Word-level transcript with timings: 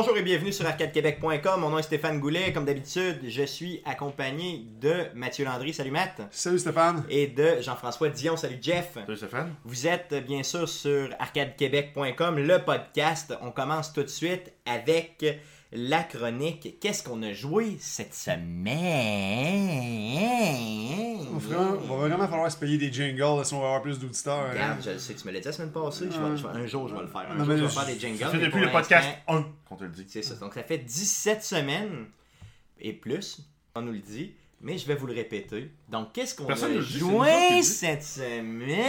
Bonjour 0.00 0.16
et 0.16 0.22
bienvenue 0.22 0.50
sur 0.50 0.64
arcadequebec.com. 0.64 1.60
Mon 1.60 1.68
nom 1.68 1.78
est 1.78 1.82
Stéphane 1.82 2.20
Goulet. 2.20 2.54
Comme 2.54 2.64
d'habitude, 2.64 3.18
je 3.28 3.42
suis 3.42 3.82
accompagné 3.84 4.64
de 4.80 4.94
Mathieu 5.14 5.44
Landry. 5.44 5.74
Salut 5.74 5.90
Matt. 5.90 6.22
Salut 6.30 6.58
Stéphane. 6.58 7.04
Et 7.10 7.26
de 7.26 7.60
Jean-François 7.60 8.08
Dion. 8.08 8.34
Salut 8.34 8.56
Jeff. 8.62 8.94
Salut 8.94 9.18
Stéphane. 9.18 9.54
Vous 9.62 9.86
êtes 9.86 10.14
bien 10.26 10.42
sûr 10.42 10.66
sur 10.66 11.10
arcadequebec.com, 11.18 12.38
le 12.38 12.64
podcast. 12.64 13.34
On 13.42 13.50
commence 13.50 13.92
tout 13.92 14.02
de 14.02 14.08
suite 14.08 14.54
avec 14.64 15.22
la 15.72 16.02
chronique. 16.02 16.78
Qu'est-ce 16.80 17.02
qu'on 17.02 17.22
a 17.22 17.32
joué 17.32 17.76
cette 17.80 18.14
semaine? 19.80 21.18
On, 21.32 21.36
on 21.92 21.96
va 21.98 22.08
vraiment 22.08 22.28
falloir 22.28 22.50
se 22.50 22.56
payer 22.56 22.78
des 22.78 22.92
jingles 22.92 23.44
si 23.44 23.54
on 23.54 23.60
va 23.60 23.66
avoir 23.66 23.82
plus 23.82 23.98
d'auditeurs. 23.98 24.46
hein. 24.50 24.76
Je 24.84 24.98
sais 24.98 25.14
que 25.14 25.20
tu 25.20 25.26
me 25.26 25.32
l'as 25.32 25.40
dit 25.40 25.46
la 25.46 25.52
semaine 25.52 25.70
passée. 25.72 26.06
Je 26.10 26.18
vais- 26.20 26.36
je 26.36 26.42
vais- 26.46 26.48
un 26.58 26.66
jour, 26.66 26.88
je 26.88 26.94
vais 26.94 27.00
le 27.02 27.06
faire. 27.06 27.20
Un 27.30 27.34
Non, 27.34 27.44
jour, 27.44 27.46
mais 27.54 27.58
je 27.58 27.64
vais 27.64 27.68
faire 27.70 27.86
des 27.86 27.98
jingles. 27.98 28.18
Ça 28.18 28.28
fait 28.30 28.38
depuis 28.38 28.60
le 28.60 28.70
podcast 28.70 29.06
l'instant, 29.28 29.46
1 29.48 29.52
qu'on 29.68 29.76
te 29.76 29.84
le 29.84 29.90
dit. 29.90 30.06
C'est 30.08 30.22
ça. 30.22 30.34
Donc, 30.36 30.54
ça 30.54 30.62
fait 30.62 30.78
17 30.78 31.42
semaines 31.44 32.06
et 32.80 32.92
plus, 32.92 33.40
on 33.74 33.82
nous 33.82 33.92
le 33.92 33.98
dit. 33.98 34.32
Mais 34.62 34.76
je 34.76 34.86
vais 34.86 34.94
vous 34.94 35.06
le 35.06 35.14
répéter. 35.14 35.70
Donc, 35.88 36.12
qu'est-ce 36.12 36.34
qu'on 36.34 36.44
Personne 36.44 36.76
a 36.76 36.80
joué 36.82 37.62
cette 37.62 38.02
semaine? 38.02 38.82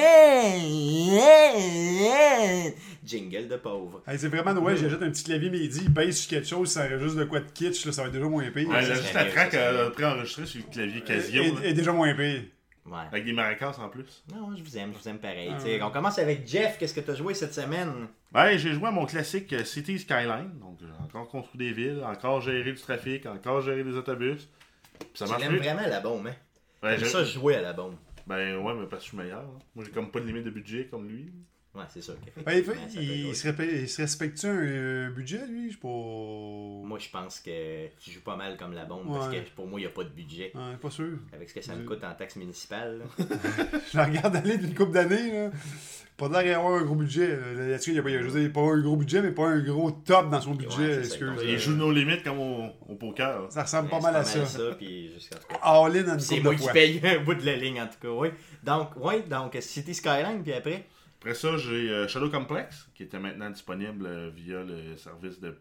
Jingle 3.06 3.48
de 3.48 3.56
pauvre. 3.56 4.04
Hey, 4.06 4.20
c'est 4.20 4.28
vraiment 4.28 4.54
Noël, 4.54 4.76
j'achète 4.76 5.02
un 5.02 5.10
petit 5.10 5.24
clavier 5.24 5.50
midi, 5.50 5.84
il 5.84 5.94
pèse 5.94 6.18
sur 6.18 6.30
quelque 6.30 6.48
chose, 6.48 6.70
ça 6.70 6.86
enregistre 6.86 7.20
de 7.20 7.24
quoi 7.24 7.40
de 7.40 7.50
kitsch, 7.50 7.86
là, 7.86 7.94
ça 7.94 8.02
va 8.02 8.10
être 8.10 8.14
déjà 8.14 8.28
moins 8.28 8.52
pire. 8.52 8.68
Ouais, 8.68 8.82
là, 8.82 8.94
juste 8.94 9.14
la 9.14 9.26
track 9.26 9.54
euh, 9.54 9.90
préenregistrée 9.92 10.46
sur 10.46 10.60
le 10.60 10.74
clavier 10.74 11.02
Casio. 11.02 11.44
Et, 11.64 11.74
déjà 11.74 11.94
moins 11.94 12.14
pire. 12.16 12.44
Ouais. 12.86 12.98
Avec 13.10 13.24
des 13.24 13.32
maracas 13.32 13.78
en 13.80 13.88
plus. 13.88 14.26
Non, 14.34 14.54
je 14.58 14.64
vous 14.64 14.78
aime, 14.78 14.92
je 14.94 15.02
vous 15.02 15.08
aime 15.08 15.20
pareil. 15.20 15.52
Ah. 15.54 15.88
On 15.88 15.92
commence 15.92 16.20
avec 16.20 16.46
Jeff. 16.48 16.78
Qu'est-ce 16.80 16.96
que 16.96 17.00
tu 17.00 17.12
as 17.12 17.16
joué 17.16 17.34
cette 17.34 17.54
semaine? 17.54 18.08
Ouais, 18.34 18.58
j'ai 18.58 18.74
joué 18.74 18.88
à 18.88 18.92
mon 18.92 19.06
classique 19.06 19.54
euh, 19.54 19.64
City 19.64 20.00
Skyline. 20.00 20.52
Donc, 20.60 20.80
j'ai 20.82 20.88
encore 21.02 21.30
construit 21.30 21.60
des 21.60 21.72
villes, 21.72 22.04
encore 22.04 22.42
géré 22.42 22.74
du 22.74 22.82
trafic, 22.82 23.26
encore 23.26 23.62
géré 23.62 23.84
des 23.84 23.96
autobus. 23.96 24.50
Ça 25.14 25.26
marche 25.28 25.48
mieux. 25.50 25.58
vraiment 25.58 25.82
à 25.82 25.88
la 25.88 26.00
bombe, 26.00 26.28
hein? 26.28 26.36
Ouais, 26.84 26.92
J'aime 26.98 27.00
j'ai- 27.00 27.06
ça 27.12 27.24
jouer 27.24 27.56
à 27.56 27.62
la 27.62 27.74
bombe. 27.74 27.96
Ben 28.28 28.58
ouais, 28.58 28.74
mais 28.76 28.86
parce 28.88 29.04
que 29.04 29.06
je 29.06 29.08
suis 29.10 29.18
meilleur. 29.18 29.44
Moi, 29.76 29.86
j'ai 29.86 29.92
comme 29.92 30.12
pas 30.12 30.20
de 30.20 30.26
limite 30.26 30.44
de 30.46 30.50
budget 30.52 30.88
comme 30.88 31.08
lui. 31.08 31.34
Ouais, 31.74 31.84
c'est 31.88 32.02
sûr. 32.02 32.16
Ben, 32.46 32.52
il, 32.58 32.64
fait- 32.66 32.74
ça 32.74 32.80
il, 33.02 33.22
jouer. 33.24 33.34
se 33.34 33.64
il 33.82 33.88
se 33.90 34.02
respecte-tu 34.02 34.46
un 34.46 34.50
euh, 34.58 35.10
budget, 35.10 35.46
lui? 35.48 35.70
Je 35.70 35.76
sais 35.76 35.80
pas. 35.82 35.88
Moi, 35.88 37.00
je 37.00 37.10
pense 37.10 37.40
que 37.40 37.88
tu 37.98 38.12
joues 38.12 38.22
pas 38.24 38.36
mal 38.36 38.58
comme 38.58 38.74
la 38.74 38.84
bombe 38.84 39.08
parce 39.08 39.30
que 39.34 39.40
pour 39.56 39.68
moi, 39.68 39.80
il 39.80 39.84
n'y 39.84 39.88
a 39.88 39.92
pas 39.94 40.04
de 40.04 40.10
budget. 40.10 40.52
Ouais, 40.54 40.76
pas 40.82 40.90
sûr. 40.90 41.18
Avec 41.34 41.50
ce 41.50 41.54
que 41.56 41.62
ça 41.62 41.74
me 41.76 41.86
coûte 41.86 42.04
en 42.04 42.14
taxes 42.14 42.36
municipales. 42.36 43.02
Je 43.92 43.98
la 43.98 44.06
regarde 44.06 44.36
aller 44.36 44.58
d'une 44.58 44.74
couple 44.76 44.92
d'années, 44.92 45.32
là. 45.32 45.52
Pas 46.18 46.28
l'air 46.28 46.56
d'avoir 46.58 46.74
un 46.80 46.84
gros 46.84 46.96
budget. 46.96 47.30
là. 47.30 47.54
Là-dessus, 47.70 47.92
il 47.92 47.94
n'y 47.94 48.00
a 48.00 48.04
pas, 48.04 48.10
je 48.10 48.18
veux 48.18 48.42
dire, 48.42 48.52
pas 48.52 48.62
un 48.62 48.80
gros 48.82 48.96
budget, 48.98 49.22
mais 49.22 49.32
pas 49.32 49.48
un 49.48 49.60
gros 49.60 49.90
top 49.92 50.30
dans 50.30 50.42
son 50.42 50.54
budget, 50.54 50.98
Ouais, 50.98 51.04
ça, 51.06 51.18
donc, 51.26 51.38
Il 51.42 51.56
Euh, 51.56 51.58
joue 51.58 51.72
nos 51.76 51.92
limites 51.92 52.24
comme 52.24 52.40
au, 52.40 52.66
au 52.90 52.96
poker. 52.96 53.48
Ça 53.50 53.64
ressemble 53.64 53.86
Ouais, 53.86 53.92
pas 53.92 54.02
mal 54.02 54.16
à 54.18 54.24
ça. 54.26 54.40
puis 54.78 55.12
jusqu'à 55.14 55.38
tout 55.38 55.48
cas. 55.48 55.60
All 55.64 55.98
in 55.98 56.10
en 56.10 56.14
une 56.16 56.20
C'est 56.20 56.42
moi 56.42 56.54
qui 56.54 56.68
paye 56.68 57.00
un 57.04 57.20
bout 57.24 57.34
de 57.34 57.46
la 57.46 57.56
ligne 57.56 57.82
en 57.82 57.88
tout 57.88 57.98
cas, 58.02 58.10
oui. 58.10 58.28
Donc, 58.62 58.90
oui, 58.98 59.24
donc 59.28 59.58
City 59.62 59.96
Skyline, 59.96 60.44
puis 60.44 60.54
après. 60.54 60.86
Après 61.22 61.36
ça, 61.36 61.56
j'ai 61.58 61.90
euh, 61.92 62.08
Shadow 62.08 62.30
Complex, 62.32 62.90
qui 62.96 63.04
était 63.04 63.20
maintenant 63.20 63.50
disponible 63.52 64.06
euh, 64.08 64.30
via 64.34 64.64
le 64.64 64.98
service 64.98 65.40
de 65.40 65.56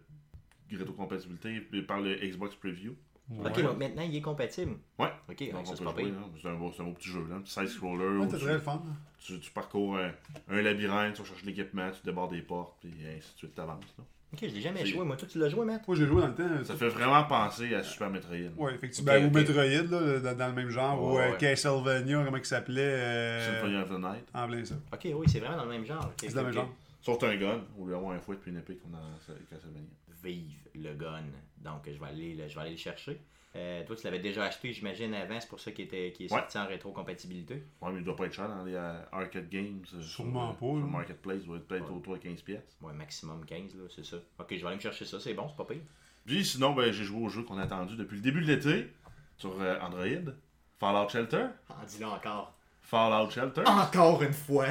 rétrocompatibilité 0.71 1.61
par 1.83 2.01
le 2.01 2.15
Xbox 2.17 2.55
Preview. 2.55 2.93
Ok, 3.39 3.57
Ouais. 3.57 3.63
donc 3.63 3.79
maintenant 3.79 4.03
il 4.03 4.17
est 4.17 4.21
compatible. 4.23 4.77
Ouais. 4.99 5.13
Ok, 5.29 5.39
Donc, 5.39 5.53
donc 5.53 5.67
ça 5.67 5.73
on 5.73 5.77
c'est 5.77 5.85
peut 5.85 5.85
pas 5.85 6.01
jouer, 6.01 6.11
pire. 6.11 6.21
là. 6.21 6.27
C'est 6.43 6.49
un, 6.49 6.55
beau- 6.55 6.73
c'est 6.75 6.83
un 6.83 6.87
beau 6.87 6.93
petit 6.95 7.11
jeu, 7.11 7.25
là. 7.29 7.37
un 7.37 7.41
petit 7.43 7.53
side-scroller. 7.53 8.05
Ouais, 8.19 8.25
où 8.27 8.31
t'as 8.31 8.39
tu- 8.39 8.45
très 8.45 8.55
le 8.55 8.59
fun. 8.59 8.83
tu, 9.19 9.39
tu 9.39 9.51
parcours 9.53 9.99
un, 9.99 10.13
un 10.49 10.63
labyrinthe, 10.63 11.15
tu 11.15 11.25
cherches 11.25 11.45
l'équipement, 11.45 11.91
tu 11.93 12.01
débordes 12.05 12.33
des 12.33 12.43
portes, 12.43 12.77
puis 12.81 12.91
ainsi 13.07 13.33
de 13.35 13.39
suite, 13.39 13.55
t'avances. 13.55 13.85
Ok, 14.33 14.39
je 14.43 14.55
l'ai 14.55 14.61
jamais 14.61 14.87
joué. 14.87 15.05
Moi, 15.05 15.17
toi, 15.17 15.27
tu 15.31 15.39
l'as 15.39 15.49
joué, 15.49 15.65
Matt? 15.67 15.87
Moi, 15.89 15.97
j'ai 15.97 16.07
joué 16.07 16.21
dans 16.21 16.29
le 16.29 16.35
temps. 16.35 16.65
Ça 16.65 16.77
fait 16.77 16.89
vraiment 16.89 17.25
penser 17.25 17.75
à 17.75 17.83
Super 17.83 18.11
Metroid. 18.11 18.37
Ouais, 18.57 18.75
effectivement. 18.75 19.13
Ben. 19.13 19.27
Ou 19.27 19.31
Metroid, 19.31 19.65
là, 19.65 20.21
dans, 20.21 20.37
dans 20.39 20.47
le 20.49 20.53
même 20.55 20.71
genre. 20.71 21.03
ou 21.03 21.17
Ouais, 21.17 21.23
euh, 21.23 21.31
ouais. 21.33 21.37
Castlevania, 21.39 22.23
comment 22.25 22.37
il 22.37 22.45
s'appelait. 22.45 22.81
euh, 22.83 23.61
Symphony 23.61 23.77
of 23.83 23.89
the 23.89 23.99
Night. 24.01 24.25
En 24.33 24.47
plein 24.47 24.65
ça. 24.65 24.75
Ok, 24.93 25.09
oui, 25.13 25.27
c'est 25.29 25.41
vraiment 25.41 25.57
dans 25.57 25.65
le 25.65 25.71
même 25.71 25.85
genre. 25.85 26.13
C'est 26.21 26.33
dans 26.33 26.41
le 26.43 26.47
même 26.47 26.55
genre. 26.55 26.71
Sauf 27.03 27.23
un 27.25 27.37
gun, 27.37 27.61
au 27.79 27.87
lieu 27.87 27.93
d'avoir 27.93 28.13
un 28.13 28.21
fouet 28.21 28.37
puis 28.41 28.51
une 28.53 28.59
épée 28.59 28.77
comme 28.77 28.93
dans 28.93 29.35
Castlevania. 29.51 29.89
Vive 30.23 30.53
le 30.75 30.95
gun. 30.95 31.23
Donc, 31.59 31.83
je 31.87 31.99
vais 31.99 32.07
aller, 32.07 32.35
le- 32.35 32.47
je 32.49 32.55
vais 32.55 32.61
aller 32.61 32.71
le 32.73 32.77
chercher. 32.77 33.19
Euh, 33.57 33.85
toi, 33.85 33.97
tu 33.97 34.05
l'avais 34.05 34.21
déjà 34.21 34.45
acheté, 34.45 34.73
j'imagine, 34.73 35.13
avant. 35.13 35.41
C'est 35.41 35.49
pour 35.49 35.59
ça 35.59 35.73
qu'il 35.73 35.85
était, 35.87 36.13
qu'il 36.13 36.27
est 36.27 36.33
Ouais. 36.33 36.39
sorti 36.39 36.57
en 36.59 36.67
rétrocompatibilité. 36.69 37.65
Ouais, 37.83 37.91
mais 37.93 37.99
il 37.99 38.05
doit 38.05 38.15
pas 38.15 38.27
être 38.27 38.33
cher 38.33 38.49
dans 38.49 38.63
les 38.65 38.75
euh, 38.75 39.03
arcade 39.11 39.49
games. 39.49 39.83
euh, 39.95 40.01
Sûrement 40.03 40.51
sur, 40.51 40.57
pas, 40.61 40.67
Sur 40.67 40.75
le 40.77 40.87
marketplace, 40.87 41.39
il 41.43 41.47
doit 41.47 41.57
être 41.57 41.67
peut-être 41.67 41.91
Ouais. 41.91 41.97
autour 41.97 42.13
de 42.15 42.19
15 42.23 42.43
pièces. 42.43 42.77
Ouais, 42.81 42.93
maximum 42.93 43.45
15, 43.45 43.75
là, 43.75 43.83
c'est 43.95 44.05
ça. 44.05 44.17
Ok, 44.39 44.47
je 44.51 44.57
vais 44.57 44.67
aller 44.67 44.77
me 44.77 44.81
chercher 44.81 45.05
ça. 45.05 45.19
C'est 45.19 45.35
bon, 45.35 45.49
c'est 45.49 45.57
pas 45.57 45.65
pire. 45.65 45.83
Puis 46.27 46.45
sinon, 46.45 46.75
ben, 46.75 46.93
j'ai 46.93 47.03
joué 47.05 47.25
au 47.25 47.29
jeu 47.29 47.43
qu'on 47.43 47.59
a 47.59 47.63
attendu 47.63 47.97
depuis 47.97 48.17
le 48.17 48.23
début 48.23 48.41
de 48.41 48.47
l'été 48.47 48.93
sur 49.37 49.61
euh, 49.61 49.81
Android. 49.81 50.33
Fallout 50.79 51.09
Shelter. 51.09 51.47
Ah, 51.71 51.75
dis-le 51.89 52.07
encore. 52.07 52.55
Fallout 52.83 53.31
Shelter. 53.31 53.63
Encore 53.67 54.23
une 54.23 54.33
fois. 54.33 54.67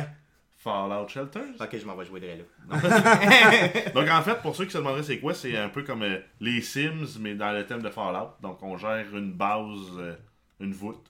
Fallout 0.59 1.07
Shelter. 1.07 1.39
Ok, 1.59 1.77
je 1.77 1.85
m'en 1.85 1.95
vais 1.95 2.05
jouer 2.05 2.19
de 2.19 2.27
là. 2.27 2.41
Donc 3.95 4.09
en 4.09 4.21
fait, 4.21 4.41
pour 4.41 4.55
ceux 4.55 4.65
qui 4.65 4.71
se 4.71 4.77
demanderaient 4.77 5.03
c'est 5.03 5.19
quoi, 5.19 5.33
c'est 5.33 5.55
un 5.57 5.69
peu 5.69 5.83
comme 5.83 6.03
euh, 6.03 6.19
les 6.41 6.61
Sims, 6.61 7.17
mais 7.19 7.33
dans 7.33 7.51
le 7.53 7.65
thème 7.65 7.81
de 7.81 7.89
Fallout. 7.89 8.31
Donc 8.41 8.61
on 8.61 8.77
gère 8.77 9.05
une 9.15 9.31
base, 9.31 9.79
euh, 9.97 10.15
une 10.59 10.73
voûte, 10.73 11.09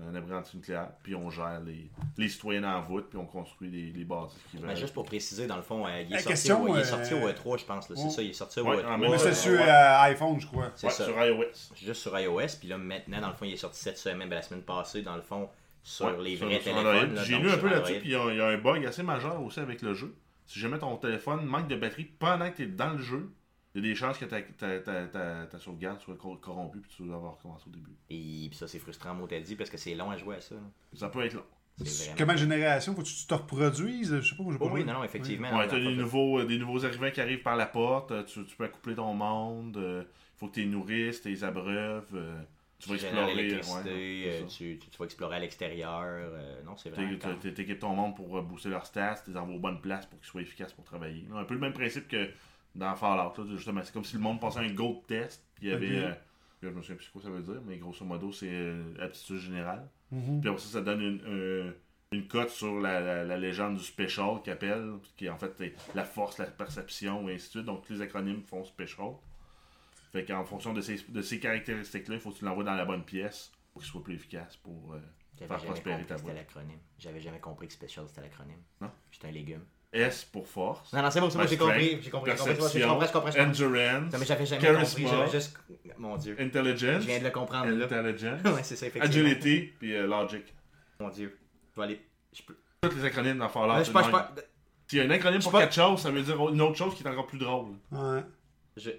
un 0.00 0.14
abri 0.14 0.32
antinucléaire, 0.32 0.88
puis 1.02 1.14
on 1.14 1.28
gère 1.30 1.60
les, 1.66 1.90
les 2.16 2.28
citoyens 2.28 2.64
en 2.64 2.82
voûte, 2.82 3.06
puis 3.10 3.18
on 3.18 3.26
construit 3.26 3.68
les, 3.68 3.90
les 3.92 4.06
qui. 4.50 4.58
Ben, 4.58 4.74
juste 4.74 4.94
pour 4.94 5.04
préciser, 5.04 5.46
dans 5.46 5.56
le 5.56 5.62
fond, 5.62 5.86
euh, 5.86 6.02
il, 6.02 6.14
est 6.14 6.18
sorti 6.18 6.28
question, 6.28 6.74
il 6.74 6.80
est 6.80 6.84
sorti 6.84 7.14
au 7.14 7.28
E3, 7.28 7.58
je 7.60 7.64
pense. 7.64 7.88
là. 7.90 7.96
C'est 7.96 8.04
ouais. 8.04 8.10
ça, 8.10 8.22
il 8.22 8.30
est 8.30 8.32
sorti 8.32 8.60
au 8.60 8.64
Ouais, 8.68 8.76
E3. 8.76 8.86
en 8.86 8.98
même 8.98 9.10
Mais 9.10 9.16
temps, 9.16 9.22
c'est 9.24 9.28
euh, 9.28 9.34
sur 9.34 9.60
euh, 9.60 10.00
iPhone, 10.02 10.40
je 10.40 10.46
crois. 10.46 10.70
C'est 10.76 10.86
Ouais, 10.86 10.92
ça. 10.92 11.04
sur 11.04 11.24
iOS. 11.24 11.44
Juste 11.74 12.00
sur 12.02 12.18
iOS, 12.18 12.58
puis 12.60 12.68
là 12.68 12.78
maintenant, 12.78 13.20
dans 13.20 13.28
le 13.28 13.34
fond, 13.34 13.44
il 13.44 13.52
est 13.54 13.56
sorti 13.56 13.80
cette 13.80 13.98
semaine, 13.98 14.28
ben, 14.28 14.36
la 14.36 14.42
semaine 14.42 14.62
passée, 14.62 15.02
dans 15.02 15.16
le 15.16 15.22
fond, 15.22 15.48
sur 15.82 16.06
Ouais, 16.06 16.22
les 16.22 16.36
vrais 16.36 16.60
sur 16.60 16.74
téléphones. 16.74 17.18
J'ai 17.24 17.38
lu 17.38 17.50
un 17.50 17.58
peu 17.58 17.68
là-dessus, 17.68 17.98
puis 18.00 18.08
il 18.10 18.12
y, 18.12 18.14
a- 18.16 18.30
il 18.30 18.36
y 18.36 18.40
a 18.40 18.46
un 18.48 18.58
bug 18.58 18.84
assez 18.86 19.02
majeur 19.02 19.42
aussi 19.42 19.60
avec 19.60 19.82
le 19.82 19.94
jeu. 19.94 20.14
Si 20.46 20.58
jamais 20.60 20.78
ton 20.78 20.96
téléphone 20.96 21.44
manque 21.44 21.68
de 21.68 21.76
batterie 21.76 22.04
pendant 22.18 22.50
que 22.50 22.56
tu 22.56 22.62
es 22.62 22.66
dans 22.66 22.90
le 22.92 22.98
jeu, 23.02 23.30
il 23.74 23.82
y 23.82 23.86
a 23.86 23.88
des 23.88 23.94
chances 23.94 24.18
que 24.18 24.24
ta, 24.26 24.42
ta, 24.42 24.78
ta, 24.80 25.06
ta, 25.06 25.46
ta 25.46 25.58
sauvegarde 25.58 26.00
soit 26.00 26.16
cor- 26.16 26.38
corrompue, 26.40 26.80
puis 26.80 26.90
tu 26.96 27.02
dois 27.04 27.16
avoir 27.16 27.36
recommencé 27.36 27.64
au 27.68 27.70
début. 27.70 27.92
Et 28.10 28.48
puis 28.48 28.56
ça, 28.58 28.68
c'est 28.68 28.78
frustrant, 28.78 29.14
mot 29.14 29.26
t'as 29.26 29.40
dit, 29.40 29.56
parce 29.56 29.70
que 29.70 29.78
c'est 29.78 29.94
long 29.94 30.10
à 30.10 30.16
jouer 30.16 30.36
à 30.36 30.40
ça. 30.40 30.54
là. 30.56 30.60
Ça 30.94 31.08
peut 31.08 31.24
être 31.24 31.34
long. 31.34 31.44
Vraiment- 31.78 32.14
Comment 32.18 32.36
génération 32.36 32.94
Faut 32.94 33.00
que 33.02 33.06
tu 33.08 33.26
te 33.26 33.32
reproduises 33.34 34.20
Je 34.20 34.28
sais 34.28 34.36
pas, 34.36 34.44
j'ai 34.52 34.58
pas 34.58 34.64
Oh, 34.66 34.70
oui, 34.72 34.84
non, 34.84 34.92
non, 34.92 35.04
effectivement. 35.04 35.56
Ouais, 35.56 35.66
t'as 35.66 35.78
non, 35.78 35.90
des 35.90 35.96
nouveaux, 35.96 36.40
euh, 36.40 36.44
des 36.44 36.58
nouveaux 36.58 36.84
arrivants 36.84 37.10
qui 37.10 37.20
arrivent 37.22 37.42
par 37.42 37.56
la 37.56 37.64
porte, 37.66 38.12
euh, 38.12 38.22
tu, 38.24 38.44
tu 38.44 38.54
peux 38.56 38.64
accoupler 38.64 38.94
ton 38.94 39.14
monde, 39.14 39.78
il 39.80 40.06
faut 40.36 40.48
que 40.48 40.54
tu 40.54 40.60
les 40.60 40.66
nourrisses, 40.66 41.22
tu 41.22 41.30
les 41.30 41.42
abreuves, 41.44 42.10
euh, 42.14 42.38
tu 42.82 42.88
vas 42.90 42.96
Tu 42.98 43.04
explorer. 43.04 43.34
l'électricité, 43.34 43.90
ouais, 43.90 44.24
euh, 44.28 44.40
ça. 44.40 44.46
tu, 44.56 44.78
tu- 44.78 44.90
tu 44.90 44.98
vas 44.98 45.04
explorer 45.04 45.36
à 45.36 45.38
l'extérieur. 45.40 46.02
euh, 46.04 46.62
non, 46.64 46.76
c'est 46.76 46.90
quand- 46.90 47.34
t'é- 47.38 47.54
T'équipes 47.54 47.78
ton 47.78 47.94
monde 47.94 48.16
pour 48.16 48.36
euh, 48.38 48.42
booster 48.42 48.68
leurs 48.68 48.86
stats, 48.86 49.16
tu 49.24 49.30
les 49.30 49.36
envoies 49.36 49.54
aux 49.56 49.60
bonnes 49.60 49.80
places 49.80 50.06
pour 50.06 50.18
qu'ils 50.18 50.28
soient 50.28 50.42
efficaces 50.42 50.72
pour 50.72 50.84
travailler. 50.84 51.24
Un 51.34 51.44
peu 51.44 51.54
le 51.54 51.60
même 51.60 51.72
principe 51.72 52.08
que 52.08 52.28
dans 52.74 52.94
Fallout. 52.96 53.32
là, 53.38 53.44
justement, 53.56 53.80
c'est 53.84 53.92
comme 53.92 54.04
si 54.04 54.16
le 54.16 54.22
monde 54.22 54.40
passait 54.40 54.60
un 54.60 54.72
gold 54.72 55.06
test, 55.06 55.44
puis 55.54 55.66
il 55.66 55.70
y 55.70 55.72
avait. 55.74 55.86
Ok. 55.98 56.04
euh, 56.04 56.14
je 56.62 56.68
me 56.68 56.80
souviens 56.82 56.96
plus 56.96 57.08
quoi 57.08 57.22
ça 57.22 57.30
veut 57.30 57.42
dire, 57.42 57.60
mais 57.66 57.76
grosso 57.76 58.04
modo, 58.04 58.30
c'est 58.32 58.48
euh, 58.50 58.94
aptitude 59.00 59.38
générale. 59.38 59.88
Mhm. 60.10 60.40
Puis 60.40 60.48
après 60.50 60.60
ça, 60.62 60.68
ça 60.74 60.80
donne 60.80 61.00
une, 61.00 61.22
euh, 61.26 61.72
une 62.12 62.26
cote 62.28 62.50
sur 62.50 62.78
la, 62.80 63.00
la- 63.00 63.24
la 63.24 63.36
légende 63.38 63.76
du 63.78 63.82
special 63.82 64.40
qu'ils 64.44 64.52
appellent, 64.52 64.92
qui 65.16 65.26
est 65.26 65.28
en 65.30 65.38
fait 65.38 65.58
est 65.60 65.74
la 65.94 66.04
force, 66.04 66.38
la 66.38 66.44
perception, 66.46 67.28
et 67.28 67.34
ainsi 67.34 67.46
de 67.46 67.50
suite. 67.50 67.64
Donc 67.64 67.84
tous 67.86 67.94
les 67.94 68.02
acronymes 68.02 68.42
font 68.42 68.62
special. 68.64 69.12
Fait 70.12 70.24
qu'en 70.24 70.44
fonction 70.44 70.72
de 70.72 70.80
ces, 70.80 70.98
de 71.08 71.22
ces 71.22 71.40
caractéristiques-là, 71.40 72.16
il 72.16 72.20
faut 72.20 72.30
que 72.30 72.38
tu 72.38 72.44
l'envoies 72.44 72.64
dans 72.64 72.74
la 72.74 72.84
bonne 72.84 73.04
pièce 73.04 73.50
pour 73.72 73.80
qu'il 73.82 73.90
soit 73.90 74.02
plus 74.04 74.14
efficace 74.14 74.56
pour 74.56 74.92
euh, 74.92 74.98
faire 75.38 75.48
prospérer 75.58 75.96
compris 75.96 76.06
ta 76.06 76.16
boîte. 76.18 76.34
l'acronyme. 76.36 76.78
J'avais 76.98 77.20
jamais 77.20 77.38
compris 77.40 77.66
que 77.68 77.72
Special 77.72 78.04
c'était 78.08 78.20
l'acronyme. 78.20 78.60
Non. 78.80 78.90
J'étais 79.10 79.28
un 79.28 79.32
légume. 79.32 79.62
S 79.94 80.24
pour 80.24 80.46
force. 80.48 80.92
Non, 80.92 81.02
non, 81.02 81.10
c'est 81.10 81.20
bon, 81.20 81.28
c'est 81.30 81.36
bon, 81.36 81.44
Ben, 81.44 81.48
j'ai 81.50 81.54
strength, 81.56 81.70
compris. 81.72 81.84
J'ai 81.84 81.92
compris, 81.92 82.04
j'ai 82.04 82.10
compris, 82.10 82.30
je 82.30 82.36
perception, 82.44 82.88
comprends, 82.88 83.06
je 83.06 83.12
comprends, 83.12 83.30
je 83.30 83.36
comprends. 83.38 83.48
endurance, 83.50 84.12
Non, 84.12 84.18
mais 84.18 84.24
j'avais 84.26 84.46
jamais 84.46 84.62
charisma, 84.62 84.84
compris, 84.84 85.06
j'avais 85.06 85.30
juste. 85.30 85.58
Mon 85.98 86.16
dieu. 86.16 86.36
intelligence, 86.38 87.02
Je 87.02 87.06
viens 87.06 87.18
de 87.18 87.24
le 87.24 87.30
comprendre 87.30 87.66
intelligence, 87.82 88.40
ouais, 88.44 88.62
c'est 88.62 88.76
ça, 88.76 88.86
effectivement. 88.86 89.04
agility, 89.26 89.72
puis 89.78 89.94
euh, 89.94 90.06
logic. 90.06 90.54
Mon 91.00 91.08
dieu. 91.10 91.38
Je 91.74 91.80
vais 91.80 91.84
aller. 91.86 92.00
Je 92.34 92.42
peux. 92.42 92.56
Tous 92.82 92.94
les 92.96 93.04
acronymes 93.04 93.38
dans 93.38 93.48
Fallout. 93.50 93.78
Je 93.80 93.84
sais 93.84 93.92
pas, 93.92 94.00
le 94.00 94.06
je 94.06 94.12
même. 94.12 94.20
sais 94.28 94.34
pas. 94.34 94.42
S'il 94.88 94.98
y 94.98 95.02
a 95.02 95.04
un 95.04 95.10
acronyme 95.10 95.40
pour 95.42 95.50
sais 95.52 95.58
pas- 95.58 95.62
quelque 95.62 95.74
chose, 95.74 96.00
ça 96.00 96.10
veut 96.10 96.22
dire 96.22 96.48
une 96.48 96.60
autre 96.62 96.76
chose 96.76 96.94
qui 96.94 97.02
est 97.02 97.08
encore 97.08 97.26
plus 97.26 97.38
drôle. 97.38 97.72
Ouais. 97.90 98.22
Je... 98.78 98.90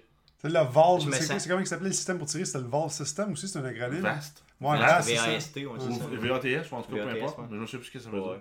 C'est 0.44 0.50
le 0.52 0.60
VAL. 0.60 1.00
Je 1.00 1.06
me 1.06 1.12
C'est 1.12 1.18
quoi- 1.18 1.26
sens- 1.26 1.42
c'est 1.42 1.48
comment 1.48 1.60
il 1.60 1.66
s'appelait 1.66 1.88
le 1.88 1.94
système 1.94 2.18
pour 2.18 2.26
tirer? 2.28 2.44
C'était 2.44 2.58
le 2.58 2.64
VAL 2.68 2.90
System 2.90 3.32
aussi, 3.32 3.48
c'est 3.48 3.58
un 3.58 3.64
acronyme? 3.64 3.94
Ouais. 3.96 4.00
VAST, 4.02 4.44
ouais, 4.60 4.78
c'est 5.02 5.12
Ou 5.14 5.16
ça. 5.16 5.26
VATS, 5.28 6.70
ou 6.70 6.74
en 6.74 6.82
tout 6.82 6.92
cas, 6.94 7.02
peu 7.02 7.04
VATS, 7.10 7.22
importe. 7.22 7.38
ouais. 7.38 7.44
Mais 7.50 7.56
je 7.56 7.62
ne 7.62 7.66
sais 7.66 7.76
plus 7.78 7.86
ce 7.86 7.90
que 7.92 7.98
ça 7.98 8.10
veut 8.10 8.20
Ouais. 8.20 8.28
dire. 8.34 8.40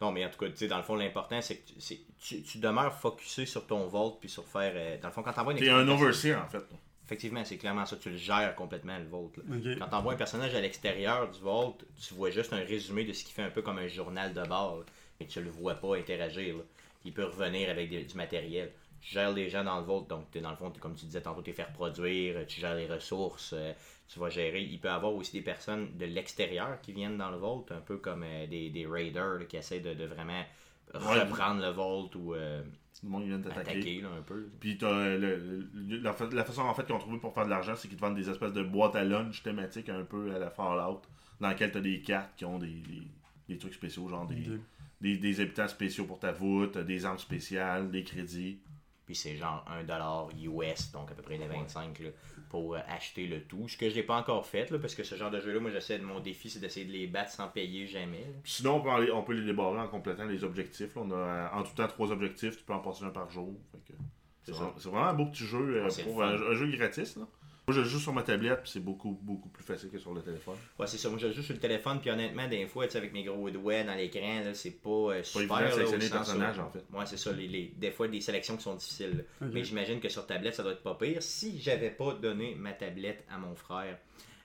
Non, 0.00 0.10
mais 0.12 0.24
en 0.24 0.30
tout 0.30 0.38
cas, 0.38 0.46
tu 0.50 0.56
sais, 0.56 0.66
dans 0.68 0.76
le 0.78 0.82
fond, 0.82 0.96
l'important, 0.96 1.40
c'est 1.42 1.56
que 1.56 1.68
tu, 1.68 1.74
c'est- 1.80 2.00
tu, 2.20 2.42
tu 2.42 2.58
demeures 2.58 2.94
focusé 2.94 3.46
sur 3.46 3.66
ton 3.66 3.86
volt 3.86 4.14
puis 4.20 4.28
sur 4.28 4.46
faire. 4.46 4.72
euh, 4.74 4.96
dans 5.00 5.08
le 5.08 5.14
fond, 5.14 5.22
quand 5.22 5.32
t'envoies 5.32 5.52
une 5.52 5.58
T'es 5.60 5.68
un 5.68 5.86
overseer, 5.88 6.34
en 6.42 6.48
fait. 6.48 6.62
Effectivement, 7.04 7.44
c'est 7.44 7.56
clairement 7.58 7.84
ça. 7.86 7.96
Tu 7.96 8.10
le 8.10 8.16
gères 8.16 8.54
complètement, 8.54 8.96
le 8.98 9.04
Vault. 9.04 9.32
là. 9.36 9.56
Ok. 9.56 9.78
Quand 9.78 9.88
tu 9.88 9.94
envoies 9.94 10.12
un 10.14 10.16
personnage 10.16 10.54
à 10.54 10.60
l'extérieur 10.60 11.30
du 11.30 11.40
Vault, 11.40 11.76
tu 12.00 12.14
vois 12.14 12.30
juste 12.30 12.52
un 12.52 12.64
résumé 12.64 13.04
de 13.04 13.12
ce 13.12 13.24
qui 13.24 13.32
fait 13.32 13.42
un 13.42 13.50
peu 13.50 13.60
comme 13.62 13.78
un 13.78 13.88
journal 13.88 14.32
de 14.32 14.42
bord. 14.46 14.84
Mais 15.20 15.26
tu 15.26 15.40
le 15.42 15.50
vois 15.50 15.74
pas 15.74 15.96
interagir. 15.96 16.56
là. 16.56 16.62
Il 17.04 17.12
peut 17.12 17.24
revenir 17.24 17.68
avec 17.68 17.90
des- 17.90 18.04
du 18.04 18.14
matériel. 18.14 18.70
Tu 19.02 19.12
gères 19.12 19.32
les 19.32 19.50
gens 19.50 19.64
dans 19.64 19.78
le 19.80 19.84
Vault. 19.84 20.06
Donc, 20.08 20.30
t'es, 20.30 20.40
dans 20.40 20.50
le 20.50 20.56
fond, 20.56 20.70
t'es, 20.70 20.80
comme 20.80 20.94
tu 20.94 21.04
disais 21.04 21.20
tantôt, 21.20 21.42
tu 21.42 21.50
es 21.50 21.52
faire 21.52 21.72
produire, 21.72 22.46
tu 22.46 22.60
gères 22.60 22.76
les 22.76 22.86
ressources, 22.86 23.52
euh, 23.52 23.72
tu 24.08 24.18
vas 24.20 24.30
gérer. 24.30 24.62
Il 24.62 24.78
peut 24.80 24.88
y 24.88 24.90
avoir 24.92 25.12
aussi 25.12 25.32
des 25.32 25.42
personnes 25.42 25.96
de 25.98 26.04
l'extérieur 26.06 26.80
qui 26.80 26.92
viennent 26.92 27.18
dans 27.18 27.30
le 27.30 27.36
Vault, 27.36 27.66
un 27.70 27.80
peu 27.80 27.98
comme 27.98 28.22
euh, 28.24 28.46
des, 28.46 28.70
des 28.70 28.86
raiders 28.86 29.38
là, 29.40 29.44
qui 29.44 29.56
essaient 29.56 29.80
de, 29.80 29.92
de 29.94 30.04
vraiment 30.04 30.42
reprendre 30.94 31.60
le 31.62 31.70
Vault 31.70 32.10
ou 32.16 32.34
euh, 32.34 32.62
Le 33.02 33.08
monde 33.08 33.24
vient 33.24 33.40
t'attaquer. 33.40 33.70
attaquer 33.70 34.00
là, 34.02 34.08
un 34.18 34.22
peu. 34.22 34.48
Puis 34.60 34.78
t'as, 34.78 34.86
euh, 34.90 35.18
le- 35.18 35.68
le- 35.74 35.98
la, 35.98 36.12
fa- 36.12 36.28
la 36.30 36.44
façon 36.44 36.62
en 36.62 36.74
fait 36.74 36.84
qu'ils 36.84 36.94
ont 36.94 36.98
trouvé 36.98 37.18
pour 37.18 37.34
faire 37.34 37.44
de 37.44 37.50
l'argent, 37.50 37.74
c'est 37.76 37.88
qu'ils 37.88 37.96
te 37.96 38.02
vendent 38.02 38.14
des 38.16 38.28
espèces 38.28 38.52
de 38.52 38.62
boîtes 38.62 38.94
à 38.96 39.02
lunch 39.04 39.42
thématiques 39.42 39.88
un 39.88 40.04
peu 40.04 40.34
à 40.34 40.38
la 40.38 40.50
Fallout, 40.50 41.00
dans 41.40 41.48
lesquelles 41.48 41.72
t'as 41.72 41.80
des 41.80 42.00
cartes 42.02 42.30
qui 42.36 42.44
ont 42.44 42.58
des, 42.58 42.68
des, 42.68 43.02
des 43.48 43.58
trucs 43.58 43.74
spéciaux, 43.74 44.08
genre 44.08 44.26
des, 44.26 44.46
des, 45.00 45.16
des 45.16 45.40
habitants 45.40 45.66
spéciaux 45.68 46.04
pour 46.04 46.18
ta 46.20 46.30
voûte, 46.30 46.78
des 46.78 47.04
armes 47.04 47.18
spéciales, 47.18 47.90
des 47.90 48.04
crédits. 48.04 48.58
Puis 49.12 49.20
c'est 49.20 49.36
genre 49.36 49.62
1$ 49.86 50.30
US, 50.40 50.90
donc 50.92 51.10
à 51.10 51.14
peu 51.14 51.20
près 51.20 51.36
des 51.36 51.46
25 51.46 51.98
là, 51.98 52.08
pour 52.48 52.74
euh, 52.74 52.78
acheter 52.88 53.26
le 53.26 53.42
tout. 53.42 53.68
Ce 53.68 53.76
que 53.76 53.90
je 53.90 53.94
n'ai 53.94 54.02
pas 54.02 54.16
encore 54.16 54.46
fait, 54.46 54.70
là, 54.70 54.78
parce 54.78 54.94
que 54.94 55.02
ce 55.02 55.16
genre 55.16 55.30
de 55.30 55.38
jeu-là, 55.38 55.60
moi 55.60 55.70
j'essaie 55.70 55.98
de 55.98 56.04
mon 56.04 56.18
défi, 56.18 56.48
c'est 56.48 56.60
d'essayer 56.60 56.86
de 56.86 56.92
les 56.92 57.06
battre 57.06 57.30
sans 57.30 57.46
payer 57.48 57.86
jamais. 57.86 58.20
là. 58.20 58.32
Sinon, 58.44 58.76
on 58.76 58.80
peut, 58.80 59.04
les- 59.04 59.12
on 59.12 59.22
peut 59.22 59.34
les 59.34 59.44
débarrer 59.44 59.80
en 59.80 59.88
complétant 59.88 60.24
les 60.24 60.44
objectifs. 60.44 60.94
là. 60.96 61.02
On 61.04 61.10
a 61.10 61.14
euh, 61.14 61.48
en 61.52 61.62
tout 61.62 61.74
temps 61.74 61.88
trois 61.88 62.10
objectifs, 62.10 62.56
tu 62.56 62.64
peux 62.64 62.72
en 62.72 62.78
passer 62.78 63.04
un 63.04 63.10
par 63.10 63.28
jour. 63.30 63.52
C'est 64.44 64.52
vraiment, 64.52 65.04
un 65.08 65.12
beau 65.14 65.26
petit 65.26 65.44
jeu 65.44 65.58
euh, 65.58 65.84
Ouais, 65.88 66.04
pour 66.04 66.22
un, 66.22 66.32
un 66.34 66.54
jeu 66.54 66.66
gratis. 66.74 67.16
Là. 67.16 67.24
Moi, 67.68 67.76
je 67.76 67.84
joue 67.84 68.00
sur 68.00 68.12
ma 68.12 68.22
tablette, 68.24 68.62
puis 68.62 68.70
c'est 68.72 68.80
beaucoup, 68.80 69.16
beaucoup 69.22 69.48
plus 69.48 69.62
facile 69.62 69.88
que 69.88 69.98
sur 69.98 70.12
le 70.12 70.20
téléphone. 70.20 70.56
Ouais, 70.78 70.86
c'est 70.88 70.98
ça. 70.98 71.08
Moi, 71.08 71.18
je 71.18 71.30
joue 71.30 71.42
sur 71.42 71.54
le 71.54 71.60
téléphone, 71.60 72.00
puis 72.00 72.10
honnêtement, 72.10 72.48
des 72.48 72.66
fois, 72.66 72.86
tu 72.86 72.92
sais, 72.92 72.98
avec 72.98 73.12
mes 73.12 73.22
gros 73.22 73.48
doigts 73.50 73.84
dans 73.84 73.94
l'écran, 73.94 74.40
là, 74.44 74.52
c'est 74.52 74.72
pas 74.82 74.90
euh, 74.90 75.22
super. 75.22 75.42
évident 75.60 75.68
de 75.68 75.70
sélectionner 75.74 76.04
les 76.04 76.10
personnages, 76.10 76.58
en 76.58 76.70
fait. 76.70 76.84
Ouais, 76.92 77.06
c'est 77.06 77.16
ça. 77.16 77.32
Les, 77.32 77.46
les- 77.46 77.68
des 77.76 77.92
fois, 77.92 78.08
des 78.08 78.20
sélections 78.20 78.56
qui 78.56 78.64
sont 78.64 78.74
difficiles. 78.74 79.24
Mais 79.40 79.62
j'imagine 79.62 80.00
que 80.00 80.08
sur 80.08 80.26
tablette, 80.26 80.54
ça 80.54 80.64
doit 80.64 80.72
être 80.72 80.82
pas 80.82 80.96
pire. 80.96 81.22
Si 81.22 81.60
j'avais 81.60 81.90
pas 81.90 82.14
donné 82.14 82.56
ma 82.56 82.72
tablette 82.72 83.24
à 83.30 83.38
mon 83.38 83.54
frère, 83.54 83.96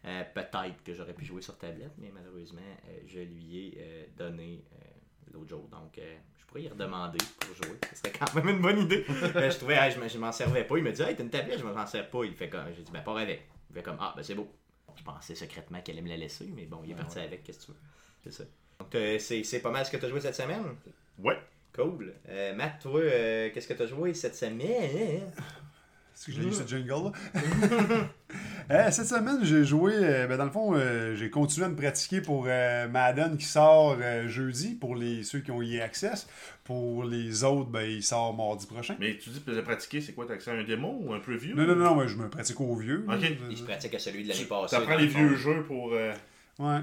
euh, 0.05 0.23
peut-être 0.35 0.83
que 0.85 0.93
j'aurais 0.93 1.13
pu 1.13 1.25
jouer 1.25 1.41
sur 1.41 1.57
tablette, 1.57 1.93
mais 1.97 2.11
malheureusement, 2.13 2.61
euh, 2.87 2.99
je 3.07 3.19
lui 3.19 3.57
ai 3.57 3.77
euh, 3.79 4.03
donné 4.15 4.63
euh, 4.73 4.85
l'autre 5.33 5.49
jour. 5.49 5.67
Donc, 5.69 5.97
euh, 5.97 6.17
pourrais 6.47 6.63
y 6.63 6.69
redemander 6.69 7.17
pour 7.39 7.55
jouer. 7.55 7.77
Ce 7.93 7.97
serait 7.99 8.11
quand 8.17 8.33
même 8.35 8.49
une 8.49 8.61
bonne 8.61 8.79
idée. 8.79 9.05
Je 9.07 9.57
trouvais, 9.57 9.75
hey, 9.75 9.91
je, 9.91 9.99
me- 9.99 10.07
je 10.07 10.17
m'en 10.17 10.31
servais 10.31 10.63
pas. 10.63 10.77
Il 10.77 10.83
me 10.83 10.91
dit, 10.91 11.01
hey, 11.01 11.15
t'as 11.15 11.23
une 11.23 11.29
tablette, 11.29 11.59
je 11.59 11.63
m'en 11.63 11.85
sers 11.85 12.09
pas. 12.09 12.23
Il 12.23 12.33
fait 12.33 12.49
comme, 12.49 12.61
j'ai 12.75 12.81
dit, 12.83 12.91
ben, 12.91 13.01
pas 13.01 13.19
avec. 13.19 13.47
Il 13.69 13.75
fait 13.75 13.83
comme, 13.83 13.97
ah, 13.99 14.13
ben, 14.15 14.23
c'est 14.23 14.35
beau. 14.35 14.51
Je 14.95 15.03
pensais 15.03 15.35
secrètement 15.35 15.79
qu'elle 15.81 15.95
allait 15.95 16.03
me 16.03 16.09
la 16.09 16.17
laisser, 16.17 16.49
mais 16.55 16.65
bon, 16.65 16.81
il 16.83 16.91
est 16.91 16.95
parti 16.95 17.19
avec, 17.19 17.43
qu'est-ce 17.43 17.59
que 17.59 17.65
tu 17.65 17.71
veux? 17.71 17.77
C'est 18.23 18.31
ça. 18.31 18.43
Donc, 18.79 18.95
euh, 18.95 19.19
c'est 19.19 19.43
c'est 19.43 19.59
pas 19.59 19.69
mal 19.71 19.85
ce 19.85 19.91
que 19.91 19.97
tu 19.97 20.05
as 20.05 20.09
joué 20.09 20.19
cette 20.21 20.35
semaine? 20.35 20.63
Ouais. 21.19 21.37
Cool. 21.75 22.13
Euh, 22.29 22.55
Matt, 22.55 22.79
toi, 22.81 22.99
euh, 23.01 23.49
qu'est-ce 23.53 23.67
que 23.67 23.73
tu 23.75 23.83
as 23.83 23.85
joué 23.87 24.13
cette 24.15 24.35
semaine? 24.35 25.31
Est-ce 26.15 26.25
que 26.25 26.31
j'ai 26.31 26.41
eu 26.43 26.51
ce 26.53 26.65
jingle 26.67 27.11
là? 27.11 27.11
Euh, 28.69 28.91
cette 28.91 29.07
semaine, 29.07 29.39
j'ai 29.45 29.63
joué. 29.63 29.93
euh, 29.95 30.27
ben, 30.27 30.37
dans 30.37 30.43
le 30.45 30.51
fond, 30.51 30.73
euh, 30.75 31.15
j'ai 31.15 31.29
continué 31.29 31.65
à 31.65 31.69
me 31.69 31.75
pratiquer 31.75 32.19
pour 32.21 32.45
euh, 32.47 32.87
Madden 32.89 33.37
qui 33.37 33.45
sort 33.45 33.95
euh, 34.01 34.27
jeudi 34.27 34.75
pour 34.75 34.95
les, 34.95 35.23
ceux 35.23 35.39
qui 35.39 35.51
ont 35.51 35.61
y 35.61 35.79
access. 35.79 36.27
Pour 36.65 37.05
les 37.05 37.45
autres, 37.45 37.69
ben, 37.69 37.83
il 37.89 38.03
sort 38.03 38.35
mardi 38.35 38.65
prochain. 38.65 38.97
Mais 38.99 39.17
tu 39.17 39.29
dis 39.29 39.41
que 39.41 39.51
tu 39.51 39.61
pratiquer, 39.63 40.01
c'est 40.01 40.11
quoi 40.11 40.25
T'as 40.27 40.33
accès 40.33 40.51
à 40.51 40.55
un 40.55 40.63
démo 40.65 40.99
ou 41.01 41.13
un 41.13 41.19
preview? 41.19 41.55
Non, 41.55 41.65
non, 41.65 41.75
non, 41.75 41.95
moi, 41.95 42.07
je 42.07 42.15
me 42.15 42.29
pratique 42.29 42.59
au 42.59 42.75
vieux. 42.75 43.05
Ok. 43.07 43.31
Il 43.49 43.57
se 43.57 43.63
pratique 43.63 43.93
à 43.93 43.99
celui 43.99 44.23
de 44.23 44.29
l'année 44.29 44.41
Tu 44.41 44.47
passée. 44.47 44.75
apprends 44.75 44.91
dans 44.91 44.97
les 44.99 45.07
vieux 45.07 45.35
jeux 45.35 45.63
pour. 45.63 45.93
euh, 45.93 46.13
Ouais. 46.59 46.79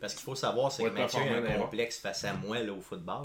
Parce 0.00 0.14
qu'il 0.14 0.22
faut 0.24 0.34
savoir, 0.34 0.72
c'est 0.72 0.82
Ouais, 0.82 0.90
que 0.90 0.94
Mathieu 0.96 1.20
a 1.20 1.52
un 1.54 1.58
complexe 1.58 1.98
face 1.98 2.24
à 2.24 2.32
moi 2.32 2.58
là, 2.60 2.72
au 2.72 2.80
football. 2.80 3.22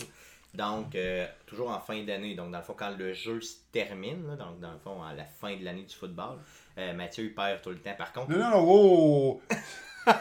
Donc, 0.53 0.93
euh, 0.95 1.25
toujours 1.47 1.71
en 1.71 1.79
fin 1.79 2.03
d'année. 2.03 2.35
Donc, 2.35 2.51
dans 2.51 2.57
le 2.59 2.63
fond, 2.63 2.75
quand 2.77 2.95
le 2.95 3.13
jeu 3.13 3.41
se 3.41 3.55
termine, 3.71 4.27
là, 4.27 4.35
donc 4.35 4.59
dans 4.59 4.71
le 4.73 4.77
fond, 4.77 5.01
à 5.01 5.13
la 5.15 5.23
fin 5.23 5.55
de 5.55 5.63
l'année 5.63 5.83
du 5.83 5.95
football, 5.95 6.37
euh, 6.77 6.93
Mathieu 6.93 7.25
il 7.25 7.33
perd 7.35 7.61
tout 7.61 7.69
le 7.69 7.77
temps. 7.77 7.93
Par 7.97 8.11
contre, 8.13 8.31
Non, 8.31 8.37
non, 8.37 8.49
non, 8.51 8.63
wow! 8.63 9.41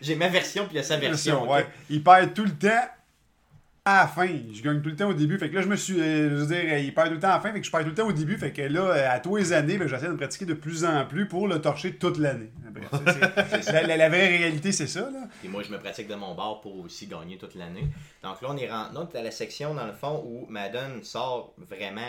j'ai 0.00 0.14
ma 0.16 0.28
version 0.28 0.64
puis 0.64 0.74
il 0.74 0.76
y 0.76 0.80
a 0.80 0.82
sa 0.82 0.96
version. 0.96 1.50
ouais. 1.50 1.66
Il 1.90 2.02
perd 2.02 2.34
tout 2.34 2.44
le 2.44 2.50
temps 2.52 2.84
à 3.84 4.02
la 4.02 4.06
fin. 4.06 4.28
Je 4.52 4.62
gagne 4.62 4.80
tout 4.80 4.88
le 4.90 4.96
temps 4.96 5.08
au 5.08 5.14
début. 5.14 5.38
Fait 5.38 5.50
que 5.50 5.56
là, 5.56 5.62
je 5.62 5.66
me 5.66 5.74
suis. 5.76 6.00
euh, 6.00 6.30
je 6.30 6.34
veux 6.36 6.46
dire, 6.46 6.78
il 6.78 6.94
perd 6.94 7.08
tout 7.08 7.14
le 7.14 7.20
temps 7.20 7.30
à 7.30 7.34
la 7.34 7.40
fin. 7.40 7.52
Fait 7.52 7.60
que 7.60 7.66
je 7.66 7.70
perds 7.70 7.82
tout 7.82 7.88
le 7.88 7.94
temps 7.94 8.06
au 8.06 8.12
début. 8.12 8.38
Fait 8.38 8.52
que 8.52 8.62
là, 8.62 9.10
à 9.12 9.18
tous 9.18 9.36
les 9.36 9.52
années, 9.52 9.76
ben, 9.76 9.88
j'essaie 9.88 10.06
de 10.06 10.12
me 10.12 10.16
pratiquer 10.16 10.44
de 10.44 10.54
plus 10.54 10.84
en 10.84 11.04
plus 11.04 11.26
pour 11.26 11.48
le 11.48 11.60
torcher 11.60 11.96
toute 11.96 12.18
l'année. 12.18 12.50
La, 13.72 13.82
la- 13.82 13.96
la 13.96 14.08
vraie 14.08 14.28
réalité, 14.28 14.72
c'est 14.72 14.86
ça, 14.86 15.00
là. 15.10 15.28
Puis 15.40 15.48
moi, 15.48 15.62
je 15.62 15.70
me 15.70 15.78
pratique 15.78 16.08
de 16.08 16.14
mon 16.14 16.34
bord 16.34 16.60
pour 16.60 16.78
aussi 16.80 17.06
gagner 17.06 17.36
toute 17.38 17.54
l'année. 17.54 17.86
Donc 18.22 18.40
là, 18.40 18.48
on 18.50 18.56
est 18.56 18.70
rentré 18.70 18.94
donc, 18.94 19.14
à 19.14 19.22
la 19.22 19.30
section, 19.30 19.74
dans 19.74 19.86
le 19.86 19.92
fond, 19.92 20.22
où 20.26 20.46
Madden 20.48 21.02
sort 21.04 21.54
vraiment, 21.58 22.00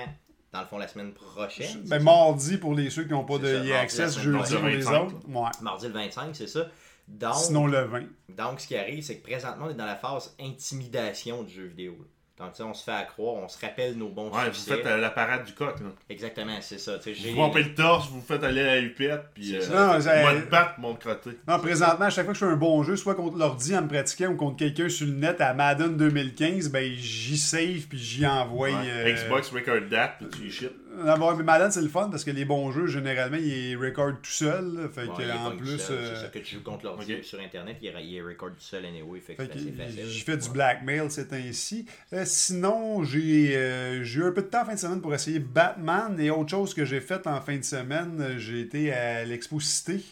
dans 0.53 0.61
le 0.61 0.67
fond, 0.67 0.77
la 0.77 0.87
semaine 0.87 1.13
prochaine. 1.13 1.81
Ben, 1.85 2.01
mardi 2.01 2.57
pour 2.57 2.75
les 2.75 2.91
ceux 2.91 3.03
qui 3.03 3.11
n'ont 3.11 3.25
pas 3.25 3.39
de 3.39 3.67
ça, 3.67 3.79
access, 3.79 4.19
jeudi 4.19 4.55
pour 4.55 4.67
les 4.67 4.77
25, 4.77 5.01
autres. 5.03 5.15
Ouais. 5.27 5.49
Mardi 5.61 5.87
le 5.87 5.93
25, 5.93 6.35
c'est 6.35 6.47
ça. 6.47 6.67
Donc, 7.07 7.35
Sinon, 7.35 7.67
le 7.67 7.83
20. 7.83 8.03
donc, 8.29 8.61
ce 8.61 8.67
qui 8.67 8.77
arrive, 8.77 9.03
c'est 9.03 9.17
que 9.17 9.23
présentement, 9.23 9.65
on 9.67 9.71
est 9.71 9.73
dans 9.73 9.85
la 9.85 9.95
phase 9.97 10.35
intimidation 10.39 11.43
du 11.43 11.53
jeu 11.53 11.65
vidéo. 11.65 11.97
Donc, 12.39 12.49
on 12.61 12.73
se 12.73 12.83
fait 12.83 12.91
accroire, 12.91 13.35
on 13.35 13.47
se 13.47 13.59
rappelle 13.63 13.95
nos 13.95 14.09
bons 14.09 14.31
Ouais, 14.31 14.49
vous 14.49 14.55
faites 14.55 14.83
euh, 14.87 14.97
la 14.97 15.11
parade 15.11 15.45
du 15.45 15.53
coq. 15.53 15.79
Là. 15.79 15.89
Exactement, 16.09 16.57
c'est 16.61 16.79
ça. 16.79 16.93
Vous 16.97 17.35
rompez 17.39 17.61
le 17.61 17.75
torse, 17.75 18.09
vous 18.09 18.21
faites 18.21 18.43
aller 18.43 18.61
à 18.61 18.75
la 18.75 18.79
hupette, 18.79 19.25
puis. 19.35 19.55
Euh, 19.55 19.61
ça. 19.61 19.93
Non, 19.93 20.01
ça- 20.01 20.21
moi, 20.21 20.33
te 20.33 20.49
battre, 20.49 20.79
mon 20.79 20.95
crotté. 20.95 21.29
Non, 21.47 21.59
présentement, 21.59 22.05
à 22.05 22.09
chaque 22.09 22.25
fois 22.25 22.33
que 22.33 22.39
je 22.39 22.45
fais 22.45 22.51
un 22.51 22.55
bon 22.55 22.81
jeu, 22.81 22.95
soit 22.95 23.13
contre 23.13 23.37
l'ordi 23.37 23.77
en 23.77 23.83
me 23.83 23.87
pratiquant 23.87 24.29
ou 24.31 24.35
contre 24.35 24.57
quelqu'un 24.57 24.89
sur 24.89 25.05
le 25.05 25.13
net 25.13 25.41
à 25.41 25.53
Madden 25.53 25.95
2015, 25.95 26.69
ben 26.69 26.91
j'y 26.95 27.37
save 27.37 27.81
puis 27.87 27.99
j'y 27.99 28.25
envoie. 28.25 28.69
Ouais. 28.69 28.75
euh, 28.87 29.13
Xbox 29.13 29.49
record 29.51 29.87
that, 29.91 30.15
puis 30.19 30.27
tu 30.31 30.47
y 30.47 30.51
shit. 30.51 30.71
Non, 30.95 31.17
bon, 31.17 31.35
mais 31.35 31.43
Madden, 31.43 31.71
c'est 31.71 31.81
le 31.81 31.87
fun 31.87 32.09
parce 32.09 32.23
que 32.23 32.31
les 32.31 32.45
bons 32.45 32.71
jeux, 32.71 32.87
généralement, 32.87 33.37
ils 33.37 33.75
record 33.75 34.11
tout 34.21 34.29
seul. 34.31 34.89
Fait 34.93 35.07
Ouais, 35.07 35.13
que, 35.15 35.37
en 35.37 35.57
plus. 35.57 35.77
seul, 35.79 35.97
euh, 35.97 36.15
C'est 36.15 36.21
ça 36.21 36.27
que 36.27 36.39
tu 36.39 36.55
joues 36.55 36.61
contre 36.63 36.85
l'ordi 36.85 37.13
ok. 37.13 37.19
ou 37.21 37.23
sur 37.23 37.39
Internet, 37.39 37.77
il, 37.81 37.87
est- 37.87 38.05
il 38.05 38.15
est 38.15 38.21
record 38.21 38.49
tout 38.51 38.59
seul 38.61 38.85
anyway, 38.85 39.19
fait 39.19 39.35
que 39.35 39.43
fait 39.43 39.49
c'est 39.53 39.53
que 39.53 39.81
assez 39.81 39.95
facile. 39.95 40.05
j'ai 40.07 40.23
fait 40.23 40.37
du 40.37 40.49
blackmail 40.49 41.09
c'est 41.09 41.33
ainsi. 41.33 41.85
Euh, 42.13 42.23
sinon, 42.25 43.03
j'ai 43.03 43.55
euh, 43.57 44.03
j'ai 44.03 44.19
eu 44.19 44.23
un 44.25 44.31
peu 44.31 44.41
de 44.43 44.47
temps 44.47 44.61
en 44.61 44.65
fin 44.65 44.73
de 44.75 44.79
semaine 44.79 45.01
pour 45.01 45.13
essayer 45.13 45.39
Batman 45.39 46.19
et 46.19 46.29
autre 46.29 46.49
chose 46.51 46.73
que 46.73 46.85
j'ai 46.85 47.01
fait 47.01 47.25
en 47.27 47.41
fin 47.41 47.57
de 47.57 47.63
semaine, 47.63 48.19
euh, 48.21 48.37
j'ai 48.37 48.61
été 48.61 48.93
à 48.93 49.25
l'Expo 49.25 49.59
Cité. 49.59 50.03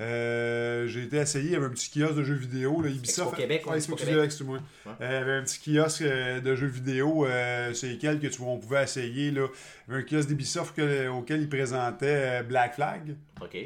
Euh, 0.00 0.86
j'ai 0.86 1.02
été 1.04 1.16
essayer, 1.16 1.46
il 1.46 1.52
y 1.52 1.56
avait 1.56 1.66
un 1.66 1.70
petit 1.70 1.90
kiosque 1.90 2.14
de 2.16 2.22
jeux 2.22 2.34
vidéo, 2.34 2.80
là, 2.82 2.88
Ubisoft. 2.88 3.30
Expo 3.30 3.36
Québec, 3.36 3.66
ouais, 3.66 3.76
Expo 3.78 3.96
Québec, 3.96 4.10
Québec. 4.14 4.24
excuse-moi. 4.26 4.58
Ouais. 4.86 4.92
Euh, 5.00 5.08
il 5.08 5.12
y 5.12 5.16
avait 5.16 5.32
un 5.32 5.42
petit 5.42 5.58
kiosque 5.74 6.02
euh, 6.02 6.40
de 6.40 6.54
jeux 6.54 6.66
vidéo, 6.68 7.26
euh, 7.26 7.72
c'est 7.74 7.88
lesquels 7.88 8.20
que 8.20 8.28
tu, 8.28 8.40
on 8.42 8.58
pouvait 8.58 8.84
essayer. 8.84 9.30
Là. 9.32 9.46
Il 9.88 9.90
y 9.90 9.94
avait 9.96 10.02
un 10.04 10.06
kiosque 10.06 10.28
d'Ubisoft 10.28 10.76
que- 10.76 11.08
auquel 11.08 11.42
ils 11.42 11.48
présentaient 11.48 12.42
Black 12.44 12.74
Flag. 12.76 13.16
Ok. 13.40 13.56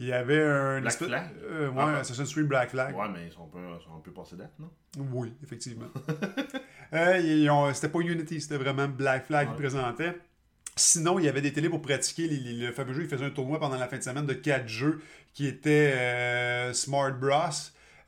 Il 0.00 0.06
y 0.06 0.12
avait 0.12 0.40
un. 0.42 0.80
Black 0.80 0.92
espèce- 0.92 1.08
Flag? 1.08 1.24
euh, 1.50 1.68
ouais, 1.70 1.74
Ah. 1.84 1.96
Assassin's 2.00 2.32
Creed 2.32 2.46
Black 2.46 2.70
Flag. 2.70 2.94
Ouais, 2.94 3.06
mais 3.12 3.26
ils 3.26 3.32
sont 3.32 3.44
un 3.44 3.48
peu, 3.48 3.58
ils 3.58 3.84
sont 3.84 3.96
un 3.96 4.00
peu 4.00 4.12
passés 4.12 4.36
date, 4.36 4.52
non? 4.58 4.70
Oui, 5.12 5.32
effectivement. 5.42 5.88
Euh, 6.94 7.72
c'était 7.74 7.90
pas 7.90 7.98
Unity, 8.00 8.40
c'était 8.40 8.56
vraiment 8.56 8.88
Black 8.88 9.26
Flag 9.26 9.48
Ouais. 9.48 9.54
qui 9.54 9.60
présentait. 9.60 10.16
Sinon, 10.74 11.18
il 11.18 11.26
y 11.26 11.28
avait 11.28 11.42
des 11.42 11.52
télés 11.52 11.68
pour 11.68 11.82
pratiquer. 11.82 12.26
les- 12.28 12.38
les- 12.38 12.66
le 12.68 12.72
fameux 12.72 12.94
jeu, 12.94 13.02
il 13.02 13.08
faisait 13.08 13.26
un 13.26 13.30
tournoi 13.30 13.58
pendant 13.60 13.76
la 13.76 13.88
fin 13.88 13.98
de 13.98 14.02
semaine 14.02 14.24
de 14.24 14.32
4 14.32 14.66
jeux 14.68 15.00
qui 15.38 15.46
étaient 15.46 15.92
euh, 15.94 16.72
Smart 16.72 17.12
Bros. 17.12 17.30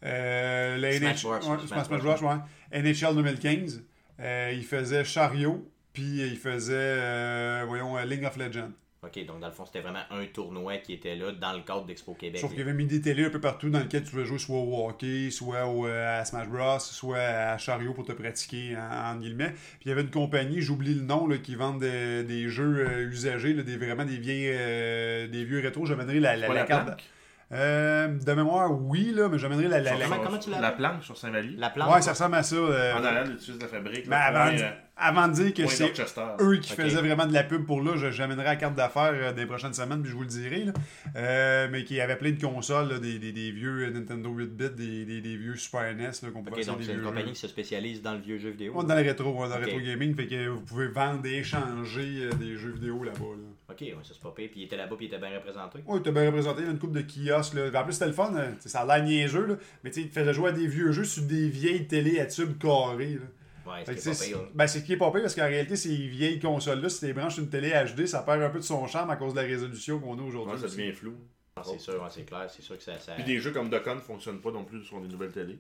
euh, 0.05 0.77
la 0.79 0.93
Smash 0.93 1.23
NH 1.23 1.23
Bros, 1.23 1.35
ouais, 1.35 1.59
Smash 1.65 1.87
Smash 1.87 2.01
Bros. 2.03 2.15
Bros, 2.17 2.29
ouais. 2.29 2.83
NHL 2.83 3.15
2015. 3.15 3.85
euh, 4.19 4.51
il 4.53 4.65
faisait 4.65 5.05
Chariot, 5.05 5.65
puis 5.93 6.23
il 6.23 6.37
faisait, 6.37 7.65
voyons, 7.67 7.97
League 7.99 8.25
of 8.25 8.37
Legends. 8.37 8.73
Ok, 9.03 9.25
donc 9.25 9.41
dans 9.41 9.47
le 9.47 9.53
fond, 9.55 9.65
c'était 9.65 9.81
vraiment 9.81 10.03
un 10.11 10.27
tournoi 10.27 10.77
qui 10.77 10.93
était 10.93 11.17
là 11.17 11.33
dans 11.33 11.55
le 11.55 11.63
cadre 11.63 11.87
d'Expo 11.87 12.13
Québec. 12.13 12.39
Sauf 12.39 12.51
qu'il 12.51 12.59
y 12.59 12.63
avait 12.63 12.75
mis 12.75 12.85
des 12.85 13.01
télés 13.01 13.25
un 13.25 13.31
peu 13.31 13.41
partout 13.41 13.71
dans 13.71 13.79
lesquelles 13.79 14.05
tu 14.05 14.11
pouvais 14.11 14.27
jouer 14.27 14.39
soit 14.39 14.59
au 14.59 14.89
hockey, 14.89 15.31
soit 15.31 15.67
au, 15.67 15.87
à 15.87 16.23
Smash 16.27 16.49
Bros, 16.49 16.79
soit 16.81 17.17
à 17.19 17.57
Chariot 17.57 17.95
pour 17.95 18.05
te 18.05 18.13
pratiquer 18.13 18.77
en, 18.77 19.13
en 19.13 19.17
guillemets. 19.17 19.53
Puis 19.53 19.87
il 19.87 19.89
y 19.89 19.93
avait 19.93 20.03
une 20.03 20.11
compagnie, 20.11 20.61
j'oublie 20.61 20.95
le 20.95 21.01
nom, 21.03 21.27
là, 21.27 21.39
qui 21.39 21.55
vend 21.55 21.73
des, 21.75 22.25
des 22.25 22.51
jeux 22.51 22.87
euh, 22.87 23.09
usagés, 23.09 23.55
là, 23.55 23.63
des, 23.63 23.79
vraiment 23.79 24.05
des 24.05 24.19
vieilles 24.19 24.51
euh, 24.53 25.29
des 25.29 25.45
vieux 25.45 25.61
rétros. 25.61 25.87
J'amènerai 25.87 26.21
la, 26.21 26.37
la, 26.37 26.49
la 26.49 26.55
la 26.55 26.65
carte. 26.65 27.03
Euh, 27.53 28.07
de 28.09 28.33
mémoire, 28.33 28.71
oui, 28.71 29.13
là, 29.13 29.29
mais 29.29 29.37
j'amènerai 29.39 29.67
la, 29.67 29.81
la, 29.81 29.97
la- 29.97 30.05
Comment- 30.05 30.15
Sur- 30.15 30.25
comment 30.25 30.39
tu 30.39 30.51
La 30.51 30.61
l'appelles? 30.61 30.77
planque 30.79 31.03
sur 31.03 31.17
Saint-Vallier. 31.17 31.57
La 31.59 31.71
plante. 31.71 31.93
Ouais, 31.93 32.01
ça 32.01 32.13
ressemble 32.13 32.37
à 32.37 32.43
ça. 32.45 32.55
euh, 32.55 32.95
En 32.95 33.05
arrière 33.05 33.25
de 33.25 33.61
la 33.61 33.67
fabrique. 33.69 34.07
là, 34.07 34.21
avant, 34.27 34.51
point, 34.57 34.61
euh, 34.61 34.71
avant 35.01 35.29
de 35.29 35.33
dire 35.35 35.55
que 35.55 35.67
c'est 35.67 35.93
eux 36.41 36.57
qui 36.59 36.73
faisaient 36.73 37.01
vraiment 37.01 37.27
de 37.27 37.33
la 37.33 37.43
pub 37.43 37.65
pour 37.65 37.83
là. 37.83 37.97
Je- 37.97 38.11
J'amènerai 38.11 38.45
la 38.45 38.57
carte 38.57 38.75
d'affaires 38.75 39.13
euh, 39.15 39.33
des 39.33 39.47
prochaines 39.47 39.73
semaines, 39.75 40.03
puis 40.03 40.11
je 40.11 40.17
vous 40.17 40.23
le 40.23 40.29
dirai. 40.29 40.65
là. 40.65 40.73
Euh, 41.17 41.69
mais 41.71 41.85
qui 41.85 42.01
avait 42.01 42.17
plein 42.17 42.33
de 42.33 42.41
consoles, 42.41 42.89
là, 42.91 42.99
des, 42.99 43.19
des, 43.19 43.33
des 43.33 43.51
vieux 43.51 43.89
Nintendo 43.91 44.31
8-bit, 44.31 44.75
des, 44.75 45.05
des, 45.05 45.21
des 45.21 45.37
vieux 45.37 45.57
Super 45.57 45.95
NES 45.95 46.03
là, 46.23 46.31
qu'on 46.33 46.43
pouvait 46.43 46.51
Ok, 46.53 46.59
essayer 46.59 46.67
donc 46.73 46.79
des 46.81 46.85
c'est 46.87 46.93
une 46.95 47.03
compagnie 47.03 47.27
jeux. 47.29 47.33
qui 47.33 47.41
se 47.41 47.49
spécialise 47.49 48.03
dans 48.03 48.13
le 48.13 48.21
vieux 48.21 48.39
jeu 48.39 48.51
vidéo. 48.51 48.83
Dans 48.83 48.95
le 48.95 49.03
rétro, 49.03 49.33
dans 49.33 49.47
le 49.59 49.63
Ok. 49.65 49.65
rétro 49.71 49.81
gaming, 49.81 50.15
fait 50.15 50.27
que 50.27 50.49
vous 50.49 50.61
pouvez 50.61 50.89
vendre 50.89 51.25
et 51.27 51.39
échanger 51.39 52.25
euh, 52.25 52.33
des 52.35 52.57
jeux 52.57 52.73
vidéo 52.73 53.03
là-bas. 53.05 53.19
Là. 53.19 53.49
Ok, 53.71 53.81
ouais, 53.83 53.95
ça 54.03 54.11
c'est 54.13 54.21
pas 54.23 54.33
pire. 54.37 54.49
Puis 54.51 54.61
il 54.61 54.65
était 54.65 54.77
là-bas, 54.77 54.97
puis 54.97 55.07
il 55.07 55.09
était 55.15 55.19
bien 55.19 55.35
représenté. 55.37 55.79
Oui, 55.87 56.01
t'as 56.03 56.11
bien 56.11 56.27
représenté, 56.27 56.61
il 56.63 56.67
y 56.67 56.69
a 56.69 56.73
une 56.73 56.79
coupe 56.79 56.93
de 56.93 57.03
kiosques. 57.03 57.55
Là. 57.55 57.71
En 57.81 57.85
plus, 57.85 57.93
c'était 57.93 58.07
le 58.07 58.13
fun, 58.13 58.33
euh, 58.37 58.51
ça 58.67 58.81
a 58.81 58.87
l'air 58.99 59.05
niaiseux, 59.05 59.47
là, 59.47 59.55
mais 59.85 59.91
tu 59.91 60.01
sais, 60.01 60.07
il 60.07 60.11
te 60.11 60.19
faisait 60.19 60.35
jouer 60.35 60.49
à 60.51 60.53
des 60.53 60.67
vieux 60.67 60.93
jeux 60.93 61.05
sur 61.05 61.23
des 61.23 61.49
vieilles 61.49 61.87
télé 61.87 62.21
à 62.21 62.27
tubes 62.27 62.59
carrés. 62.59 63.15
Là. 63.15 63.27
Ouais, 63.71 63.85
que, 63.85 63.95
c'est 63.95 63.95
tu 63.95 64.01
sais, 64.03 64.11
pas 64.11 64.15
c'est 64.17 64.29
pire. 64.29 64.39
ben, 64.55 64.67
c'est 64.67 64.81
ce 64.81 64.85
qui 64.85 64.93
est 64.93 64.97
pas 64.97 65.11
pire 65.11 65.23
parce 65.23 65.35
qu'en 65.35 65.47
réalité, 65.47 65.77
ces 65.77 65.95
vieilles 65.97 66.41
consoles-là, 66.41 66.89
si 66.89 67.01
tu 67.01 67.07
les 67.07 67.13
branches 67.13 67.39
une 67.39 67.49
télé 67.49 67.71
HD, 67.71 68.07
ça 68.07 68.23
perd 68.23 68.43
un 68.43 68.51
peu 68.51 68.59
de 68.59 68.65
son 68.65 68.87
charme 68.87 69.11
à 69.11 69.17
cause 69.17 69.33
de 69.35 69.41
la 69.41 69.47
résolution 69.47 69.99
qu'on 70.01 70.19
a 70.19 70.23
aujourd'hui. 70.23 70.55
Ouais, 70.55 70.69
ça 70.69 70.75
devient 70.77 70.93
flou. 70.93 71.15
Ah, 71.57 71.63
C'est 71.65 71.79
sûr, 71.79 71.95
ouais, 71.95 72.09
c'est 72.11 72.25
clair, 72.25 72.47
c'est 72.49 72.63
sûr 72.63 72.77
que 72.79 72.83
ça. 72.83 72.99
ça... 72.99 73.13
Puis 73.15 73.25
des 73.25 73.39
jeux 73.39 73.51
comme 73.53 73.69
Dokkan 73.69 73.97
ne 73.97 74.01
fonctionnent 74.01 74.41
pas 74.41 74.51
non 74.51 74.65
plus 74.65 74.83
sur 74.85 74.99
les 75.01 75.09
nouvelles 75.09 75.33
télé. 75.33 75.59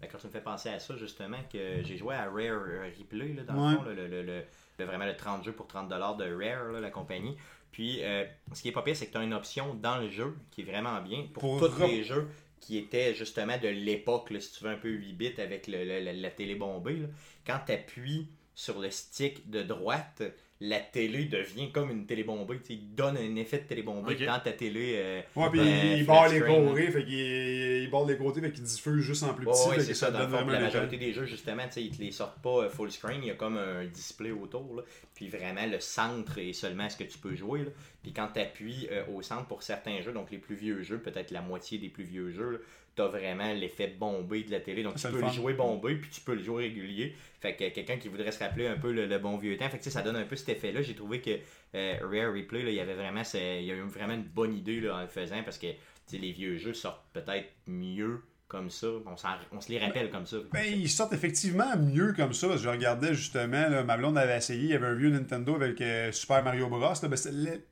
Ben, 0.00 0.08
quand 0.10 0.18
tu 0.18 0.26
me 0.26 0.32
fais 0.32 0.40
penser 0.40 0.68
à 0.70 0.78
ça, 0.80 0.96
justement, 0.96 1.36
que 1.52 1.82
j'ai 1.84 1.96
joué 1.96 2.14
à 2.14 2.24
Rare 2.24 2.62
Replay, 2.98 3.34
là, 3.34 3.42
dans 3.44 3.70
le 3.70 3.76
fond, 3.76 3.82
là, 3.84 3.92
le, 3.94 4.06
le- 4.08 4.22
le- 4.22 4.42
le- 4.78 4.84
vraiment 4.84 5.04
le 5.04 5.14
30 5.16 5.44
jeux 5.44 5.52
pour 5.52 5.66
30$ 5.66 6.16
de 6.16 6.24
Rare, 6.24 6.72
là, 6.72 6.80
la 6.80 6.90
compagnie. 6.90 7.36
Puis, 7.70 7.98
euh, 8.02 8.24
ce 8.52 8.62
qui 8.62 8.68
est 8.68 8.72
pas 8.72 8.82
pire, 8.82 8.96
c'est 8.96 9.06
que 9.06 9.12
tu 9.12 9.18
as 9.18 9.22
une 9.22 9.32
option 9.34 9.74
dans 9.74 9.98
le 9.98 10.08
jeu 10.08 10.34
qui 10.50 10.62
est 10.62 10.64
vraiment 10.64 11.00
bien 11.02 11.26
pour, 11.34 11.58
Pour 11.58 11.70
tous 11.74 11.82
les 11.86 12.02
jeux 12.04 12.28
qui 12.62 12.78
étaient 12.78 13.12
justement 13.12 13.58
de 13.58 13.68
l'époque, 13.68 14.32
si 14.40 14.52
tu 14.52 14.64
veux, 14.64 14.70
un 14.70 14.78
peu 14.78 14.88
8 14.88 15.12
bits 15.12 15.40
avec 15.40 15.66
la, 15.66 16.30
télé 16.30 16.54
bombée. 16.54 17.02
Quand 17.44 17.58
tu 17.66 17.72
appuies 17.72 18.28
sur 18.54 18.78
le 18.78 18.90
stick 18.90 19.50
de 19.50 19.62
droite, 19.62 20.22
la 20.64 20.78
télé 20.78 21.24
devient 21.24 21.72
comme 21.72 21.90
une 21.90 22.06
télé 22.06 22.22
bombée. 22.22 22.58
Tu 22.58 22.66
sais, 22.66 22.74
il 22.74 22.94
donne 22.94 23.16
un 23.16 23.34
effet 23.36 23.58
de 23.58 23.64
télé 23.64 23.82
bombée 23.82 24.14
Ok. 24.14 24.24
dans 24.24 24.38
ta 24.38 24.52
télé. 24.52 24.92
euh, 24.96 25.20
Ouais, 25.34 25.50
puis 25.50 25.58
euh, 25.60 25.96
il 25.98 26.06
barre 26.06 26.28
les 26.28 26.40
côtés, 26.40 26.86
fait 26.90 27.04
qu'il 27.04 27.82
il 27.82 27.90
barre 27.90 28.06
les 28.06 28.16
côtés, 28.16 28.40
fait 28.40 28.52
qu'il 28.52 28.62
diffuse 28.62 29.02
juste 29.02 29.24
en 29.24 29.34
plus 29.34 29.44
petit, 29.44 29.68
ouais, 29.70 29.80
c'est 29.80 29.92
ça, 29.94 30.06
ça 30.06 30.10
dans 30.12 30.20
le 30.20 30.28
fond, 30.28 30.46
la 30.46 30.60
majorité 30.60 30.96
des 30.98 31.12
jeux, 31.12 31.24
justement, 31.26 31.64
tu 31.66 31.72
sais, 31.72 31.82
ils 31.82 31.90
te 31.96 32.00
les 32.00 32.12
sortent 32.12 32.40
pas 32.40 32.64
euh, 32.64 32.68
full 32.68 32.92
screen, 32.92 33.18
il 33.22 33.26
y 33.28 33.30
a 33.30 33.34
comme 33.34 33.56
un 33.56 33.84
display 33.86 34.30
autour, 34.30 34.76
là. 34.76 34.82
puis 35.14 35.28
vraiment 35.28 35.66
le 35.66 35.80
centre 35.80 36.38
est 36.38 36.52
seulement 36.52 36.88
ce 36.88 36.96
que 36.96 37.04
tu 37.04 37.18
peux 37.18 37.34
jouer, 37.34 37.64
là. 37.64 37.70
puis 38.02 38.12
quand 38.12 38.28
tu 38.32 38.38
appuies 38.40 38.88
au 39.12 39.20
centre 39.20 39.46
pour 39.46 39.64
certains 39.64 40.00
jeux, 40.00 40.12
donc 40.12 40.30
les 40.30 40.38
plus 40.38 40.54
vieux 40.54 40.82
jeux, 40.82 40.98
peut-être 40.98 41.32
la 41.32 41.42
moitié 41.42 41.78
des 41.78 41.88
plus 41.88 42.04
vieux 42.04 42.30
jeux, 42.30 42.64
as 43.00 43.06
vraiment 43.06 43.52
l'effet 43.54 43.86
bombé 43.98 44.42
de 44.42 44.50
la 44.50 44.60
télé, 44.60 44.82
donc 44.82 44.96
tu 44.96 45.06
peux 45.08 45.20
le 45.20 45.28
jouer 45.32 45.54
bombé, 45.54 45.94
puis 45.96 46.10
tu 46.10 46.20
peux 46.20 46.34
le 46.34 46.42
jouer 46.42 46.64
régulier, 46.64 47.14
fait 47.40 47.54
que 47.56 47.68
quelqu'un 47.70 47.96
qui 47.96 48.08
voudrait 48.08 48.32
se 48.32 48.38
rappeler 48.40 48.66
un 48.66 48.76
peu 48.76 48.92
le, 48.92 49.06
le 49.06 49.18
bon 49.18 49.38
vieux 49.38 49.56
temps, 49.56 49.68
fait 49.70 49.78
que 49.78 49.82
tu 49.82 49.90
sais, 49.90 49.94
ça 49.94 50.02
donne 50.02 50.16
un 50.16 50.24
peu 50.24 50.36
cet 50.36 50.50
effet-là, 50.50 50.82
j'ai 50.82 50.94
trouvé 50.94 51.20
que 51.22 51.30
euh, 51.74 51.94
Rare 52.02 52.34
Replay, 52.34 52.62
là, 52.62 52.68
il 52.70 52.74
y 52.76 52.80
avait 52.80 52.94
vraiment, 52.94 53.22
il 53.34 53.64
y 53.64 53.70
a 53.72 53.74
eu 53.74 53.80
vraiment 53.82 54.12
une 54.14 54.24
bonne 54.24 54.54
idée 54.54 54.80
là, 54.80 54.96
en 54.96 55.00
le 55.00 55.06
faisant, 55.06 55.42
parce 55.42 55.56
que 55.58 55.68
les 56.12 56.32
vieux 56.32 56.58
jeux 56.58 56.74
sortent 56.74 57.06
peut-être 57.14 57.48
mieux 57.66 58.20
comme 58.48 58.68
ça, 58.68 58.88
on, 59.06 59.14
on 59.56 59.60
se 59.62 59.70
les 59.70 59.78
rappelle 59.78 60.10
comme 60.10 60.26
ça. 60.26 60.36
Ben, 60.52 60.66
ils 60.66 60.90
sortent 60.90 61.14
effectivement 61.14 61.74
mieux 61.78 62.12
comme 62.12 62.34
ça. 62.34 62.48
parce 62.48 62.60
que 62.60 62.64
Je 62.66 62.68
regardais 62.68 63.14
justement, 63.14 63.66
là, 63.70 63.82
ma 63.82 63.96
blonde 63.96 64.18
avait 64.18 64.36
essayé, 64.36 64.64
il 64.64 64.68
y 64.70 64.74
avait 64.74 64.88
un 64.88 64.94
vieux 64.94 65.08
Nintendo 65.08 65.54
avec 65.54 65.80
euh, 65.80 66.12
Super 66.12 66.42
Mario 66.44 66.68
Bros. 66.68 66.80
là, 66.80 67.08
ben, 67.08 67.16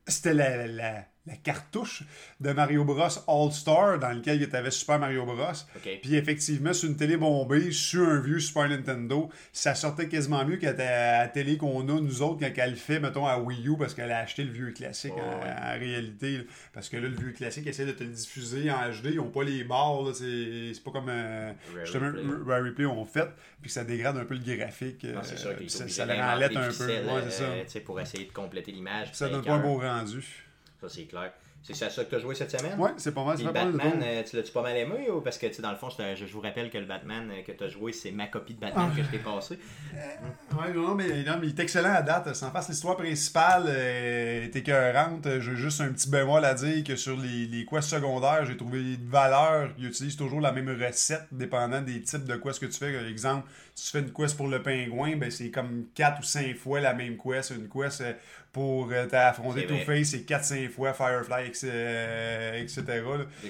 c'était 0.06 0.32
la, 0.32 0.66
la- 0.66 1.04
la 1.26 1.36
cartouche 1.36 2.02
de 2.40 2.50
Mario 2.52 2.84
Bros. 2.84 3.08
All-Star 3.28 3.98
dans 3.98 4.10
lequel 4.10 4.48
tu 4.48 4.56
avais 4.56 4.70
Super 4.70 4.98
Mario 4.98 5.24
Bros. 5.26 5.36
Puis 6.02 6.14
effectivement, 6.14 6.72
sur 6.72 6.88
une 6.88 6.96
télé 6.96 7.16
bombée, 7.16 7.72
sur 7.72 8.08
un 8.08 8.20
vieux 8.20 8.40
Super 8.40 8.68
Nintendo, 8.68 9.28
ça 9.52 9.74
sortait 9.74 10.08
quasiment 10.08 10.44
mieux 10.44 10.56
qu'à 10.56 10.72
la 10.72 11.28
télé 11.28 11.56
qu'on 11.58 11.80
a, 11.88 12.00
nous 12.00 12.22
autres, 12.22 12.40
quand 12.40 12.50
elle 12.56 12.70
le 12.70 12.76
fait, 12.76 13.00
mettons, 13.00 13.26
à 13.26 13.38
Wii 13.38 13.68
U, 13.68 13.76
parce 13.76 13.94
qu'elle 13.94 14.10
a 14.10 14.18
acheté 14.18 14.44
le 14.44 14.50
vieux 14.50 14.70
classique 14.72 15.12
en, 15.12 15.16
ouais. 15.16 15.50
en 15.52 15.78
réalité. 15.78 16.38
là. 16.38 16.44
Parce 16.72 16.88
que 16.88 16.96
là, 16.96 17.08
le 17.08 17.16
vieux 17.16 17.32
classique 17.32 17.66
essaie 17.66 17.86
de 17.86 17.92
te 17.92 18.02
le 18.02 18.10
diffuser 18.10 18.70
en 18.70 18.76
HD, 18.90 19.06
ils 19.10 19.16
n'ont 19.16 19.30
pas 19.30 19.44
les 19.44 19.64
barres, 19.64 20.14
c'est 20.14 20.72
pas 20.82 20.90
comme 20.90 21.08
euh, 21.08 21.52
Rare 21.74 21.84
justement. 21.84 22.12
Rare 22.46 22.64
Replay 22.64 22.86
ont 22.86 23.04
fait, 23.04 23.28
puis 23.60 23.70
ça 23.70 23.84
dégrade 23.84 24.16
un 24.16 24.24
peu 24.24 24.34
le 24.34 24.56
graphique. 24.56 25.04
Non, 25.04 25.20
c'est 25.22 25.38
sûr 25.38 25.50
euh, 25.50 25.58
est 25.60 25.68
ça, 25.68 25.84
obligé 25.84 25.96
ça 25.96 26.06
le 26.06 26.12
un 26.12 26.72
peu. 26.72 26.86
Ouais, 26.86 27.22
c'est 27.28 27.30
ça. 27.30 27.44
euh, 27.44 27.80
pour 27.84 28.00
essayer 28.00 28.24
de 28.24 28.32
compléter 28.32 28.72
l'image. 28.72 29.08
Ça 29.12 29.28
donne 29.28 29.42
ça 29.44 29.50
pas 29.50 29.56
un 29.56 29.60
beau 29.60 29.78
rendu. 29.78 30.24
Ça, 30.80 30.88
c'est 30.88 31.04
clair. 31.04 31.32
C'est 31.62 31.74
ça 31.74 31.88
que 31.90 32.08
tu 32.08 32.14
as 32.14 32.18
joué 32.20 32.34
cette 32.34 32.50
semaine? 32.58 32.80
Ouais, 32.80 32.92
c'est 32.96 33.12
pas 33.12 33.22
mal. 33.22 33.36
De 33.36 33.44
Batman, 33.44 34.02
euh, 34.02 34.22
tu 34.22 34.34
l'as-tu 34.34 34.50
pas 34.50 34.62
mal 34.62 34.74
aimé 34.78 35.10
ou 35.10 35.20
parce 35.20 35.36
que 35.36 35.46
tu 35.46 35.52
sais, 35.52 35.60
dans 35.60 35.70
le 35.70 35.76
fond, 35.76 35.88
je, 35.90 36.14
je 36.24 36.32
vous 36.32 36.40
rappelle 36.40 36.70
que 36.70 36.78
le 36.78 36.86
Batman 36.86 37.30
euh, 37.30 37.42
que 37.42 37.52
tu 37.52 37.62
as 37.62 37.68
joué, 37.68 37.92
c'est 37.92 38.12
ma 38.12 38.28
copie 38.28 38.54
de 38.54 38.60
Batman 38.60 38.88
Ah. 38.90 38.96
que 38.96 39.02
je 39.02 39.08
t'ai 39.10 39.18
passé. 39.18 39.58
Ouais, 40.58 40.72
non, 40.72 40.94
mais, 40.94 41.22
non, 41.22 41.34
mais 41.38 41.48
il 41.48 41.50
est 41.50 41.60
excellent 41.60 41.92
à 41.92 42.00
date. 42.00 42.34
Sans 42.34 42.50
face, 42.50 42.70
l'histoire 42.70 42.96
principale 42.96 43.64
euh, 43.68 44.44
est 44.46 44.56
écœurante. 44.56 45.28
J'ai 45.40 45.54
juste 45.54 45.82
un 45.82 45.92
petit 45.92 46.08
bémol 46.08 46.42
à 46.46 46.54
dire 46.54 46.82
que 46.82 46.96
sur 46.96 47.18
les, 47.18 47.46
les 47.46 47.66
quests 47.66 47.90
secondaires, 47.90 48.46
j'ai 48.46 48.56
trouvé 48.56 48.96
de 48.96 49.10
valeur. 49.10 49.70
Ils 49.76 49.88
utilisent 49.88 50.16
toujours 50.16 50.40
la 50.40 50.52
même 50.52 50.70
recette, 50.70 51.26
dépendant 51.30 51.82
des 51.82 52.00
types 52.00 52.24
de 52.24 52.36
quests 52.36 52.60
que 52.60 52.66
tu 52.66 52.78
fais. 52.78 52.94
Par 52.96 53.06
exemple, 53.06 53.46
si 53.74 53.84
tu 53.84 53.90
fais 53.92 54.00
une 54.00 54.12
quest 54.14 54.34
pour 54.34 54.48
le 54.48 54.62
pingouin, 54.62 55.16
ben, 55.16 55.30
c'est 55.30 55.50
comme 55.50 55.88
4 55.94 56.20
ou 56.20 56.22
5 56.22 56.56
fois 56.56 56.80
la 56.80 56.94
même 56.94 57.18
quest. 57.18 57.50
Une 57.50 57.68
quest 57.68 58.00
euh, 58.00 58.12
pour 58.52 58.90
euh, 58.90 59.06
t'affronter. 59.06 59.66
Two-Face, 59.66 60.08
c'est 60.08 60.28
4-5 60.28 60.70
fois 60.70 60.92
Firefly, 60.92 61.46
etc. 61.46 61.68
euh, 61.72 62.66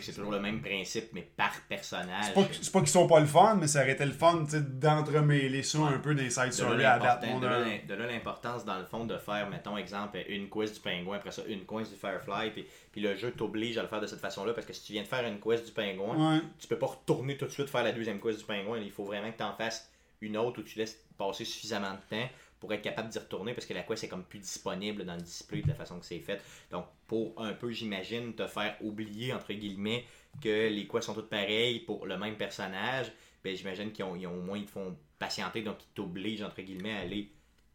C'est 0.00 0.12
toujours 0.14 0.33
le 0.33 0.40
même 0.40 0.61
principe, 0.61 1.09
mais 1.12 1.26
par 1.37 1.52
personnage. 1.69 2.26
C'est 2.26 2.35
pas, 2.35 2.42
pas 2.42 2.80
qu'ils 2.80 2.88
sont 2.88 3.07
pas 3.07 3.21
le 3.21 3.26
fun, 3.26 3.57
mais 3.59 3.66
ça 3.66 3.80
aurait 3.80 3.92
été 3.92 4.04
le 4.04 4.12
fun 4.12 4.45
d'entremêler 4.52 5.62
ça 5.62 5.78
un 5.78 5.99
peu 5.99 6.14
des 6.14 6.30
side 6.30 6.52
stories 6.52 6.85
à 6.85 6.99
date. 6.99 7.23
de 7.23 7.95
là 7.95 8.07
l'importance, 8.07 8.64
dans 8.64 8.78
le 8.78 8.85
fond, 8.85 9.04
de 9.04 9.16
faire, 9.19 9.49
mettons, 9.49 9.76
exemple, 9.76 10.19
une 10.28 10.49
quest 10.50 10.75
du 10.75 10.80
pingouin, 10.80 11.16
après 11.16 11.30
ça, 11.30 11.42
une 11.49 11.64
quest 11.64 11.92
du 11.92 11.99
Firefly, 11.99 12.50
puis, 12.50 12.66
puis 12.92 13.00
le 13.00 13.16
jeu 13.16 13.30
t'oblige 13.30 13.78
à 13.78 13.83
le 13.83 13.88
faire 13.88 14.00
de 14.00 14.07
cette 14.07 14.21
façon-là, 14.21 14.52
parce 14.52 14.66
que 14.66 14.73
si 14.73 14.83
tu 14.85 14.92
viens 14.92 15.02
de 15.02 15.09
faire 15.09 15.25
une 15.26 15.40
quest 15.40 15.64
du 15.66 15.73
pingouin, 15.73 16.35
Ouais. 16.35 16.40
tu 16.59 16.66
peux 16.66 16.78
pas 16.78 16.87
retourner 16.87 17.37
tout 17.37 17.47
de 17.47 17.50
suite 17.50 17.69
faire 17.71 17.85
la 17.85 17.92
deuxième 17.92 18.21
quest 18.21 18.38
du 18.38 18.45
pingouin. 18.45 18.78
Il 18.78 18.90
faut 18.90 19.04
vraiment 19.04 19.30
que 19.30 19.37
tu 19.38 19.45
en 19.45 19.54
fasses 19.54 19.90
une 20.21 20.37
autre 20.37 20.61
où 20.61 20.62
tu 20.62 20.78
laisses 20.78 20.99
passer 21.16 21.45
suffisamment 21.45 21.92
de 21.92 22.16
temps 22.16 22.28
pour 22.60 22.72
être 22.72 22.82
capable 22.82 23.08
d'y 23.08 23.18
retourner 23.18 23.54
parce 23.54 23.66
que 23.66 23.74
la 23.74 23.82
quest 23.82 24.04
est 24.04 24.08
comme 24.08 24.24
plus 24.24 24.38
disponible 24.38 25.04
dans 25.04 25.16
le 25.16 25.22
display 25.22 25.62
de 25.62 25.68
la 25.68 25.74
façon 25.74 25.98
que 25.98 26.06
c'est 26.06 26.20
fait. 26.20 26.40
Donc, 26.70 26.84
pour 27.06 27.34
un 27.38 27.54
peu, 27.54 27.70
j'imagine, 27.70 28.34
te 28.34 28.46
faire 28.46 28.76
oublier, 28.82 29.32
entre 29.32 29.52
guillemets, 29.52 30.04
que 30.40 30.68
les 30.68 30.86
quests 30.86 31.06
sont 31.06 31.14
toutes 31.14 31.30
pareilles 31.30 31.80
pour 31.80 32.06
le 32.06 32.16
même 32.18 32.36
personnage, 32.36 33.10
ben, 33.42 33.56
j'imagine 33.56 33.90
qu'ils 33.90 34.04
ont, 34.04 34.12
au 34.12 34.42
moins 34.42 34.58
ils 34.58 34.66
te 34.66 34.70
font 34.70 34.96
patienter, 35.18 35.62
donc 35.62 35.78
ils 35.82 35.94
t'obligent, 35.94 36.42
entre 36.42 36.60
guillemets, 36.60 36.92
à 36.92 37.00
aller 37.00 37.32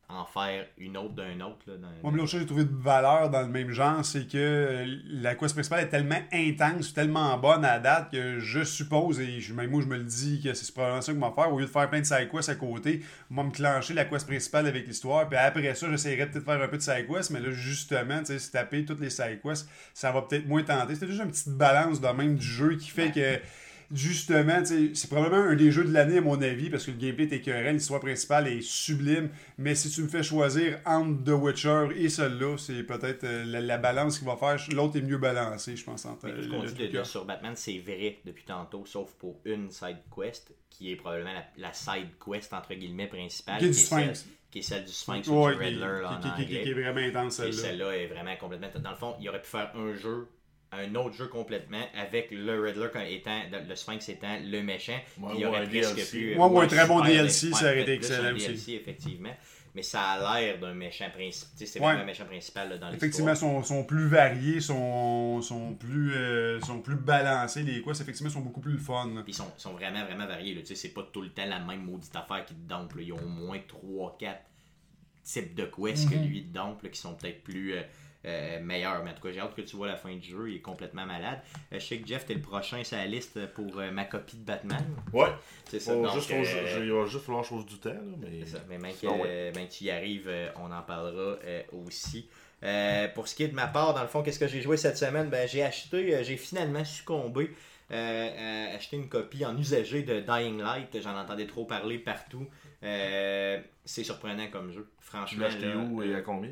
en 0.07 0.23
faire 0.23 0.65
une 0.77 0.97
autre 0.97 1.15
d'un 1.15 1.41
autre. 1.41 1.57
Là, 1.65 1.77
dans- 1.77 1.87
Moi, 2.03 2.11
l'autre 2.11 2.29
chose 2.29 2.33
que 2.33 2.39
j'ai 2.41 2.45
trouvé 2.45 2.63
de 2.65 2.75
valeur 2.75 3.29
dans 3.31 3.41
le 3.41 3.47
même 3.47 3.71
genre, 3.71 4.05
c'est 4.05 4.27
que 4.27 4.37
euh, 4.37 4.85
la 5.07 5.33
quest 5.33 5.53
principale 5.55 5.79
est 5.83 5.89
tellement 5.89 6.19
intense, 6.31 6.93
tellement 6.93 7.35
bonne 7.39 7.65
à 7.65 7.79
date 7.79 8.11
que 8.11 8.37
je 8.39 8.63
suppose, 8.63 9.19
et 9.19 9.39
je, 9.41 9.53
même 9.53 9.71
moi 9.71 9.81
je 9.81 9.87
me 9.87 9.97
le 9.97 10.03
dis, 10.03 10.41
que 10.43 10.53
c'est 10.53 10.71
probablement 10.71 11.01
ça 11.01 11.11
que 11.11 11.19
je 11.19 11.23
vais 11.25 11.31
faire, 11.35 11.51
au 11.51 11.57
lieu 11.59 11.65
de 11.65 11.71
faire 11.71 11.89
plein 11.89 12.01
de 12.01 12.05
side 12.05 12.29
quests 12.31 12.49
à 12.49 12.55
côté, 12.55 13.03
moi 13.31 13.43
me 13.43 13.51
clencher 13.51 13.95
la 13.95 14.05
quest 14.05 14.27
principale 14.27 14.67
avec 14.67 14.85
l'histoire, 14.87 15.27
puis 15.27 15.37
après 15.39 15.73
ça, 15.73 15.89
j'essaierai 15.89 16.17
peut-être 16.27 16.35
de 16.35 16.39
faire 16.51 16.61
un 16.61 16.67
peu 16.67 16.77
de 16.77 16.81
side 16.83 17.07
quests, 17.07 17.31
mais 17.31 17.39
là, 17.39 17.49
justement, 17.51 18.19
tu 18.19 18.25
sais, 18.27 18.39
se 18.39 18.51
taper 18.51 18.85
toutes 18.85 18.99
les 19.01 19.09
side 19.09 19.41
quests, 19.43 19.67
ça 19.95 20.11
va 20.11 20.21
peut-être 20.21 20.45
moins 20.47 20.61
tenter. 20.61 20.93
C'était 20.93 21.07
juste 21.07 21.23
une 21.23 21.31
petite 21.31 21.49
balance 21.57 21.99
dans 21.99 22.13
même 22.13 22.35
du 22.35 22.45
jeu 22.45 22.75
qui 22.75 22.89
fait 22.91 23.11
que 23.11 23.39
justement, 23.93 24.63
c'est 24.65 25.07
probablement 25.09 25.43
un 25.43 25.55
des 25.55 25.71
jeux 25.71 25.83
de 25.83 25.91
l'année 25.93 26.17
à 26.17 26.21
mon 26.21 26.41
avis 26.41 26.69
parce 26.69 26.85
que 26.85 26.91
le 26.91 26.97
gameplay 26.97 27.25
est 27.25 27.33
écœurant, 27.33 27.71
l'histoire 27.71 27.99
principale 27.99 28.47
est 28.47 28.61
sublime, 28.61 29.29
mais 29.57 29.75
si 29.75 29.89
tu 29.89 30.01
me 30.03 30.07
fais 30.07 30.23
choisir 30.23 30.79
entre 30.85 31.23
The 31.23 31.29
Witcher 31.29 31.87
et 31.95 32.09
celui-là, 32.09 32.57
c'est 32.57 32.83
peut-être 32.83 33.23
euh, 33.23 33.43
la, 33.45 33.61
la 33.61 33.77
balance 33.77 34.19
qui 34.19 34.25
va 34.25 34.35
faire, 34.35 34.57
l'autre 34.75 34.97
est 34.97 35.01
mieux 35.01 35.17
balancé, 35.17 35.75
je 35.75 35.83
pense. 35.83 36.05
Entre 36.05 36.29
tout 36.29 36.41
ce 36.43 36.47
qu'on 36.47 36.63
dit 36.63 36.73
de- 36.91 36.97
de- 36.99 37.03
sur 37.03 37.25
Batman, 37.25 37.53
c'est 37.55 37.77
vrai 37.79 38.17
depuis 38.25 38.43
tantôt, 38.43 38.85
sauf 38.85 39.11
pour 39.13 39.39
une 39.45 39.69
side 39.71 39.97
quest, 40.15 40.53
qui 40.69 40.91
est 40.91 40.95
probablement 40.95 41.33
la, 41.33 41.45
la 41.57 41.73
side 41.73 42.09
quest 42.23 42.51
entre 42.53 42.73
guillemets 42.73 43.07
principale, 43.07 43.59
Qui 43.59 43.65
est 43.65 43.73
celle, 43.73 44.03
Sphinx. 44.15 44.27
qui 44.51 44.59
est 44.59 44.61
celle 44.61 44.83
du 44.85 44.91
Sphinx 44.91 45.27
Ouais, 45.27 45.35
ou 45.35 45.49
du 45.51 45.57
qui, 45.57 45.63
Riddler 45.65 45.79
là, 46.01 46.11
en 46.17 46.19
qui- 46.21 46.27
anglais. 46.43 46.67
est 46.69 46.73
vraiment 46.73 46.99
intense 47.19 47.39
Et 47.39 47.51
celle-là. 47.51 47.61
celle-là 47.61 47.91
est 47.97 48.07
vraiment 48.07 48.35
complètement. 48.37 48.67
Dans 48.81 48.89
le 48.91 48.95
fond, 48.97 49.15
il 49.21 49.29
aurait 49.29 49.41
pu 49.41 49.47
faire 49.49 49.71
un 49.75 49.93
jeu, 49.95 50.27
un 50.75 50.95
autre 50.95 51.15
jeu 51.15 51.27
complètement, 51.27 51.83
avec 51.95 52.29
le 52.31 52.59
Riddler 52.61 52.87
comme 52.91 53.01
étant, 53.03 53.41
le 53.67 53.75
Sphinx 53.75 54.07
étant 54.09 54.37
le 54.43 54.61
méchant. 54.61 54.99
Ouais, 55.19 55.33
il 55.37 55.45
ou 55.45 55.49
aurait 55.49 55.59
un 55.63 55.67
presque 55.67 55.95
DLC. 55.95 56.17
pu. 56.17 56.29
Ouais, 56.33 56.37
ou 56.37 56.43
un 56.43 56.61
ouais, 56.61 56.67
très 56.67 56.87
bon 56.87 57.01
DLC, 57.03 57.47
ouais, 57.47 57.53
ça 57.53 57.65
aurait 57.65 57.81
été 57.81 57.95
plus 57.97 58.05
excellent 58.07 58.27
un 58.29 58.35
aussi. 58.35 58.47
DLC, 58.47 58.71
effectivement. 58.73 59.33
Mais 59.73 59.81
ça 59.83 60.01
a 60.11 60.39
l'air 60.41 60.57
d'un 60.57 60.73
méchant 60.73 61.09
principal. 61.09 61.49
C'est 61.67 61.79
Ouais. 61.79 61.85
vraiment 61.87 62.03
un 62.03 62.05
méchant 62.05 62.23
principal 62.25 62.69
là, 62.69 62.77
dans. 62.77 62.93
Effectivement, 62.93 63.35
sont, 63.35 63.61
sont 63.61 63.83
plus 63.83 64.07
variés, 64.07 64.61
sont, 64.61 65.41
sont, 65.41 65.73
plus, 65.73 66.13
euh, 66.13 66.61
sont 66.61 66.79
plus 66.79 66.95
balancés. 66.95 67.61
Les 67.63 67.81
quests, 67.81 67.99
effectivement, 67.99 68.29
sont 68.31 68.39
beaucoup 68.39 68.61
plus 68.61 68.71
le 68.71 68.77
fun. 68.77 69.09
Puis 69.25 69.33
ils 69.33 69.35
sont, 69.35 69.51
sont 69.57 69.73
vraiment, 69.73 70.05
vraiment 70.05 70.27
variés. 70.27 70.53
là. 70.55 70.61
Tu 70.61 70.67
sais, 70.67 70.75
c'est 70.75 70.93
pas 70.93 71.03
tout 71.11 71.21
le 71.21 71.27
temps 71.29 71.45
la 71.45 71.59
même 71.59 71.81
maudite 71.83 72.15
affaire 72.15 72.45
qui 72.45 72.53
te 72.53 72.69
dompe. 72.69 72.95
là. 72.95 73.01
Ils 73.01 73.11
ont 73.11 73.17
au 73.21 73.27
moins 73.27 73.57
3-4 73.57 74.37
types 75.25 75.55
de 75.55 75.65
quests 75.65 76.09
que 76.09 76.15
Mhm. 76.15 76.25
lui 76.25 76.43
te 76.45 76.53
dompe, 76.53 76.81
là, 76.83 76.87
qui 76.89 76.99
sont 76.99 77.13
peut-être 77.15 77.43
plus 77.43 77.73
euh, 77.73 77.81
euh, 78.25 78.59
meilleurs. 78.61 79.03
Mais 79.03 79.11
en 79.11 79.13
tout 79.13 79.21
cas, 79.21 79.31
j'ai 79.31 79.39
hâte 79.39 79.55
que 79.55 79.61
tu 79.61 79.75
vois 79.75 79.87
la 79.87 79.95
fin 79.95 80.13
du 80.15 80.27
jeu. 80.27 80.49
Il 80.49 80.55
est 80.57 80.61
complètement 80.61 81.05
malade. 81.05 81.39
Euh, 81.71 81.79
je 81.79 81.85
sais 81.85 81.97
que 81.99 82.07
Jeff, 82.07 82.25
t'es 82.25 82.33
le 82.33 82.41
prochain 82.41 82.83
sur 82.83 82.97
la 82.97 83.05
liste 83.05 83.45
pour 83.53 83.79
euh, 83.79 83.91
ma 83.91 84.05
copie 84.05 84.37
de 84.37 84.43
Batman. 84.45 84.83
Ouais, 85.13 85.29
C'est 85.69 85.79
ça. 85.79 85.93
Donc, 85.93 86.13
juste, 86.13 86.31
euh, 86.31 86.83
il 86.83 86.91
va 86.91 87.05
juste 87.05 87.25
falloir 87.25 87.43
chose 87.43 87.65
du 87.65 87.77
temps. 87.77 87.89
Là, 87.89 87.99
mais... 88.19 88.41
c'est 88.43 88.57
ça. 88.57 88.63
Mais 88.69 88.77
même 88.77 88.95
que 88.95 89.07
ouais. 89.07 89.51
ben, 89.53 89.67
tu 89.67 89.85
y 89.85 89.91
arrives, 89.91 90.29
on 90.57 90.71
en 90.71 90.81
parlera 90.81 91.37
euh, 91.43 91.61
aussi. 91.85 92.27
Euh, 92.63 93.07
pour 93.09 93.27
ce 93.27 93.35
qui 93.35 93.43
est 93.43 93.49
de 93.49 93.55
ma 93.55 93.67
part, 93.67 93.93
dans 93.93 94.01
le 94.01 94.07
fond, 94.07 94.23
qu'est-ce 94.23 94.39
que 94.39 94.47
j'ai 94.47 94.61
joué 94.61 94.77
cette 94.77 94.97
semaine? 94.97 95.29
Ben, 95.29 95.47
J'ai 95.47 95.63
acheté, 95.63 96.23
j'ai 96.23 96.37
finalement 96.37 96.83
succombé 96.83 97.51
euh, 97.91 98.69
à 98.71 98.75
acheter 98.75 98.97
une 98.97 99.09
copie 99.09 99.45
en 99.45 99.55
usagé 99.57 100.01
de 100.01 100.19
Dying 100.21 100.59
Light. 100.59 100.99
J'en 101.01 101.15
entendais 101.17 101.45
trop 101.45 101.65
parler 101.65 101.99
partout. 101.99 102.47
Euh, 102.83 103.59
c'est 103.83 104.03
surprenant 104.03 104.47
comme 104.47 104.71
jeu. 104.71 104.87
Tu 104.99 105.05
Franchement, 105.05 105.41
l'as 105.41 105.47
acheté 105.47 105.67
là, 105.67 105.77
où 105.77 106.01
et 106.01 106.15
à 106.15 106.21
combien? 106.21 106.51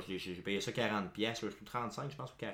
J'ai 0.00 0.34
payé 0.34 0.60
ça 0.60 0.70
40$, 0.70 1.10
pièces, 1.10 1.42
35$, 1.42 2.10
je 2.10 2.16
pense, 2.16 2.30
ou 2.32 2.36
40$. 2.44 2.50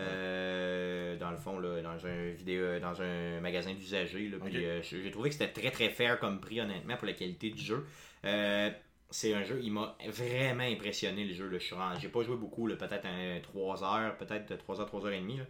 Euh, 0.00 1.16
dans 1.16 1.30
le 1.30 1.36
fond, 1.36 1.58
là, 1.58 1.80
dans 1.82 2.06
un 2.06 2.30
vidéo, 2.30 2.78
dans 2.80 3.00
un 3.00 3.40
magasin 3.40 3.74
d'usagers. 3.74 4.30
euh, 4.64 4.82
j'ai 4.82 5.10
trouvé 5.10 5.30
que 5.30 5.36
c'était 5.36 5.52
très 5.52 5.70
très 5.70 5.88
fair 5.90 6.18
comme 6.18 6.40
prix, 6.40 6.60
honnêtement, 6.60 6.96
pour 6.96 7.06
la 7.06 7.12
qualité 7.12 7.50
du 7.50 7.62
jeu. 7.62 7.86
Euh, 8.24 8.70
c'est 9.10 9.32
un 9.34 9.44
jeu, 9.44 9.60
il 9.62 9.72
m'a 9.72 9.96
vraiment 10.08 10.64
impressionné 10.64 11.24
le 11.24 11.34
jeu. 11.34 11.48
là. 11.48 11.58
Je 11.58 11.64
suis 11.64 11.76
J'ai 12.00 12.08
pas 12.08 12.22
joué 12.22 12.36
beaucoup, 12.36 12.68
peut-être 12.68 13.06
un 13.06 13.38
3 13.40 13.84
heures, 13.84 14.16
peut-être 14.16 14.56
3 14.56 14.80
heures, 14.80 14.86
3 14.86 15.06
heures 15.06 15.12
et 15.12 15.20
demie. 15.20 15.38
là. 15.38 15.44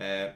Euh, 0.00 0.30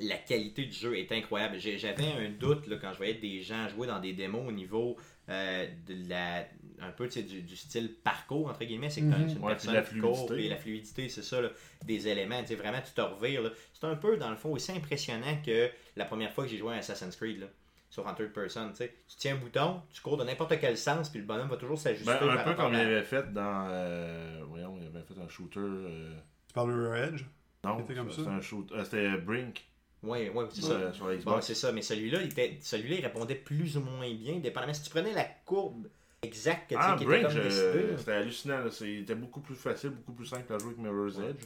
la 0.00 0.16
qualité 0.18 0.64
du 0.64 0.72
jeu 0.72 0.98
est 0.98 1.10
incroyable. 1.12 1.58
J'avais 1.58 2.12
un 2.12 2.30
doute 2.30 2.66
là, 2.66 2.76
quand 2.80 2.92
je 2.92 2.98
voyais 2.98 3.14
des 3.14 3.42
gens 3.42 3.68
jouer 3.68 3.86
dans 3.86 4.00
des 4.00 4.12
démos 4.12 4.46
au 4.46 4.52
niveau 4.52 4.96
euh, 5.28 5.66
de 5.86 6.08
la 6.08 6.46
un 6.80 6.90
peu 6.90 7.08
du, 7.08 7.42
du 7.42 7.56
style 7.56 7.94
parcours 8.04 8.48
entre 8.48 8.64
guillemets 8.64 8.90
c'est 8.90 9.02
que 9.02 9.10
t'as 9.10 9.28
c'est 9.28 9.34
une 9.34 9.42
Ouais, 9.42 9.52
personne 9.52 9.74
la 9.74 9.82
qui 9.82 9.98
court, 9.98 10.16
fluidité. 10.28 10.44
et 10.44 10.48
la 10.48 10.56
fluidité 10.56 11.08
c'est 11.08 11.22
ça 11.22 11.40
là, 11.40 11.48
des 11.84 12.08
éléments 12.08 12.40
tu 12.42 12.48
sais, 12.48 12.54
vraiment 12.54 12.80
tu 12.82 12.92
te 12.92 13.00
revires 13.00 13.42
là. 13.42 13.50
c'est 13.72 13.86
un 13.86 13.96
peu 13.96 14.16
dans 14.16 14.30
le 14.30 14.36
fond 14.36 14.50
aussi 14.52 14.72
impressionnant 14.72 15.40
que 15.44 15.70
la 15.96 16.04
première 16.04 16.32
fois 16.32 16.44
que 16.44 16.50
j'ai 16.50 16.58
joué 16.58 16.74
à 16.74 16.78
Assassin's 16.78 17.16
Creed 17.16 17.40
là, 17.40 17.46
sur 17.90 18.06
un 18.06 18.14
third 18.14 18.32
person 18.32 18.70
tu 18.70 18.76
sais. 18.76 18.94
tu 19.08 19.16
tiens 19.16 19.34
un 19.34 19.38
bouton 19.38 19.82
tu 19.92 20.00
cours 20.02 20.16
de 20.16 20.24
n'importe 20.24 20.58
quel 20.60 20.76
sens 20.76 21.08
puis 21.08 21.20
le 21.20 21.26
bonhomme 21.26 21.48
va 21.48 21.56
toujours 21.56 21.78
s'ajuster 21.78 22.12
Ben, 22.20 22.28
un 22.30 22.34
par 22.36 22.44
peu 22.44 22.54
comme 22.54 22.74
à- 22.74 22.82
il 22.82 22.86
avait 22.86 23.02
fait 23.04 23.32
dans. 23.32 23.68
euh, 23.70 24.42
voyons, 24.48 24.76
il 24.80 24.86
avait 24.86 25.04
fait 25.04 25.18
un 25.20 25.28
shooter. 25.28 25.60
euh, 25.60 26.14
Tu 26.48 26.52
parles 26.54 26.70
de 26.72 26.76
Mirror 26.78 26.96
Edge? 26.96 27.24
Non, 27.64 27.78
C'était 27.80 27.94
comme 27.94 28.10
ça? 28.10 28.16
c'était 28.18 28.28
un 28.28 28.40
shooter. 28.40 28.74
euh, 28.74 28.84
c'était 28.84 29.16
Brink. 29.18 29.64
ouais 30.02 30.28
ouais 30.30 30.44
c'est 30.52 30.62
ça 30.62 30.92
Bon, 31.24 31.40
c'est 31.40 31.54
ça, 31.54 31.72
mais 31.72 31.82
celui-là, 31.82 32.20
il 32.22 32.28
était, 32.30 32.58
celui-là, 32.60 32.96
il 32.98 33.02
répondait 33.04 33.34
plus 33.34 33.76
ou 33.76 33.80
moins 33.80 34.12
bien, 34.12 34.36
dépendamment. 34.38 34.74
Si 34.74 34.82
tu 34.82 34.90
prenais 34.90 35.12
la 35.12 35.24
courbe 35.44 35.88
exacte 36.22 36.70
que, 36.70 36.74
tu 36.74 36.80
sais, 36.80 36.86
ah, 36.90 36.96
qui 36.98 37.04
Brink, 37.04 37.24
était 37.24 37.34
comme 37.34 37.42
là. 37.44 37.98
c'était 37.98 38.12
hallucinant. 38.12 38.58
là. 38.64 38.70
C'est- 38.70 38.90
Il 38.92 39.00
était 39.00 39.14
beaucoup 39.14 39.40
plus 39.40 39.54
facile, 39.54 39.90
beaucoup 39.90 40.12
plus 40.12 40.26
simple 40.26 40.52
à 40.52 40.58
jouer 40.58 40.74
que 40.74 40.80
Mirror's. 40.80 41.18
Edge. 41.18 41.44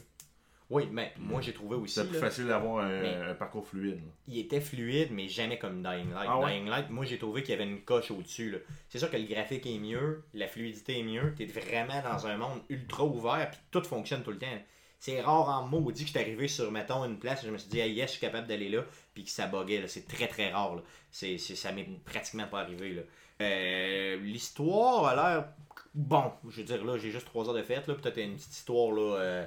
Oui, 0.69 0.87
mais 0.89 1.13
moi 1.19 1.41
j'ai 1.41 1.51
trouvé 1.53 1.75
aussi. 1.75 1.95
C'était 1.95 2.07
plus 2.07 2.19
là, 2.21 2.27
facile 2.27 2.47
d'avoir 2.47 2.85
un, 2.85 3.01
Mais- 3.01 3.15
un 3.15 3.33
parcours 3.35 3.67
fluide. 3.67 3.95
là. 3.97 4.11
il 4.27 4.39
était 4.39 4.61
fluide, 4.61 5.09
mais 5.11 5.27
jamais 5.27 5.59
comme 5.59 5.83
Dying 5.83 6.11
Light. 6.13 6.27
Ah 6.29 6.39
ouais? 6.39 6.53
Dying 6.53 6.69
Light, 6.69 6.89
moi 6.89 7.03
j'ai 7.03 7.17
trouvé 7.17 7.43
qu'il 7.43 7.51
y 7.51 7.55
avait 7.61 7.69
une 7.69 7.81
coche 7.81 8.09
au-dessus. 8.09 8.51
là. 8.51 8.57
C'est 8.87 8.97
sûr 8.97 9.11
que 9.11 9.17
le 9.17 9.25
graphique 9.25 9.65
est 9.65 9.79
mieux, 9.79 10.23
la 10.33 10.47
fluidité 10.47 10.99
est 10.99 11.03
mieux, 11.03 11.35
t'es 11.35 11.43
vraiment 11.45 12.01
dans 12.01 12.25
un 12.25 12.37
monde 12.37 12.61
ultra 12.69 13.03
ouvert, 13.03 13.49
puis 13.51 13.59
tout 13.69 13.83
fonctionne 13.83 14.23
tout 14.23 14.31
le 14.31 14.39
temps. 14.39 14.61
C'est 14.97 15.19
rare 15.19 15.49
en 15.49 15.67
maudit 15.67 16.03
que 16.03 16.07
je 16.07 16.11
suis 16.13 16.19
arrivé 16.21 16.47
sur, 16.47 16.71
mettons, 16.71 17.03
une 17.03 17.17
place 17.19 17.43
et 17.43 17.47
je 17.47 17.51
me 17.51 17.57
suis 17.57 17.69
dit, 17.69 17.81
ah 17.81 17.87
yes, 17.87 18.05
je 18.11 18.11
suis 18.17 18.21
capable 18.21 18.47
d'aller 18.47 18.69
là, 18.69 18.85
puis 19.13 19.23
que 19.25 19.29
ça 19.31 19.47
buguait. 19.47 19.81
là. 19.81 19.87
C'est 19.89 20.07
très 20.07 20.27
très 20.27 20.51
rare. 20.51 20.75
là. 20.75 20.83
C'est, 21.09 21.37
c'est- 21.37 21.55
ça 21.55 21.71
m'est 21.73 21.87
pratiquement 22.05 22.47
pas 22.47 22.61
arrivé. 22.61 22.93
Là. 22.93 23.01
Euh, 23.41 24.17
l'histoire 24.17 25.05
a 25.07 25.15
l'air 25.15 25.45
bon. 25.93 26.31
Je 26.49 26.57
veux 26.57 26.63
dire, 26.63 26.83
là, 26.85 26.97
j'ai 26.97 27.11
juste 27.11 27.25
trois 27.25 27.47
heures 27.47 27.53
de 27.55 27.63
fête, 27.63 27.87
là, 27.87 27.95
peut-être 27.95 28.17
une 28.17 28.35
petite 28.35 28.53
histoire, 28.53 28.91
là. 28.93 29.17
euh, 29.19 29.45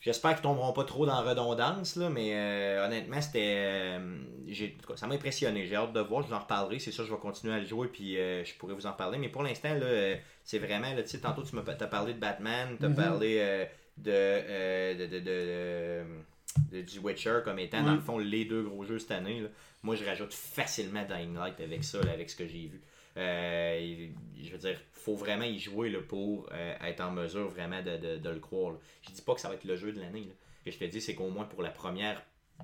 J'espère 0.00 0.34
qu'ils 0.34 0.42
tomberont 0.42 0.72
pas 0.72 0.84
trop 0.84 1.06
dans 1.06 1.20
la 1.20 1.28
redondance, 1.28 1.96
là, 1.96 2.08
mais 2.08 2.30
euh, 2.32 2.86
honnêtement, 2.86 3.20
c'était. 3.20 3.98
euh, 3.98 4.16
ça 4.94 5.08
m'a 5.08 5.16
impressionné. 5.16 5.66
J'ai 5.66 5.74
hâte 5.74 5.92
de 5.92 6.00
voir, 6.00 6.22
je 6.22 6.28
vous 6.28 6.34
en 6.34 6.38
reparlerai. 6.38 6.78
C'est 6.78 6.92
sûr, 6.92 7.04
je 7.04 7.12
vais 7.12 7.18
continuer 7.18 7.54
à 7.54 7.58
le 7.58 7.66
jouer, 7.66 7.88
puis 7.88 8.14
je 8.14 8.54
pourrais 8.58 8.74
vous 8.74 8.86
en 8.86 8.92
parler. 8.92 9.18
Mais 9.18 9.28
pour 9.28 9.42
l'instant, 9.42 9.74
là, 9.74 10.14
c'est 10.44 10.60
vraiment. 10.60 10.94
Là, 10.94 11.02
tantôt, 11.20 11.42
tu 11.42 11.56
m'as 11.56 11.62
as 11.68 11.86
parlé 11.88 12.14
de 12.14 12.20
Batman, 12.20 12.76
tu 12.78 12.84
as 12.86 12.88
Mhm. 12.90 12.94
parlé 12.94 13.66
de, 13.96 14.94
de, 14.94 15.06
de- 15.06 15.18
de- 15.18 16.04
de- 16.72 16.82
du 16.82 16.98
Witcher 16.98 17.40
comme 17.44 17.58
étant, 17.58 17.82
dans 17.82 17.94
le 17.94 18.00
fond, 18.00 18.18
les 18.18 18.44
deux 18.44 18.62
gros 18.62 18.84
jeux 18.84 18.98
cette 18.98 19.10
année. 19.12 19.40
là. 19.40 19.48
Moi, 19.82 19.94
je 19.96 20.04
rajoute 20.04 20.32
facilement 20.34 21.04
Dying 21.04 21.34
Light 21.34 21.60
avec 21.60 21.84
ça, 21.84 22.00
là, 22.02 22.12
avec 22.12 22.28
ce 22.30 22.36
que 22.36 22.46
j'ai 22.46 22.66
vu. 22.66 22.80
Euh, 23.16 24.08
je 24.40 24.50
veux 24.52 24.58
dire, 24.58 24.80
faut 24.92 25.16
vraiment 25.16 25.44
y 25.44 25.58
jouer 25.58 25.90
là, 25.90 25.98
pour 26.00 26.48
euh, 26.52 26.74
être 26.82 27.00
en 27.00 27.10
mesure 27.10 27.48
vraiment 27.48 27.82
de, 27.82 27.96
de- 27.96 28.16
de 28.18 28.28
le 28.30 28.38
croire. 28.40 28.72
là. 28.72 28.78
Je 29.02 29.10
dis 29.12 29.22
pas 29.22 29.34
que 29.34 29.40
ça 29.40 29.48
va 29.48 29.54
être 29.54 29.64
le 29.64 29.76
jeu 29.76 29.92
de 29.92 30.00
l'année. 30.00 30.28
Ce 30.60 30.64
que 30.64 30.70
je 30.70 30.78
te 30.78 30.84
dis, 30.84 31.00
c'est 31.00 31.14
qu'au 31.14 31.28
moins 31.30 31.44
pour 31.44 31.62
la 31.62 31.70
première 31.70 32.22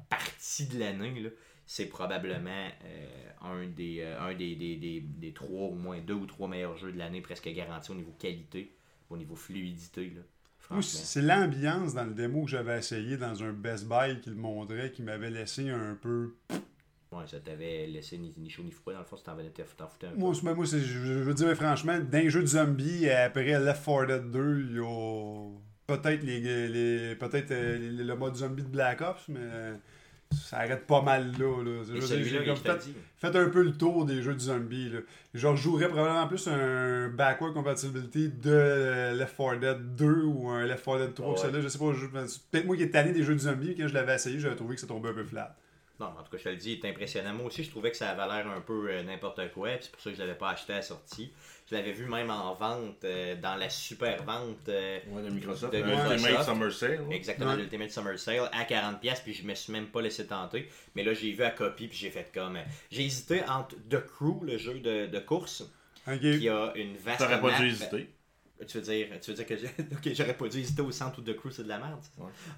partie 0.09 0.67
de 0.67 0.79
l'année, 0.79 1.31
c'est 1.67 1.87
probablement 1.87 2.69
euh, 2.85 3.31
un, 3.43 3.67
des, 3.67 4.03
un 4.03 4.35
des, 4.35 4.55
des, 4.57 4.77
des, 4.77 5.01
des 5.01 5.33
trois, 5.33 5.69
au 5.69 5.75
moins 5.75 5.99
deux 6.01 6.15
ou 6.15 6.27
trois 6.27 6.47
meilleurs 6.49 6.77
jeux 6.77 6.93
de 6.93 6.99
l'année, 6.99 7.21
presque 7.21 7.49
garantis 7.49 7.91
au 7.91 7.95
niveau 7.95 8.13
qualité, 8.19 8.75
au 9.11 9.17
niveau 9.17 9.35
fluidité. 9.37 10.13
C'est 10.81 11.23
l'ambiance 11.23 11.95
dans 11.95 12.05
le 12.05 12.15
démo 12.15 12.45
que 12.45 12.51
j'avais 12.51 12.79
essayé 12.79 13.17
dans 13.17 13.43
un 13.43 13.53
Best 13.53 13.87
Buy 13.87 14.21
qui 14.21 14.31
le 14.31 14.37
montrait 14.37 14.91
qui 14.93 15.03
m'avait 15.03 15.31
laissé 15.31 15.69
un 15.71 15.97
peu. 16.01 16.35
Ouais, 17.13 17.27
ça 17.27 17.39
t'avait 17.39 17.87
laissé 17.87 18.19
ni, 18.19 18.35
ni 18.39 18.51
chaud 18.51 18.63
ni 18.65 18.73
froid. 18.73 18.93
Dans 18.93 18.99
le 19.01 19.05
fond, 19.05 19.17
ça 19.17 19.25
t'en 19.77 19.87
foutais 19.87 20.07
un 20.07 20.11
peu. 20.11 20.17
Moi, 20.19 20.33
moi 20.43 20.65
je, 20.65 21.13
veux 21.13 21.35
dire 21.35 21.55
franchement, 21.55 21.99
les 22.11 22.31
jeux 22.31 22.41
de 22.43 22.47
zombies, 22.47 23.09
après 23.09 23.45
Left 23.59 23.85
4 23.85 24.07
Dead 24.07 24.31
2, 24.31 24.61
il 24.71 24.77
y 24.77 24.79
a 24.81 25.49
peut-être 25.87 26.23
les, 26.23 26.41
les 26.69 27.15
peut-être 27.15 27.51
euh, 27.53 27.79
les- 27.79 28.05
le 28.05 28.17
mode 28.17 28.35
zombie 28.37 28.63
de 28.63 28.69
Black 28.69 29.01
Ops, 29.03 29.29
mais 29.29 29.39
ça 30.35 30.59
arrête 30.59 30.87
pas 30.87 31.03
mal 31.03 31.33
là. 31.39 31.63
là. 31.63 31.83
Je 31.87 32.15
dire, 32.17 32.45
comme 32.45 32.57
fait-. 32.57 32.91
Faites 33.19 33.37
un 33.37 33.49
peu 33.49 33.63
le 33.63 33.73
tour 33.73 34.05
des 34.05 34.21
jeux 34.23 34.35
de 34.35 34.39
zombies. 34.41 34.91
Là. 34.91 34.99
Genre, 35.35 35.57
je 35.57 35.63
jouerais 35.63 35.89
probablement 35.89 36.27
plus 36.29 36.47
un 36.49 37.09
backward 37.09 37.55
compatibility 37.55 38.29
de 38.29 39.15
Left 39.17 39.37
4 39.37 39.61
Dead 39.61 39.97
2 39.97 40.23
ou 40.25 40.49
un 40.51 40.65
Left 40.67 40.85
4 40.85 40.99
Dead 40.99 41.15
3 41.15 41.27
que 41.27 41.33
Ouais. 41.33 41.43
celui-là. 41.43 41.61
Je 41.63 41.69
sais 41.69 41.79
pas, 41.79 41.93
je- 41.93 42.07
peut-être 42.07 42.67
moi 42.67 42.77
qui 42.77 42.83
est 42.83 42.91
tanné 42.91 43.13
des 43.13 43.23
jeux 43.23 43.35
de 43.35 43.41
zombies, 43.41 43.75
quand 43.77 43.89
je 43.89 43.95
l'avais 43.95 44.15
essayé, 44.15 44.39
j'avais 44.39 44.57
trouvé 44.57 44.75
que 44.75 44.81
ça 44.81 44.87
tombait 44.87 45.09
un 45.09 45.15
peu 45.15 45.25
flat. 45.25 45.57
Non, 46.01 46.07
en 46.07 46.23
tout 46.25 46.31
cas, 46.33 46.39
je 46.39 46.43
te 46.45 46.49
le 46.49 46.57
dis, 46.57 46.73
il 46.73 46.85
est 46.85 46.91
impressionnant. 46.91 47.33
Moi 47.35 47.47
aussi, 47.47 47.63
je 47.63 47.71
trouvais 47.71 47.93
que 47.93 47.97
ça 47.97 48.11
avait 48.11 48.27
l'air 48.27 48.51
un 48.51 48.61
peu 48.61 48.91
euh, 48.91 49.03
n'importe 49.05 49.41
quoi. 49.55 49.69
C'est 49.81 49.93
pour 49.93 50.01
ça 50.01 50.11
que 50.11 50.17
je 50.17 50.21
l'avais 50.21 50.35
pas 50.35 50.51
acheté 50.51 50.73
à 50.73 50.77
la 50.77 50.83
sortie. 50.83 51.33
Je 51.71 51.75
l'avais 51.75 51.93
vu 51.93 52.05
même 52.05 52.29
en 52.31 52.53
vente, 52.55 53.03
euh, 53.05 53.37
dans 53.41 53.57
la 53.57 53.71
super 53.71 54.23
vente. 54.23 54.69
euh, 54.69 54.99
Ouais, 55.11 55.23
de 55.23 55.31
Microsoft. 55.31 55.73
De 55.73 55.83
Microsoft. 55.83 56.13
Ultimate 56.21 56.45
Summer 56.45 56.73
Sale. 56.73 57.01
Exactement, 57.11 57.51
Ouais. 57.53 57.57
l'Ultimate 57.57 57.91
Summer 57.91 58.19
Sale 58.19 58.51
à 58.53 58.65
40$, 58.65 59.23
puis 59.23 59.33
je 59.33 59.45
me 59.47 59.55
suis 59.55 59.73
même 59.73 59.87
pas 59.87 60.03
laissé 60.03 60.27
tenter. 60.27 60.69
Mais 60.95 61.03
là, 61.05 61.15
j'ai 61.15 61.33
vu 61.33 61.43
à 61.43 61.51
copie, 61.51 61.89
puis 61.89 61.97
j'ai 61.97 62.11
fait 62.11 62.31
comme. 62.35 62.59
J'ai 62.91 63.05
hésité 63.07 63.43
entre 63.49 63.77
The 63.89 64.05
Crew, 64.07 64.43
le 64.45 64.59
jeu 64.59 64.79
de, 64.81 65.07
de 65.07 65.19
course, 65.21 65.65
qui 66.21 66.49
a 66.51 66.73
une 66.77 66.97
vaste. 66.99 67.21
T'aurais 67.21 67.41
pas 67.41 67.53
map. 67.53 67.59
dû 67.59 67.69
hésiter. 67.69 68.11
Tu 68.69 68.79
veux 68.79 68.85
dire, 68.85 69.09
tu 69.21 69.33
veux 69.33 69.37
dire 69.37 69.47
que 69.47 70.15
j'aurais 70.15 70.37
pas 70.37 70.49
dû 70.49 70.59
hésiter 70.61 70.81
au 70.81 70.91
centre 70.93 71.19
où 71.19 71.23
The 71.23 71.35
Crew 71.35 71.51
c'est 71.51 71.65
de 71.65 71.69
la 71.69 71.79
merde. 71.79 72.01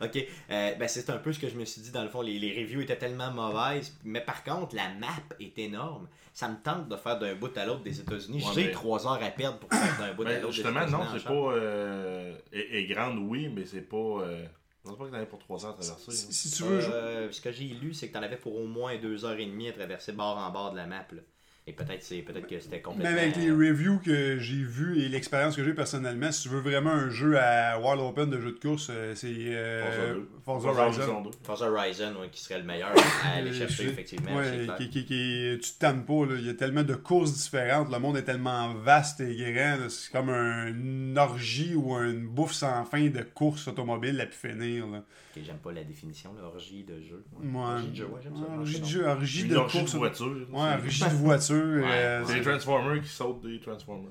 Ok, 0.03 0.16
euh, 0.51 0.75
ben 0.75 0.87
c'est 0.88 1.09
un 1.11 1.16
peu 1.16 1.33
ce 1.33 1.38
que 1.38 1.49
je 1.49 1.57
me 1.57 1.64
suis 1.64 1.81
dit 1.81 1.90
dans 1.90 2.03
le 2.03 2.11
fond. 2.11 2.21
Les, 2.21 2.38
les 2.38 2.53
reviews 2.61 2.83
étaient 2.83 2.99
tellement 2.99 3.31
mauvaises, 3.33 3.97
mais 4.05 4.21
par 4.21 4.45
contre 4.45 4.77
la 4.77 4.88
map 5.01 5.07
est 5.40 5.59
énorme. 5.59 6.07
Ça 6.37 6.49
me 6.51 6.57
tente 6.62 6.87
de 6.90 6.96
faire 6.96 7.18
d'un 7.18 7.35
bout 7.35 7.57
à 7.57 7.64
l'autre 7.64 7.81
des 7.83 7.99
États-Unis. 7.99 8.44
Ouais, 8.44 8.51
J'ai 8.55 8.64
mais- 8.66 8.70
trois 8.72 9.07
heures 9.07 9.22
à 9.22 9.31
perdre 9.31 9.59
pour 9.59 9.70
faire 9.70 9.99
d'un 9.99 10.12
bout 10.12 10.20
à 10.20 10.27
Ben, 10.27 10.35
l'autre. 10.42 10.49
des 10.49 10.53
justement, 10.57 10.81
États-Unis 10.83 10.99
non, 11.03 11.18
c'est 11.18 11.25
pas. 11.25 11.33
Euh, 11.33 12.37
est 12.53 12.85
grande, 12.85 13.18
oui, 13.20 13.49
mais 13.49 13.64
c'est 13.64 13.81
pas. 13.81 13.96
Euh, 13.96 14.44
je 14.85 14.90
pense 14.90 14.99
pas 14.99 15.05
que 15.07 15.11
t'en 15.12 15.16
aies 15.20 15.25
pour 15.27 15.38
3 15.38 15.64
heures 15.64 15.70
à 15.70 15.75
traverser. 15.83 16.11
Si, 16.12 16.27
là. 16.27 16.33
si 16.33 16.51
tu 16.51 16.62
veux. 16.64 16.79
Euh, 16.92 17.33
ce 17.33 17.40
que 17.40 17.51
j'ai 17.51 17.64
lu, 17.68 17.94
c'est 17.94 18.09
que 18.09 18.12
t'en 18.12 18.22
avais 18.22 18.37
pour 18.37 18.55
au 18.55 18.66
moins 18.66 18.99
deux 18.99 19.25
heures 19.25 19.38
et 19.38 19.46
demie 19.46 19.70
à 19.70 19.72
traverser 19.72 20.12
bord 20.12 20.37
en 20.37 20.51
bord 20.51 20.72
de 20.72 20.77
la 20.77 20.85
map. 20.87 21.07
là. 21.11 21.22
Et 21.68 21.72
peut-être 21.72 22.00
c'est 22.00 22.22
peut-être 22.22 22.46
que 22.46 22.61
c'était 22.61 22.81
complètement. 22.81 23.11
Même 23.12 23.18
avec 23.18 23.37
les 23.37 23.50
reviews 23.50 23.98
que 23.98 24.38
j'ai 24.38 24.62
vues 24.62 25.00
et 25.00 25.09
l'expérience 25.09 25.57
que 25.57 25.64
j'ai 25.64 25.74
personnellement, 25.74 26.31
si 26.31 26.42
tu 26.44 26.48
veux 26.48 26.61
vraiment 26.61 26.92
un 26.92 27.11
jeu 27.11 27.37
à 27.40 27.76
World 27.81 28.00
Open 28.02 28.31
de 28.31 28.40
jeu 28.40 28.52
de 28.52 28.59
course, 28.61 28.87
euh, 28.88 29.14
c'est 29.16 29.35
euh, 29.37 30.20
Forza 30.44 30.68
Forza 30.68 30.68
2. 30.68 30.74
Forza 30.74 30.81
Horizon. 30.85 31.02
Horizon 31.02 31.22
2. 31.22 31.31
Forza 31.42 31.68
Horizon, 31.68 32.20
ouais, 32.20 32.29
qui 32.31 32.40
serait 32.40 32.59
le 32.59 32.64
meilleur 32.64 32.90
à 33.24 33.38
aller 33.38 33.52
chercher, 33.52 33.87
effectivement. 33.87 34.37
Ouais, 34.37 34.68
qui, 34.79 34.90
qui, 34.90 35.05
qui- 35.07 35.59
tu 35.61 35.72
te 35.72 35.79
tannes 35.81 36.05
pas, 36.05 36.24
là. 36.26 36.35
il 36.38 36.46
y 36.46 36.50
a 36.50 36.55
tellement 36.55 36.85
de 36.85 36.94
courses 36.94 37.33
différentes, 37.33 37.90
le 37.92 37.98
monde 37.98 38.16
est 38.16 38.22
tellement 38.22 38.72
vaste 38.74 39.20
et 39.22 39.35
grand, 39.52 39.88
c'est 39.88 40.12
comme 40.12 40.29
un- 40.31 40.68
une 40.68 41.18
orgie 41.18 41.74
ou 41.74 41.96
une 41.96 42.29
bouffe 42.29 42.52
sans 42.52 42.85
fin 42.85 43.09
de 43.09 43.22
courses 43.35 43.66
automobiles 43.66 44.20
à 44.20 44.26
pu 44.26 44.37
finir. 44.37 44.87
Là. 44.87 45.02
J'aime 45.44 45.59
pas 45.59 45.72
la 45.72 45.85
définition, 45.85 46.31
l'orgie 46.40 46.85
de 46.85 46.98
jeu. 47.00 47.22
Ouais. 47.42 47.59
Orgie 47.61 47.88
de 47.88 47.96
jeu, 47.96 48.05
ouais, 48.07 48.20
j'aime 48.22 48.37
ça. 48.37 48.42
Orgie 48.57 48.81
de 48.81 48.87
jeu, 48.87 49.05
orgie 49.07 49.44
de 49.48 49.57
orgie 49.57 49.79
de 49.79 49.83
course. 49.83 49.94
voiture. 49.96 50.37
Ouais, 50.50 50.72
orgie 50.83 51.02
de 51.02 51.09
voiture. 51.09 51.56
Euh, 51.57 52.25
C'est 52.27 52.35
les 52.37 52.42
Transformers 52.42 53.03
qui 53.03 53.09
sautent 53.09 53.42
des 53.42 53.61
Transformers. 53.61 54.11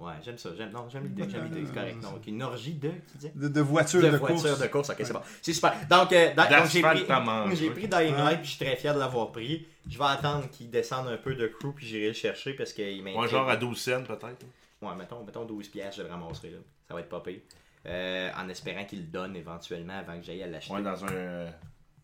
Ouais, 0.00 0.12
j'aime 0.24 0.36
ça. 0.36 0.50
J'aime, 0.56 0.70
non, 0.70 0.86
j'aime 0.90 1.04
l'idée, 1.04 1.24
j'aime 1.30 1.44
l'idée, 1.44 1.64
c'est 1.66 1.72
correct. 1.72 2.00
Donc, 2.02 2.26
une 2.26 2.42
orgie 2.42 2.74
de, 2.74 2.88
tu 2.90 3.16
disais? 3.16 3.32
De, 3.34 3.48
de 3.48 3.60
voiture 3.60 4.02
de, 4.02 4.10
de, 4.10 4.16
voiture 4.16 4.42
course. 4.42 4.60
de 4.60 4.66
course, 4.66 4.90
ok, 4.90 4.96
c'est 4.98 5.12
bon. 5.12 5.20
C'est 5.40 5.52
super. 5.52 5.72
Donc, 5.88 6.12
euh, 6.12 6.34
dans- 6.34 6.42
donc, 6.50 6.66
j'ai 6.68 6.82
pris, 6.82 7.06
j'ai 7.54 7.70
pris 7.70 7.88
Dying 7.88 8.14
Ouais. 8.14 8.18
Light, 8.24 8.38
puis 8.40 8.50
je 8.50 8.56
suis 8.56 8.64
très 8.64 8.76
fier 8.76 8.92
de 8.94 8.98
l'avoir 8.98 9.30
pris. 9.30 9.66
Je 9.88 9.96
vais 9.96 10.04
attendre 10.04 10.50
qu'il 10.50 10.68
descende 10.70 11.08
un 11.08 11.16
peu 11.16 11.34
de 11.34 11.46
crew, 11.46 11.72
puis 11.74 11.86
j'irai 11.86 12.08
le 12.08 12.12
chercher 12.12 12.54
parce 12.54 12.72
qu'il 12.72 13.02
m'intrigue. 13.02 13.22
Ouais, 13.22 13.28
genre 13.28 13.48
à 13.48 13.56
12 13.56 13.78
cents 13.78 14.02
peut-être. 14.02 14.44
Ouais, 14.82 14.94
mettons, 14.98 15.22
mettons 15.24 15.44
12 15.44 15.68
piastres, 15.68 15.98
je 15.98 16.02
le 16.02 16.08
ramasserai 16.10 16.50
là. 16.50 16.58
Ça 16.88 16.94
va 16.94 17.00
être 17.00 17.08
pas 17.08 17.20
pire. 17.20 17.40
Euh, 17.86 18.30
en 18.36 18.48
espérant 18.48 18.84
qu'il 18.84 19.00
le 19.00 19.06
donne 19.06 19.36
éventuellement 19.36 19.98
avant 19.98 20.18
que 20.18 20.24
j'aille 20.24 20.42
à 20.42 20.46
l'acheter. 20.46 20.72
Ouais, 20.74 20.82
dans 20.82 21.04
un 21.04 21.08
euh, 21.12 21.50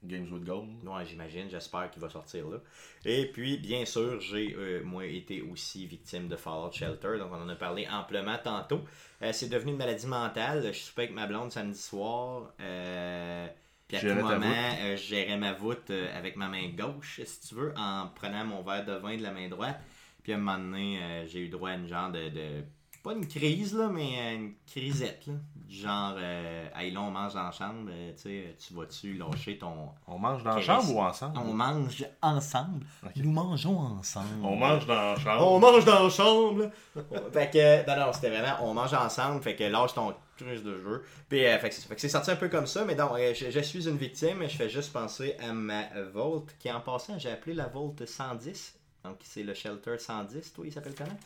Games 0.03 0.29
with 0.33 0.45
Gold. 0.45 0.69
Ouais, 0.85 1.05
j'imagine, 1.05 1.49
j'espère 1.51 1.91
qu'il 1.91 2.01
va 2.01 2.09
sortir 2.09 2.49
là. 2.49 2.59
Et 3.05 3.27
puis, 3.27 3.59
bien 3.59 3.85
sûr, 3.85 4.21
j'ai 4.21 4.55
euh, 4.57 4.83
moi 4.83 5.05
été 5.07 5.43
aussi 5.43 5.87
victime 5.87 6.29
de 6.29 6.37
Fallout 6.37 6.73
Shelter, 6.73 7.19
donc 7.19 7.31
on 7.33 7.43
en 7.43 7.49
a 7.49 7.57
parlé 7.57 7.87
amplement 7.89 8.39
tantôt. 8.43 8.81
Euh, 9.23 9.33
c'est 9.33 9.49
devenu 9.49 9.73
une 9.73 9.79
maladie 9.79 10.07
mentale. 10.07 10.73
Je 10.73 10.79
soupais 10.79 11.03
avec 11.03 11.15
ma 11.15 11.27
blonde 11.27 11.53
samedi 11.53 11.79
soir. 11.79 12.53
Euh, 12.61 13.47
puis 13.89 13.97
à 13.99 14.01
tout 14.01 14.23
moment, 14.23 14.77
je 14.93 14.97
gérais 14.97 15.37
ma 15.37 15.53
voûte 15.53 15.91
avec 15.91 16.37
ma 16.37 16.49
main 16.49 16.69
gauche, 16.69 17.21
si 17.25 17.41
tu 17.49 17.57
veux, 17.57 17.75
en 17.77 18.09
prenant 18.15 18.45
mon 18.45 18.63
verre 18.63 18.85
de 18.85 18.93
vin 18.93 19.17
de 19.17 19.23
la 19.23 19.33
main 19.33 19.49
droite. 19.49 19.81
Puis 20.23 20.33
à 20.33 20.37
un 20.37 20.39
moment 20.39 20.59
donné, 20.59 21.25
j'ai 21.27 21.41
eu 21.41 21.49
droit 21.49 21.71
à 21.71 21.75
une 21.75 21.89
genre 21.89 22.11
de, 22.13 22.29
de 22.29 22.65
pas 23.03 23.15
une 23.15 23.27
crise, 23.27 23.75
là, 23.75 23.89
mais 23.89 24.37
une 24.37 24.55
crisette. 24.67 25.27
Là. 25.27 25.35
Genre, 25.71 26.17
euh, 26.19 26.67
hey, 26.75 26.91
là, 26.91 27.01
on 27.01 27.13
mange 27.13 27.33
dans 27.35 27.45
la 27.45 27.53
chambre, 27.53 27.91
euh, 27.93 28.13
tu 28.17 28.23
sais, 28.23 28.57
tu 28.59 28.75
vas-tu 28.75 29.13
lâcher 29.15 29.57
ton. 29.57 29.91
On 30.09 30.19
mange 30.19 30.43
dans 30.43 30.57
la 30.57 30.61
chambre 30.61 30.93
ou 30.93 31.01
ensemble? 31.01 31.39
On 31.39 31.55
mange 31.55 32.05
ensemble. 32.21 32.85
Nous 33.15 33.31
mangeons 33.31 33.79
ensemble. 33.79 34.27
On 34.43 34.57
mange 34.57 34.85
dans 34.85 34.95
la 34.95 35.17
chambre. 35.17 35.53
On 35.53 35.61
mange 35.61 35.85
dans 35.85 36.03
la 36.03 36.11
chambre. 36.11 36.71
fait 37.33 37.51
que, 37.53 37.87
non, 37.87 38.05
non, 38.05 38.13
c'était 38.13 38.31
vraiment, 38.31 38.57
on 38.63 38.75
mange 38.75 38.93
ensemble. 38.95 39.41
Fait 39.43 39.55
que 39.55 39.63
lâche 39.63 39.95
ton 39.95 40.13
crise 40.37 40.65
de 40.65 40.77
jeu. 40.77 41.05
Puis, 41.29 41.47
euh, 41.47 41.57
fait 41.61 41.71
que 41.71 42.01
c'est 42.01 42.09
sorti 42.09 42.33
un 42.33 42.37
peu 42.37 42.49
comme 42.49 42.67
ça. 42.67 42.85
Mais 42.85 42.97
donc, 42.97 43.13
euh, 43.13 43.33
je, 43.33 43.53
je 43.53 43.61
suis 43.61 43.89
une 43.89 43.97
victime. 43.97 44.43
Je 44.43 44.57
fais 44.57 44.69
juste 44.69 44.93
penser 44.93 45.37
à 45.39 45.53
ma 45.53 45.85
Volt, 46.13 46.53
qui 46.59 46.69
en 46.73 46.81
passant, 46.81 47.17
j'ai 47.17 47.31
appelé 47.31 47.55
la 47.55 47.69
Volt 47.69 48.05
110. 48.05 48.77
Donc, 49.05 49.19
c'est 49.23 49.45
le 49.45 49.55
Shelter 49.55 49.99
110. 49.99 50.53
Toi, 50.53 50.67
il 50.67 50.73
s'appelle 50.73 50.97
comment? 50.97 51.19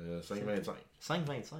Euh, 0.00 0.20
5,25. 0.20 0.72
525. 0.98 1.58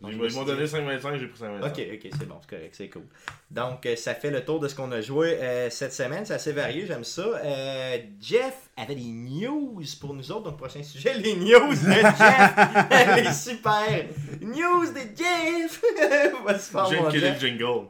Ils 0.00 0.16
m'ont 0.16 0.44
donné 0.44 0.64
dit- 0.64 0.70
5,25, 0.70 1.18
j'ai 1.18 1.26
pris 1.26 1.38
5,25. 1.38 1.66
Ok, 1.66 1.86
ok, 1.94 2.10
c'est 2.18 2.28
bon, 2.28 2.36
c'est 2.40 2.50
correct, 2.56 2.74
c'est 2.76 2.88
cool. 2.88 3.02
Donc, 3.50 3.84
euh, 3.86 3.96
ça 3.96 4.14
fait 4.14 4.30
le 4.30 4.44
tour 4.44 4.60
de 4.60 4.68
ce 4.68 4.74
qu'on 4.74 4.90
a 4.92 5.00
joué 5.00 5.38
euh, 5.40 5.70
cette 5.70 5.92
semaine. 5.92 6.24
C'est 6.24 6.34
assez 6.34 6.52
varié, 6.52 6.86
j'aime 6.86 7.04
ça. 7.04 7.22
Euh, 7.22 7.98
Jeff 8.20 8.54
avait 8.76 8.94
des 8.94 9.08
news 9.10 9.82
pour 10.00 10.14
nous 10.14 10.30
autres. 10.30 10.44
Donc, 10.44 10.56
prochain 10.58 10.82
sujet, 10.82 11.14
les 11.14 11.34
news 11.36 11.70
de 11.70 11.74
Jeff. 11.92 12.18
les 13.24 13.32
super 13.32 14.04
news 14.40 14.92
de 14.92 15.00
Jeff. 15.16 15.82
J'ai 16.90 16.98
killé 17.10 17.30
le 17.32 17.38
jingle. 17.38 17.88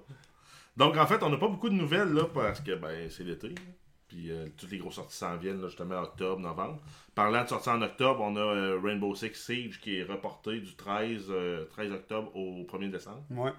Donc, 0.77 0.97
en 0.97 1.07
fait, 1.07 1.23
on 1.23 1.29
n'a 1.29 1.37
pas 1.37 1.49
beaucoup 1.49 1.69
de 1.69 1.75
nouvelles, 1.75 2.13
là, 2.13 2.25
parce 2.33 2.61
que, 2.61 2.75
ben, 2.77 3.09
c'est 3.11 3.25
l'été. 3.25 3.55
Puis, 4.09 4.31
euh, 4.31 4.47
toutes 4.57 4.71
les 4.71 4.79
grosses 4.79 4.95
sorties 4.95 5.17
s'en 5.17 5.37
viennent, 5.37 5.61
là, 5.61 5.69
justement, 5.69 5.97
en 5.97 6.03
octobre, 6.05 6.41
novembre. 6.41 6.79
Parlant 7.15 7.43
de 7.45 7.49
sorties 7.49 7.69
en 7.69 7.83
octobre, 7.83 8.21
on 8.23 8.37
a 8.37 8.41
euh, 8.41 8.81
Rainbow 8.83 9.15
Six 9.15 9.35
Siege 9.35 9.81
qui 9.81 9.99
est 9.99 10.03
reporté 10.05 10.61
du 10.61 10.75
13, 10.75 11.27
euh, 11.29 11.67
13 11.67 11.93
octobre 11.93 12.35
au 12.35 12.65
1er 12.65 12.91
décembre. 12.91 13.23
Ouais. 13.31 13.53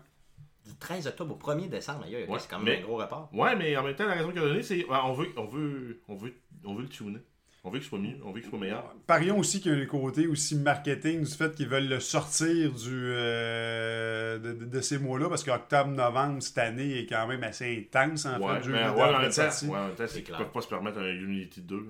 Du 0.66 0.76
13 0.76 1.08
octobre 1.08 1.36
au 1.36 1.38
1er 1.38 1.68
décembre, 1.70 2.04
aïe, 2.06 2.26
Ouais, 2.28 2.40
c'est 2.40 2.50
quand 2.50 2.58
même 2.60 2.66
mais- 2.66 2.80
un 2.80 2.86
gros 2.86 2.96
rapport. 2.98 3.30
Ouais, 3.34 3.56
mais 3.56 3.78
en 3.78 3.84
même 3.84 3.96
temps, 3.96 4.08
la 4.08 4.16
raison 4.16 4.30
qu'il 4.32 4.40
a 4.40 4.44
donnée, 4.44 4.64
c'est 4.64 4.86
ouais, 4.86 4.98
on 5.04 5.14
veut, 5.14 5.30
on 5.38 5.46
veut, 5.46 6.02
on 6.08 6.16
veut, 6.16 6.34
on 6.66 6.74
veut 6.74 6.84
le 6.84 6.90
tuner. 6.90 7.20
On 7.66 7.70
veut 7.72 7.80
que 7.80 7.84
ce 7.84 7.90
soit 7.90 8.00
mieux, 8.00 8.16
on 8.24 8.32
veut 8.32 8.40
que 8.40 8.46
ce 8.46 8.50
soit 8.52 8.60
meilleur. 8.60 8.96
Parions 9.06 9.38
aussi 9.38 9.60
qu'il 9.60 9.74
y 9.74 9.76
a 9.76 9.78
un 9.78 9.86
côté 9.86 10.28
aussi 10.28 10.56
marketing 10.56 11.24
du 11.26 11.32
fait 11.32 11.54
qu'ils 11.56 11.68
veulent 11.68 11.90
le 11.90 12.00
sortir 12.00 12.72
du, 12.72 12.88
euh, 12.90 14.40
de, 14.40 14.54
de- 14.54 14.66
de 14.66 14.82
ces 14.82 14.98
mois-là, 14.98 15.28
parce 15.30 15.44
qu'octobre-novembre 15.44 16.42
cette 16.42 16.58
année 16.58 17.00
est 17.00 17.06
quand 17.06 17.28
même 17.28 17.44
assez 17.44 17.86
intense 17.94 18.26
en 18.26 18.40
Ouais, 18.40 18.56
fait. 18.58 18.64
jeu 18.64 18.72
mais 18.72 18.80
vidéo 18.80 18.94
ouais, 18.96 19.02
en 19.04 19.20
même 19.20 19.30
temps, 19.32 19.42
ouais, 19.44 20.08
c'est 20.08 20.14
qu'ils 20.16 20.24
clair. 20.24 20.38
peuvent 20.38 20.52
pas 20.52 20.62
se 20.62 20.68
permettre 20.68 21.00
un 21.00 21.08
Unity 21.10 21.62
2. 21.62 21.76
là. 21.76 21.82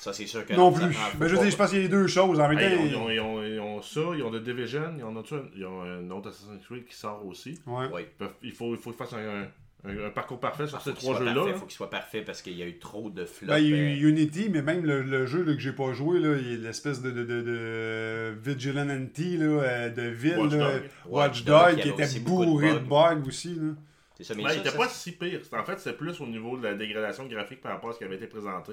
Ça, 0.00 0.12
c'est 0.12 0.26
sûr 0.26 0.46
que 0.46 0.54
Non 0.54 0.72
plus. 0.72 0.84
Ben, 1.18 1.26
je 1.26 1.34
dire, 1.36 1.50
je 1.50 1.56
pense 1.56 1.70
qu'il 1.70 1.78
y 1.78 1.80
a 1.80 1.84
les 1.84 1.88
deux 1.88 2.06
choses. 2.06 2.38
En 2.38 2.48
même 2.48 2.58
Hey, 2.58 2.76
temps, 2.76 2.84
ils, 2.84 2.96
ont, 2.96 3.10
ils, 3.10 3.20
ont, 3.20 3.42
ils 3.44 3.58
ont 3.60 3.82
ça, 3.82 4.00
ils 4.14 4.22
ont 4.22 4.30
The 4.30 4.42
Division, 4.42 4.94
ils 4.98 5.02
ont, 5.04 5.16
un, 5.18 5.22
ils 5.56 5.64
ont 5.64 5.82
un 5.82 6.10
autre 6.10 6.28
Assassin's 6.28 6.64
Creed 6.64 6.84
qui 6.86 6.94
sort 6.94 7.26
aussi. 7.26 7.58
ouais. 7.66 7.86
Oui. 7.92 8.02
Ils 8.02 8.06
peuvent- 8.18 8.34
il, 8.42 8.52
faut, 8.52 8.74
il 8.74 8.80
faut 8.80 8.90
qu'ils 8.90 8.98
fassent 8.98 9.14
un, 9.14 9.42
un- 9.42 9.48
un 9.84 10.10
parcours 10.10 10.40
parfait 10.40 10.66
sur 10.66 10.82
Faut 10.82 10.90
ces 10.90 10.96
trois 10.96 11.18
jeux-là. 11.18 11.32
là. 11.34 11.54
faut 11.54 11.66
qu'il 11.66 11.76
soit 11.76 11.90
parfait 11.90 12.22
parce 12.22 12.42
qu'il 12.42 12.56
y 12.56 12.62
a 12.62 12.66
eu 12.66 12.78
trop 12.78 13.08
de 13.10 13.24
flops. 13.24 13.48
Ben, 13.48 13.58
il 13.58 13.70
y 13.70 13.72
a 13.72 13.76
euh, 13.76 13.94
eu 13.94 14.08
Unity, 14.10 14.48
mais 14.50 14.62
même 14.62 14.84
le, 14.84 15.02
le 15.02 15.26
jeu 15.26 15.44
là, 15.44 15.52
que 15.54 15.60
j'ai 15.60 15.72
pas 15.72 15.92
joué, 15.92 16.18
là, 16.18 16.36
il 16.36 16.52
y 16.52 16.54
a 16.54 16.58
l'espèce 16.58 17.02
de, 17.02 17.10
de, 17.10 17.24
de, 17.24 17.42
de 17.42 18.34
Vigilante 18.42 18.88
là, 18.88 19.44
euh, 19.44 19.88
de 19.90 20.02
ville, 20.02 20.38
Watch 20.38 20.52
là, 20.52 20.58
Dog. 20.58 20.82
Watch 20.82 20.90
Watch 21.06 21.44
Dog, 21.44 21.56
Dog, 21.60 21.74
qui 21.74 21.80
il 21.80 21.86
y 21.86 21.92
avait 21.92 22.10
était 22.10 22.20
bourré 22.20 22.72
de 22.74 22.78
bugs. 22.78 23.14
bugs 23.16 23.28
aussi. 23.28 23.54
Là. 23.54 23.72
C'est 24.16 24.24
ça, 24.24 24.34
mais 24.34 24.42
ça, 24.44 24.54
il 24.54 24.60
était 24.60 24.70
ça, 24.70 24.76
pas 24.78 24.88
si 24.88 25.12
pire. 25.12 25.40
En 25.52 25.64
fait, 25.64 25.78
c'est 25.78 25.96
plus 25.96 26.20
au 26.20 26.26
niveau 26.26 26.56
de 26.56 26.64
la 26.64 26.74
dégradation 26.74 27.26
graphique 27.26 27.60
par 27.60 27.72
rapport 27.72 27.90
à 27.90 27.92
ce 27.92 27.98
qui 27.98 28.04
avait 28.04 28.16
été 28.16 28.26
présenté. 28.26 28.72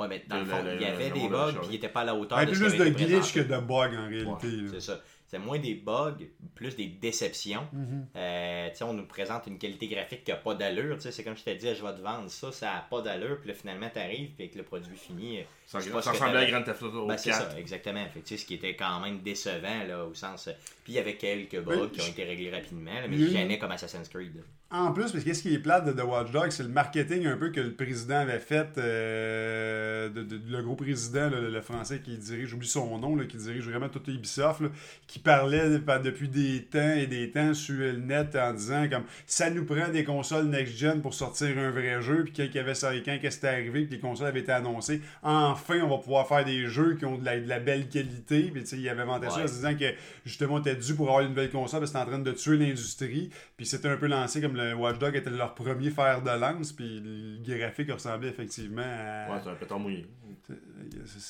Ouais, 0.00 0.08
mais 0.08 0.24
dans 0.28 0.38
le 0.38 0.42
Le- 0.42 0.48
fond, 0.48 0.62
le- 0.64 0.74
il 0.74 0.80
y 0.82 0.84
avait 0.86 1.08
le 1.10 1.14
des 1.14 1.28
bugs, 1.28 1.36
avait 1.36 1.52
puis 1.58 1.66
il 1.68 1.74
était 1.76 1.88
pas 1.88 2.00
à 2.00 2.04
la 2.04 2.14
hauteur 2.16 2.36
peu 2.40 2.46
ce 2.46 2.50
qui 2.52 2.58
plus 2.70 2.80
avait 2.80 2.90
de 2.90 2.96
glitch 2.96 3.32
que 3.32 3.40
de 3.40 3.58
bugs 3.60 3.96
en 3.96 4.08
réalité. 4.08 4.48
C'est 4.72 4.80
ça. 4.80 5.00
C'est 5.34 5.44
moins 5.44 5.58
des 5.58 5.74
bugs, 5.74 6.16
plus 6.54 6.76
des 6.76 6.86
déceptions. 6.86 7.66
Mhm. 7.72 8.06
Euh, 8.16 8.68
on 8.82 8.92
nous 8.92 9.06
présente 9.06 9.46
une 9.46 9.58
qualité 9.58 9.86
graphique 9.88 10.24
qui 10.24 10.30
n'a 10.30 10.36
pas 10.36 10.54
d'allure. 10.54 10.96
Tu 10.96 11.02
sais, 11.02 11.12
C'est 11.12 11.24
comme 11.24 11.36
je 11.36 11.42
t'ai 11.42 11.54
dit, 11.56 11.66
je 11.74 11.84
vais 11.84 11.92
te 11.94 12.00
vendre 12.00 12.28
ça, 12.30 12.52
ça 12.52 12.66
n'a 12.66 12.86
pas 12.88 13.00
d'allure. 13.00 13.38
Puis 13.40 13.48
là, 13.48 13.54
finalement, 13.54 13.88
tu 13.92 13.98
arrives, 13.98 14.30
puis 14.30 14.44
avec 14.44 14.54
le 14.54 14.62
produit 14.62 14.96
fini. 14.96 15.38
euh, 15.40 15.42
Ça, 15.66 15.80
que 15.80 15.90
ressemblait 15.92 16.38
à. 16.38 16.50
Grand 16.50 16.62
Theft 16.62 16.82
Auto 16.82 17.06
Ben, 17.06 17.16
c'est 17.16 17.30
4. 17.30 17.50
ça, 17.52 17.58
exactement. 17.58 18.04
Fait 18.12 18.20
que, 18.20 18.26
tu 18.26 18.36
sais, 18.36 18.42
ce 18.42 18.46
qui 18.46 18.54
était 18.54 18.76
quand 18.76 19.00
même 19.00 19.18
décevant, 19.20 19.84
là, 19.88 20.04
au 20.04 20.14
sens. 20.14 20.48
euh, 20.48 20.52
Puis 20.84 20.92
il 20.92 20.96
y 20.96 20.98
avait 20.98 21.16
quelques 21.16 21.60
bugs 21.60 21.88
qui 21.92 22.00
ont 22.00 22.06
été 22.06 22.24
réglés 22.24 22.50
rapidement, 22.50 22.92
là, 22.94 23.08
mais 23.08 23.16
eu- 23.16 23.30
jamais 23.30 23.58
comme 23.58 23.72
Assassin's 23.72 24.08
Creed. 24.08 24.36
là. 24.36 24.42
En 24.76 24.92
plus, 24.92 25.12
parce 25.12 25.22
que 25.22 25.28
qu'est-ce 25.28 25.42
qui 25.42 25.54
est 25.54 25.60
plate 25.60 25.84
de 25.86 25.92
The 25.92 26.02
Watch 26.04 26.32
Dogs, 26.32 26.50
c'est 26.50 26.64
le 26.64 26.68
marketing 26.68 27.26
un 27.26 27.36
peu 27.36 27.50
que 27.50 27.60
le 27.60 27.74
président 27.74 28.16
avait 28.16 28.40
fait, 28.40 28.66
euh, 28.76 30.08
de, 30.08 30.24
de- 30.24 30.40
le 30.50 30.62
gros 30.64 30.74
président, 30.74 31.30
là, 31.30 31.40
le 31.40 31.60
français 31.60 32.00
qui 32.04 32.16
dirige, 32.18 32.48
j'oublie 32.48 32.66
son 32.66 32.98
nom, 32.98 33.14
là, 33.14 33.24
qui 33.24 33.36
dirige 33.36 33.68
vraiment 33.68 33.88
tout 33.88 34.02
Ubisoft, 34.08 34.62
là, 34.62 34.68
qui 35.06 35.20
parlait 35.20 35.78
pa- 35.78 36.00
depuis 36.00 36.26
des 36.28 36.62
temps 36.64 36.92
et 36.96 37.06
des 37.06 37.30
temps 37.30 37.54
sur 37.54 37.76
le 37.76 37.92
net 37.98 38.34
en 38.34 38.52
disant 38.52 38.88
comme 38.90 39.04
ça 39.26 39.48
nous 39.48 39.64
prend 39.64 39.88
des 39.92 40.02
consoles 40.02 40.46
next-gen 40.46 41.00
pour 41.02 41.14
sortir 41.14 41.56
un 41.56 41.70
vrai 41.70 42.02
jeu, 42.02 42.24
puis 42.24 42.32
quand 42.36 42.42
il 42.42 42.54
y 42.54 42.58
avait 42.58 42.74
ça, 42.74 42.90
quand 43.04 43.16
que 43.22 43.30
c'était 43.30 43.46
arrivé, 43.46 43.86
que 43.86 43.92
les 43.92 44.00
consoles 44.00 44.26
avaient 44.26 44.40
été 44.40 44.50
annoncées, 44.50 45.02
enfin 45.22 45.82
on 45.84 45.88
va 45.88 45.98
pouvoir 45.98 46.26
faire 46.26 46.44
des 46.44 46.66
jeux 46.66 46.96
qui 46.96 47.04
ont 47.04 47.16
de 47.16 47.24
la, 47.24 47.38
de 47.38 47.48
la 47.48 47.60
belle 47.60 47.88
qualité, 47.88 48.50
puis 48.52 48.62
il 48.72 48.88
avait 48.88 49.02
inventé 49.02 49.30
ça 49.30 49.44
en 49.44 49.46
se 49.46 49.52
disant 49.54 49.76
que 49.76 49.94
justement 50.26 50.54
on 50.54 50.60
était 50.60 50.74
dû 50.74 50.94
pour 50.96 51.06
avoir 51.10 51.22
une 51.22 51.28
nouvelle 51.28 51.50
console, 51.50 51.78
parce 51.78 51.92
que 51.92 51.98
c'était 51.98 52.10
en 52.10 52.10
train 52.12 52.22
de 52.24 52.32
tuer 52.32 52.56
l'industrie, 52.56 53.30
puis 53.56 53.66
c'était 53.66 53.86
un 53.88 53.96
peu 53.96 54.08
lancé 54.08 54.40
comme 54.40 54.56
le 54.56 54.63
Watch 54.72 54.98
Dog 54.98 55.14
était 55.16 55.30
leur 55.30 55.54
premier 55.54 55.90
fer 55.90 56.22
de 56.22 56.30
lance, 56.30 56.72
puis 56.72 57.00
le 57.00 57.58
graphique 57.58 57.90
ressemblait 57.90 58.28
effectivement 58.28 58.82
à. 58.82 59.28
Ouais, 59.34 59.40
c'est 59.60 59.72
un 59.72 59.78
mouillé. 59.78 60.06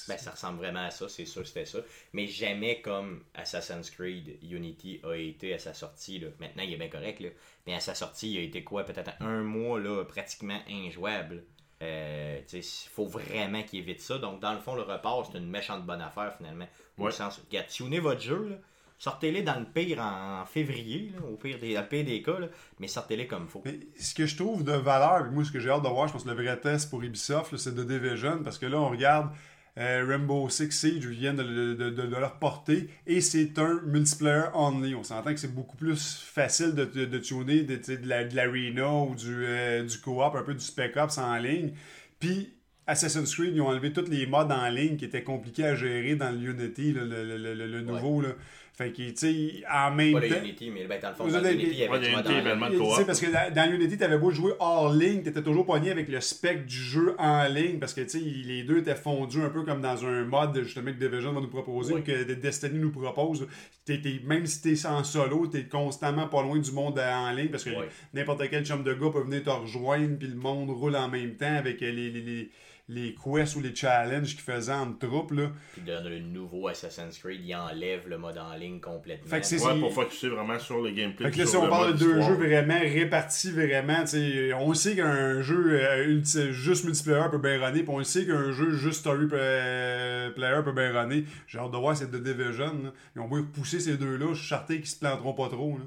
Ben, 0.09 0.19
ça 0.19 0.33
ressemble 0.33 0.59
vraiment 0.59 0.87
à 0.87 0.91
ça, 0.91 1.09
c'est 1.09 1.25
sûr, 1.25 1.47
c'était 1.47 1.65
ça. 1.65 1.79
Mais 2.13 2.27
jamais 2.27 2.81
comme 2.81 3.23
Assassin's 3.35 3.91
Creed 3.91 4.39
Unity 4.43 5.01
a 5.05 5.15
été 5.15 5.55
à 5.55 5.59
sa 5.59 5.75
sortie. 5.75 6.19
Là. 6.19 6.29
Maintenant, 6.41 6.63
il 6.65 6.73
est 6.73 6.77
bien 6.77 6.89
correct, 6.89 7.21
là. 7.21 7.29
mais 7.67 7.75
à 7.75 7.81
sa 7.81 7.95
sortie, 7.95 8.33
il 8.33 8.39
a 8.39 8.43
été 8.43 8.65
quoi 8.65 8.85
Peut-être 8.85 9.13
un 9.21 9.43
mois 9.43 9.79
là, 9.81 10.05
pratiquement 10.05 10.59
injouable. 10.69 11.45
Euh, 11.83 12.41
tu 12.49 12.63
sais, 12.63 12.87
il 12.87 12.91
faut 12.91 13.07
vraiment 13.07 13.63
qu'il 13.63 13.81
évite 13.81 14.01
ça. 14.01 14.19
Donc, 14.19 14.41
dans 14.41 14.53
le 14.53 14.61
fond, 14.61 14.75
le 14.75 14.83
report, 14.83 15.29
c'est 15.31 15.39
une 15.39 15.49
méchante 15.51 15.85
bonne 15.85 16.01
affaire 16.01 16.35
finalement. 16.37 16.69
Au 16.99 17.05
Ouais. 17.07 17.13
sens, 17.13 17.41
regarde, 17.47 17.69
tunez 17.69 18.01
votre 18.01 18.21
jeu, 18.21 18.49
là. 18.49 18.57
Sortez-les 18.99 19.43
dans 19.43 19.59
le 19.59 19.67
pire 19.67 20.01
en 20.01 20.45
février, 20.47 21.13
là, 21.15 21.27
au 21.27 21.37
pire 21.37 21.59
des, 21.59 21.79
pire 21.89 22.05
des 22.05 22.23
cas, 22.23 22.39
là, 22.39 22.49
mais 22.79 22.89
sortez-les 22.89 23.27
comme 23.27 23.45
il 23.45 23.51
faut. 23.51 23.63
Mais 23.65 23.81
ce 23.99 24.15
que 24.15 24.27
je 24.27 24.37
trouve 24.37 24.65
de 24.65 24.73
valeur, 24.73 25.31
moi 25.31 25.45
ce 25.45 25.53
que 25.53 25.61
j'ai 25.61 25.71
hâte 25.71 25.83
de 25.83 25.89
voir, 25.89 26.09
je 26.09 26.13
pense 26.13 26.25
que 26.25 26.29
le 26.29 26.35
vrai 26.35 26.59
test 26.61 26.91
pour 26.91 27.03
Ubisoft, 27.03 27.57
c'est 27.57 27.75
de 27.75 27.85
Division, 27.85 28.43
parce 28.43 28.59
que 28.59 28.67
là 28.67 28.79
on 28.79 28.91
regarde 28.91 29.31
euh, 29.77 30.05
Rainbow 30.07 30.49
Six 30.49 30.71
Siege, 30.71 31.05
ils 31.05 31.11
viennent 31.11 31.37
de, 31.37 31.43
de, 31.43 31.75
de, 31.75 31.91
de 31.91 32.03
le 32.17 32.25
reporter, 32.25 32.89
et 33.07 33.21
c'est 33.21 33.59
un 33.59 33.81
multiplayer 33.85 34.45
only. 34.55 34.95
On 34.95 35.03
s'entend 35.03 35.35
que 35.35 35.41
c'est 35.41 35.53
beaucoup 35.53 35.77
plus 35.77 36.23
facile 36.25 36.75
de, 36.75 36.85
de, 36.85 37.19
tuner 37.19 37.63
de, 37.65 38.37
l'arena 38.37 38.89
ou 38.95 39.17
du, 39.17 39.45
euh, 39.45 39.83
du 39.83 39.99
co-op, 40.01 40.37
un 40.37 40.43
peu 40.43 40.55
du 40.55 40.65
spec 40.65 40.97
ops 40.97 41.19
en 41.19 41.37
ligne. 41.39 41.73
Puis 42.21 42.55
Assassin's 42.87 43.35
Creed, 43.35 43.57
ils 43.57 43.61
ont 43.61 43.69
enlevé 43.69 43.93
tous 43.93 44.09
les 44.09 44.27
modes 44.27 44.53
en 44.53 44.69
ligne 44.69 44.97
qui 44.97 45.07
étaient 45.07 45.25
compliqués 45.25 45.65
à 45.65 45.75
gérer 45.75 46.15
dans 46.15 46.31
le 46.31 46.51
Unity, 46.51 46.93
là, 46.93 47.05
le, 47.05 47.25
le, 47.25 47.55
le, 47.55 47.67
le- 47.67 47.81
nouveau. 47.81 48.21
Là. 48.21 48.29
Fait 48.77 48.91
que, 48.91 49.09
tu 49.11 49.17
sais, 49.17 49.63
en 49.73 49.93
même 49.93 50.15
Pas 50.15 50.19
le 50.21 50.29
temps... 50.29 50.41
Unity, 50.43 50.71
mais 50.71 50.85
ben, 50.87 50.99
dans 51.01 51.11
le 51.11 51.15
fond, 51.15 51.29
dans 51.29 51.49
Unity, 51.49 51.69
il 51.71 51.79
y 51.79 51.85
avait 51.85 51.97
Unity, 52.11 52.33
Tu 52.73 52.95
sais, 52.97 53.05
parce 53.05 53.21
que 53.21 53.27
dans, 53.33 53.55
dans 53.55 53.73
Unity, 53.73 53.97
t'avais 53.99 54.19
beau 54.19 54.33
jouer 54.33 54.53
hors 54.59 54.93
ligne, 54.93 55.23
t'étais 55.23 55.43
toujours 55.43 55.65
pogné 55.65 55.93
avec 55.93 56.09
le 56.09 56.21
spec 56.21 56.67
du 56.67 56.77
jeu 56.77 57.15
en 57.19 57.45
ligne, 57.47 57.79
parce 57.79 57.95
que 57.95 58.01
tu 58.01 58.09
sais, 58.09 58.19
les 58.19 58.65
deux 58.65 58.79
étaient 58.79 58.97
fondus 58.97 59.43
un 59.43 59.51
peu 59.51 59.63
comme 59.63 59.81
dans 59.81 60.05
un 60.05 60.25
mode 60.25 60.61
justement 60.65 60.91
que 60.93 60.99
Division 60.99 61.33
va 61.33 61.41
nous 61.41 61.47
proposer 61.47 61.95
ou 61.95 62.03
que 62.03 62.33
Destiny 62.33 62.81
nous 62.81 62.91
propose. 62.91 63.47
T'es- 63.85 64.01
t'es- 64.01 64.21
même 64.25 64.45
si 64.47 64.61
t'es 64.61 64.87
en 64.89 65.05
solo, 65.05 65.47
t'es 65.47 65.65
constamment 65.65 66.27
pas 66.27 66.43
loin 66.43 66.59
du 66.59 66.73
monde 66.73 66.99
en 66.99 67.31
ligne, 67.31 67.51
parce 67.51 67.63
que 67.63 67.71
n'importe 68.13 68.43
quel 68.51 68.67
chum 68.67 68.83
de 68.83 68.93
gars 68.93 69.11
peut 69.13 69.21
venir 69.23 69.45
te 69.45 69.51
rejoindre, 69.51 70.19
puis 70.19 70.27
le 70.27 70.35
monde 70.35 70.71
roule 70.71 70.97
en 70.97 71.09
même 71.09 71.37
temps 71.37 71.55
avec 71.57 71.81
les, 71.81 71.93
les, 71.93 72.11
les, 72.11 72.51
les 72.87 73.15
quests 73.15 73.57
ou 73.57 73.61
les 73.61 73.75
challenges 73.75 74.33
qu'ils 74.33 74.41
faisaient 74.41 74.73
en 74.73 74.93
troupes. 74.93 75.31
Là. 75.31 75.51
Puis 75.73 75.83
dans 75.83 76.05
le 76.07 76.19
nouveau 76.19 76.69
Assassin's 76.69 77.19
Creed, 77.19 77.41
il 77.43 77.55
enlève 77.55 78.07
le 78.09 78.19
mode 78.19 78.37
en 78.37 78.55
ligne 78.55 78.79
complètement. 78.79 79.27
Fait 79.31 79.41
que 79.41 79.47
c'est- 79.47 79.65
Ouais, 79.65 79.81
pour 79.81 79.93
focuser 79.93 80.29
vraiment 80.29 80.59
sur 80.59 80.83
le 80.83 80.91
gameplay. 80.91 81.27
Fait 81.29 81.33
que 81.35 81.39
là, 81.39 81.45
si 81.47 81.51
sur 81.53 81.61
on 81.63 81.65
le 81.65 81.71
parle 81.71 81.93
de 81.95 81.99
deux 81.99 82.21
jeux 82.21 82.35
vraiment 82.35 82.79
répartis, 82.79 83.53
vraiment, 83.53 84.01
tu 84.03 84.09
sais, 84.09 84.53
on 84.53 84.75
sait 84.75 84.97
qu'un 84.97 85.41
jeu 85.41 85.81
euh, 85.81 86.21
juste 86.53 86.85
multiplayer 86.85 87.25
peut 87.31 87.39
bien 87.39 87.59
runner, 87.65 87.83
puis 87.85 87.91
on 87.95 88.05
sait 88.05 88.27
qu'un 88.27 88.53
jeu 88.53 88.73
juste 88.75 89.01
story 89.01 89.27
euh, 89.33 90.31
player 90.33 90.61
peut 90.63 90.73
bien 90.73 90.93
runner. 90.93 91.25
J'ai 91.47 91.59
hâte 91.59 91.71
de 91.71 91.77
voir 91.79 91.97
c'est 91.97 92.11
de 92.11 92.19
Division. 92.19 92.83
Là. 92.85 92.93
Ils 93.17 93.21
ont 93.21 93.29
beau 93.29 93.37
repousser 93.37 93.81
ces 93.81 93.97
deux-là, 93.97 94.35
je 94.35 94.39
suis 94.39 94.49
certain 94.49 94.77
qu'ils 94.77 94.87
se 94.87 94.99
planteront 94.99 95.33
pas 95.33 95.49
trop. 95.49 95.79
Là. 95.79 95.85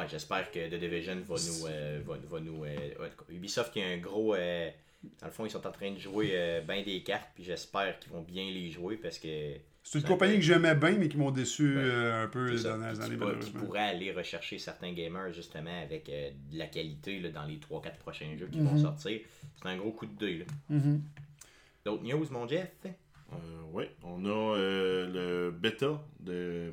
Ouais, 0.00 0.06
j'espère 0.10 0.50
que 0.50 0.70
The 0.70 0.80
Division 0.80 1.16
va 1.28 1.34
nous. 1.34 1.66
euh, 1.68 2.00
va, 2.06 2.14
va 2.30 2.40
nous 2.40 2.64
euh, 2.64 2.68
ouais, 2.98 3.10
Ubisoft, 3.28 3.76
y 3.76 3.82
a 3.82 3.86
un 3.88 3.98
gros. 3.98 4.34
Dans 5.20 5.26
le 5.26 5.32
fond, 5.32 5.44
ils 5.46 5.50
sont 5.50 5.66
en 5.66 5.72
train 5.72 5.90
de 5.92 5.98
jouer 5.98 6.30
euh, 6.32 6.60
ben 6.60 6.84
des 6.84 7.02
cartes, 7.02 7.28
puis 7.34 7.44
j'espère 7.44 7.98
qu'ils 7.98 8.12
vont 8.12 8.22
bien 8.22 8.44
les 8.44 8.70
jouer 8.70 8.96
parce 8.96 9.18
que. 9.18 9.54
C'est 9.84 9.98
une 9.98 10.04
compagnie 10.04 10.36
que 10.36 10.42
j'aimais 10.42 10.76
bien, 10.76 10.92
mais 10.92 11.08
qui 11.08 11.16
m'ont 11.16 11.32
déçu 11.32 11.74
euh, 11.76 12.24
un 12.24 12.28
peu 12.28 12.50
les 12.52 12.62
dernières 12.62 12.92
qui 12.92 13.00
années, 13.02 13.38
qui 13.40 13.50
pourrait 13.50 13.80
aller 13.80 14.12
rechercher 14.12 14.58
certains 14.58 14.92
gamers 14.92 15.32
justement 15.32 15.82
avec 15.82 16.08
euh, 16.08 16.30
de 16.52 16.56
la 16.58 16.66
qualité 16.68 17.18
là, 17.18 17.30
dans 17.30 17.44
les 17.44 17.56
3-4 17.58 17.96
prochains 17.98 18.36
jeux 18.36 18.46
qui 18.46 18.60
Mhm. 18.60 18.66
vont 18.68 18.78
sortir. 18.78 19.20
C'est 19.60 19.68
un 19.68 19.76
gros 19.76 19.90
coup 19.90 20.06
de 20.06 20.14
deuil. 20.16 20.46
Mhm. 20.68 21.02
D'autres 21.84 22.04
news, 22.04 22.24
mon 22.30 22.46
Jeff? 22.46 22.70
Euh, 22.86 23.36
oui, 23.72 23.84
on 24.04 24.24
a 24.24 24.56
euh, 24.56 25.08
le 25.48 25.50
bêta 25.50 26.00
de 26.20 26.72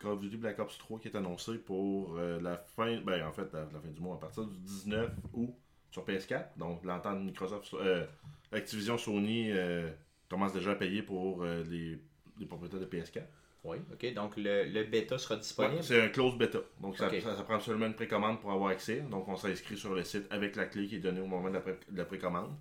Call 0.00 0.10
of 0.12 0.20
Duty 0.20 0.36
Black 0.38 0.58
Ops 0.58 0.78
3 0.78 0.98
qui 0.98 1.08
est 1.08 1.16
annoncé 1.16 1.58
pour 1.58 2.16
euh, 2.16 2.40
la 2.40 2.56
fin, 2.56 3.00
ben 3.02 3.24
en 3.24 3.32
fait, 3.32 3.52
la, 3.52 3.60
la 3.72 3.78
fin 3.80 3.88
du 3.88 4.00
mois, 4.00 4.16
à 4.16 4.18
partir 4.18 4.44
du 4.46 4.56
19 4.58 5.10
août 5.34 5.54
sur 5.90 6.04
PS4. 6.04 6.56
Donc, 6.56 6.84
l'entente 6.84 7.20
Microsoft, 7.20 7.72
euh, 7.74 8.04
Activision 8.52 8.98
Sony 8.98 9.50
euh, 9.52 9.90
commence 10.28 10.52
déjà 10.52 10.72
à 10.72 10.74
payer 10.74 11.02
pour 11.02 11.42
euh, 11.42 11.64
les, 11.68 11.98
les 12.38 12.46
propriétaires 12.46 12.80
de 12.80 12.86
PS4. 12.86 13.22
Oui, 13.64 13.78
ok. 13.92 14.14
Donc 14.14 14.36
le, 14.36 14.64
le 14.64 14.84
bêta 14.84 15.18
sera 15.18 15.34
Ouais, 15.34 15.40
disponible? 15.40 15.82
c'est 15.82 16.00
un 16.00 16.08
close 16.08 16.36
bêta. 16.38 16.60
Donc, 16.80 16.96
ça, 16.96 17.10
ça, 17.20 17.36
ça 17.36 17.42
prend 17.42 17.58
seulement 17.58 17.86
une 17.86 17.94
précommande 17.94 18.40
pour 18.40 18.52
avoir 18.52 18.70
accès. 18.70 19.00
Donc, 19.10 19.26
on 19.28 19.36
s'inscrit 19.36 19.76
sur 19.76 19.94
le 19.94 20.04
site 20.04 20.26
avec 20.30 20.54
la 20.56 20.66
clé 20.66 20.86
qui 20.86 20.96
est 20.96 21.00
donnée 21.00 21.20
au 21.20 21.26
moment 21.26 21.48
de 21.48 21.54
la, 21.54 21.60
pré- 21.60 21.78
de 21.90 21.98
la 21.98 22.04
précommande. 22.04 22.54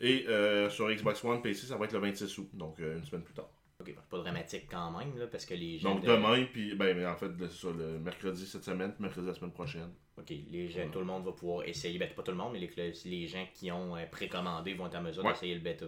Et 0.00 0.26
sur 0.68 0.90
Xbox 0.90 1.24
One, 1.24 1.40
PC, 1.42 1.66
ça 1.66 1.76
va 1.76 1.84
être 1.86 1.92
le 1.92 2.00
26 2.00 2.38
août, 2.38 2.48
donc 2.54 2.78
une 2.80 3.04
semaine 3.04 3.22
plus 3.22 3.34
tard. 3.34 3.48
Ok, 3.82 3.94
pas 4.10 4.18
dramatique 4.18 4.66
quand 4.70 4.90
même, 4.98 5.16
là, 5.18 5.26
parce 5.26 5.44
que 5.44 5.54
les 5.54 5.78
gens. 5.78 5.94
Donc 5.94 6.02
de- 6.04 6.08
demain, 6.08 6.44
puis 6.52 6.74
ben, 6.74 7.06
en 7.06 7.16
fait, 7.16 7.30
sur 7.50 7.72
le 7.72 7.98
mercredi 7.98 8.46
cette 8.46 8.64
semaine, 8.64 8.92
puis 8.92 9.02
mercredi 9.02 9.26
la 9.26 9.34
semaine 9.34 9.52
prochaine. 9.52 9.90
Ok, 10.18 10.30
les 10.50 10.68
gens, 10.68 10.88
tout 10.90 10.98
le 11.00 11.04
monde 11.04 11.24
va 11.24 11.32
pouvoir 11.32 11.64
essayer. 11.66 11.98
Ben, 11.98 12.08
pas 12.14 12.22
tout 12.22 12.30
le 12.32 12.36
monde, 12.36 12.52
mais 12.52 12.60
les, 12.60 12.92
les 13.04 13.26
gens 13.26 13.46
qui 13.54 13.70
ont 13.72 13.96
euh, 13.96 14.06
précommandé 14.06 14.74
vont 14.74 14.86
être 14.86 14.94
en 14.96 15.02
mesure 15.02 15.24
Ouais. 15.24 15.32
d'essayer 15.32 15.54
le 15.54 15.60
bêta. 15.60 15.86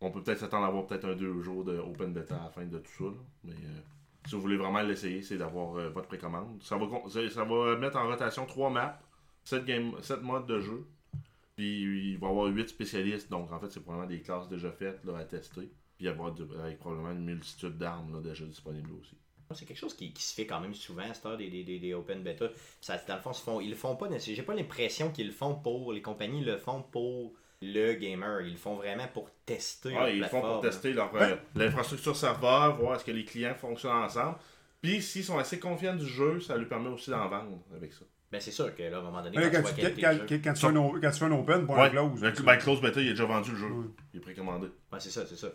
On 0.00 0.10
peut 0.10 0.22
peut-être 0.22 0.38
s'attendre 0.40 0.64
à 0.64 0.68
avoir 0.68 0.86
peut-être 0.86 1.04
un 1.06 1.14
deux 1.14 1.40
jours 1.42 1.64
de 1.64 1.78
open 1.78 2.12
beta 2.12 2.36
à 2.36 2.44
la 2.44 2.50
fin 2.50 2.64
de 2.64 2.78
tout 2.78 2.90
ça. 2.98 3.04
là. 3.04 3.20
Mais 3.44 3.52
euh, 3.52 3.80
si 4.26 4.34
vous 4.34 4.40
voulez 4.40 4.56
vraiment 4.56 4.82
l'essayer, 4.82 5.22
c'est 5.22 5.38
d'avoir 5.38 5.76
euh, 5.76 5.90
votre 5.90 6.08
précommande. 6.08 6.62
Ça 6.62 6.76
va, 6.76 6.86
ça, 7.08 7.28
ça 7.30 7.44
va 7.44 7.76
mettre 7.76 7.96
en 7.98 8.06
rotation 8.08 8.44
trois 8.46 8.68
maps, 8.70 8.98
7, 9.44 9.64
game, 9.64 9.92
sept 10.00 10.20
modes 10.22 10.46
de 10.46 10.60
jeu. 10.60 10.86
Puis 11.56 12.12
il 12.12 12.18
va 12.18 12.28
y 12.28 12.30
avoir 12.30 12.46
8 12.46 12.68
spécialistes. 12.68 13.30
Donc 13.30 13.52
en 13.52 13.58
fait, 13.60 13.70
c'est 13.70 13.80
probablement 13.80 14.08
des 14.08 14.20
classes 14.22 14.48
déjà 14.48 14.70
faites 14.72 15.04
là, 15.04 15.18
à 15.18 15.24
tester. 15.24 15.70
Puis 16.02 16.08
il 16.08 16.14
va 16.16 16.16
y 16.16 16.18
avoir 16.18 16.32
de- 16.34 16.58
avec 16.60 16.78
probablement 16.80 17.12
une 17.12 17.24
multitude 17.24 17.78
d'armes 17.78 18.12
là, 18.14 18.20
déjà 18.20 18.44
disponibles 18.44 18.90
aussi. 19.00 19.16
C'est 19.54 19.66
quelque 19.66 19.78
chose 19.78 19.94
qui, 19.94 20.12
qui 20.12 20.22
se 20.22 20.34
fait 20.34 20.46
quand 20.46 20.60
même 20.60 20.74
souvent 20.74 21.02
à 21.08 21.12
cette 21.14 21.26
heure 21.26 21.36
des, 21.36 21.48
des, 21.50 21.62
des, 21.62 21.78
des 21.78 21.92
open 21.94 22.22
beta. 22.22 22.46
Ça, 22.80 22.96
dans 23.06 23.14
le 23.16 23.20
fond, 23.20 23.32
se 23.34 23.42
font, 23.42 23.60
ils 23.60 23.68
le 23.70 23.76
font 23.76 23.94
pas. 23.96 24.08
nécessairement- 24.08 24.36
J'ai 24.36 24.42
pas 24.42 24.54
l'impression 24.54 25.10
qu'ils 25.10 25.26
le 25.26 25.32
font 25.32 25.54
pour. 25.54 25.92
Les 25.92 26.00
compagnies 26.02 26.42
le 26.42 26.56
font 26.56 26.82
pour 26.82 27.34
le 27.60 27.92
gamer. 27.92 28.40
Ils 28.40 28.52
le 28.52 28.56
font 28.56 28.74
vraiment 28.76 29.06
pour 29.12 29.30
tester. 29.46 29.90
ils 30.08 30.20
le 30.20 30.26
font 30.30 30.40
pour 30.40 30.60
tester 30.62 30.92
leur, 30.94 31.14
euh, 31.14 31.36
l'infrastructure 31.54 32.16
serveur, 32.16 32.76
voir 32.78 32.96
est-ce 32.96 33.04
que 33.04 33.10
les 33.12 33.24
clients 33.26 33.54
fonctionnent 33.54 33.92
ensemble. 34.04 34.38
Puis 34.80 35.00
s'ils 35.02 35.22
sont 35.24 35.38
assez 35.38 35.60
confiants 35.60 35.94
du 35.96 36.06
jeu, 36.06 36.40
ça 36.40 36.56
lui 36.56 36.66
permet 36.66 36.88
aussi 36.88 37.10
d'en 37.10 37.28
vendre 37.28 37.58
avec 37.76 37.92
ça. 37.92 38.04
Ben, 38.32 38.40
c'est 38.40 38.50
sûr 38.52 38.74
que 38.74 38.82
là, 38.82 38.96
à 38.96 39.00
un 39.00 39.02
moment 39.02 39.22
donné, 39.22 39.36
quand, 40.46 40.54
tu 40.54 40.60
fais 40.60 40.66
un, 40.66 40.76
o- 40.76 40.98
quand 40.98 41.10
tu 41.10 41.18
fais 41.18 41.24
un 41.26 41.32
open 41.32 41.66
pour 41.66 41.76
un 41.78 41.82
Ouais, 41.82 41.90
close. 41.90 42.20
ben, 42.42 42.56
close 42.56 42.80
beta, 42.80 43.00
il 43.02 43.08
a 43.08 43.10
déjà 43.10 43.26
vendu 43.26 43.50
le 43.50 43.56
jeu. 43.58 43.66
Ouais. 43.66 43.86
Il 44.14 44.16
est 44.16 44.20
précommandé. 44.22 44.68
Ouais, 44.90 44.98
c'est 44.98 45.10
ça, 45.10 45.26
c'est 45.26 45.36
ça. 45.36 45.48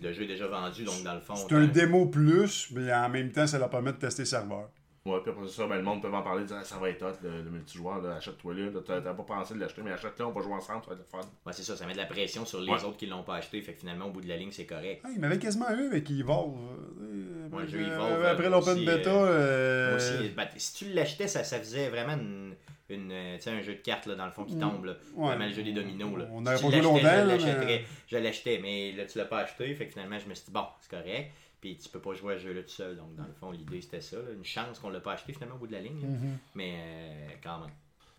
Le 0.00 0.12
jeu 0.12 0.22
est 0.22 0.26
déjà 0.26 0.46
vendu, 0.46 0.84
donc 0.84 1.02
dans 1.02 1.14
le 1.14 1.20
fond. 1.20 1.34
C'est 1.34 1.54
un 1.54 1.66
démo 1.66 2.06
plus, 2.06 2.68
mais 2.72 2.92
en 2.92 3.08
même 3.08 3.30
temps, 3.32 3.46
ça 3.46 3.58
leur 3.58 3.70
permet 3.70 3.92
de 3.92 3.98
tester 3.98 4.24
serveur. 4.24 4.68
Ouais, 5.04 5.18
puis 5.20 5.32
après 5.32 5.48
ça, 5.48 5.66
ben, 5.66 5.78
le 5.78 5.82
monde 5.82 6.00
peut 6.00 6.06
en 6.14 6.22
parler, 6.22 6.44
dire 6.44 6.58
ah, 6.60 6.64
ça 6.64 6.76
va 6.76 6.88
être 6.88 7.02
hot, 7.02 7.16
le, 7.24 7.42
le 7.42 7.50
multijoueur, 7.50 8.00
là, 8.00 8.14
achète-toi 8.18 8.54
là. 8.54 8.68
T'as 8.86 9.00
pas 9.00 9.22
pensé 9.24 9.54
de 9.54 9.58
l'acheter, 9.58 9.82
mais 9.82 9.90
achète-le, 9.90 10.26
on 10.26 10.30
va 10.30 10.40
jouer 10.40 10.52
ensemble, 10.52 10.84
ça 10.84 10.90
va 10.90 10.94
être 10.94 11.00
le 11.12 11.18
fun. 11.20 11.26
Ouais, 11.44 11.52
c'est 11.52 11.64
ça, 11.64 11.76
ça 11.76 11.84
met 11.86 11.92
de 11.94 11.98
la 11.98 12.06
pression 12.06 12.44
sur 12.46 12.60
les 12.60 12.70
Ouais. 12.70 12.84
autres 12.84 12.96
qui 12.98 13.06
l'ont 13.06 13.24
pas 13.24 13.34
acheté. 13.34 13.60
Fait 13.62 13.72
que 13.72 13.80
finalement, 13.80 14.06
au 14.06 14.10
bout 14.10 14.20
de 14.20 14.28
la 14.28 14.36
ligne, 14.36 14.52
c'est 14.52 14.64
correct. 14.64 15.00
Ah, 15.04 15.08
il 15.12 15.20
m'avait 15.20 15.40
quasiment 15.40 15.68
eu 15.70 15.86
avec 15.86 16.08
Evolve. 16.08 16.54
euh, 17.00 17.48
Ouais, 17.50 17.62
le 17.62 17.68
jeu 17.68 17.80
euh, 17.80 17.96
Evolve, 17.96 18.24
Après 18.26 18.46
euh, 18.46 18.50
l'open 18.50 18.84
beta. 18.84 19.10
Moi 19.12 19.22
euh, 19.26 19.96
aussi, 19.96 20.28
ben, 20.36 20.46
si 20.56 20.74
tu 20.84 20.92
l'achetais, 20.92 21.26
ça, 21.26 21.42
ça 21.42 21.58
faisait 21.58 21.88
vraiment 21.88 22.12
une, 22.14 22.54
une, 22.96 23.10
euh, 23.12 23.36
tu 23.36 23.42
sais, 23.42 23.50
un 23.50 23.60
jeu 23.62 23.74
de 23.74 23.80
cartes 23.80 24.06
là, 24.06 24.14
dans 24.14 24.26
le 24.26 24.32
fond 24.32 24.44
qui 24.44 24.56
Mm. 24.56 24.60
tombe. 24.60 24.84
Là. 24.84 24.92
Ouais. 25.14 25.26
Vraiment 25.28 25.46
le 25.46 25.52
jeu 25.52 25.62
des 25.62 25.72
dominos. 25.72 26.18
Là. 26.18 26.26
On 26.30 26.38
Si 26.38 26.42
n'aurait 26.44 26.56
tu 26.56 26.62
pas 26.62 26.70
joué 26.70 26.70
l'achetais, 26.70 26.82
longtemps, 26.82 26.98
Je 26.98 27.04
là, 27.04 27.24
l'achèterais. 27.24 27.84
mais- 28.12 28.20
l'achetais, 28.20 28.58
mais 28.62 28.92
là, 28.92 29.04
tu 29.06 29.18
l'as 29.18 29.24
pas 29.24 29.38
acheté. 29.40 29.74
Fait 29.74 29.86
que 29.86 29.92
finalement, 29.92 30.18
je 30.18 30.28
me 30.28 30.34
suis 30.34 30.46
dit, 30.46 30.52
bon, 30.52 30.64
c'est 30.80 30.90
correct. 30.90 31.32
Puis 31.60 31.76
tu 31.76 31.88
peux 31.88 32.00
pas 32.00 32.12
jouer 32.14 32.34
à 32.34 32.38
ce 32.38 32.42
jeu-là 32.44 32.62
tout 32.62 32.68
seul. 32.70 32.96
Donc, 32.96 33.14
dans 33.14 33.24
le 33.24 33.32
fond, 33.34 33.50
l'idée, 33.52 33.80
c'était 33.80 34.00
ça. 34.00 34.16
là. 34.16 34.32
Une 34.36 34.44
chance 34.44 34.78
qu'on 34.80 34.90
l'a 34.90 35.00
pas 35.00 35.12
acheté 35.12 35.32
finalement 35.32 35.54
au 35.54 35.58
bout 35.58 35.66
de 35.68 35.72
la 35.72 35.80
ligne. 35.80 36.00
là. 36.02 36.08
mhm. 36.08 36.38
Mais 36.56 36.74
euh, 36.76 37.28
quand 37.42 37.60
même. 37.60 37.70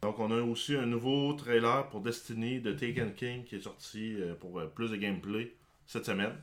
Donc 0.01 0.19
on 0.19 0.29
a 0.31 0.41
aussi 0.41 0.75
un 0.75 0.85
nouveau 0.85 1.31
trailer 1.33 1.87
pour 1.89 2.01
Destiny 2.01 2.59
de 2.59 2.73
Taken 2.73 3.13
King 3.13 3.45
qui 3.45 3.55
est 3.55 3.61
sorti 3.61 4.15
euh, 4.19 4.33
pour 4.35 4.59
euh, 4.59 4.65
plus 4.67 4.91
de 4.91 4.97
gameplay 4.97 5.53
cette 5.85 6.05
semaine. 6.05 6.33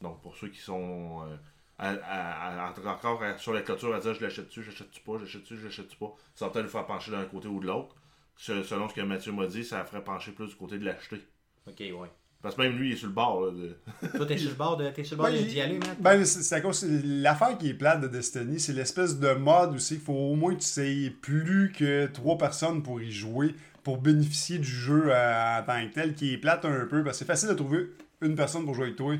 Donc 0.00 0.20
pour 0.22 0.36
ceux 0.36 0.48
qui 0.48 0.60
sont 0.60 1.22
euh, 1.28 1.36
à- 1.78 1.90
à- 1.90 2.68
à- 2.68 2.90
encore 2.92 3.22
à- 3.22 3.38
sur 3.38 3.52
la 3.52 3.62
clôture 3.62 3.94
à 3.94 4.00
dire 4.00 4.14
je 4.14 4.22
l'achète-tu, 4.22 4.62
j'achète-tu 4.62 5.00
pas, 5.00 5.12
j'achète-tu, 5.20 5.56
j'achète-tu 5.62 5.96
pas, 5.96 6.14
ça 6.34 6.46
va 6.46 6.50
peut-être 6.50 6.64
le 6.64 6.70
faire 6.70 6.86
pencher 6.86 7.10
d'un 7.12 7.24
côté 7.24 7.48
ou 7.48 7.60
de 7.60 7.66
l'autre. 7.66 7.94
Se- 8.36 8.62
Selon 8.62 8.88
ce 8.88 8.94
que 8.94 9.00
Mathieu 9.00 9.32
m'a 9.32 9.46
dit, 9.46 9.64
ça 9.64 9.84
ferait 9.84 10.02
pencher 10.04 10.32
plus 10.32 10.46
du 10.48 10.54
côté 10.54 10.78
de 10.78 10.84
l'acheter. 10.84 11.20
Ok, 11.66 11.80
ouais. 11.80 12.08
Parce 12.40 12.54
que 12.54 12.62
même 12.62 12.76
lui, 12.76 12.90
il 12.90 12.92
est 12.92 12.96
sur 12.96 13.08
le 13.08 13.12
bord. 13.14 13.46
Là, 13.46 13.50
de- 13.52 13.76
Toi, 14.16 14.26
t'es 14.26 14.38
sur 14.38 14.50
le 14.50 14.54
bord 14.54 14.76
de- 14.76 14.88
t'es 14.90 15.02
sur 15.02 15.16
le 15.16 15.22
bord 15.22 15.32
Ben, 15.32 15.44
d'y 15.44 15.60
aller, 15.60 15.78
Matt? 15.78 16.00
Ben, 16.00 16.24
c'est 16.24 16.54
à 16.54 16.60
cause. 16.60 16.84
L'affaire 17.04 17.58
qui 17.58 17.70
est 17.70 17.74
plate 17.74 18.00
de 18.00 18.06
Destiny, 18.06 18.60
c'est 18.60 18.72
l'espèce 18.72 19.18
de 19.18 19.32
mode 19.32 19.74
aussi 19.74 19.94
qu'il 19.96 20.04
faut 20.04 20.12
au 20.12 20.36
moins 20.36 20.54
que 20.54 20.60
tu 20.60 20.66
sais 20.68 21.12
plus 21.20 21.72
que 21.76 22.06
trois 22.06 22.38
personnes 22.38 22.82
pour 22.84 23.00
y 23.02 23.10
jouer, 23.10 23.56
pour 23.82 23.98
bénéficier 23.98 24.58
du 24.58 24.68
jeu 24.70 25.06
euh, 25.08 25.58
en 25.58 25.64
tant 25.64 25.88
que 25.88 25.92
tel, 25.94 26.14
qui 26.14 26.32
est 26.34 26.38
plate 26.38 26.64
un 26.64 26.86
peu, 26.86 27.02
parce 27.02 27.16
que 27.16 27.24
c'est 27.24 27.24
facile 27.32 27.48
de 27.48 27.54
trouver 27.54 27.88
une 28.22 28.36
personne 28.36 28.64
pour 28.64 28.74
jouer 28.74 28.84
avec 28.84 28.96
toi. 28.96 29.16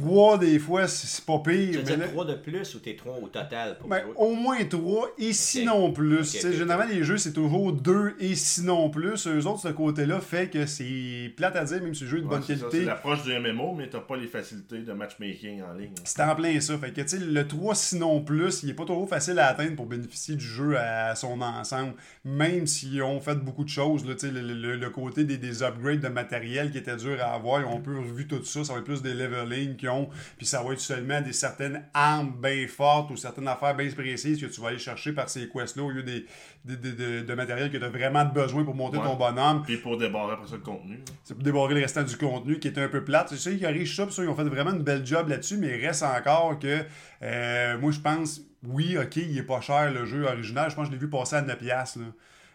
Trois, 0.00 0.38
des 0.38 0.58
fois, 0.58 0.86
c'est 0.88 1.24
pas 1.24 1.40
Tu 1.44 1.50
pire. 1.50 1.78
veux 1.80 1.84
mais 1.84 1.90
là- 1.90 1.96
dire 1.96 2.10
3 2.10 2.24
de 2.24 2.34
plus 2.34 2.74
ou 2.74 2.78
t'es 2.78 2.96
3 2.96 3.18
au 3.22 3.28
total 3.28 3.78
pour 3.78 3.88
Ben, 3.88 4.02
jouer? 4.02 4.12
au 4.16 4.34
moins 4.34 4.64
trois, 4.64 5.08
et 5.18 5.32
sinon 5.32 5.92
plus. 5.92 6.32
Tu. 6.40 6.52
Généralement, 6.52 6.92
les 6.92 7.02
jeux, 7.04 7.16
c'est 7.18 7.32
toujours 7.32 7.72
deux 7.72 8.14
et 8.20 8.34
sinon 8.34 8.90
plus. 8.90 9.26
Eux 9.26 9.46
autres, 9.46 9.60
ce 9.62 9.68
côté-là 9.68 10.20
fait 10.20 10.48
que 10.50 10.66
c'est 10.66 11.32
plate 11.36 11.56
à 11.56 11.64
dire, 11.64 11.82
même 11.82 11.94
si 11.94 12.04
le 12.04 12.10
jeu 12.10 12.18
est 12.18 12.20
de 12.22 12.26
Ouais, 12.26 12.36
bonne 12.36 12.44
qualité. 12.46 12.66
C'est 12.70 12.84
l'approche 12.84 13.22
du 13.22 13.32
MMO, 13.32 13.74
mais 13.76 13.88
t'as 13.88 14.00
pas 14.00 14.16
les 14.16 14.26
facilités 14.26 14.78
de 14.78 14.92
matchmaking 14.92 15.62
en 15.62 15.74
ligne. 15.74 15.92
C'est 16.04 16.22
en 16.22 16.34
plein 16.34 16.60
ça. 16.60 16.76
Fait 16.78 16.92
que, 16.92 17.00
tu 17.02 17.18
le 17.18 17.46
3 17.46 17.74
sinon 17.74 18.20
plus, 18.22 18.62
il 18.62 18.70
est 18.70 18.74
pas 18.74 18.84
trop 18.84 19.06
facile 19.06 19.38
à 19.38 19.48
atteindre 19.48 19.76
pour 19.76 19.86
bénéficier 19.86 20.36
du 20.36 20.44
jeu 20.44 20.76
à 20.78 21.14
son 21.14 21.40
ensemble. 21.40 21.94
Même 22.24 22.66
s'ils 22.66 23.02
ont 23.02 23.20
fait 23.20 23.34
beaucoup 23.36 23.64
de 23.64 23.68
choses, 23.68 24.06
là, 24.06 24.14
tu 24.14 24.30
le, 24.30 24.40
le- 24.40 24.76
le 24.76 24.90
côté 24.90 25.24
des, 25.24 25.38
des 25.38 25.62
upgrades 25.62 26.00
de 26.00 26.08
matériel 26.08 26.70
qui 26.70 26.78
était 26.78 26.96
dur 26.96 27.18
à 27.20 27.34
avoir, 27.34 27.60
ils 27.60 27.66
ont 27.66 27.78
un 27.78 27.80
peu 27.80 27.98
revu 27.98 28.26
tout 28.26 28.42
ça. 28.44 28.64
Ça 28.64 28.72
va 28.72 28.78
être 28.78 28.84
plus 28.84 29.02
des 29.02 29.14
leveling 29.14 29.76
qu'ils 29.82 29.90
ont. 29.90 30.08
Puis 30.36 30.46
ça 30.46 30.62
va 30.62 30.72
être 30.72 30.80
seulement 30.80 31.20
des 31.20 31.32
certaines 31.32 31.82
armes 31.94 32.34
bien 32.42 32.66
fortes 32.68 33.10
ou 33.10 33.16
certaines 33.16 33.48
affaires 33.48 33.74
bien 33.76 33.90
précises 33.90 34.40
que 34.40 34.46
tu 34.46 34.60
vas 34.60 34.68
aller 34.68 34.78
chercher 34.78 35.12
par 35.12 35.28
ces 35.28 35.48
quests-là 35.48 35.82
au 35.82 35.90
lieu 35.90 36.02
des, 36.02 36.24
des- 36.64 36.76
des- 36.76 36.92
de, 36.92 37.20
de 37.26 37.34
matériel 37.34 37.70
que 37.70 37.76
tu 37.76 37.84
as 37.84 37.88
vraiment 37.88 38.24
besoin 38.24 38.64
pour 38.64 38.74
monter 38.74 38.98
Ouais. 38.98 39.04
ton 39.04 39.16
bonhomme. 39.16 39.62
Puis 39.64 39.76
pour 39.78 39.96
débarrer 39.98 40.34
après 40.34 40.46
ça 40.48 40.54
le 40.56 40.60
contenu. 40.62 40.94
là. 40.94 41.00
C'est 41.24 41.34
pour 41.34 41.42
débarrer 41.42 41.74
le 41.74 41.80
restant 41.80 42.02
du 42.04 42.16
contenu 42.16 42.58
qui 42.58 42.68
est 42.68 42.78
un 42.78 42.88
peu 42.88 43.02
plate. 43.04 43.30
Je 43.32 43.36
sais 43.36 43.56
qu'ils 43.56 43.66
arrivent 43.66 43.92
ça, 43.92 44.06
puis 44.06 44.14
ça, 44.14 44.22
ils 44.22 44.28
ont 44.28 44.36
fait 44.36 44.44
vraiment 44.44 44.72
une 44.72 44.82
belle 44.82 45.04
job 45.04 45.28
là-dessus, 45.28 45.56
mais 45.56 45.78
il 45.78 45.84
reste 45.86 46.02
encore 46.04 46.58
que 46.58 46.80
euh, 47.22 47.78
moi 47.78 47.90
je 47.92 48.00
pense, 48.00 48.40
oui, 48.64 48.96
ok, 48.96 49.16
il 49.16 49.36
est 49.38 49.42
pas 49.42 49.60
cher 49.60 49.90
le 49.92 50.04
jeu 50.06 50.24
original. 50.24 50.70
Je 50.70 50.76
pense 50.76 50.84
que 50.88 50.92
je 50.92 50.96
l'ai 50.96 51.00
vu 51.04 51.10
passer 51.10 51.36
à 51.36 51.42
9$. 51.42 51.56
piastres, 51.56 51.98
Là. 51.98 52.06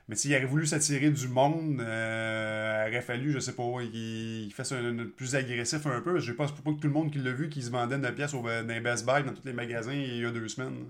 Mais 0.09 0.15
s'il 0.15 0.33
aurait 0.33 0.45
voulu 0.45 0.65
s'attirer 0.65 1.09
du 1.09 1.27
monde, 1.27 1.81
euh, 1.81 2.85
il 2.87 2.91
aurait 2.93 3.01
fallu, 3.01 3.31
je 3.33 3.39
sais 3.39 3.53
pas, 3.53 3.63
qu'il 3.81 4.45
il 4.45 4.53
fasse 4.53 4.71
un, 4.71 4.99
un- 4.99 5.05
plus 5.07 5.35
agressif 5.35 5.85
un 5.85 5.99
peu. 6.01 6.19
Je 6.19 6.31
pense 6.31 6.51
pas 6.53 6.71
que 6.71 6.77
tout 6.79 6.87
le 6.87 6.93
monde 6.93 7.11
qui 7.11 7.17
l'a 7.19 7.31
vu, 7.33 7.49
qui 7.49 7.61
se 7.61 7.69
vendait 7.69 7.97
9$ 7.97 8.13
piastres 8.13 8.37
au, 8.37 8.41
dans 8.43 8.67
les 8.67 8.79
Best 8.79 9.05
Buy, 9.05 9.23
dans 9.23 9.33
tous 9.33 9.45
les 9.45 9.53
magasins 9.53 9.91
il 9.93 10.21
y 10.21 10.25
a 10.25 10.31
deux 10.31 10.47
semaines. 10.47 10.85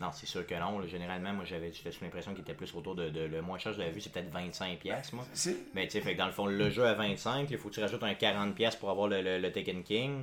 Non, 0.00 0.08
c'est 0.14 0.26
sûr 0.26 0.46
que 0.46 0.54
non. 0.54 0.78
là. 0.78 0.86
Généralement, 0.86 1.32
moi, 1.34 1.44
j'avais 1.44 1.72
sous 1.72 2.04
l'impression 2.04 2.32
qu'il 2.32 2.40
était 2.42 2.54
plus 2.54 2.72
autour 2.74 2.94
de, 2.94 3.10
de- 3.10 3.26
le 3.26 3.42
moins 3.42 3.58
cher 3.58 3.72
que 3.72 3.78
j'avais 3.78 3.90
vu, 3.90 4.00
c'est 4.00 4.10
peut-être 4.12 4.32
25$, 4.32 4.78
piastres, 4.78 5.14
moi. 5.16 5.26
Mais 5.74 5.88
tu 5.88 6.00
sais, 6.00 6.14
dans 6.14 6.26
le 6.26 6.32
fond, 6.32 6.46
le 6.46 6.70
jeu 6.70 6.84
à 6.86 6.94
25$, 6.94 7.46
il 7.50 7.58
faut 7.58 7.68
que 7.68 7.74
tu 7.74 7.80
rajoutes 7.80 8.02
un 8.04 8.12
40$ 8.14 8.54
piastres 8.54 8.78
pour 8.80 8.88
avoir 8.90 9.08
le, 9.08 9.20
le, 9.20 9.38
le 9.40 9.52
Taken 9.52 9.82
King. 9.82 10.22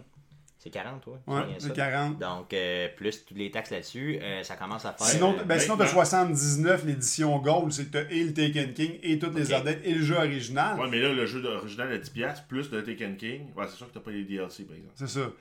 C'est 0.68 0.72
40, 0.74 1.02
toi? 1.02 1.14
Ouais, 1.28 1.40
C'est 1.40 1.48
bien 1.48 1.56
c'est 1.60 1.68
ça? 1.70 1.74
40. 1.74 2.20
Donc, 2.20 2.54
euh, 2.54 2.90
plus 2.98 3.26
toutes 3.26 3.38
les 3.38 3.50
taxes 3.50 3.72
là-dessus, 3.72 4.20
euh, 4.22 4.44
ça 4.44 4.58
commence 4.58 4.84
à 4.84 4.92
faire. 4.92 5.08
Sinon, 5.08 5.34
euh, 5.40 5.44
ben, 5.46 5.58
sinon 5.58 5.78
t'as 5.78 5.86
ben, 5.86 5.92
79 5.92 6.86
l'édition 6.86 7.40
Gold, 7.40 7.72
c'est 7.72 7.86
que 7.86 7.92
t'as 7.92 8.10
et 8.10 8.26
le 8.26 8.34
Taken 8.34 8.74
King 8.74 9.00
et 9.02 9.18
toutes 9.18 9.36
les 9.36 9.54
updates 9.54 9.80
et 9.86 9.94
le 9.94 10.02
jeu 10.02 10.16
original. 10.16 10.78
Ouais, 10.78 10.90
mais 10.92 11.00
là, 11.00 11.14
le 11.14 11.26
jeu 11.26 11.42
original 11.46 11.90
à 11.94 11.98
10$ 11.98 12.48
plus 12.50 12.70
le 12.72 12.84
Taken 12.84 13.16
King. 13.16 13.46
Ouais, 13.56 13.66
c'est 13.70 13.78
sûr 13.78 13.88
que 13.88 13.94
t'as 13.94 14.02
pas 14.02 14.12
les 14.12 14.26
DLC, 14.26 14.64
par 14.64 14.76
exemple. 14.76 14.94
C'est 14.96 15.08
ça. 15.08 15.32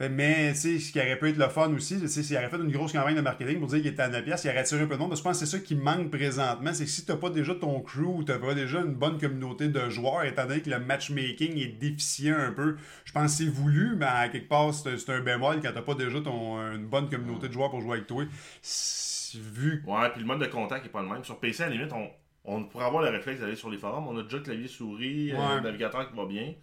Mais, 0.00 0.52
tu 0.52 0.58
sais, 0.58 0.78
ce 0.78 0.92
qui 0.92 1.00
aurait 1.00 1.18
pu 1.18 1.28
être 1.30 1.38
le 1.38 1.48
fun 1.48 1.72
aussi, 1.74 1.98
tu 2.00 2.06
sais, 2.06 2.22
s'il 2.22 2.36
aurait 2.36 2.48
fait 2.48 2.56
une 2.56 2.70
grosse 2.70 2.92
campagne 2.92 3.16
de 3.16 3.20
marketing 3.20 3.58
pour 3.58 3.66
dire 3.68 3.78
qu'il 3.78 3.88
était 3.88 4.02
à 4.02 4.08
9 4.08 4.24
pièces, 4.24 4.44
il 4.44 4.50
aurait 4.50 4.58
attiré 4.60 4.82
un 4.82 4.86
peu 4.86 4.94
de 4.94 5.00
monde. 5.00 5.08
Parce 5.10 5.20
que 5.20 5.24
je 5.24 5.28
pense 5.30 5.40
que 5.40 5.46
c'est 5.46 5.56
ça 5.58 5.62
qui 5.64 5.74
manque 5.74 6.10
présentement. 6.10 6.72
C'est 6.72 6.84
que 6.84 6.90
si 6.90 7.04
t'as 7.04 7.16
pas 7.16 7.30
déjà 7.30 7.52
ton 7.56 7.80
crew, 7.80 8.24
t'as 8.24 8.38
pas 8.38 8.54
déjà 8.54 8.78
une 8.78 8.94
bonne 8.94 9.18
communauté 9.18 9.68
de 9.68 9.90
joueurs, 9.90 10.22
étant 10.22 10.46
donné 10.46 10.60
que 10.60 10.70
le 10.70 10.78
matchmaking 10.78 11.58
est 11.58 11.78
déficient 11.80 12.36
un 12.38 12.52
peu, 12.52 12.76
je 13.04 13.10
pense 13.12 13.32
que 13.32 13.44
c'est 13.44 13.50
voulu, 13.50 13.96
mais 13.96 14.06
à 14.06 14.28
quelque 14.28 14.48
part, 14.48 14.72
c'est 14.72 15.10
un 15.10 15.20
bémol 15.20 15.60
quand 15.60 15.72
t'as 15.74 15.82
pas 15.82 15.94
déjà 15.94 16.20
ton, 16.20 16.58
une 16.72 16.86
bonne 16.86 17.08
communauté 17.10 17.48
de 17.48 17.52
joueurs 17.52 17.70
pour 17.70 17.80
jouer 17.80 17.94
avec 17.94 18.06
toi. 18.06 18.24
Vu 19.34 19.82
Ouais, 19.86 20.08
puis 20.10 20.20
le 20.20 20.26
mode 20.26 20.38
de 20.40 20.46
contact 20.46 20.86
est 20.86 20.90
pas 20.90 21.02
le 21.02 21.08
même. 21.08 21.24
Sur 21.24 21.38
PC, 21.38 21.64
à 21.64 21.68
la 21.68 21.74
limite, 21.74 21.92
on, 21.92 22.08
on 22.44 22.64
pourrait 22.64 22.86
avoir 22.86 23.02
le 23.02 23.10
réflexe 23.10 23.40
d'aller 23.40 23.56
sur 23.56 23.68
les 23.68 23.76
forums. 23.78 24.06
On 24.08 24.16
a 24.18 24.22
déjà 24.22 24.38
le 24.38 24.42
clavier 24.42 24.68
souris, 24.68 25.32
euh, 25.32 25.36
Ouais. 25.36 25.56
le 25.56 25.60
navigateur 25.62 26.08
qui 26.08 26.16
va 26.16 26.24
bien. 26.24 26.54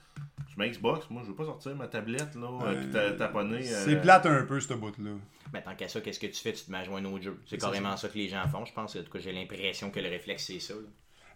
Sur 0.55 0.63
ma 0.63 0.69
Xbox, 0.69 1.05
moi, 1.09 1.21
je 1.25 1.29
veux 1.29 1.35
pas 1.35 1.43
sortir 1.45 1.75
ma 1.75 1.87
tablette, 1.87 2.33
là, 2.35 2.47
euh, 2.47 2.65
Euh, 2.71 2.81
puis 2.81 2.91
ta- 2.91 3.11
taponner. 3.11 3.57
euh, 3.57 3.83
c'est 3.85 4.01
plate 4.01 4.25
un 4.25 4.43
peu, 4.43 4.59
ce 4.61 4.73
bout-là. 4.73 5.11
Ben, 5.51 5.61
tant 5.61 5.75
qu'à 5.75 5.87
ça, 5.89 5.99
qu'est-ce 6.01 6.19
que 6.19 6.27
tu 6.27 6.41
fais? 6.41 6.53
Tu 6.53 6.63
te 6.65 6.71
mets 6.71 6.77
à 6.79 6.83
jouer 6.85 6.95
un 7.01 7.05
autre 7.05 7.23
jeu. 7.23 7.37
C'est 7.45 7.57
carrément 7.57 7.97
ça. 7.97 8.07
que 8.07 8.17
les 8.17 8.29
gens 8.29 8.47
font, 8.47 8.63
je 8.65 8.73
pense. 8.73 8.95
En 8.95 9.03
tout 9.03 9.11
cas, 9.11 9.19
j'ai 9.19 9.31
l'impression 9.33 9.91
que 9.91 9.99
le 9.99 10.09
réflexe, 10.09 10.45
c'est 10.45 10.59
ça. 10.59 10.73
là. 10.73 10.79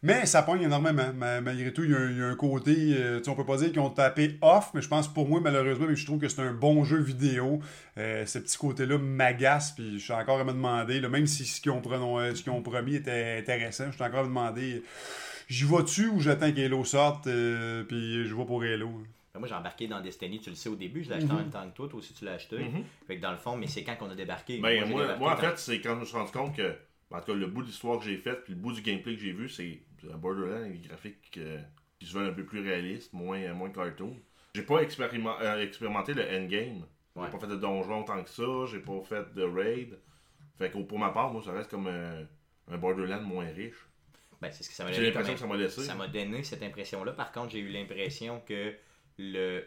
Mais 0.02 0.26
ça 0.26 0.44
pogne 0.44 0.62
énormément. 0.62 1.12
Ma- 1.14 1.42
Malgré 1.42 1.74
tout, 1.74 1.84
il 1.84 1.92
y 1.92 1.94
a 1.94 1.98
un, 1.98 2.10
il 2.10 2.18
y 2.18 2.22
a 2.22 2.28
un 2.28 2.36
côté. 2.36 2.74
euh, 2.98 3.18
tu 3.18 3.26
sais, 3.26 3.30
on 3.32 3.36
peut 3.36 3.46
pas 3.46 3.58
dire 3.58 3.70
qu'ils 3.72 3.82
ont 3.82 3.90
tapé 3.90 4.38
off, 4.42 4.72
mais 4.74 4.82
je 4.82 4.88
pense 4.88 5.10
pour 5.14 5.28
moi, 5.28 5.42
malheureusement, 5.42 5.88
mais 5.90 5.96
je 5.98 6.06
trouve 6.06 6.20
que 6.20 6.30
c'est 6.30 6.42
un 6.42 6.54
bon 6.54 6.86
jeu 6.86 7.00
vidéo. 7.02 7.60
Euh, 7.98 8.26
ce 8.26 8.40
petit 8.40 8.58
côté-là 8.58 8.98
m'agace, 8.98 9.74
puis 9.74 10.00
je 10.00 10.04
suis 10.06 10.14
encore 10.14 10.40
à 10.40 10.46
me 10.46 10.54
demander, 10.54 11.02
là, 11.02 11.10
même 11.10 11.28
si 11.28 11.44
ce 11.44 11.60
qu'ils 11.60 11.72
ont, 11.72 11.82
pronon- 11.82 12.18
euh, 12.18 12.34
ce 12.34 12.44
qu'ils 12.44 12.54
ont 12.54 12.62
promis 12.62 12.96
était 12.96 13.38
intéressant, 13.40 13.88
je 13.88 13.96
suis 13.96 14.04
encore 14.04 14.20
à 14.22 14.24
me 14.24 14.30
demander 14.30 14.84
j'y 15.50 15.66
vais-tu 15.66 16.08
ou 16.08 16.20
j'attends 16.20 16.52
qu'Halo 16.52 16.86
sorte, 16.86 17.28
euh, 17.28 17.84
puis 17.84 18.26
je 18.26 18.34
vais 18.36 18.46
pour 18.46 18.64
Halo? 18.64 18.90
Ben, 19.34 19.40
Moi, 19.40 19.48
j'ai 19.48 19.56
embarqué 19.56 19.88
dans 19.88 20.02
Destiny, 20.02 20.40
tu 20.40 20.50
le 20.50 20.56
sais 20.56 20.70
au 20.70 20.76
début, 20.76 21.04
je 21.04 21.10
l'ai 21.10 21.16
acheté 21.18 21.32
en 21.32 21.36
même 21.36 21.50
temps 21.50 21.70
que 21.70 21.76
toi, 21.76 21.88
toi 21.88 22.00
aussi 22.00 22.14
tu 22.14 22.26
l'as 22.26 22.34
acheté. 22.34 22.58
Mhm. 22.60 22.84
Fait 23.08 23.18
que 23.18 23.22
dans 23.22 23.32
le 23.32 23.38
fond, 23.38 23.58
mais 23.58 23.68
c'est 23.68 23.84
quand 23.84 23.96
qu'on 23.96 24.10
a 24.10 24.16
débarqué. 24.16 24.60
Ben, 24.60 24.88
moi, 24.90 25.02
débarqué 25.02 25.20
moi, 25.20 25.34
en 25.34 25.38
fait, 25.38 25.58
c'est 25.58 25.82
quand 25.82 25.96
je 25.96 26.00
me 26.02 26.06
suis 26.06 26.18
rendu 26.18 26.32
compte 26.32 26.56
que, 26.56 26.76
en 27.12 27.20
tout 27.20 27.26
cas, 27.28 27.34
le 27.34 27.48
bout 27.48 27.62
de 27.62 27.68
l'histoire 27.68 28.00
que 28.00 28.06
j'ai 28.06 28.18
faite, 28.18 28.44
puis 28.44 28.54
le 28.54 28.60
bout 28.60 28.72
du 28.72 28.82
gameplay 28.82 29.16
que 29.16 29.22
j'ai 29.22 29.32
vu, 29.34 29.50
c'est 29.50 29.82
un 30.12 30.18
Borderlands 30.18 30.56
avec 30.66 30.82
des 30.82 30.88
graphiques 30.88 31.38
euh, 31.38 31.60
qui 32.00 32.06
se 32.08 32.14
veulent 32.14 32.30
un 32.30 32.34
peu 32.34 32.44
plus 32.46 32.62
réalistes, 32.62 33.14
moins, 33.14 33.40
euh, 33.40 33.54
moins 33.54 33.70
cartoon. 33.70 34.16
J'ai 34.56 34.64
pas 34.64 34.82
expériment- 34.82 35.38
euh, 35.42 35.62
expérimenté 35.64 36.14
le 36.14 36.24
endgame. 36.24 36.84
Ouais. 37.16 37.26
J'ai 37.26 37.32
pas 37.38 37.40
fait 37.40 37.52
de 37.52 37.56
donjon 37.56 38.04
tant 38.04 38.24
que 38.24 38.30
ça, 38.30 38.44
j'ai 38.72 38.80
pas 38.80 39.00
fait 39.04 39.34
de 39.34 39.44
raid. 39.44 39.98
Fait 40.58 40.70
que 40.72 40.78
pour 40.80 41.00
ma 41.00 41.10
part, 41.10 41.32
moi, 41.32 41.42
ça 41.44 41.52
reste 41.52 41.70
comme 41.70 41.88
euh, 41.88 42.24
un 42.72 42.78
Borderlands 42.78 43.22
moins 43.22 43.46
riche. 43.46 43.76
Ben, 44.42 44.52
c'est 44.52 44.64
ce 44.64 44.70
que 44.70 44.76
ça 44.76 44.86
m'a 44.86 44.92
donné. 44.92 45.08
l'impression 45.08 45.34
que 45.34 45.40
ça 45.40 45.48
m'a 45.48 45.58
laissé. 45.58 45.82
Ça 45.84 45.96
m'a 45.96 46.08
donné 46.08 46.44
cette 46.44 46.64
impression-là. 46.64 47.12
Par 47.12 47.32
contre, 47.32 47.52
j'ai 47.52 47.60
eu 47.60 47.70
l'impression 47.70 48.42
que 48.42 48.74
le, 49.18 49.66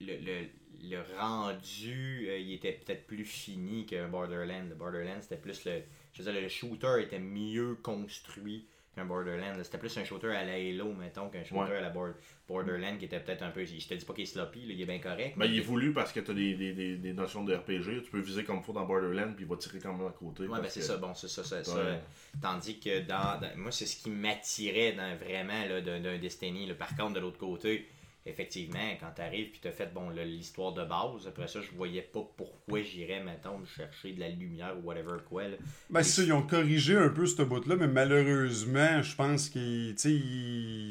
le, 0.00 0.16
le, 0.18 0.46
le 0.82 1.02
rendu, 1.18 2.26
euh, 2.28 2.38
il 2.38 2.52
était 2.52 2.72
peut-être 2.72 3.06
plus 3.06 3.24
fini 3.24 3.86
qu'un 3.86 4.08
Borderlands. 4.08 4.66
Le 4.68 4.74
Borderlands, 4.74 5.20
c'était 5.22 5.38
plus 5.38 5.64
le. 5.64 5.82
Je 6.12 6.22
veux 6.22 6.32
dire, 6.32 6.40
le 6.42 6.48
shooter 6.48 7.02
était 7.02 7.18
mieux 7.18 7.76
construit 7.76 8.66
qu'un 8.98 9.04
Borderlands. 9.06 9.54
C'était 9.62 9.78
plus 9.78 9.96
un 9.98 10.04
shooter 10.04 10.28
à 10.34 10.44
la 10.44 10.54
Halo, 10.54 10.92
mettons, 10.92 11.28
qu'un 11.28 11.44
shooter 11.44 11.60
Ouais. 11.72 11.76
à 11.76 11.80
la 11.80 11.90
Bord- 11.90 12.14
Borderlands 12.48 12.96
qui 12.98 13.04
était 13.04 13.20
peut-être 13.20 13.42
un 13.42 13.50
peu. 13.50 13.64
Je 13.64 13.86
te 13.86 13.94
dis 13.94 14.04
pas 14.04 14.12
qu'il 14.14 14.22
est 14.24 14.26
sloppy, 14.26 14.60
là, 14.66 14.72
il 14.74 14.80
est 14.80 14.86
bien 14.86 14.98
correct. 14.98 15.34
Ben, 15.36 15.46
mais 15.46 15.48
il 15.50 15.58
est 15.58 15.62
voulu 15.62 15.92
parce 15.92 16.12
que 16.12 16.20
t'as 16.20 16.32
des, 16.32 16.54
des, 16.54 16.72
des, 16.72 16.96
des 16.96 17.12
notions 17.12 17.44
de 17.44 17.54
RPG. 17.54 18.02
Tu 18.04 18.10
peux 18.10 18.20
viser 18.20 18.44
comme 18.44 18.58
il 18.58 18.62
faut 18.62 18.72
dans 18.72 18.86
Borderlands, 18.86 19.32
puis 19.34 19.44
il 19.44 19.48
va 19.48 19.56
tirer 19.56 19.78
quand 19.78 19.92
même 19.94 20.06
à 20.06 20.10
côté. 20.12 20.46
Ouais, 20.46 20.60
ben 20.60 20.68
c'est 20.68 20.80
que- 20.80 20.86
ça, 20.86 20.96
bon, 20.96 21.14
c'est 21.14 21.28
ça, 21.28 21.44
ça, 21.44 21.62
ça. 21.62 21.76
Ouais. 21.76 22.00
Tandis 22.42 22.78
que 22.80 23.00
dans, 23.00 23.40
dans- 23.40 23.56
moi, 23.56 23.70
c'est 23.70 23.86
ce 23.86 24.02
qui 24.02 24.10
m'attirait 24.10 24.92
dans, 24.92 25.16
vraiment 25.16 25.62
d'un 25.84 26.18
Destiny. 26.18 26.66
là. 26.66 26.74
Par 26.74 26.96
contre, 26.96 27.14
de 27.14 27.20
l'autre 27.20 27.38
côté, 27.38 27.86
effectivement, 28.28 28.78
quand 29.00 29.10
tu 29.16 29.22
arrives 29.22 29.50
puis 29.50 29.60
tu 29.60 29.68
as 29.68 29.72
fait 29.72 29.92
bon, 29.92 30.10
là, 30.10 30.24
l'histoire 30.24 30.72
de 30.72 30.84
base, 30.84 31.26
après 31.26 31.48
ça, 31.48 31.60
je 31.60 31.70
voyais 31.76 32.02
pas 32.02 32.20
pourquoi 32.36 32.82
j'irais, 32.82 33.22
mettons, 33.22 33.64
chercher 33.64 34.12
de 34.12 34.20
la 34.20 34.28
lumière 34.28 34.74
ou 34.78 34.86
whatever 34.86 35.16
quoi. 35.28 35.44
là. 35.44 35.56
Ben, 35.90 36.02
c'est 36.02 36.20
ça, 36.20 36.22
ils 36.22 36.32
ont 36.32 36.42
corrigé 36.42 36.96
un 36.96 37.08
peu 37.08 37.26
ce 37.26 37.42
bout-là, 37.42 37.76
mais 37.76 37.88
malheureusement, 37.88 39.02
je 39.02 39.14
pense 39.16 39.48
que 39.48 39.94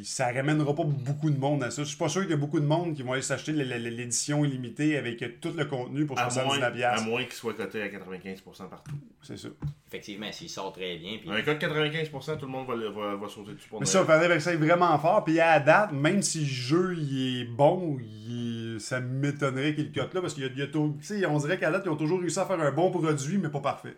ça 0.04 0.32
ramènera 0.32 0.76
pas 0.76 0.84
beaucoup 0.84 1.30
de 1.30 1.38
monde 1.38 1.64
à 1.64 1.72
ça. 1.72 1.84
Je 1.84 1.90
suis 1.90 1.98
pas 1.98 2.10
sûr 2.10 2.22
qu'il 2.22 2.32
y 2.32 2.34
a 2.34 2.38
beaucoup 2.38 2.60
de 2.60 2.66
monde 2.66 2.96
qui 2.96 3.04
vont 3.04 3.14
aller 3.14 3.22
s'acheter 3.22 3.52
l'édition 3.54 4.44
illimitée 4.46 4.98
avec 4.98 5.40
tout 5.40 5.54
le 5.56 5.66
contenu 5.66 6.06
pour 6.06 6.18
À 6.20 6.30
moins, 6.30 6.58
79$. 6.58 6.84
à 6.84 7.02
moins 7.02 7.24
qu'il 7.24 7.34
soit 7.34 7.54
coté 7.54 7.82
à 7.82 7.88
95% 7.88 8.70
partout. 8.70 8.92
C'est 9.22 9.38
ça. 9.38 9.50
Effectivement, 9.88 10.32
s'il 10.32 10.50
sort 10.50 10.74
très 10.74 10.98
bien. 10.98 11.18
Puis, 11.20 11.30
Un 11.30 11.42
cas 11.42 11.54
de 11.56 11.66
95%, 11.66 12.38
tout 12.38 12.46
le 12.46 12.52
monde 12.52 12.68
va, 12.68 12.76
va, 12.76 13.16
va 13.16 13.28
sauter 13.28 13.54
dessus 13.54 13.70
pour 13.70 13.80
Mais 13.80 13.86
ça, 13.86 14.02
il 14.02 14.06
fallait 14.06 14.34
que 14.36 14.40
ça 14.40 14.50
aille 14.52 14.58
vraiment 14.58 14.98
fort. 15.00 15.24
Puis 15.24 15.40
à 15.40 15.54
la 15.54 15.60
date, 15.60 15.92
même 15.94 16.22
si 16.22 16.40
le 16.40 16.46
jeu 16.46 16.96
il 16.98 17.27
est 17.27 17.27
bon, 17.46 17.98
il 18.00 18.78
ça 18.80 19.00
m'étonnerait 19.00 19.74
qu'il 19.76 19.86
le 19.86 19.92
cote 20.02 20.14
là. 20.14 20.22
Parce 20.22 20.34
qu'il 20.34 20.44
y 20.44 20.48
a, 20.48 20.50
il 20.52 21.20
y 21.20 21.26
a 21.26 21.30
on 21.30 21.38
dirait 21.38 21.60
qu'à 21.60 21.72
date, 21.72 21.84
ils 21.86 21.90
ont 21.90 21.96
toujours 21.98 22.20
réussi 22.20 22.40
à 22.40 22.46
faire 22.46 22.60
un 22.60 22.72
bon 22.72 22.92
produit, 22.92 23.38
mais 23.38 23.50
pas 23.50 23.62
parfait. 23.62 23.96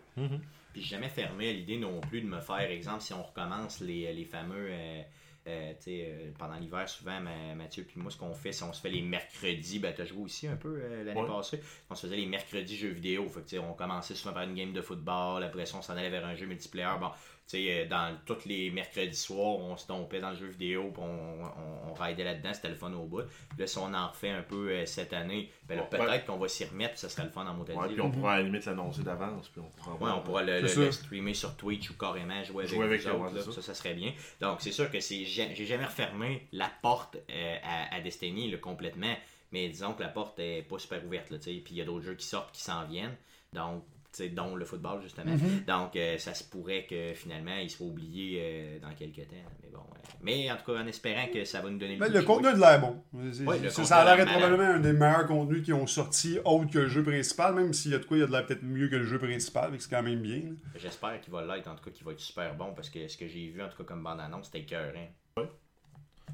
Puis 0.72 0.82
jamais 0.82 1.08
fermé 1.08 1.50
à 1.50 1.52
l'idée 1.52 1.78
non 1.78 2.00
plus 2.00 2.20
de 2.20 2.26
me 2.26 2.40
faire, 2.40 2.60
exemple, 2.70 3.00
si 3.02 3.12
on 3.12 3.22
recommence 3.22 3.80
les, 3.80 4.12
les 4.12 4.24
fameux. 4.24 4.68
euh, 4.70 5.02
euh, 5.46 5.72
euh, 5.88 6.30
pendant 6.38 6.56
l'hiver, 6.56 6.86
souvent, 6.86 7.18
Ma- 7.18 7.54
Mathieu 7.56 7.82
puis 7.82 7.98
moi, 7.98 8.10
ce 8.10 8.18
qu'on 8.18 8.34
fait, 8.34 8.52
c'est 8.52 8.62
on 8.62 8.74
se 8.74 8.80
fait 8.82 8.90
les 8.90 9.00
mercredis. 9.00 9.78
Ben, 9.78 9.92
t'as 9.96 10.04
joué 10.04 10.22
aussi 10.22 10.46
un 10.46 10.54
peu 10.56 10.78
euh, 10.82 11.02
l'année 11.02 11.18
Ouais. 11.18 11.26
passée. 11.26 11.60
On 11.88 11.94
se 11.94 12.02
faisait 12.06 12.18
les 12.18 12.26
mercredis 12.26 12.76
jeux 12.76 12.90
vidéo. 12.90 13.26
Fait 13.26 13.40
que, 13.40 13.48
tu 13.48 13.56
sais, 13.56 13.58
on 13.58 13.72
commençait 13.72 14.14
souvent 14.14 14.34
par 14.34 14.42
une 14.42 14.54
game 14.54 14.74
de 14.74 14.82
football. 14.82 15.42
Après 15.42 15.64
ça, 15.64 15.78
on 15.78 15.82
s'en 15.82 15.94
allait 15.94 16.10
vers 16.10 16.26
un 16.26 16.34
jeu 16.34 16.44
multiplayer. 16.44 16.90
Bon, 17.00 17.08
sais, 17.50 17.66
euh, 17.68 17.88
dans 17.88 18.16
tous 18.26 18.44
les 18.46 18.70
mercredis 18.70 19.16
soirs, 19.16 19.58
on 19.58 19.76
se 19.76 19.86
tombait 19.86 20.20
dans 20.20 20.30
le 20.30 20.36
jeu 20.36 20.46
vidéo. 20.46 20.90
Puis 20.92 21.02
on, 21.02 21.42
on, 21.44 21.90
on 21.90 21.94
raidait 21.94 22.24
là-dedans. 22.24 22.52
C'était 22.54 22.68
le 22.68 22.74
fun 22.74 22.92
au 22.92 23.04
bout. 23.04 23.22
Puis 23.50 23.58
là, 23.58 23.66
si 23.66 23.78
on 23.78 23.92
en 23.94 24.08
refait 24.08 24.30
un 24.30 24.42
peu 24.42 24.70
euh, 24.70 24.86
cette 24.86 25.12
année, 25.12 25.50
ben 25.68 25.76
là, 25.76 25.82
Ouais. 25.82 25.88
peut-être 25.98 26.26
qu'on 26.26 26.36
va 26.38 26.48
s'y 26.48 26.64
remettre. 26.64 26.92
Puis 26.92 27.00
ça 27.00 27.08
serait 27.08 27.24
le 27.24 27.30
fun 27.30 27.46
en 27.46 27.54
montagne. 27.54 27.76
Ouais, 27.76 27.88
puis 27.88 28.00
on 28.00 28.10
pourra 28.10 28.34
à 28.34 28.36
la 28.38 28.42
limite 28.44 28.64
l'annoncer 28.66 29.02
d'avance. 29.02 29.48
Puis 29.48 29.60
on 29.60 29.70
pourra 29.82 29.96
Ouais, 29.96 30.10
on 30.18 30.22
pourra 30.22 30.42
le, 30.42 30.66
streamer 30.92 31.34
sur 31.34 31.56
Twitch 31.56 31.90
ou 31.90 31.94
carrément 31.96 32.42
jouer 32.44 32.64
avec, 32.64 32.74
Jouer 32.74 32.84
avec 32.86 33.06
autres, 33.06 33.34
là. 33.34 33.42
ça. 33.42 33.52
ça. 33.52 33.62
ça, 33.62 33.74
serait 33.74 33.94
bien. 33.94 34.12
Donc, 34.40 34.58
c'est 34.60 34.72
sûr 34.72 34.90
que 34.90 35.00
c'est 35.00 35.24
ja- 35.24 35.52
j'ai 35.54 35.66
jamais 35.66 35.84
refermé 35.86 36.46
la 36.52 36.70
porte 36.82 37.16
euh, 37.30 37.56
à, 37.62 37.94
à 37.96 38.00
Destiny 38.00 38.50
là, 38.50 38.58
complètement, 38.58 39.14
mais 39.52 39.68
disons 39.68 39.92
que 39.94 40.02
la 40.02 40.08
porte 40.08 40.38
est 40.38 40.62
pas 40.62 40.78
super 40.78 41.04
ouverte, 41.04 41.30
là, 41.30 41.38
tu 41.38 41.44
sais, 41.44 41.50
puis 41.64 41.74
il 41.74 41.76
y 41.78 41.80
a 41.80 41.84
d'autres 41.84 42.04
jeux 42.04 42.14
qui 42.14 42.26
sortent, 42.26 42.52
qui 42.52 42.60
s'en 42.62 42.84
viennent, 42.84 43.16
donc, 43.52 43.82
dont 44.28 44.54
le 44.54 44.64
football, 44.64 45.00
justement. 45.02 45.32
Mm-hmm. 45.34 45.64
Donc, 45.66 45.96
euh, 45.96 46.18
ça 46.18 46.34
se 46.34 46.44
pourrait 46.44 46.86
que 46.88 47.14
finalement, 47.14 47.56
il 47.56 47.70
soit 47.70 47.86
oublié 47.86 48.38
euh, 48.40 48.78
dans 48.80 48.94
quelques 48.94 49.26
temps, 49.28 49.36
mais 49.62 49.68
bon. 49.72 49.78
euh, 49.78 49.98
mais 50.22 50.50
en 50.50 50.56
tout 50.56 50.70
cas, 50.72 50.78
en 50.80 50.86
espérant 50.86 51.26
que 51.32 51.44
ça 51.44 51.62
va 51.62 51.70
nous 51.70 51.78
donner 51.78 51.96
le 51.96 52.06
le 52.08 52.22
contenu 52.22 52.52
de 52.52 52.58
l'air 52.58 52.80
bon. 52.80 53.02
Ouais, 53.12 53.68
ça, 53.70 53.96
a 53.98 54.16
l'air 54.16 54.26
probablement 54.26 54.74
un 54.74 54.80
des 54.80 54.92
meilleurs 54.92 55.26
contenus 55.26 55.64
qui 55.64 55.72
ont 55.72 55.86
sorti, 55.86 56.38
autre 56.44 56.70
que 56.70 56.78
le 56.80 56.88
jeu 56.88 57.02
principal, 57.02 57.54
même 57.54 57.72
s'il 57.72 57.92
y 57.92 57.94
a 57.94 57.98
de 57.98 58.04
quoi, 58.04 58.16
il 58.18 58.20
y 58.20 58.22
a 58.22 58.26
de 58.26 58.32
l'air 58.32 58.44
peut-être 58.46 58.62
mieux 58.62 58.88
que 58.88 58.96
le 58.96 59.04
jeu 59.04 59.18
principal, 59.18 59.70
mais 59.72 59.78
c'est 59.78 59.88
quand 59.90 60.02
même 60.02 60.20
bien. 60.20 60.42
J'espère 60.76 61.20
qu'il 61.20 61.32
va 61.32 61.42
l'être, 61.44 61.68
en 61.68 61.74
tout 61.74 61.84
cas, 61.84 61.90
qu'il 61.90 62.04
va 62.04 62.12
être 62.12 62.20
super 62.20 62.54
bon, 62.54 62.72
parce 62.74 62.90
que 62.90 63.08
ce 63.08 63.16
que 63.16 63.26
j'ai 63.26 63.48
vu, 63.48 63.62
en 63.62 63.68
tout 63.68 63.78
cas, 63.78 63.84
comme 63.84 64.02
bande-annonce, 64.02 64.46
c'était 64.46 64.60
écœurant. 64.60 65.08
Ouais. 65.36 65.48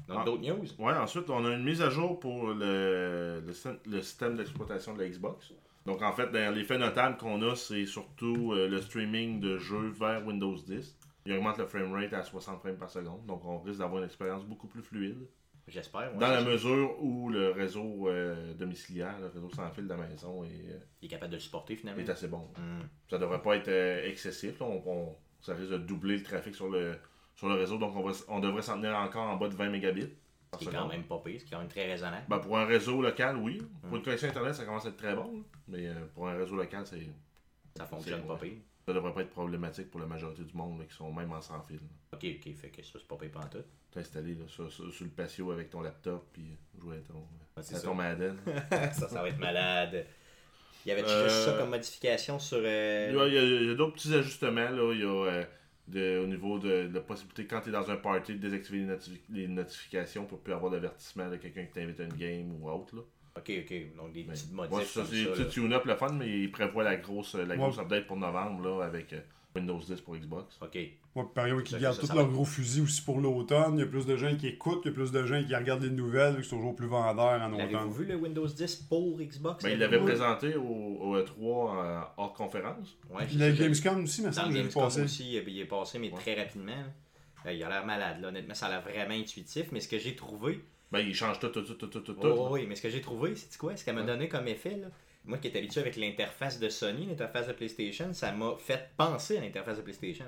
Donc, 0.07 0.17
Ah. 0.21 0.25
d'autres 0.25 0.43
news? 0.43 0.65
Ouais, 0.79 0.93
ensuite, 0.93 1.29
on 1.29 1.43
a 1.45 1.49
une 1.53 1.63
mise 1.63 1.81
à 1.81 1.89
jour 1.89 2.19
pour 2.19 2.47
le, 2.49 3.41
le, 3.45 3.79
le 3.85 4.01
système 4.01 4.35
d'exploitation 4.37 4.93
de 4.93 5.01
la 5.03 5.09
Xbox. 5.09 5.53
Donc, 5.87 6.01
en 6.01 6.11
fait, 6.11 6.31
les 6.33 6.63
faits 6.63 6.79
notables 6.79 7.17
qu'on 7.17 7.41
a, 7.41 7.55
c'est 7.55 7.85
surtout 7.85 8.51
euh, 8.53 8.67
le 8.67 8.79
streaming 8.81 9.39
de 9.39 9.57
jeux 9.57 9.87
vers 9.89 10.25
Windows 10.25 10.55
10. 10.55 10.97
Il 11.25 11.33
augmente 11.33 11.57
le 11.57 11.65
framerate 11.65 12.13
à 12.13 12.23
60 12.23 12.59
frames 12.59 12.77
par 12.77 12.89
seconde. 12.89 13.25
Donc, 13.25 13.43
on 13.45 13.59
risque 13.59 13.79
d'avoir 13.79 13.99
une 14.01 14.05
expérience 14.05 14.43
beaucoup 14.45 14.67
plus 14.67 14.81
fluide. 14.83 15.27
J'espère. 15.67 16.13
ouais. 16.13 16.19
Dans 16.19 16.27
la 16.29 16.41
mesure 16.43 17.01
où 17.03 17.29
le 17.29 17.51
réseau 17.51 18.07
euh, 18.07 18.53
domiciliaire, 18.53 19.19
le 19.19 19.27
réseau 19.27 19.49
sans 19.49 19.69
fil 19.71 19.85
de 19.85 19.89
la 19.89 19.97
maison 19.97 20.43
est, 20.43 20.47
euh, 20.71 20.79
Il 21.01 21.05
est 21.07 21.09
capable 21.09 21.31
de 21.31 21.37
le 21.37 21.41
supporter 21.41 21.75
finalement. 21.75 22.01
est 22.01 22.09
assez 22.09 22.27
bon. 22.27 22.49
Hmm. 22.57 22.83
Ça 23.09 23.17
devrait 23.17 23.41
pas 23.41 23.55
être 23.57 23.67
euh, 23.67 24.07
excessif. 24.09 24.59
là. 24.59 24.65
On, 24.65 24.83
on- 24.85 25.15
ça 25.41 25.53
risque 25.53 25.71
de 25.71 25.77
doubler 25.77 26.17
le 26.17 26.23
trafic 26.23 26.55
sur 26.55 26.69
le, 26.69 26.95
sur 27.35 27.47
le 27.47 27.55
réseau. 27.55 27.77
Donc, 27.77 27.95
on, 27.95 28.01
va, 28.01 28.11
on 28.27 28.39
devrait 28.39 28.61
s'en 28.61 28.75
tenir 28.77 28.95
encore 28.97 29.23
en 29.29 29.35
bas 29.37 29.47
de 29.49 29.55
20 29.55 29.69
mégabits. 29.69 30.09
Ce 30.53 30.59
qui 30.59 30.67
est 30.69 30.71
quand 30.71 30.87
même 30.87 31.03
pas 31.03 31.19
pire, 31.19 31.39
ce 31.39 31.45
qui 31.45 31.51
est 31.51 31.55
quand 31.55 31.59
même 31.59 31.67
très 31.67 31.85
raisonnable. 31.85 32.25
Ben, 32.29 32.39
pour 32.39 32.57
un 32.57 32.65
réseau 32.65 33.01
local, 33.01 33.35
oui. 33.37 33.61
Pour 33.81 33.97
une 33.97 34.03
connexion 34.03 34.29
Internet, 34.29 34.55
ça 34.55 34.65
commence 34.65 34.85
à 34.85 34.89
être 34.89 34.97
très 34.97 35.15
bon. 35.15 35.43
Mais 35.67 35.87
euh, 35.87 36.05
pour 36.13 36.27
un 36.27 36.37
réseau 36.37 36.55
local, 36.55 36.83
c'est, 36.85 37.01
Ça 37.77 37.85
fonctionne 37.85 38.25
pas 38.25 38.37
pire. 38.37 38.53
ça 38.85 38.93
devrait 38.93 39.13
pas 39.13 39.21
être 39.21 39.29
problématique 39.31 39.91
pour 39.91 39.99
la 39.99 40.05
majorité 40.07 40.43
du 40.43 40.55
monde 40.55 40.79
là, 40.79 40.85
qui 40.85 40.95
sont 40.95 41.11
même 41.11 41.31
en 41.31 41.41
sans 41.41 41.61
fil. 41.63 41.79
Ok, 42.13 42.23
ok, 42.25 42.55
fait 42.55 42.69
que 42.69 42.81
ça, 42.81 42.93
c'est 42.97 43.07
pas 43.07 43.17
pire 43.17 43.31
pantoute. 43.31 43.65
T'es 43.91 43.99
installé 43.99 44.35
là, 44.35 44.45
sur, 44.47 44.71
sur- 44.71 44.91
sur 44.93 45.03
le 45.05 45.11
patio 45.11 45.51
avec 45.51 45.69
ton 45.69 45.81
laptop 45.81 46.27
puis 46.33 46.43
euh, 46.43 46.81
jouer 46.81 46.97
à 46.97 46.99
ton, 47.01 47.23
c'est 47.61 47.75
à 47.75 47.79
ça. 47.79 47.87
ton 47.87 47.95
Madden. 47.95 48.37
ça, 48.93 49.09
ça 49.09 49.21
va 49.21 49.29
être 49.29 49.39
malade. 49.39 50.05
Y 50.85 50.91
avait-tu 50.91 51.09
Euh, 51.09 51.23
juste 51.27 51.43
ça 51.43 51.53
comme 51.57 51.69
modification 51.71 52.39
sur. 52.39 52.59
euh, 52.61 53.09
Il 53.11 53.17
y 53.17 53.19
a, 53.19 53.43
il 53.43 53.63
il 53.71 53.75
d'autres 53.75 53.93
petits 53.95 54.13
ajustements. 54.13 54.69
Là. 54.69 54.93
Il 54.93 54.99
y 55.01 55.03
a 55.03 55.07
euh, 55.07 55.43
de- 55.87 56.19
au 56.23 56.27
niveau 56.27 56.59
de, 56.59 56.87
de 56.87 56.93
la 56.93 57.01
possibilité, 57.01 57.45
quand 57.45 57.61
tu 57.61 57.69
es 57.69 57.71
dans 57.71 57.89
un 57.89 57.95
party, 57.97 58.33
de 58.33 58.39
désactiver 58.39 58.79
les, 58.79 58.93
notifi- 58.93 59.21
les 59.29 59.47
notifications 59.47 60.25
pour 60.25 60.39
plus 60.39 60.53
avoir 60.53 60.71
d'avertissement 60.71 61.29
de 61.29 61.37
quelqu'un 61.37 61.63
qui 61.65 61.71
t'invite 61.73 61.99
à 61.99 62.03
une 62.03 62.13
game 62.13 62.51
ou 62.61 62.69
autre. 62.69 62.95
Là. 62.95 63.01
Ok, 63.37 63.51
ok, 63.61 63.95
donc 63.95 64.13
des 64.13 64.23
Mais, 64.23 64.33
petites 64.33 64.49
ouais, 64.51 64.67
modifs. 64.69 64.89
ça, 64.89 65.05
c'est 65.05 65.23
ça, 65.25 65.35
là. 65.43 65.45
tune-up 65.45 65.85
le 65.85 65.95
fun, 65.95 66.11
mais 66.13 66.27
il 66.41 66.51
prévoit 66.51 66.83
la 66.83 66.95
grosse, 66.97 67.35
la 67.35 67.43
Ouais. 67.45 67.55
grosse 67.57 67.77
update 67.77 68.07
pour 68.07 68.17
novembre 68.17 68.63
là, 68.67 68.85
avec 68.85 69.13
euh, 69.13 69.19
Windows 69.55 69.79
10 69.79 70.01
pour 70.01 70.15
Xbox. 70.15 70.57
Ok. 70.61 70.75
Ouais, 70.75 70.91
puis 71.15 71.23
par 71.33 71.45
exemple, 71.45 71.63
qui 71.63 71.77
gardent 71.79 71.97
tous 71.99 72.13
leurs 72.13 72.29
gros 72.29 72.45
fusils 72.45 72.83
aussi 72.83 73.01
pour 73.01 73.19
l'automne. 73.19 73.73
Il 73.75 73.79
y 73.79 73.83
a 73.83 73.87
plus 73.87 74.05
de 74.05 74.15
gens 74.15 74.35
qui 74.35 74.47
écoutent, 74.47 74.81
il 74.85 74.89
y 74.89 74.91
a 74.91 74.93
plus 74.93 75.11
de 75.11 75.25
gens 75.25 75.43
qui 75.43 75.55
regardent 75.55 75.81
les 75.83 75.89
nouvelles, 75.89 76.33
vu 76.33 76.37
que 76.39 76.43
c'est 76.43 76.55
toujours 76.55 76.75
plus 76.75 76.85
vendeur 76.87 77.41
en 77.41 77.51
automne. 77.53 77.91
vu 77.91 78.05
le 78.05 78.15
Windows 78.15 78.45
10 78.45 78.75
pour 78.87 79.17
Xbox? 79.19 79.63
Ben, 79.63 79.71
il 79.71 79.79
l'avait 79.79 79.99
présenté 79.99 80.55
au, 80.55 80.61
au 80.63 81.17
E3 81.17 81.25
euh, 81.39 81.99
hors 82.17 82.33
conférence. 82.33 82.95
Ouais, 83.09 83.23
Il 83.31 83.39
y 83.39 83.43
a 83.43 83.49
je- 83.49 83.55
je- 83.55 83.61
Gamescom 83.63 84.03
aussi, 84.03 84.21
mais 84.21 84.31
ça, 84.31 84.43
le 84.43 84.49
vu 84.49 84.57
Gamescom 84.59 84.83
passer. 84.83 85.01
aussi, 85.01 85.37
il 85.37 85.49
il 85.49 85.59
est 85.61 85.65
passé, 85.65 85.97
mais 85.97 86.11
Ouais. 86.11 86.19
très 86.19 86.35
rapidement. 86.35 86.71
là. 86.75 86.83
Euh, 87.47 87.53
Il 87.53 87.63
a 87.63 87.69
l'air 87.69 87.85
malade, 87.85 88.21
là. 88.21 88.27
honnêtement, 88.27 88.53
ça 88.53 88.67
a 88.67 88.69
l'air 88.69 88.81
vraiment 88.81 89.15
intuitif. 89.15 89.71
Mais 89.71 89.79
ce 89.79 89.87
que 89.87 89.97
j'ai 89.97 90.15
trouvé, 90.15 90.59
Ben, 90.91 90.99
il 90.99 91.13
change 91.15 91.39
tout, 91.39 91.47
tout, 91.49 91.61
tout, 91.63 91.73
tout, 91.73 91.87
tout, 91.87 91.99
tout. 92.01 92.15
Oh, 92.21 92.35
oh, 92.37 92.47
oui, 92.51 92.65
mais 92.67 92.75
ce 92.75 92.81
que 92.81 92.89
j'ai 92.89 93.01
trouvé, 93.01 93.35
c'est 93.35 93.57
quoi? 93.57 93.75
Ce 93.75 93.83
qu'elle 93.83 93.95
m'a 93.95 94.01
Ouais. 94.01 94.07
donné 94.07 94.29
comme 94.29 94.47
effet, 94.47 94.77
là, 94.77 94.87
moi 95.27 95.37
qui 95.37 95.47
étais 95.47 95.59
habitué 95.59 95.81
avec 95.81 95.95
l'interface 95.97 96.59
de 96.59 96.69
Sony, 96.69 97.05
l'interface 97.05 97.47
de 97.47 97.53
PlayStation, 97.53 98.13
ça 98.13 98.31
m'a 98.31 98.55
fait 98.57 98.89
penser 98.97 99.37
à 99.37 99.41
l'interface 99.41 99.77
de 99.77 99.81
PlayStation. 99.83 100.25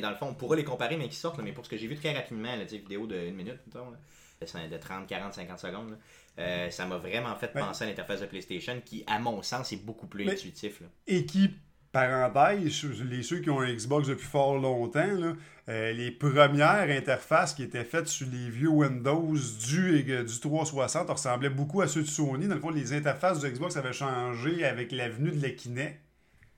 Dans 0.00 0.10
le 0.10 0.16
fond, 0.16 0.26
on 0.28 0.34
pourra 0.34 0.54
les 0.54 0.64
comparer, 0.64 0.96
mais 0.96 1.08
qui 1.08 1.16
sortent, 1.16 1.38
là, 1.38 1.42
mais 1.44 1.52
pour 1.52 1.64
ce 1.64 1.70
que 1.70 1.76
j'ai 1.76 1.88
vu 1.88 1.96
très 1.96 2.12
rapidement, 2.12 2.54
sais, 2.68 2.78
vidéo 2.78 3.06
de 3.08 3.16
1 3.16 3.32
minute, 3.32 3.58
mettons, 3.66 3.90
là, 3.90 4.68
de 4.68 4.76
30, 4.76 5.06
40, 5.06 5.34
50 5.34 5.58
secondes, 5.58 5.90
là, 5.90 5.96
euh, 6.38 6.70
ça 6.70 6.86
m'a 6.86 6.96
vraiment 6.96 7.34
fait 7.34 7.52
penser 7.52 7.84
à 7.84 7.86
l'interface 7.88 8.20
de 8.20 8.26
PlayStation 8.26 8.80
qui, 8.84 9.02
à 9.08 9.18
mon 9.18 9.42
sens, 9.42 9.72
est 9.72 9.84
beaucoup 9.84 10.06
plus 10.06 10.24
Mais- 10.24 10.32
intuitif. 10.32 10.82
Et 11.08 11.26
qui 11.26 11.50
parenthèse, 11.92 12.84
les 13.08 13.22
ceux 13.22 13.40
qui 13.40 13.50
ont 13.50 13.60
un 13.60 13.72
Xbox 13.72 14.08
depuis 14.08 14.26
fort 14.26 14.58
longtemps, 14.58 15.34
euh, 15.68 15.92
les 15.92 16.10
premières 16.10 16.88
interfaces 16.88 17.54
qui 17.54 17.62
étaient 17.62 17.84
faites 17.84 18.08
sur 18.08 18.26
les 18.30 18.50
vieux 18.50 18.68
Windows 18.68 19.34
du, 19.68 20.02
du 20.02 20.40
360 20.40 21.10
ressemblaient 21.10 21.50
beaucoup 21.50 21.80
à 21.80 21.88
ceux 21.88 22.02
de 22.02 22.08
Sony. 22.08 22.48
Dans 22.48 22.54
le 22.54 22.60
fond, 22.60 22.70
les 22.70 22.92
interfaces 22.92 23.40
du 23.40 23.50
Xbox 23.50 23.76
avaient 23.76 23.92
changé 23.92 24.64
avec 24.64 24.92
l'avenue 24.92 25.30
de 25.30 25.42
la 25.42 25.50
Kinect. 25.50 26.00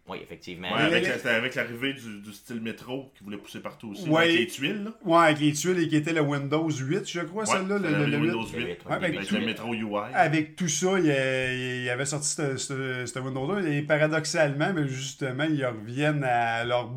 Oui, 0.09 0.19
effectivement. 0.21 0.73
Ouais, 0.75 0.81
avec, 0.83 1.07
avec 1.25 1.55
l'arrivée 1.55 1.93
du, 1.95 2.21
du 2.21 2.33
style 2.33 2.61
métro 2.61 3.13
qui 3.17 3.23
voulait 3.23 3.37
pousser 3.37 3.61
partout 3.61 3.91
aussi. 3.93 4.09
Ouais. 4.09 4.25
Avec 4.25 4.39
les 4.41 4.47
tuiles, 4.49 4.83
là. 4.85 4.91
Ouais, 5.05 5.25
avec 5.27 5.39
les 5.41 5.53
tuiles 5.53 5.79
et 5.79 5.89
qui 5.89 5.95
était 5.97 6.13
le 6.13 6.23
Windows 6.23 6.69
8, 6.69 7.09
je 7.09 7.21
crois, 7.21 7.45
Ouais, 7.45 7.49
celle-là, 7.57 7.79
le, 7.79 7.89
le- 8.07 8.17
8. 8.19 8.21
Windows 8.21 8.43
8. 8.45 8.57
Ouais, 8.59 8.77
Ouais, 8.85 8.93
avec 8.95 9.31
le 9.31 9.41
métro 9.47 9.73
UI. 9.73 10.13
Avec 10.13 10.57
tout 10.57 10.67
ça, 10.69 10.99
il, 10.99 11.09
a- 11.11 11.83
il 11.85 11.89
avait 11.89 12.05
sorti 12.05 12.29
ce, 12.31 13.19
Windows-là. 13.21 13.61
Et 13.69 13.83
paradoxalement, 13.83 14.73
mais 14.75 14.89
justement, 14.89 15.45
ils 15.45 15.65
reviennent 15.65 16.25
à 16.25 16.65
leur 16.65 16.91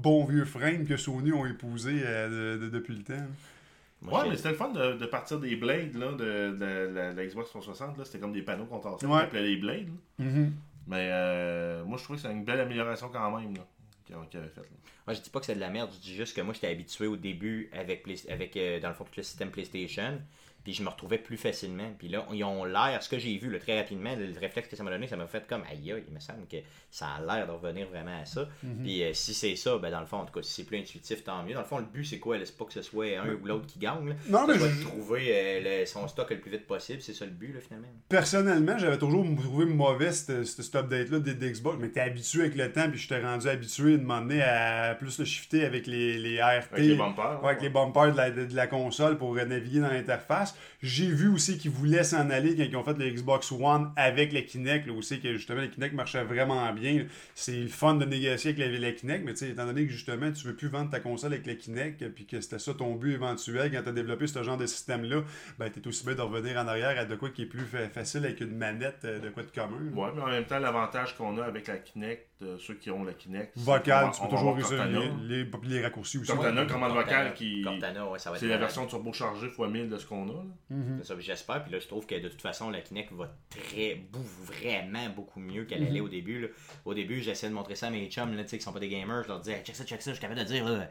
bon 0.00 0.24
vieux 0.24 0.44
frame 0.46 0.86
que 0.86 0.96
Sony 0.96 1.32
ont 1.32 1.44
épousé 1.44 2.00
euh, 2.02 2.56
de- 2.56 2.64
de- 2.64 2.70
depuis 2.70 2.94
le 2.94 3.02
temps. 3.02 3.26
Moi, 4.00 4.14
Ouais, 4.20 4.24
j'ai- 4.24 4.30
mais 4.30 4.36
c'était 4.36 4.50
le 4.50 4.54
fun 4.54 4.70
de, 4.72 4.92
de 4.96 5.06
partir 5.06 5.38
des 5.40 5.56
blades 5.56 5.96
là, 5.96 6.12
de, 6.12 6.56
de 6.56 6.94
la, 6.94 7.12
la 7.12 7.26
Xbox 7.26 7.50
360. 7.50 7.98
là. 7.98 8.04
C'était 8.04 8.20
comme 8.20 8.32
des 8.32 8.42
panneaux 8.42 8.64
qu'on 8.64 8.78
tassait. 8.78 9.04
Ouais. 9.06 9.12
On 9.12 9.16
appelait 9.16 9.42
les 9.42 9.56
blades. 9.56 9.88
là. 10.18 10.24
Mais 10.88 11.10
euh, 11.12 11.84
moi, 11.84 11.98
je 11.98 12.04
trouvais 12.04 12.16
que 12.16 12.22
c'est 12.22 12.32
une 12.32 12.44
belle 12.44 12.60
amélioration 12.60 13.10
quand 13.10 13.38
même 13.38 13.54
là, 13.54 14.16
avaient 14.16 14.48
faite. 14.48 14.56
là. 14.56 14.78
Moi, 15.06 15.14
je 15.14 15.20
dis 15.20 15.30
pas 15.30 15.38
que 15.40 15.46
c'est 15.46 15.54
de 15.54 15.60
la 15.60 15.68
merde, 15.68 15.90
je 15.94 16.00
dis 16.00 16.14
juste 16.14 16.34
que 16.34 16.40
moi, 16.40 16.54
j'étais 16.54 16.68
habitué 16.68 17.06
au 17.06 17.16
début 17.16 17.68
avec, 17.72 18.06
avec 18.30 18.56
euh, 18.56 18.80
dans 18.80 18.88
le 18.88 18.94
fond, 18.94 19.04
tout 19.04 19.12
le 19.18 19.22
système 19.22 19.50
PlayStation, 19.50 20.18
puis 20.68 20.74
je 20.74 20.82
me 20.82 20.90
retrouvais 20.90 21.16
plus 21.16 21.38
facilement. 21.38 21.90
Puis 21.98 22.08
là, 22.08 22.26
ils 22.30 22.44
ont 22.44 22.62
l'air, 22.66 23.02
ce 23.02 23.08
que 23.08 23.18
j'ai 23.18 23.38
vu 23.38 23.50
là, 23.50 23.58
très 23.58 23.78
rapidement, 23.78 24.14
le, 24.14 24.26
le 24.26 24.38
réflexe 24.38 24.68
que 24.68 24.76
ça 24.76 24.82
m'a 24.82 24.90
donné, 24.90 25.06
ça 25.06 25.16
m'a 25.16 25.26
fait 25.26 25.46
comme, 25.48 25.62
aïe, 25.62 25.94
il 26.06 26.12
me 26.14 26.20
semble 26.20 26.46
que 26.46 26.58
ça 26.90 27.06
a 27.06 27.20
l'air 27.24 27.46
de 27.46 27.52
revenir 27.52 27.88
vraiment 27.88 28.20
à 28.20 28.26
ça. 28.26 28.46
Puis 28.82 29.02
euh, 29.02 29.14
si 29.14 29.32
c'est 29.32 29.56
ça, 29.56 29.78
ben 29.78 29.90
dans 29.90 30.00
le 30.00 30.04
fond, 30.06 30.18
en 30.18 30.26
tout 30.26 30.34
cas, 30.34 30.42
si 30.42 30.52
c'est 30.52 30.64
plus 30.64 30.76
intuitif, 30.78 31.24
tant 31.24 31.42
mieux. 31.42 31.54
Dans 31.54 31.60
le 31.60 31.66
fond, 31.66 31.78
le 31.78 31.86
but, 31.86 32.04
c'est 32.04 32.18
quoi? 32.18 32.36
C'est 32.44 32.54
pas 32.58 32.66
que 32.66 32.74
ce 32.74 32.82
soit 32.82 33.06
un 33.18 33.32
ou 33.32 33.46
l'autre 33.46 33.66
qui 33.66 33.78
gagne. 33.78 34.10
Là. 34.10 34.14
Non, 34.28 34.46
mais 34.46 34.58
je- 34.58 34.66
de 34.66 34.82
trouver 34.84 35.28
euh, 35.30 35.80
le- 35.80 35.86
son 35.86 36.06
stock 36.06 36.28
le 36.28 36.38
plus 36.38 36.50
vite 36.50 36.66
possible, 36.66 37.00
c'est 37.00 37.14
ça 37.14 37.24
le 37.24 37.30
but, 37.30 37.54
là, 37.54 37.60
finalement. 37.60 37.88
Personnellement, 38.10 38.76
j'avais 38.78 38.98
toujours 38.98 39.24
trouvé 39.40 39.64
mauvais 39.64 40.12
cet, 40.12 40.44
cet- 40.44 40.62
cet 40.64 40.74
update-là 40.76 41.20
des, 41.20 41.34
des 41.34 41.50
Xbox, 41.52 41.78
mais 41.80 41.88
t'es 41.88 42.00
habitué 42.00 42.40
avec 42.42 42.56
le 42.56 42.70
temps, 42.72 42.90
puis 42.90 42.98
je 42.98 43.08
t'ai 43.08 43.20
rendu 43.20 43.48
habitué 43.48 43.96
de 43.96 44.02
m'emmener 44.02 44.42
à 44.42 44.94
plus 44.98 45.18
le 45.18 45.24
shifter 45.24 45.64
avec 45.64 45.86
les, 45.86 46.18
les. 46.18 46.40
Avec 46.40 46.66
les 46.76 46.94
bumpers. 46.96 47.40
Ouais, 47.42 47.50
avec 47.50 47.62
les 47.62 47.70
bumpers 47.70 48.12
de 48.12 48.16
la, 48.16 48.30
de, 48.30 48.44
de 48.44 48.54
la 48.56 48.66
console 48.66 49.16
pour 49.16 49.34
naviguer 49.34 49.80
dans 49.80 49.88
l'interface. 49.88 50.57
J'ai 50.82 51.06
vu 51.06 51.28
aussi 51.28 51.58
qu'ils 51.58 51.70
voulaient 51.70 52.04
s'en 52.04 52.30
aller 52.30 52.56
quand 52.56 52.62
ils 52.62 52.76
ont 52.76 52.84
fait 52.84 52.96
le 52.98 53.10
Xbox 53.10 53.52
One 53.52 53.90
avec 53.96 54.32
la 54.32 54.42
Kinect, 54.42 54.86
là, 54.86 54.92
aussi 54.92 55.20
que 55.20 55.32
justement 55.34 55.60
la 55.60 55.68
Kinect 55.68 55.94
marchait 55.94 56.24
vraiment 56.24 56.72
bien. 56.72 57.06
C'est 57.34 57.56
le 57.56 57.68
fun 57.68 57.94
de 57.94 58.04
négocier 58.04 58.54
avec 58.56 58.80
la, 58.80 58.92
Kinect, 58.92 59.24
mais 59.24 59.34
tu 59.34 59.44
étant 59.46 59.66
donné 59.66 59.86
que 59.86 59.92
justement 59.92 60.30
tu 60.32 60.46
veux 60.46 60.54
plus 60.54 60.68
vendre 60.68 60.90
ta 60.90 61.00
console 61.00 61.32
avec 61.32 61.46
la 61.46 61.54
Kinect, 61.54 62.08
puis 62.14 62.26
que 62.26 62.40
c'était 62.40 62.58
ça 62.58 62.74
ton 62.74 62.94
but 62.94 63.14
éventuel 63.14 63.70
quand 63.72 63.82
tu 63.82 63.88
as 63.88 63.92
développé 63.92 64.26
ce 64.26 64.42
genre 64.42 64.56
de 64.56 64.66
système-là, 64.66 65.22
ben 65.58 65.70
t'es 65.70 65.86
aussi 65.86 66.04
bien 66.04 66.14
de 66.14 66.20
revenir 66.20 66.56
en 66.58 66.68
arrière 66.68 66.98
à 66.98 67.04
de 67.04 67.14
quoi 67.16 67.30
qui 67.30 67.42
est 67.42 67.46
plus 67.46 67.64
fa- 67.64 67.88
facile 67.88 68.24
avec 68.24 68.40
une 68.40 68.56
manette 68.56 69.00
euh, 69.04 69.18
de 69.18 69.30
quoi 69.30 69.42
de 69.42 69.50
commun. 69.50 69.80
Ouais, 69.94 70.10
mais 70.14 70.22
en 70.22 70.26
même 70.28 70.44
temps, 70.44 70.58
l'avantage 70.58 71.16
qu'on 71.16 71.38
a 71.38 71.44
avec 71.44 71.66
la 71.66 71.78
Kinect, 71.78 72.27
euh, 72.42 72.56
ceux 72.58 72.74
qui 72.74 72.90
ont 72.90 73.02
la 73.04 73.14
Kinect, 73.14 73.52
c'est 73.56 73.62
Vocal, 73.64 74.10
tu 74.14 74.20
peux 74.20 74.28
toujours 74.28 74.56
Cortana. 74.58 75.00
les, 75.22 75.44
les, 75.44 75.50
les 75.64 75.82
raccourcis 75.82 76.18
aussi. 76.18 76.30
Cortana, 76.30 76.64
commande 76.66 76.92
vocale 76.92 77.34
qui. 77.34 77.62
Cortana, 77.62 78.06
ouais, 78.08 78.18
ça 78.18 78.30
va 78.30 78.36
être 78.36 78.40
C'est 78.40 78.48
la 78.48 78.58
version 78.58 78.86
turbochargée 78.86 79.46
x 79.48 79.58
1000 79.58 79.88
de 79.88 79.98
ce 79.98 80.06
qu'on 80.06 80.28
a. 80.28 80.32
là. 80.32 80.42
Mhm. 80.70 80.98
C'est 81.00 81.08
ça 81.08 81.14
que 81.14 81.20
j'espère. 81.20 81.62
Puis 81.64 81.72
là, 81.72 81.78
je 81.80 81.86
trouve 81.88 82.06
que 82.06 82.14
de 82.14 82.28
toute 82.28 82.40
façon, 82.42 82.70
la 82.70 82.80
Kinect 82.80 83.12
va 83.12 83.34
très, 83.50 84.02
vraiment 84.44 85.08
beaucoup 85.14 85.40
mieux 85.40 85.64
qu'elle 85.64 85.84
allait 85.86 86.00
au 86.00 86.08
début. 86.08 86.40
là. 86.42 86.48
Au 86.84 86.94
début, 86.94 87.20
j'essayais 87.20 87.50
de 87.50 87.54
montrer 87.56 87.74
ça 87.74 87.88
à 87.88 87.90
mes 87.90 88.08
chums 88.08 88.36
là, 88.36 88.42
tu 88.44 88.50
sais, 88.50 88.58
qui 88.58 88.64
sont 88.64 88.72
pas 88.72 88.80
des 88.80 88.88
gamers. 88.88 89.22
Je 89.24 89.28
leur 89.28 89.40
disais, 89.40 89.56
Hey, 89.58 89.64
check 89.64 89.74
ça, 89.76 89.84
check 89.84 90.00
ça. 90.02 90.10
Je 90.12 90.16
suis 90.16 90.22
capable 90.22 90.40
de 90.40 90.44
dire, 90.46 90.64
là, 90.68 90.88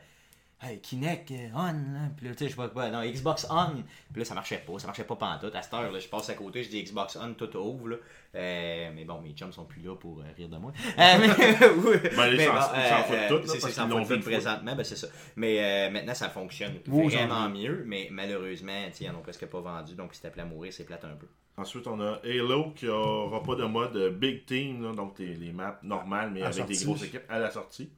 hey, 0.61 0.79
Kinect 0.79 1.31
euh, 1.31 1.49
on. 1.55 1.63
là. 1.65 2.09
Puis 2.15 2.27
là, 2.27 2.31
tu 2.33 2.39
sais, 2.39 2.45
je 2.45 2.49
sais 2.51 2.55
pas 2.55 2.69
quoi. 2.69 2.89
Non, 2.89 3.03
Xbox 3.03 3.47
on. 3.49 3.75
Puis 4.11 4.19
là, 4.19 4.25
ça 4.25 4.33
marchait 4.35 4.57
pas. 4.65 4.79
Ça 4.79 4.87
marchait 4.87 5.03
pas 5.03 5.15
pantoute. 5.15 5.55
À 5.55 5.61
cette 5.61 5.73
heure, 5.73 5.91
là, 5.91 5.99
je 5.99 6.07
passe 6.07 6.29
à 6.29 6.33
côté, 6.33 6.63
je 6.63 6.69
dis 6.69 6.83
Xbox 6.83 7.17
on, 7.21 7.33
tout 7.33 7.55
ouvre. 7.57 7.89
Là. 7.89 7.95
Euh, 8.35 8.91
mais 8.93 9.05
bon, 9.05 9.21
mes 9.21 9.31
chums 9.31 9.51
sont 9.51 9.65
plus 9.65 9.81
là 9.81 9.95
pour 9.95 10.19
euh, 10.19 10.23
rire 10.35 10.49
de 10.49 10.57
moi. 10.57 10.71
Euh, 10.77 10.91
mais, 10.97 11.27
oui. 11.77 11.97
Ben, 12.15 12.27
ils 12.31 12.37
Mais 12.37 12.45
s'en- 12.45 12.53
bon, 12.53 12.59
ils 12.75 12.89
s'en 12.89 13.03
foutent 13.03 13.27
tout, 13.29 13.47
là, 13.53 13.59
c'est- 13.71 13.87
l'ont 13.87 14.05
foutent 14.05 14.21
présentement, 14.23 14.75
ben 14.75 14.83
c'est 14.83 14.95
ça. 14.95 15.07
Mais 15.35 15.89
maintenant, 15.89 16.13
ça 16.13 16.29
fonctionne 16.29 16.79
Oui, 16.87 17.11
ça 17.11 17.25
vraiment 17.25 17.49
mieux. 17.49 17.83
Mais 17.85 18.07
malheureusement, 18.11 18.85
tu 18.95 19.03
ils 19.03 19.09
en 19.09 19.15
ont 19.15 19.21
presque 19.21 19.45
pas 19.47 19.61
vendu. 19.61 19.95
Donc, 19.95 20.13
si 20.13 20.21
t'appelais 20.21 20.43
à 20.43 20.45
mourir, 20.45 20.73
c'est 20.73 20.83
plate 20.85 21.05
un 21.05 21.15
peu. 21.15 21.27
Ensuite, 21.59 21.87
on 21.87 21.99
a 22.01 22.19
Halo 22.23 22.71
qui 22.75 22.87
aura 22.87 23.41
pas 23.41 23.55
de 23.55 23.63
mode 23.63 23.97
Big 24.19 24.45
Team, 24.45 24.83
là, 24.83 24.93
donc 24.93 25.17
les, 25.17 25.33
les 25.33 25.51
maps 25.51 25.79
normales, 25.81 26.29
mais 26.31 26.43
À 26.43 26.47
avec 26.49 26.65
des 26.67 26.85
grosses 26.85 27.03
équipes 27.03 27.23
à 27.29 27.39
la 27.39 27.49
sortie. 27.49 27.89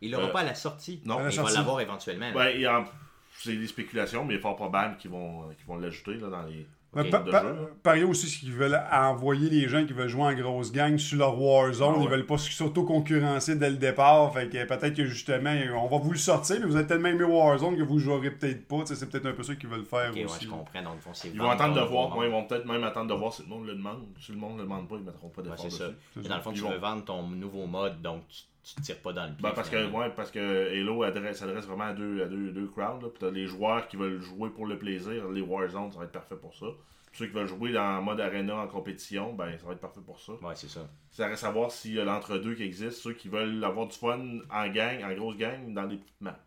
Il 0.00 0.10
l'aura 0.12 0.26
Euh, 0.26 0.32
pas 0.32 0.40
à 0.40 0.44
la 0.44 0.54
sortie. 0.54 1.00
non. 1.04 1.18
Il 1.18 1.24
va 1.24 1.30
sortie. 1.30 1.56
l'avoir 1.56 1.80
éventuellement. 1.80 2.32
Ben, 2.32 2.50
y 2.58 2.66
a- 2.66 2.84
c'est 3.36 3.56
des 3.56 3.66
spéculations, 3.66 4.24
mais 4.24 4.34
il 4.34 4.36
est 4.38 4.40
fort 4.40 4.56
probable 4.56 4.96
qu'ils 4.96 5.10
vont, 5.10 5.48
qu'ils 5.56 5.66
vont 5.66 5.76
l'ajouter 5.76 6.14
là, 6.14 6.28
dans 6.28 6.42
les. 6.42 6.66
Ouais, 6.94 7.02
Ok, 7.02 7.10
pa- 7.10 7.18
de 7.20 7.30
pa- 7.30 7.44
parier 7.82 8.04
aussi 8.04 8.28
ce 8.28 8.38
qu'ils 8.40 8.52
veulent 8.54 8.80
envoyer 8.90 9.50
les 9.50 9.68
gens 9.68 9.84
qui 9.84 9.92
veulent 9.92 10.08
jouer 10.08 10.22
en 10.22 10.32
grosse 10.32 10.72
gang 10.72 10.96
sur 10.96 11.18
leur 11.18 11.38
Warzone. 11.38 11.92
Ah 11.94 11.98
ouais. 11.98 12.04
Ils 12.04 12.08
veulent 12.10 12.24
pas 12.26 12.38
s'auto-concurrencer 12.38 13.56
dès 13.56 13.68
le 13.68 13.76
départ. 13.76 14.32
Fait 14.32 14.48
que 14.48 14.64
peut-être 14.64 14.94
que 14.94 15.04
justement, 15.04 15.54
on 15.76 15.86
va 15.86 15.98
vous 15.98 16.12
le 16.12 16.18
sortir, 16.18 16.56
mais 16.60 16.66
vous 16.66 16.76
avez 16.76 16.86
tellement 16.86 17.08
aimé 17.08 17.24
Warzone 17.24 17.76
que 17.76 17.82
vous 17.82 17.98
jouerez 17.98 18.30
peut-être 18.30 18.66
pas. 18.66 18.84
C'est 18.86 19.08
peut-être 19.10 19.26
un 19.26 19.32
peu 19.32 19.42
ça 19.42 19.54
qu'ils 19.54 19.68
veulent 19.68 19.84
faire 19.84 20.10
Ok, 20.10 20.16
ouais, 20.16 20.24
aussi. 20.24 20.44
je 20.46 20.48
comprends. 20.50 20.82
Donc, 20.82 20.94
ils 21.24 21.30
Ils 21.34 21.38
vont 21.40 21.50
attendre 21.50 21.74
de 21.74 21.80
voir, 21.86 22.16
ouais, 22.16 22.26
ils 22.26 22.32
vont 22.32 22.44
peut-être 22.44 22.64
même 22.66 22.82
attendre 22.84 23.08
de 23.14 23.18
voir 23.20 23.32
si 23.34 23.42
le 23.42 23.48
monde 23.48 23.66
le 23.66 23.74
demande. 23.74 24.06
Si 24.20 24.32
le 24.32 24.38
monde 24.38 24.52
ne 24.54 24.58
le 24.58 24.62
demande 24.64 24.88
pas, 24.88 24.94
ils 24.96 25.00
ne 25.02 25.06
mettront 25.10 25.28
pas 25.28 25.42
Ouais, 25.42 25.48
d'effort 25.50 25.60
c'est 25.60 25.68
dessus. 25.68 25.78
ça. 25.82 25.88
C'est 26.14 26.16
Mais 26.16 26.22
ça. 26.22 26.28
dans 26.30 26.36
le 26.36 26.42
fond, 26.42 26.50
Ils 26.52 26.54
tu 26.54 26.60
vont- 26.62 26.70
veux 26.70 26.78
vendre 26.78 27.04
ton 27.04 27.22
nouveau 27.28 27.66
mode, 27.66 28.00
donc 28.00 28.22
tu, 28.28 28.42
tu 28.68 28.74
te 28.76 28.80
tires 28.82 29.00
pas 29.00 29.12
dans 29.12 29.24
le 29.26 29.32
pied. 29.32 29.42
Ben, 29.42 29.52
parce, 29.52 29.70
que, 29.70 29.90
ouais, 29.90 30.10
parce 30.14 30.30
que 30.30 30.70
Halo 30.80 31.02
adresse- 31.02 31.38
s'adresse 31.38 31.66
vraiment 31.66 31.84
à 31.84 31.92
deux, 31.94 32.22
à 32.22 32.26
deux, 32.26 32.50
deux 32.52 32.66
crowds. 32.66 33.02
Là. 33.02 33.08
Puis 33.08 33.18
t'as 33.20 33.30
les 33.30 33.46
joueurs 33.46 33.88
qui 33.88 33.96
veulent 33.96 34.20
jouer 34.20 34.50
pour 34.50 34.66
le 34.66 34.78
plaisir, 34.78 35.28
les 35.30 35.40
Warzone, 35.40 35.90
ça 35.92 35.98
va 35.98 36.04
être 36.04 36.12
parfait 36.12 36.36
pour 36.36 36.54
ça. 36.54 36.66
Puis 37.10 37.20
ceux 37.20 37.26
qui 37.26 37.32
veulent 37.32 37.46
jouer 37.48 37.76
en 37.78 38.02
mode 38.02 38.20
arena 38.20 38.56
en 38.56 38.66
compétition, 38.68 39.32
ben 39.32 39.56
ça 39.58 39.66
va 39.66 39.72
être 39.72 39.80
parfait 39.80 40.00
pour 40.04 40.20
ça. 40.20 40.32
Ouais, 40.34 40.54
c'est 40.54 40.68
ça. 40.68 40.86
Ça 41.10 41.26
reste 41.26 41.44
à 41.44 41.50
voir 41.50 41.70
s'il 41.70 41.94
y 41.94 42.00
a 42.00 42.04
l'entre-deux 42.04 42.54
qui 42.54 42.64
existe, 42.64 42.98
ceux 43.00 43.14
qui 43.14 43.28
veulent 43.28 43.64
avoir 43.64 43.86
du 43.86 43.96
fun 43.96 44.20
en 44.50 44.68
gang, 44.68 45.02
en 45.02 45.14
grosse 45.14 45.36
gang, 45.38 45.72
dans 45.72 45.86
des 45.86 45.96
petites 45.96 46.20
maps. 46.20 46.38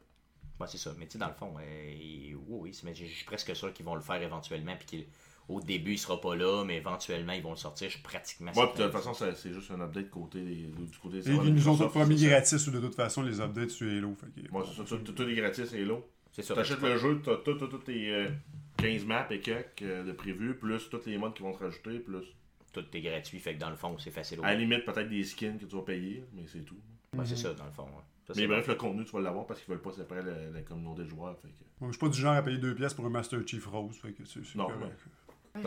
Ouais, 0.60 0.68
c'est 0.68 0.78
ça. 0.78 0.92
Mais 1.00 1.06
tu 1.08 1.14
sais, 1.14 1.18
dans 1.18 1.28
le 1.30 1.34
fond, 1.34 1.52
euh, 1.60 1.64
oui, 1.96 2.36
oui, 2.48 2.74
c'est- 2.74 2.86
mais 2.86 2.94
je 2.94 3.06
je 3.06 3.10
suis 3.16 3.26
presque 3.26 3.56
sûr 3.56 3.74
qu'ils 3.74 3.86
vont 3.86 3.96
le 3.96 4.02
faire 4.02 4.22
éventuellement. 4.22 4.76
Puis 4.78 5.08
qu'au 5.52 5.62
début, 5.62 5.94
il 5.94 5.98
sera 5.98 6.20
pas 6.20 6.36
là, 6.36 6.64
mais 6.66 6.78
éventuellement, 6.78 7.34
ils 7.34 7.42
vont 7.44 7.52
le 7.52 7.56
sortir. 7.58 7.88
Je 7.90 7.94
suis 7.96 8.04
pratiquement 8.04 8.52
Ouais, 8.54 8.68
de 8.78 8.84
toute 8.84 8.92
façon, 8.92 9.14
c'est 9.14 9.54
juste 9.54 9.72
un 9.72 9.82
update 9.82 10.10
côté 10.10 10.42
des, 10.42 10.56
du 10.68 10.98
côté 11.02 11.22
des 11.22 11.32
ils 11.32 11.54
nous 11.54 11.68
ont 11.70 11.78
promis 11.90 12.16
gratis 12.16 12.68
ou 12.68 12.72
de 12.72 12.80
toute 12.80 12.96
façon 12.96 13.22
les 13.24 13.40
updates 13.42 13.70
sur 13.70 13.88
Halo. 13.90 14.16
Fait 14.16 14.42
que- 14.42 14.52
Ouais, 14.52 14.64
c'est 14.66 14.88
ça, 14.88 14.98
tout, 14.98 15.22
est 15.22 15.36
gratis 15.36 15.74
Halo. 15.74 16.08
C'est 16.32 16.44
ça. 16.44 16.54
Tu 16.54 16.60
achètes 16.62 16.82
le 16.82 16.98
jeu, 16.98 17.22
t'as 17.24 17.38
tout, 17.38 17.56
tes 17.80 18.10
euh, 18.10 18.30
15 18.78 19.06
maps 19.06 19.28
et 19.30 19.40
quelques 19.42 19.82
euh, 19.82 20.04
de 20.04 20.14
prévus, 20.14 20.56
plus 20.56 20.90
tous 20.90 21.06
les 21.06 21.18
modes 21.18 21.34
qui 21.34 21.44
vont 21.44 21.52
te 21.54 21.64
rajouter, 21.64 22.00
plus. 22.00 22.24
Tout 22.72 22.86
est 22.94 23.02
gratuit. 23.02 23.40
Fait 23.40 23.56
que 23.56 23.60
dans 23.60 23.70
le 23.70 23.76
fond, 23.76 23.98
c'est 24.00 24.12
facile. 24.12 24.40
au 24.40 24.44
À 24.46 24.54
la 24.54 24.56
limite, 24.56 24.86
peut-être 24.86 25.10
des 25.10 25.24
skins 25.26 25.58
que 25.58 25.66
tu 25.66 25.76
vas 25.76 25.82
payer, 25.82 26.24
mais 26.34 26.44
c'est 26.48 26.64
tout. 26.64 26.78
Ouais, 27.18 27.26
c'est 27.26 27.36
ça, 27.36 27.54
dans 27.54 27.66
le 27.66 27.72
fond. 27.72 27.86
Ça, 28.26 28.34
Mais 28.38 28.48
bref, 28.48 28.66
le 28.68 28.76
contenu, 28.76 29.04
tu 29.04 29.12
vas 29.12 29.20
l'avoir 29.20 29.46
parce 29.46 29.60
qu'ils 29.60 29.70
veulent 29.74 29.82
pas 29.82 29.92
séparer 29.92 30.22
la, 30.22 30.50
la 30.52 30.62
communauté 30.62 31.04
de 31.04 31.10
joueurs. 31.10 31.38
Fait 31.42 31.50
que... 31.50 31.54
Moi, 31.82 31.90
Je 31.90 31.98
suis 31.98 32.00
pas 32.00 32.08
du 32.10 32.18
genre 32.20 32.34
à 32.34 32.42
payer 32.42 32.60
deux 32.60 32.74
pièces 32.76 32.94
pour 32.94 33.06
un 33.06 33.10
Master 33.10 33.40
Chief 33.46 33.66
Rose. 33.66 33.98
Fait 33.98 34.14
que 34.14 34.24
c'est 34.24 34.46
c'est 34.46 34.56
Non, 34.58 34.70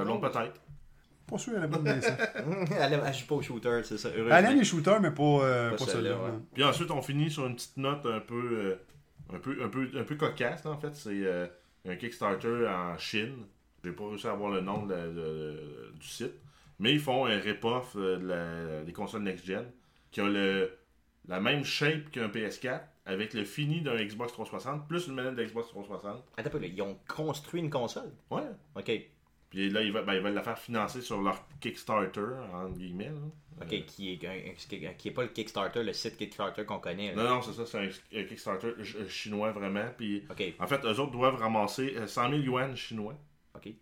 long 0.04 0.20
peut-être. 0.20 0.60
Pas 1.26 1.38
sûr, 1.38 1.54
elle 1.56 1.62
a 1.64 1.68
pas 1.68 1.78
de 1.78 2.00
ça. 2.02 2.16
Elle 2.36 3.14
joue 3.14 3.26
pas 3.26 3.34
au 3.36 3.42
shooter, 3.42 3.80
c'est 3.84 3.96
ça. 3.96 4.10
Heureusement. 4.14 4.36
Elle 4.36 4.44
aime 4.44 4.58
les 4.58 4.64
shooters, 4.64 5.00
mais 5.00 5.10
pas, 5.10 5.22
euh, 5.22 5.70
Pas 5.70 5.76
pas 5.76 5.84
celle-là, 5.86 6.16
ouais. 6.18 6.30
Puis 6.52 6.62
ensuite, 6.64 6.90
on 6.90 7.00
finit 7.00 7.30
sur 7.30 7.46
une 7.46 7.54
petite 7.54 7.76
note 7.78 8.04
un 8.04 8.20
peu, 8.20 8.34
euh, 8.52 8.76
un 9.34 9.38
peu, 9.38 9.56
un 9.64 9.68
peu, 9.68 9.88
un 9.96 10.04
peu 10.04 10.16
cocasse, 10.16 10.64
là, 10.64 10.72
en 10.72 10.78
fait. 10.78 10.94
C'est 10.94 11.10
euh, 11.24 11.46
un 11.88 11.96
Kickstarter 11.96 12.66
en 12.68 12.98
Chine. 12.98 13.44
J'ai 13.82 13.92
pas 13.92 14.06
réussi 14.06 14.26
à 14.26 14.32
avoir 14.32 14.50
le 14.50 14.60
nom 14.60 14.84
de 14.84 14.92
la- 14.94 15.06
de- 15.06 15.12
de- 15.12 15.92
du 15.98 16.06
site. 16.06 16.34
Mais 16.78 16.92
ils 16.92 17.00
font 17.00 17.24
un 17.26 17.38
rip-off 17.38 17.94
euh, 17.96 18.18
de 18.18 18.26
la- 18.26 18.82
des 18.84 18.92
consoles 18.92 19.22
next-gen 19.22 19.64
qui 20.10 20.20
a 20.20 20.28
le, 20.28 20.76
la 21.28 21.40
même 21.40 21.64
shape 21.64 22.10
qu'un 22.10 22.28
PS4 22.28 22.80
avec 23.06 23.32
le 23.32 23.44
fini 23.44 23.80
d'un 23.80 23.96
Xbox 23.96 24.32
360 24.32 24.86
plus 24.88 25.06
une 25.06 25.14
manette 25.14 25.36
de 25.36 25.44
Xbox 25.44 25.68
360. 25.68 26.22
Attends 26.36 26.46
un 26.48 26.50
peu, 26.50 26.58
là, 26.58 26.66
ils 26.66 26.82
ont 26.82 26.98
construit 27.08 27.60
une 27.62 27.70
console? 27.70 28.10
Ouais. 28.30 28.42
Ok. 28.74 28.90
Puis 29.54 29.70
là, 29.70 29.82
ils 29.82 29.92
veulent, 29.92 30.04
ben, 30.04 30.14
ils 30.14 30.20
veulent 30.20 30.34
la 30.34 30.42
faire 30.42 30.58
financer 30.58 31.00
sur 31.00 31.22
leur 31.22 31.40
Kickstarter, 31.60 32.20
entre 32.52 32.76
guillemets. 32.76 33.10
là. 33.10 33.62
Ok, 33.62 33.84
qui, 33.86 34.12
est, 34.12 34.24
un- 34.26 34.52
qui 34.98 35.08
est 35.08 35.12
pas 35.12 35.22
le 35.22 35.28
Kickstarter, 35.28 35.84
le 35.84 35.92
site 35.92 36.16
Kickstarter 36.16 36.64
qu'on 36.64 36.80
connaît. 36.80 37.14
là. 37.14 37.22
Non, 37.22 37.30
non, 37.36 37.42
c'est 37.42 37.52
ça, 37.52 37.64
c'est 37.64 37.78
un, 37.78 38.18
un 38.20 38.24
Kickstarter 38.24 38.72
ch- 38.78 38.96
euh, 38.98 39.08
chinois 39.08 39.52
vraiment. 39.52 39.86
Puis 39.96 40.24
en 40.58 40.66
fait, 40.66 40.84
eux 40.84 40.98
autres 41.00 41.12
doivent 41.12 41.36
ramasser 41.36 41.94
euh, 41.96 42.08
100 42.08 42.30
000 42.30 42.42
yuan 42.42 42.74
chinois, 42.74 43.14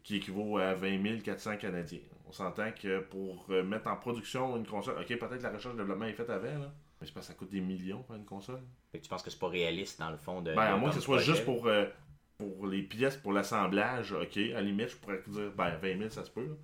qui 0.03 0.17
équivaut 0.17 0.59
à 0.59 0.75
20 0.75 1.23
400 1.25 1.57
canadiens. 1.57 2.01
On 2.29 2.33
s'entend 2.33 2.71
que 2.73 3.01
pour 3.01 3.47
euh, 3.49 3.63
mettre 3.63 3.87
en 3.89 3.97
production 3.97 4.55
une 4.59 4.67
console, 4.67 4.97
ok, 5.01 5.07
peut-être 5.07 5.43
la 5.43 5.51
recherche 5.51 5.75
et 5.75 5.79
développement 5.79 6.05
est 6.07 6.13
faite 6.13 6.29
avant, 6.31 6.59
là. 6.59 6.71
Mais 7.01 7.07
c'est 7.07 7.15
parce 7.15 7.27
que 7.27 7.33
ça 7.33 7.39
coûte 7.39 7.51
des 7.51 7.61
millions 7.61 8.03
pour 8.03 8.15
une 8.15 8.25
console. 8.27 8.61
Fait 8.93 8.99
que 8.99 9.03
tu 9.05 9.09
penses 9.09 9.23
que 9.23 9.31
c'est 9.31 9.39
pas 9.41 9.49
réaliste 9.49 9.99
dans 9.99 10.11
le 10.11 10.17
fond 10.19 10.41
de. 10.43 10.55
Ben, 10.55 10.63
à 10.63 10.77
moins 10.77 10.91
que 10.91 10.95
ce 10.97 11.01
soit 11.01 11.19
juste 11.19 11.45
pour, 11.45 11.67
euh, 11.67 11.87
pour 12.51 12.67
les 12.67 12.83
pièces, 12.83 13.17
pour 13.17 13.33
l'assemblage, 13.33 14.13
ok, 14.13 14.37
à 14.37 14.55
la 14.55 14.63
limite, 14.63 14.89
je 14.91 14.97
pourrais 14.97 15.21
dire, 15.27 15.51
ben, 15.57 15.71
20 15.83 15.99
000, 15.99 16.11
ça 16.11 16.25
se 16.25 16.31
peut. 16.31 16.47
là. 16.47 16.55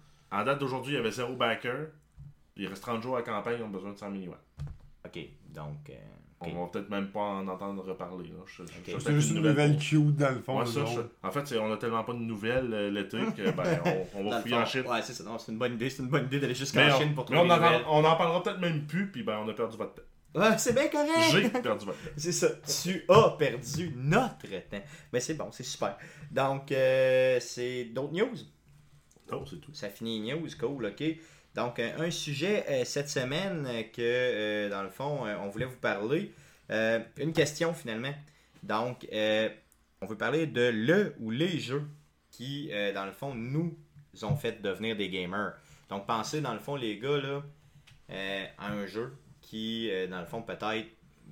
En 0.40 0.44
date 0.44 0.58
d'aujourd'hui, 0.58 0.92
il 0.92 0.96
y 0.96 0.98
avait 0.98 1.10
zéro 1.10 1.34
backer. 1.34 1.88
Il 2.56 2.66
reste 2.66 2.82
30 2.82 3.02
jours 3.02 3.16
à 3.16 3.20
la 3.20 3.24
campagne, 3.24 3.56
ils 3.58 3.64
ont 3.64 3.68
besoin 3.68 3.92
de 3.92 3.96
100 3.98 4.10
000 4.10 4.22
yuan. 4.24 4.36
Ok, 5.06 5.18
donc. 5.54 5.90
euh. 5.90 5.94
On 6.40 6.64
va 6.66 6.70
peut-être 6.70 6.88
même 6.88 7.08
pas 7.08 7.18
en 7.18 7.48
entendre 7.48 7.82
reparler. 7.82 8.28
Là. 8.28 8.34
Je- 8.46 8.62
je- 8.62 8.68
je- 8.86 8.92
Ok. 8.94 9.00
C'est 9.00 9.12
juste 9.12 9.30
une 9.32 9.42
nouvelle 9.42 9.76
cute 9.76 10.14
dans 10.16 10.30
le 10.32 10.40
fond. 10.40 10.56
Ouais, 10.58 10.62
eux 10.62 10.66
ça, 10.66 10.80
autres. 10.82 10.92
je- 11.22 11.26
En 11.28 11.32
fait, 11.32 11.58
on 11.58 11.72
a 11.72 11.76
tellement 11.78 12.04
pas 12.04 12.12
de 12.12 12.18
nouvelles 12.20 12.72
euh, 12.72 12.90
l'été 12.92 13.18
que 13.36 13.50
ben, 13.50 13.80
on, 14.14 14.20
on 14.20 14.30
va 14.30 14.36
le 14.36 14.42
fouiller 14.42 14.54
fond, 14.56 14.62
en 14.62 14.66
Chine. 14.66 14.84
Ouais, 14.86 15.02
c'est 15.02 15.14
ça. 15.14 15.24
Non, 15.24 15.36
c'est 15.38 15.50
une 15.50 15.58
bonne 15.58 15.74
idée. 15.74 15.90
C'est 15.90 16.00
une 16.04 16.08
bonne 16.10 16.26
idée 16.26 16.38
d'aller 16.38 16.54
jusqu'en 16.54 16.78
Mais, 16.78 16.92
Chine 16.92 17.08
on, 17.10 17.14
pour 17.14 17.28
mais 17.28 17.36
trouver 17.38 17.52
on, 17.52 17.56
des 17.58 17.84
en, 17.84 17.92
on 17.92 18.04
en 18.04 18.14
parlera 18.16 18.40
peut-être 18.44 18.60
même 18.60 18.86
plus, 18.86 19.10
puis 19.10 19.24
ben, 19.24 19.38
on 19.44 19.48
a 19.48 19.52
perdu 19.52 19.76
votre 19.76 19.94
temps. 19.94 20.02
Ouais, 20.34 20.58
c'est 20.58 20.74
bien 20.74 20.88
correct. 20.88 21.30
J'ai 21.32 21.48
perdu 21.48 21.86
votre 21.86 21.98
temps. 22.02 22.12
C'est 22.16 22.32
ça. 22.32 22.48
Tu 22.82 23.04
as 23.08 23.36
perdu 23.38 23.92
notre 23.96 24.38
temps. 24.68 24.82
Mais 25.12 25.20
c'est 25.20 25.34
bon, 25.34 25.50
c'est 25.50 25.62
super. 25.64 25.96
Donc, 26.30 26.70
euh, 26.70 27.38
c'est 27.40 27.84
d'autres 27.86 28.12
news? 28.12 28.36
Oh, 29.32 29.44
c'est 29.48 29.60
tout. 29.60 29.74
Ça 29.74 29.88
finit 29.88 30.20
les 30.20 30.34
news, 30.34 30.48
cool, 30.58 30.86
ok. 30.86 31.02
Donc, 31.54 31.78
euh, 31.78 31.90
un 31.98 32.10
sujet 32.10 32.64
euh, 32.68 32.84
cette 32.84 33.08
semaine 33.08 33.66
que, 33.92 34.00
euh, 34.00 34.68
dans 34.68 34.82
le 34.82 34.90
fond, 34.90 35.26
on 35.40 35.48
voulait 35.48 35.64
vous 35.66 35.76
parler. 35.76 36.32
Une 36.70 37.32
question, 37.32 37.72
finalement. 37.72 38.14
Donc, 38.62 39.06
on 39.10 40.06
veut 40.06 40.16
parler 40.16 40.46
de 40.46 40.68
le 40.68 41.14
ou 41.20 41.30
les 41.30 41.58
jeux 41.58 41.84
qui, 42.30 42.70
dans 42.94 43.06
le 43.06 43.12
fond, 43.12 43.34
nous 43.34 43.76
ont 44.22 44.36
fait 44.36 44.60
devenir 44.62 44.96
des 44.96 45.08
gamers. 45.08 45.54
Donc, 45.88 46.06
pensez, 46.06 46.40
dans 46.42 46.52
le 46.52 46.60
fond, 46.60 46.76
les 46.76 46.98
gars, 46.98 47.16
là, 47.16 47.42
à 48.58 48.70
un 48.70 48.86
jeu 48.86 49.16
qui, 49.48 49.88
euh, 49.90 50.06
dans 50.06 50.20
le 50.20 50.26
fond, 50.26 50.42
peut-être 50.42 50.86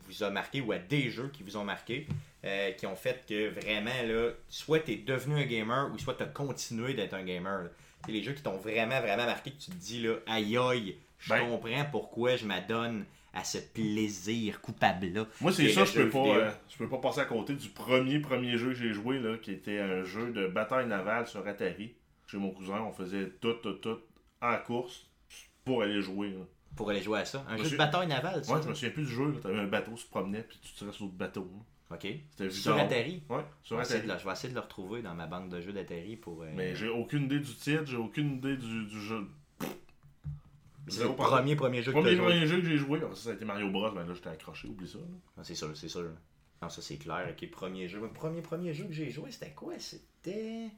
vous 0.08 0.22
a 0.22 0.30
marqué 0.30 0.60
ou 0.60 0.72
à 0.72 0.78
des 0.78 1.10
jeux 1.10 1.30
qui 1.32 1.42
vous 1.42 1.56
ont 1.56 1.64
marqué, 1.64 2.06
euh, 2.44 2.70
qui 2.72 2.86
ont 2.86 2.96
fait 2.96 3.24
que 3.28 3.48
vraiment, 3.48 3.90
là, 4.06 4.30
soit 4.48 4.80
tu 4.80 4.92
es 4.92 4.96
devenu 4.96 5.34
un 5.34 5.44
gamer 5.46 5.90
ou 5.92 5.98
soit 5.98 6.14
tu 6.14 6.22
as 6.22 6.26
continué 6.26 6.94
d'être 6.94 7.14
un 7.14 7.24
gamer. 7.24 7.70
C'est 8.04 8.12
les 8.12 8.22
jeux 8.22 8.32
qui 8.32 8.42
t'ont 8.42 8.56
vraiment, 8.56 9.00
vraiment 9.00 9.24
marqué, 9.26 9.50
que 9.50 9.58
tu 9.58 9.70
te 9.70 9.76
dis, 9.76 10.02
là, 10.02 10.14
aïe 10.26 10.56
aïe, 10.56 10.96
je 11.18 11.30
Ben. 11.30 11.40
comprends 11.48 11.84
pourquoi 11.90 12.36
je 12.36 12.46
m'adonne 12.46 13.04
à 13.34 13.44
ce 13.44 13.58
plaisir 13.58 14.60
coupable-là. 14.62 15.26
Moi, 15.40 15.52
c'est 15.52 15.68
ça, 15.68 15.84
je 15.84 15.92
peux, 15.92 16.08
pas, 16.08 16.18
euh, 16.36 16.50
je 16.70 16.76
peux 16.78 16.88
pas 16.88 16.98
passer 16.98 17.20
à 17.20 17.24
côté 17.26 17.54
du 17.54 17.68
premier 17.68 18.18
premier 18.20 18.56
jeu 18.56 18.68
que 18.68 18.74
j'ai 18.76 18.92
joué, 18.94 19.18
là, 19.18 19.36
qui 19.38 19.52
était 19.52 19.78
un 19.80 20.04
jeu 20.04 20.30
de 20.30 20.46
bataille 20.46 20.86
navale 20.86 21.26
sur 21.26 21.46
Atari. 21.46 21.94
Chez 22.28 22.38
mon 22.38 22.50
cousin, 22.50 22.80
on 22.80 22.92
faisait 22.92 23.28
tout, 23.40 23.54
tout, 23.62 23.74
tout 23.74 23.98
en 24.40 24.56
course 24.58 25.06
pour 25.64 25.82
aller 25.82 26.00
jouer. 26.00 26.30
là. 26.30 26.44
Pour 26.76 26.90
aller 26.90 27.00
jouer 27.02 27.20
à 27.20 27.24
ça. 27.24 27.44
Un 27.48 27.56
jeu 27.56 27.70
de 27.70 27.76
bataille 27.76 28.06
navale, 28.06 28.44
ça. 28.44 28.54
Ouais, 28.54 28.62
je 28.62 28.68
me 28.68 28.74
souviens 28.74 28.90
plus 28.90 29.04
du 29.06 29.10
jeu. 29.12 29.32
T'avais 29.42 29.58
un 29.58 29.66
bateau 29.66 29.92
qui 29.92 30.02
se 30.02 30.08
promenait, 30.08 30.42
puis 30.42 30.58
tu 30.62 30.72
tirais 30.72 30.92
sur 30.92 31.06
d'autres 31.06 31.16
bateaux. 31.18 31.50
là. 31.90 31.96
Ok. 31.96 32.50
Sur. 32.50 32.76
Atari. 32.76 33.22
Ouais, 33.30 33.44
Je 33.62 33.68
sur 33.68 33.76
vais, 33.76 33.82
essayer 33.82 33.98
Atari. 34.00 34.08
de 34.08 34.12
le, 34.14 34.18
je 34.18 34.24
vais 34.26 34.32
essayer 34.32 34.48
de 34.50 34.54
le 34.54 34.60
retrouver 34.60 35.02
dans 35.02 35.14
ma 35.14 35.26
banque 35.26 35.48
de 35.48 35.60
jeux 35.60 35.72
d'Atari 35.72 36.16
pour. 36.16 36.42
euh, 36.42 36.50
Mais 36.54 36.74
j'ai 36.76 36.88
aucune 36.88 37.24
idée 37.24 37.38
du 37.40 37.54
titre, 37.54 37.86
j'ai 37.86 37.96
aucune 37.96 38.34
idée 38.36 38.56
du, 38.56 39.00
jeu. 39.00 39.26
c'est 40.88 41.02
le 41.04 41.14
premier, 41.14 41.56
premier 41.56 41.82
jeu 41.82 41.92
que 41.92 41.98
t'as 42.02 42.14
joué. 42.14 42.16
premier 42.16 42.46
jeu 42.46 42.60
que 42.60 42.66
j'ai 42.66 42.76
joué, 42.76 43.00
ah, 43.04 43.08
ça, 43.14 43.22
ça 43.22 43.30
a 43.30 43.32
été 43.34 43.44
Mario 43.44 43.70
Bros. 43.70 43.90
Ben 43.92 44.06
là, 44.06 44.14
j'étais 44.14 44.28
accroché, 44.28 44.68
oublie 44.68 44.88
ça. 44.88 44.98
Non, 45.36 45.42
c'est 45.44 45.54
sûr, 45.54 45.76
c'est 45.76 45.88
sûr. 45.88 46.10
Non, 46.62 46.68
ça 46.68 46.82
c'est 46.82 46.96
clair. 46.96 47.28
Ok, 47.30 47.50
premier 47.50 47.88
jeu. 47.88 48.00
Le 48.00 48.08
premier, 48.10 48.42
premier 48.42 48.72
jeu 48.74 48.84
que 48.86 48.92
j'ai 48.92 49.10
joué, 49.10 49.30
c'était 49.30 49.52
quoi? 49.52 49.74
C'était. 49.78 50.68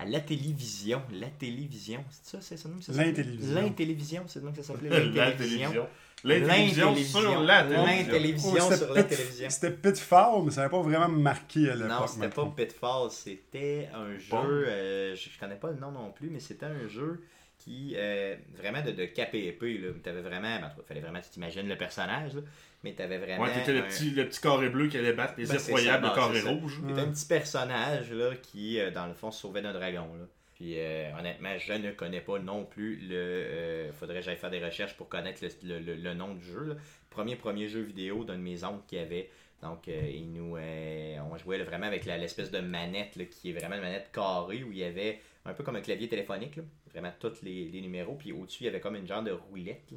À 0.00 0.04
la 0.06 0.20
télévision. 0.20 1.02
La 1.12 1.28
télévision. 1.28 2.02
C'est 2.10 2.30
ça, 2.36 2.38
c'est 2.40 2.56
ça 2.56 2.68
le 2.68 2.74
nom 2.74 2.80
que 2.80 2.86
ça? 2.86 2.92
S'appelait? 2.94 3.06
L'intélévision. 3.12 3.54
L'intélévision, 3.60 4.22
c'est 4.26 4.38
le 4.40 4.44
nom 4.46 4.52
que 4.52 4.62
ça 4.62 4.72
s'appelait. 4.72 4.88
La 5.10 5.32
télévision. 5.32 5.86
L'intélévision 6.24 6.96
sur 6.96 7.40
la 7.42 7.62
télévision. 8.04 8.64
Oh, 8.70 8.74
sur 8.74 8.92
la 8.94 9.02
télévision. 9.04 9.48
C'était 9.50 9.70
Pitfall, 9.70 10.42
mais 10.44 10.50
ça 10.50 10.62
n'avait 10.62 10.70
pas 10.70 10.82
vraiment 10.82 11.08
marqué 11.08 11.70
à 11.70 11.74
l'époque. 11.74 11.90
Non, 11.90 12.06
c'était 12.06 12.28
pas. 12.28 12.52
Pitfall, 12.56 13.10
c'était 13.10 13.88
un 13.94 14.12
jeu, 14.18 14.26
Bon. 14.30 14.42
euh, 14.46 15.14
je, 15.14 15.30
je 15.30 15.38
connais 15.38 15.56
pas 15.56 15.70
le 15.70 15.78
nom 15.78 15.90
non 15.90 16.10
plus, 16.12 16.28
mais 16.30 16.40
c'était 16.40 16.66
un 16.66 16.88
jeu 16.88 17.22
qui, 17.60 17.94
euh, 17.96 18.34
vraiment 18.56 18.82
de, 18.82 18.90
de 18.90 19.04
cap 19.04 19.32
et 19.34 19.46
épée, 19.48 19.78
là. 19.78 19.88
T'avais 20.02 20.22
vraiment, 20.22 20.58
ben, 20.60 20.72
il 20.76 20.82
fallait 20.84 21.00
vraiment 21.00 21.20
que 21.20 21.26
tu 21.26 21.30
t'imagines 21.30 21.68
le 21.68 21.76
personnage, 21.76 22.34
là, 22.34 22.40
mais 22.82 22.92
t'avais 22.94 23.18
vraiment... 23.18 23.44
Ouais, 23.44 23.52
t'étais 23.52 23.72
le 23.74 23.80
un- 23.80 23.82
petit, 23.82 24.10
le 24.10 24.26
petit 24.26 24.40
carré 24.40 24.68
bleu 24.70 24.88
qui 24.88 24.96
allait 24.98 25.12
battre 25.12 25.34
les 25.36 25.44
Ben, 25.46 25.58
c'est 25.58 25.70
effroyables 25.70 26.02
ça, 26.04 26.08
non, 26.08 26.14
carré 26.16 26.40
rouge. 26.40 26.80
T'étais 26.88 27.00
un 27.00 27.10
petit 27.12 27.26
personnage, 27.26 28.10
là, 28.12 28.30
qui, 28.42 28.80
euh, 28.80 28.90
dans 28.90 29.06
le 29.06 29.14
fond, 29.14 29.30
se 29.30 29.40
sauvait 29.40 29.62
d'un 29.62 29.72
dragon, 29.72 30.06
là. 30.18 30.24
Puis, 30.54 30.74
euh, 30.78 31.10
honnêtement, 31.18 31.56
je 31.58 31.72
ne 31.72 31.90
connais 31.92 32.20
pas 32.20 32.38
non 32.38 32.64
plus 32.64 32.96
le... 32.96 33.14
euh, 33.14 33.92
faudrait 33.92 34.16
que 34.20 34.24
j'aille 34.26 34.36
faire 34.36 34.50
des 34.50 34.62
recherches 34.64 34.94
pour 34.94 35.08
connaître 35.08 35.42
le, 35.42 35.78
le- 35.78 35.78
le- 35.78 35.94
le 35.94 36.14
nom 36.14 36.34
du 36.34 36.44
jeu, 36.44 36.64
là. 36.64 36.74
Premier, 37.08 37.36
premier 37.36 37.68
jeu 37.68 37.80
vidéo 37.80 38.24
d'un 38.24 38.36
de 38.36 38.42
mes 38.42 38.62
oncles 38.64 38.84
qui 38.86 38.98
avait... 38.98 39.30
Donc, 39.62 39.88
euh, 39.88 40.00
il 40.10 40.32
nous, 40.32 40.56
euh, 40.56 41.16
on 41.30 41.36
jouait 41.36 41.58
là, 41.58 41.64
vraiment 41.64 41.86
avec 41.86 42.06
l'espèce 42.06 42.50
de 42.50 42.60
manette 42.60 43.16
là, 43.16 43.24
qui 43.26 43.50
est 43.50 43.52
vraiment 43.52 43.74
une 43.74 43.82
manette 43.82 44.08
carrée 44.10 44.64
où 44.64 44.72
il 44.72 44.78
y 44.78 44.84
avait 44.84 45.20
un 45.44 45.52
peu 45.52 45.62
comme 45.64 45.76
un 45.76 45.82
clavier 45.82 46.08
téléphonique, 46.08 46.56
là, 46.56 46.62
vraiment 46.92 47.12
tous 47.18 47.42
les, 47.42 47.70
numéros. 47.80 48.14
Puis 48.14 48.32
au-dessus, 48.32 48.64
il 48.64 48.66
y 48.66 48.68
avait 48.68 48.80
comme 48.80 48.96
une 48.96 49.06
genre 49.06 49.22
de 49.22 49.32
roulette 49.32 49.92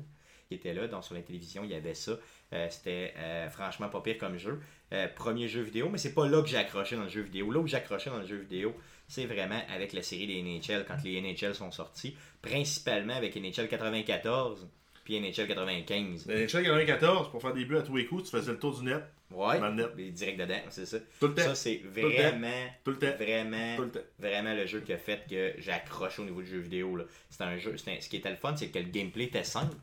qui 0.48 0.54
était 0.56 0.74
là. 0.74 0.88
Donc, 0.88 1.04
sur 1.04 1.16
la 1.16 1.22
télévision, 1.22 1.64
il 1.64 1.72
y 1.72 1.76
avait 1.76 1.94
ça. 1.94 2.14
Euh, 2.54 2.68
C'était 2.70 3.14
euh, 3.18 3.50
franchement 3.50 3.90
pas 3.90 4.02
pire 4.02 4.18
comme 4.18 4.38
jeu. 4.38 4.60
Euh, 4.94 5.08
premier 5.08 5.48
jeu 5.48 5.62
vidéo, 5.62 5.90
mais 5.90 5.98
c'est 5.98 6.14
pas 6.14 6.28
là 6.28 6.42
que 6.42 6.48
j'ai 6.48 6.58
accroché 6.58 6.96
dans 6.96 7.04
le 7.04 7.10
jeu 7.10 7.22
vidéo. 7.22 7.52
Là 7.52 7.60
où 7.60 7.68
j'ai 7.68 7.78
accroché 7.78 8.10
dans 8.10 8.20
le 8.20 8.28
jeu 8.28 8.38
vidéo, 8.38 8.76
c'est 9.08 9.26
vraiment 9.26 9.62
avec 9.74 9.94
la 9.94 10.02
série 10.02 10.28
des 10.28 10.42
NHL 10.42 10.86
quand 10.88 10.98
les 11.04 11.22
NHL 11.22 11.56
sont 11.56 11.72
sortis, 11.72 12.16
principalement 12.42 13.16
avec 13.16 13.36
NHL 13.36 13.68
94 13.68 14.68
puis 15.04 15.20
NHL 15.20 15.48
95. 15.48 16.26
Mais 16.28 16.46
NHL 16.46 16.64
94, 16.64 17.30
pour 17.30 17.42
faire 17.42 17.54
des 17.54 17.66
buts 17.66 17.78
à 17.78 17.82
tous 17.82 17.96
les 17.98 18.06
coups, 18.06 18.24
tu 18.24 18.30
faisais 18.30 18.52
le 18.52 18.60
tour 18.60 18.78
du 18.80 18.86
net, 18.86 19.04
Ouais, 19.34 19.60
les 19.98 20.12
direct 20.12 20.40
dedans, 20.40 20.60
c'est 20.70 20.86
ça. 20.86 20.98
tout 21.20 21.28
le 21.28 21.34
temps. 21.36 21.42
Ça, 21.44 21.56
c'est 21.56 21.82
le 21.84 22.02
temps. 22.02 22.08
vraiment, 22.10 22.48
Tout 22.84 22.92
le 22.92 23.00
temps. 23.00 23.16
vraiment, 23.18 23.76
Tout 23.78 23.82
le 23.84 23.92
temps. 23.92 24.00
vraiment 24.20 24.54
le 24.54 24.66
jeu 24.66 24.82
qui 24.82 24.94
a 24.94 24.98
fait 24.98 25.24
que 25.30 25.54
j'ai 25.58 25.72
accroché 25.72 26.22
au 26.22 26.26
niveau 26.26 26.42
du 26.42 26.48
jeu 26.50 26.60
vidéo. 26.60 26.96
là. 26.96 27.04
C'était 27.30 27.44
un 27.46 27.58
jeu. 27.58 27.74
un- 27.74 28.00
ce 28.02 28.10
qui 28.10 28.18
était 28.18 28.30
le 28.30 28.36
fun, 28.38 28.56
c'est 28.56 28.70
que 28.70 28.80
le 28.80 28.86
gameplay 28.90 29.26
était 29.26 29.44
simple. 29.44 29.76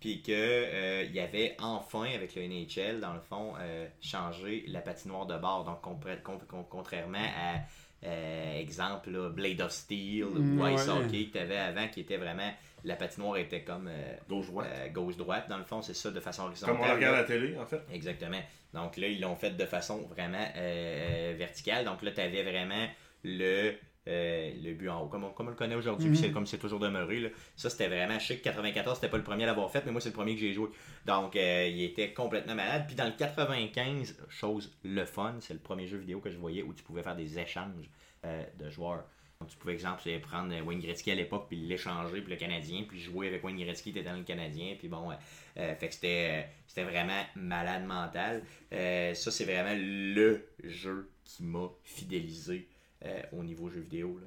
Puis 0.00 0.20
que 0.20 0.32
euh, 0.32 1.04
il 1.04 1.14
y 1.14 1.20
avait 1.20 1.56
enfin, 1.60 2.04
avec 2.14 2.34
le 2.34 2.42
NHL, 2.42 3.00
dans 3.00 3.14
le 3.14 3.20
fond, 3.20 3.54
euh, 3.58 3.86
changé 4.02 4.64
la 4.68 4.80
patinoire 4.82 5.24
de 5.24 5.38
bord. 5.38 5.64
Donc, 5.64 5.80
contrairement 6.68 7.16
à, 7.18 7.60
euh, 8.06 8.60
exemple, 8.60 9.10
là, 9.10 9.30
Blade 9.30 9.62
of 9.62 9.70
Steel 9.72 10.26
Mm, 10.26 10.60
ou 10.60 10.68
Ice 10.68 10.86
ouais. 10.86 10.92
Hockey 10.92 11.24
que 11.26 11.32
tu 11.32 11.38
avais 11.38 11.56
avant, 11.56 11.88
qui 11.88 12.00
était 12.00 12.18
vraiment. 12.18 12.52
La 12.86 12.96
patinoire 12.96 13.38
était 13.38 13.62
comme 13.62 13.88
euh, 13.88 14.14
Gauche-droite. 14.28 14.68
euh, 14.70 14.88
gauche-droite, 14.90 15.48
dans 15.48 15.56
le 15.56 15.64
fond, 15.64 15.80
c'est 15.80 15.94
ça, 15.94 16.10
de 16.10 16.20
façon 16.20 16.42
Comme 16.42 16.50
horizontale. 16.50 16.76
on 16.80 16.84
la 16.86 16.94
regarde 16.96 17.14
là. 17.14 17.20
la 17.22 17.26
télé, 17.26 17.56
en 17.56 17.64
fait. 17.64 17.80
Exactement. 17.90 18.42
Donc 18.74 18.96
là, 18.96 19.06
ils 19.08 19.20
l'ont 19.20 19.36
fait 19.36 19.50
de 19.56 19.64
façon 19.64 20.02
vraiment 20.08 20.46
euh, 20.56 21.34
verticale. 21.38 21.84
Donc 21.84 22.02
là, 22.02 22.10
tu 22.10 22.20
avais 22.20 22.42
vraiment 22.42 22.86
le, 23.22 23.74
euh, 24.08 24.50
le 24.62 24.74
but 24.74 24.88
en 24.88 25.02
haut, 25.02 25.06
comme 25.08 25.24
on, 25.24 25.30
comme 25.30 25.46
on 25.46 25.50
le 25.50 25.56
connaît 25.56 25.76
aujourd'hui, 25.76 26.08
Mhm. 26.10 26.14
c'est 26.16 26.30
comme 26.32 26.46
c'est 26.46 26.58
toujours 26.58 26.80
demeuré. 26.80 27.20
Là. 27.20 27.28
Ça, 27.56 27.70
c'était 27.70 27.88
vraiment 27.88 28.18
chic. 28.18 28.42
94, 28.42 28.96
c'était 28.96 29.08
pas 29.08 29.16
le 29.16 29.22
premier 29.22 29.44
à 29.44 29.46
l'avoir 29.46 29.70
fait, 29.70 29.82
mais 29.86 29.92
moi, 29.92 30.00
c'est 30.00 30.10
le 30.10 30.14
premier 30.14 30.34
que 30.34 30.40
j'ai 30.40 30.52
joué. 30.52 30.68
Donc, 31.06 31.36
euh, 31.36 31.66
il 31.70 31.82
était 31.84 32.12
complètement 32.12 32.54
malade. 32.54 32.84
Puis 32.86 32.96
dans 32.96 33.06
le 33.06 33.12
95, 33.12 34.16
chose 34.28 34.76
le 34.84 35.04
fun, 35.04 35.36
c'est 35.40 35.54
le 35.54 35.60
premier 35.60 35.86
jeu 35.86 35.98
vidéo 35.98 36.20
que 36.20 36.30
je 36.30 36.36
voyais 36.36 36.62
où 36.62 36.74
tu 36.74 36.82
pouvais 36.82 37.02
faire 37.02 37.16
des 37.16 37.38
échanges 37.38 37.88
euh, 38.24 38.42
de 38.58 38.68
joueurs. 38.70 39.04
Tu 39.48 39.56
pouvais, 39.56 39.74
exemple, 39.74 40.02
prendre 40.20 40.52
euh, 40.54 40.62
Wayne 40.62 40.80
Gretzky 40.80 41.10
à 41.10 41.14
l'époque, 41.14 41.46
puis 41.48 41.56
l'échanger, 41.56 42.20
puis 42.20 42.32
le 42.32 42.38
Canadien, 42.38 42.84
puis 42.88 43.00
jouer 43.00 43.28
avec 43.28 43.44
Wayne 43.44 43.58
Gretzky, 43.58 43.92
t'étais 43.92 44.08
dans 44.08 44.16
le 44.16 44.24
Canadien, 44.24 44.74
puis 44.78 44.88
bon, 44.88 45.10
euh, 45.10 45.74
fait 45.74 45.88
que 45.88 45.94
c'était, 45.94 46.28
euh, 46.30 46.42
c'était 46.66 46.84
vraiment 46.84 47.22
malade 47.36 47.84
mental. 47.84 48.42
Ça, 48.70 49.30
c'est 49.30 49.44
vraiment 49.44 49.74
le 49.76 50.46
jeu 50.62 51.10
qui 51.24 51.44
m'a 51.44 51.68
fidélisé 51.82 52.68
au 53.32 53.44
niveau 53.44 53.68
jeu 53.68 53.80
vidéo. 53.80 54.18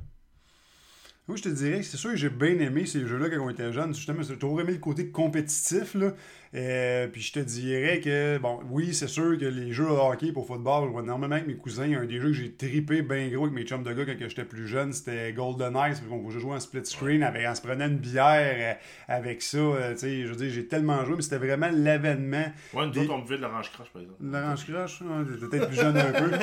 Moi, 1.28 1.36
je 1.36 1.43
te 1.43 1.49
dirais 1.49 1.80
que 1.80 1.84
c'est 1.86 1.97
sûr 1.97 2.11
que 2.11 2.15
j'ai 2.15 2.30
bien 2.30 2.57
aimé 2.59 2.86
ces 2.86 3.05
jeux-là 3.05 3.30
quand 3.30 3.41
on 3.45 3.49
était 3.49 3.73
jeune. 3.73 3.93
Justement, 3.93 4.21
j'ai 4.21 4.38
toujours 4.38 4.61
aimé 4.61 4.71
le 4.71 4.78
côté 4.78 5.07
compétitif. 5.09 5.93
Là. 5.95 6.13
Euh, 6.55 7.07
puis 7.09 7.21
je 7.21 7.34
te 7.34 7.39
dirais 7.39 7.99
que, 7.99 8.38
bon, 8.38 8.61
oui, 8.71 8.93
c'est 8.93 9.09
sûr 9.09 9.38
que 9.38 9.43
les 9.43 9.73
jeux 9.73 9.84
de 9.84 9.89
hockey 9.89 10.32
pour 10.32 10.47
football, 10.47 10.86
je 10.86 10.91
vois 10.93 11.01
énormément 11.03 11.36
avec 11.36 11.45
mes 11.45 11.55
cousins. 11.57 11.91
Un 11.91 12.05
des 12.05 12.21
jeux 12.21 12.28
que 12.30 12.34
j'ai 12.34 12.53
tripé 12.53 13.01
bien 13.01 13.28
gros 13.28 13.43
avec 13.43 13.53
mes 13.53 13.63
chums 13.65 13.84
de 13.84 13.91
gars 13.91 14.05
quand 14.05 14.15
j'étais 14.30 14.45
plus 14.45 14.67
jeune, 14.69 14.93
c'était 14.93 15.34
Golden 15.34 15.75
Eyes. 15.75 15.95
On 16.09 16.30
jouait 16.30 16.53
en 16.55 16.59
split 16.61 16.86
screen, 16.86 17.21
avec, 17.23 17.45
on 17.45 17.55
se 17.55 17.61
prenait 17.61 17.88
une 17.88 17.97
bière 17.97 18.78
euh, 18.78 19.13
avec 19.13 19.41
ça. 19.41 19.57
euh, 19.57 19.91
tu 19.95 19.99
sais, 19.99 20.21
je 20.21 20.28
veux 20.30 20.36
dire, 20.38 20.49
j'ai 20.49 20.65
tellement 20.67 21.03
joué, 21.03 21.17
mais 21.17 21.21
c'était 21.23 21.39
vraiment 21.39 21.69
l'avènement. 21.73 22.45
Ouais, 22.73 22.86
nous 22.86 22.91
Des- 22.91 23.01
autres, 23.01 23.13
on 23.15 23.19
buvait 23.23 23.36
de 23.36 23.41
l'orange 23.41 23.69
crash, 23.73 23.89
par 23.91 24.01
exemple. 24.01 24.19
L'orange 24.23 24.63
crush, 24.65 25.01
hein, 25.01 25.25
peut-être 25.41 25.67
plus 25.67 25.75
jeune 25.75 25.97
un 25.97 26.11
peu. 26.13 26.32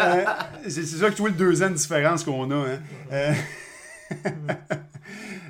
Euh, 0.00 0.24
c'est 0.66 0.82
c'est 0.84 0.96
ça 0.96 1.10
que 1.10 1.14
tu 1.14 1.20
vois 1.20 1.28
le 1.30 1.36
deux 1.36 1.62
ans 1.62 1.68
de 1.68 1.74
différence 1.74 2.24
qu'on 2.24 2.50
a. 2.50 2.54
Hein. 3.12 3.34
mm-hmm. 4.10 4.80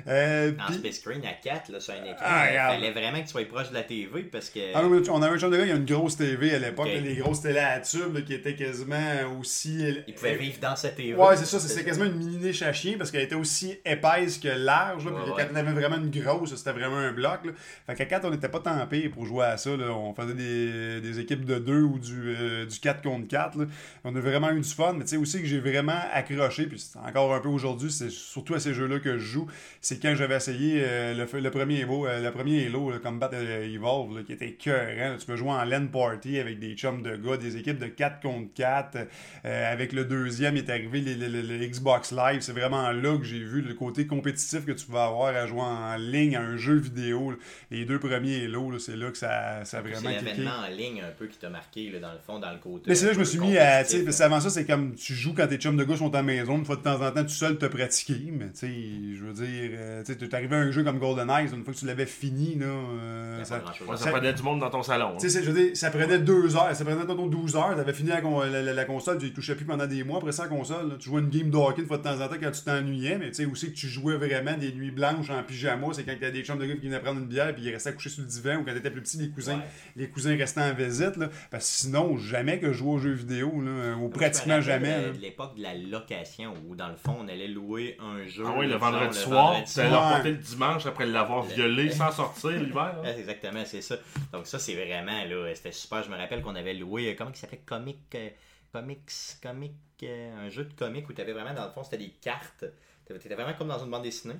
Euh, 0.07 0.51
En 0.67 0.73
split 0.73 0.93
screen 0.93 1.21
à 1.25 1.33
4 1.33 1.71
là, 1.71 1.79
sur 1.79 1.93
un 1.93 2.03
écran, 2.03 2.15
Ah, 2.21 2.51
il 2.51 2.57
fallait 2.57 2.91
vraiment 2.91 3.17
que 3.19 3.25
tu 3.25 3.31
sois 3.31 3.45
proche 3.45 3.69
de 3.69 3.73
la 3.75 3.83
TV 3.83 4.23
parce 4.23 4.49
que. 4.49 4.59
Ah 4.73 4.81
on 4.83 5.21
avait 5.21 5.35
un 5.35 5.39
chum 5.39 5.51
de 5.51 5.57
gars, 5.57 5.63
il 5.65 5.69
y 5.69 5.71
a 5.71 5.75
une 5.75 5.85
grosse 5.85 6.17
TV 6.17 6.53
à 6.55 6.59
l'époque, 6.59 6.87
Ok. 6.87 6.93
là, 6.93 6.99
les 7.01 7.15
grosses 7.15 7.41
télé 7.41 7.59
à 7.59 7.79
tube 7.79 8.13
là, 8.13 8.21
qui 8.21 8.33
étaient 8.33 8.55
quasiment 8.55 9.37
aussi. 9.39 9.83
il 10.07 10.13
pouvait 10.13 10.35
vivre 10.35 10.57
dans 10.61 10.75
sa 10.75 10.89
TV. 10.89 11.13
Ouais, 11.15 11.35
c'est 11.37 11.45
ça, 11.45 11.59
c'est 11.59 11.83
quasiment 11.83 12.05
une 12.05 12.15
mini 12.17 12.37
niche 12.37 12.61
à 12.61 12.73
chien 12.73 12.95
parce 12.97 13.11
qu'elle 13.11 13.21
était 13.23 13.35
aussi 13.35 13.77
épaisse 13.85 14.37
que 14.37 14.47
large. 14.49 15.05
Là, 15.05 15.11
Ouais, 15.11 15.17
puis 15.23 15.31
ouais. 15.31 15.43
quand 15.43 15.53
on 15.53 15.55
avait 15.55 15.71
vraiment 15.73 15.97
une 15.97 16.09
grosse, 16.09 16.55
c'était 16.55 16.71
vraiment 16.71 16.97
un 16.97 17.11
bloc. 17.11 17.45
Là. 17.45 17.51
Fait 17.87 17.95
qu'à 17.95 18.05
4, 18.05 18.25
on 18.25 18.31
n'était 18.31 18.49
pas 18.49 18.59
tant 18.59 18.85
pire 18.87 19.11
pour 19.11 19.25
jouer 19.25 19.45
à 19.45 19.57
ça. 19.57 19.75
Là. 19.75 19.91
On 19.91 20.13
faisait 20.13 20.33
des, 20.33 21.01
des 21.01 21.19
équipes 21.19 21.45
de 21.45 21.59
2 21.59 21.81
ou 21.81 21.99
du, 21.99 22.35
euh, 22.35 22.65
du 22.65 22.79
4 22.79 23.01
contre 23.01 23.27
4. 23.27 23.57
Là. 23.57 23.65
On 24.03 24.15
a 24.15 24.19
vraiment 24.19 24.49
eu 24.51 24.59
du 24.61 24.69
fun, 24.69 24.93
mais 24.93 25.03
tu 25.03 25.11
sais 25.11 25.17
aussi 25.17 25.39
que 25.41 25.47
j'ai 25.47 25.59
vraiment 25.59 25.99
accroché, 26.13 26.65
puis 26.65 26.79
c'est 26.79 26.97
encore 26.99 27.33
un 27.33 27.39
peu 27.39 27.49
aujourd'hui, 27.49 27.91
c'est 27.91 28.09
surtout 28.09 28.53
à 28.55 28.59
ces 28.59 28.73
jeux-là 28.73 28.99
que 28.99 29.17
je 29.17 29.23
joue, 29.25 29.47
c'est 29.91 29.99
quand 30.01 30.15
j'avais 30.15 30.37
essayé 30.37 30.83
euh, 30.85 31.13
le, 31.13 31.39
le, 31.39 31.51
premier 31.51 31.83
Halo, 31.83 32.07
euh, 32.07 32.21
le 32.21 32.31
premier 32.31 32.65
Halo, 32.65 32.93
Combat 33.03 33.29
Evolve, 33.33 34.15
là, 34.15 34.23
qui 34.23 34.31
était 34.31 34.53
cœur. 34.53 35.17
Tu 35.17 35.25
peux 35.25 35.35
jouer 35.35 35.49
en 35.49 35.65
LAN 35.65 35.87
party 35.87 36.39
avec 36.39 36.59
des 36.59 36.75
chums 36.75 37.01
de 37.03 37.17
gars, 37.17 37.35
des 37.35 37.57
équipes 37.57 37.77
de 37.77 37.87
4 37.87 38.21
contre 38.21 38.53
4. 38.53 38.97
avec 39.43 39.91
le 39.91 40.05
deuxième 40.05 40.55
est 40.55 40.69
arrivé 40.69 41.01
le, 41.01 41.67
Xbox 41.67 42.13
Live. 42.13 42.39
C'est 42.39 42.53
vraiment 42.53 42.89
là 42.91 43.17
que 43.17 43.25
j'ai 43.25 43.43
vu 43.43 43.61
le 43.61 43.73
côté 43.73 44.07
compétitif 44.07 44.65
que 44.65 44.71
tu 44.71 44.89
vas 44.89 45.05
avoir 45.05 45.35
à 45.35 45.45
jouer 45.45 45.61
en 45.61 45.97
ligne 45.97 46.37
à 46.37 46.41
un 46.41 46.55
jeu 46.55 46.75
vidéo. 46.75 47.33
Les 47.69 47.83
deux 47.83 47.99
premiers 47.99 48.45
Halo, 48.45 48.79
c'est 48.79 48.95
là 48.95 49.11
que 49.11 49.17
ça, 49.17 49.65
ça 49.65 49.79
a 49.79 49.81
vraiment 49.81 49.99
C'est 50.01 50.23
l'événement 50.23 50.51
en 50.65 50.69
ligne 50.69 51.01
un 51.01 51.11
peu 51.11 51.27
qui 51.27 51.37
t'a 51.37 51.49
marqué, 51.49 51.91
dans 51.99 52.13
le 52.13 52.19
fond, 52.25 52.39
dans 52.39 52.51
le 52.51 52.59
côté. 52.59 52.85
Mais 52.87 52.95
c'est 52.95 53.07
là 53.07 53.09
que 53.11 53.15
je 53.15 53.19
me 53.19 53.25
suis 53.25 53.39
mis 53.39 53.57
à. 53.57 53.83
Avant 54.21 54.39
ça, 54.39 54.49
c'est 54.49 54.65
comme 54.65 54.95
tu 54.95 55.13
joues 55.13 55.33
quand 55.33 55.47
tes 55.47 55.57
chums 55.57 55.75
de 55.75 55.83
gars 55.83 55.97
sont 55.97 56.13
à 56.13 56.17
la 56.17 56.23
maison, 56.23 56.57
une 56.57 56.65
fois 56.65 56.77
de 56.77 56.81
temps 56.81 57.01
en 57.01 57.11
temps, 57.11 57.25
tu 57.25 57.35
seul 57.35 57.57
te 57.57 57.65
pratiquer. 57.65 58.31
Mais 58.31 58.51
tu 58.51 58.59
sais, 58.59 58.71
je 59.15 59.25
veux 59.25 59.33
dire, 59.33 59.79
euh, 59.81 60.03
tu 60.03 60.11
es 60.11 60.35
arrivé 60.35 60.55
à 60.55 60.59
un 60.59 60.71
jeu 60.71 60.83
comme 60.83 60.99
GoldenEye, 60.99 61.47
une 61.53 61.63
fois 61.63 61.73
que 61.73 61.79
tu 61.79 61.85
l'avais 61.85 62.05
fini, 62.05 62.55
là, 62.55 62.65
euh, 62.65 63.43
ça, 63.43 63.61
ça, 63.95 64.11
prenait 64.11 64.33
du 64.33 64.43
monde 64.43 64.59
dans 64.59 64.69
ton 64.69 64.83
salon. 64.83 65.17
Tu 65.19 65.29
sais, 65.29 65.43
je 65.43 65.51
veux 65.51 65.59
dire, 65.59 65.75
ça 65.75 65.89
prenait 65.89 66.19
deux 66.19 66.55
heures, 66.55 66.75
ça 66.75 66.85
prenait 66.85 67.05
12 67.05 67.55
heures, 67.55 67.75
t'avais 67.75 67.93
fini 67.93 68.09
la, 68.09 68.73
la, 68.73 68.85
console, 68.85 69.17
tu 69.17 69.27
y 69.27 69.33
touchais 69.33 69.55
plus 69.55 69.65
pendant 69.65 69.87
des 69.87 70.03
mois. 70.03 70.17
Après 70.17 70.31
ça, 70.31 70.43
la 70.43 70.49
console, 70.49 70.97
tu 70.99 71.09
jouais 71.09 71.21
une 71.21 71.29
game 71.29 71.49
de 71.49 71.57
hockey 71.57 71.81
une 71.81 71.87
fois 71.87 71.97
de 71.97 72.03
temps 72.03 72.19
en 72.21 72.27
temps 72.27 72.35
quand 72.41 72.51
tu 72.51 72.61
t'ennuyais, 72.61 73.17
mais 73.17 73.29
tu 73.29 73.35
sais 73.35 73.45
aussi 73.45 73.71
que 73.71 73.75
tu 73.75 73.87
jouais 73.87 74.15
vraiment 74.15 74.57
des 74.57 74.71
nuits 74.71 74.91
blanches 74.91 75.29
en 75.29 75.43
pyjama, 75.43 75.87
c'est 75.93 76.03
quand 76.03 76.15
t'as 76.19 76.31
des 76.31 76.43
chums 76.43 76.59
de 76.59 76.65
gars 76.65 76.75
qui 76.75 76.87
venaient 76.87 76.99
prendre 76.99 77.19
une 77.19 77.27
bière 77.27 77.53
puis 77.53 77.63
ils 77.63 77.71
restaient 77.71 77.93
couchés 77.93 78.09
sur 78.09 78.23
le 78.23 78.29
divan 78.29 78.57
ou 78.57 78.63
quand 78.63 78.73
t'étais 78.73 78.91
plus 78.91 79.01
petit, 79.01 79.17
les 79.17 79.29
cousins, 79.29 79.61
les 79.95 80.09
cousins 80.09 80.35
restaient 80.35 80.61
en 80.61 80.73
visite. 80.73 81.17
Là, 81.17 81.29
parce 81.49 81.65
que 81.65 81.77
sinon, 81.85 82.17
jamais 82.17 82.59
que 82.59 82.71
je 82.71 82.77
jouais 82.77 82.91
aux 82.91 82.99
jeux 82.99 83.11
vidéo, 83.11 83.61
là, 83.61 83.95
ou 83.95 84.09
pratiquement 84.09 84.61
jamais. 84.61 85.11
De 85.11 85.19
l'époque 85.19 85.55
de 85.55 85.63
la 85.63 85.73
location 85.73 86.53
où 86.67 86.75
dans 86.75 86.89
le 86.89 86.95
fond 86.95 87.17
on 87.19 87.27
allait 87.27 87.47
louer 87.47 87.97
un 87.99 88.25
jeu. 88.27 88.43
Ah 88.45 88.53
oui, 88.57 88.67
le 88.67 88.75
vendredi 88.75 89.17
soir, 89.17 89.55
tu 89.73 89.79
allais 89.79 90.23
le 90.23 90.31
le 90.31 90.37
dimanche 90.37 90.85
après 90.85 91.05
l'avoir 91.05 91.43
violé 91.43 91.91
sans 91.91 92.11
sortir 92.11 92.51
l'hiver. 92.51 92.95
exactement, 93.05 93.63
c'est 93.65 93.81
ça. 93.81 93.97
Donc 94.31 94.47
ça, 94.47 94.59
c'est 94.59 94.75
vraiment, 94.75 95.23
là, 95.25 95.55
c'était 95.55 95.71
super. 95.71 96.03
Je 96.03 96.09
me 96.09 96.17
rappelle 96.17 96.41
qu'on 96.41 96.55
avait 96.55 96.73
loué, 96.73 97.09
euh, 97.09 97.15
comment 97.17 97.31
il 97.31 97.37
s'appelait? 97.37 97.61
Comic, 97.65 97.97
euh, 98.15 98.29
Comics, 98.71 99.11
Comic, 99.41 99.73
euh, 100.03 100.45
un 100.45 100.49
jeu 100.49 100.65
de 100.65 100.73
comics 100.73 101.07
où 101.09 101.13
tu 101.13 101.21
avais 101.21 101.33
vraiment, 101.33 101.53
dans 101.53 101.65
le 101.65 101.71
fond, 101.71 101.83
c'était 101.83 101.97
des 101.97 102.13
cartes. 102.21 102.65
Tu 103.05 103.13
étais 103.13 103.35
vraiment 103.35 103.53
comme 103.53 103.67
dans 103.67 103.83
une 103.83 103.91
bande 103.91 104.03
dessinée 104.03 104.35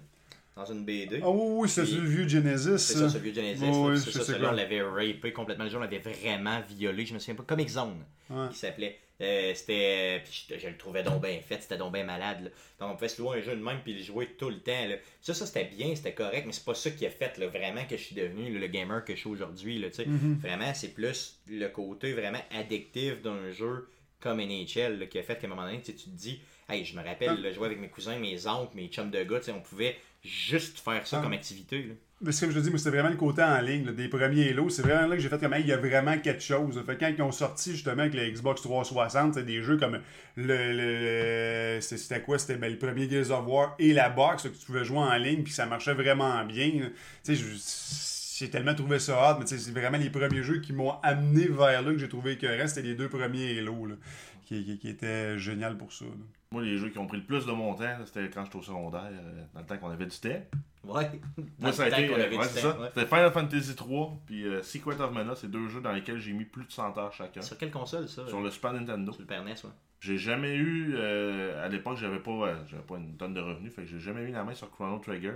dans 0.55 0.65
une 0.65 0.83
BD. 0.83 1.21
Ah 1.23 1.29
oui, 1.29 1.61
oui, 1.61 1.69
c'est 1.69 1.85
le 1.85 2.05
vieux 2.05 2.27
Genesis. 2.27 2.77
C'est 2.77 2.99
ça, 2.99 3.09
ce 3.09 3.17
vieux 3.17 3.33
Genesis. 3.33 3.63
Oh, 3.71 3.95
c'est 3.95 4.11
ça, 4.11 4.23
celui-là, 4.23 4.49
on 4.51 4.55
l'avait 4.55 4.81
rapé 4.81 5.31
complètement. 5.31 5.63
Le 5.63 5.69
jeu, 5.69 5.77
on 5.77 5.81
l'avait 5.81 5.99
vraiment 5.99 6.61
violé. 6.69 7.05
Je 7.05 7.13
me 7.13 7.19
souviens 7.19 7.35
pas. 7.35 7.43
Comic 7.43 7.69
Zone, 7.69 8.03
qui 8.51 8.57
s'appelait. 8.57 8.99
Euh, 9.21 9.53
c'était. 9.53 10.21
Puis 10.23 10.47
je, 10.59 10.67
le 10.67 10.77
trouvais 10.77 11.03
donc 11.03 11.21
bien 11.21 11.39
fait, 11.41 11.61
c'était 11.61 11.77
donc 11.77 11.93
bien 11.93 12.03
malade. 12.03 12.51
Donc 12.79 12.91
on 12.91 12.95
pouvait 12.95 13.07
se 13.07 13.21
louer 13.21 13.37
un 13.37 13.41
jeu 13.41 13.55
de 13.55 13.61
même 13.61 13.79
puis 13.83 13.93
le 13.93 14.03
jouer 14.03 14.27
tout 14.37 14.49
le 14.49 14.59
temps. 14.59 14.87
Ça, 15.21 15.33
ça 15.33 15.45
c'était 15.45 15.65
bien, 15.65 15.95
c'était 15.95 16.13
correct, 16.13 16.45
mais 16.45 16.53
c'est 16.53 16.65
pas 16.65 16.73
ça 16.73 16.89
qui 16.91 17.05
a 17.05 17.09
fait 17.09 17.37
vraiment 17.39 17.85
que 17.85 17.97
je 17.97 18.01
suis 18.01 18.15
devenu 18.15 18.57
le 18.57 18.67
gamer 18.67 19.05
que 19.05 19.13
je 19.13 19.19
suis 19.19 19.29
aujourd'hui. 19.29 19.79
Mm-hmm. 19.79 20.39
Vraiment, 20.39 20.73
c'est 20.73 20.93
plus 20.93 21.39
le 21.47 21.67
côté 21.67 22.13
vraiment 22.13 22.41
addictif 22.51 23.21
d'un 23.21 23.51
jeu 23.51 23.87
comme 24.19 24.39
NHL 24.39 25.07
qui 25.09 25.19
a 25.19 25.23
fait 25.23 25.37
qu'à 25.39 25.47
un 25.47 25.49
moment 25.49 25.65
donné, 25.65 25.81
tu 25.81 25.93
te 25.93 26.09
dis, 26.09 26.39
hey, 26.69 26.85
je 26.85 26.95
me 26.95 27.03
rappelle, 27.03 27.43
ah. 27.45 27.51
jouer 27.51 27.65
avec 27.65 27.79
mes 27.79 27.89
cousins, 27.89 28.17
mes 28.17 28.47
oncles, 28.47 28.75
mes 28.75 28.87
chums 28.87 29.11
de 29.11 29.23
gars, 29.23 29.39
on 29.49 29.59
pouvait 29.59 29.97
juste 30.23 30.79
faire 30.79 31.05
ça 31.07 31.17
ah. 31.19 31.23
comme 31.23 31.33
activité. 31.33 31.83
Là. 31.83 31.93
Mais 32.23 32.31
ce 32.31 32.45
que 32.45 32.51
je 32.51 32.59
dis, 32.59 32.69
c'était 32.77 32.91
vraiment 32.91 33.09
le 33.09 33.15
côté 33.15 33.41
en 33.41 33.59
ligne 33.61 33.91
des 33.93 34.07
premiers 34.07 34.49
Halo. 34.49 34.69
C'est 34.69 34.83
vraiment 34.83 35.07
là 35.07 35.15
que 35.15 35.21
j'ai 35.21 35.29
fait 35.29 35.39
comme 35.39 35.55
il 35.59 35.65
y 35.65 35.73
a 35.73 35.77
vraiment 35.77 36.19
quelque 36.19 36.43
chose. 36.43 36.79
Fait 36.85 36.95
quand 36.95 37.07
ils 37.07 37.21
ont 37.23 37.31
sorti 37.31 37.71
justement 37.71 38.03
avec 38.03 38.13
le 38.13 38.29
Xbox 38.29 38.61
360, 38.61 39.33
c'est 39.33 39.43
des 39.43 39.63
jeux 39.63 39.77
comme 39.77 39.99
le, 40.37 41.79
c'était 41.81 42.21
quoi? 42.21 42.37
C'était 42.37 42.57
ben, 42.57 42.71
le 42.71 42.77
premier 42.77 43.09
Gears 43.09 43.31
of 43.31 43.47
War 43.47 43.75
et 43.79 43.91
la 43.93 44.09
box 44.09 44.43
que 44.43 44.49
tu 44.49 44.65
pouvais 44.67 44.85
jouer 44.85 44.99
en 44.99 45.15
ligne 45.15 45.41
puis 45.41 45.51
ça 45.51 45.65
marchait 45.65 45.95
vraiment 45.95 46.45
bien. 46.45 46.91
J'ai 48.41 48.49
tellement 48.49 48.73
trouvé 48.73 48.99
ça 48.99 49.17
hard, 49.21 49.39
mais 49.39 49.45
c'est 49.45 49.71
vraiment 49.71 49.97
les 49.97 50.09
premiers 50.09 50.43
jeux 50.43 50.59
qui 50.59 50.73
m'ont 50.73 50.99
amené 51.01 51.47
vers 51.47 51.81
là 51.81 51.91
que 51.91 51.97
j'ai 51.97 52.09
trouvé 52.09 52.37
que 52.37 52.47
reste 52.47 52.75
c'était 52.75 52.87
les 52.87 52.95
deux 52.95 53.07
premiers 53.07 53.59
Halo 53.59 53.87
qui, 54.45 54.77
qui, 54.77 54.89
étaient 54.89 55.37
génial 55.37 55.77
pour 55.77 55.93
ça. 55.93 56.05
Moi, 56.51 56.63
les 56.63 56.77
jeux 56.77 56.89
qui 56.89 56.97
ont 56.97 57.07
pris 57.07 57.17
le 57.17 57.23
plus 57.23 57.45
de 57.45 57.51
mon 57.51 57.73
temps, 57.75 57.95
c'était 58.05 58.29
quand 58.29 58.43
j'étais 58.43 58.57
au 58.57 58.61
secondaire, 58.61 59.09
euh, 59.09 59.43
dans 59.53 59.61
le 59.61 59.65
temps 59.65 59.77
qu'on 59.77 59.89
avait 59.89 60.05
du 60.05 60.17
temps. 60.17 60.29
Ouais. 60.83 61.09
Moi, 61.59 61.71
ça 61.71 61.83
a 61.83 61.87
été. 61.87 62.09
Ouais, 62.09 62.43
ça. 62.43 62.77
C'était 62.93 63.05
Final 63.05 63.31
Fantasy 63.31 63.75
3 63.75 64.19
puis 64.25 64.45
euh, 64.45 64.63
Secret 64.63 64.99
of 64.99 65.13
Mana, 65.13 65.35
c'est 65.35 65.49
deux 65.49 65.69
jeux 65.69 65.79
dans 65.79 65.93
lesquels 65.93 66.17
j'ai 66.17 66.33
mis 66.33 66.45
plus 66.45 66.65
de 66.65 66.71
100 66.71 66.97
heures 66.97 67.13
chacun. 67.13 67.41
Sur 67.41 67.57
quelle 67.57 67.71
console 67.71 68.09
ça? 68.09 68.27
Sur 68.27 68.41
le 68.41 68.49
Super 68.49 68.73
Nintendo. 68.73 69.11
Sur 69.11 69.21
le 69.21 69.27
Super 69.27 69.43
NES, 69.45 69.51
ouais. 69.51 69.69
J'ai 69.99 70.17
jamais 70.17 70.55
eu. 70.55 70.95
Euh, 70.95 71.63
à 71.63 71.69
l'époque, 71.69 71.97
j'avais 71.97 72.19
pas, 72.19 72.65
j'avais 72.67 72.81
pas 72.81 72.97
une 72.97 73.15
tonne 73.15 73.35
de 73.35 73.39
revenus, 73.39 73.71
fait 73.71 73.83
que 73.83 73.87
j'ai 73.87 73.99
jamais 73.99 74.25
mis 74.25 74.31
la 74.31 74.43
main 74.43 74.55
sur 74.55 74.71
Chrono 74.71 74.97
Trigger. 74.97 75.35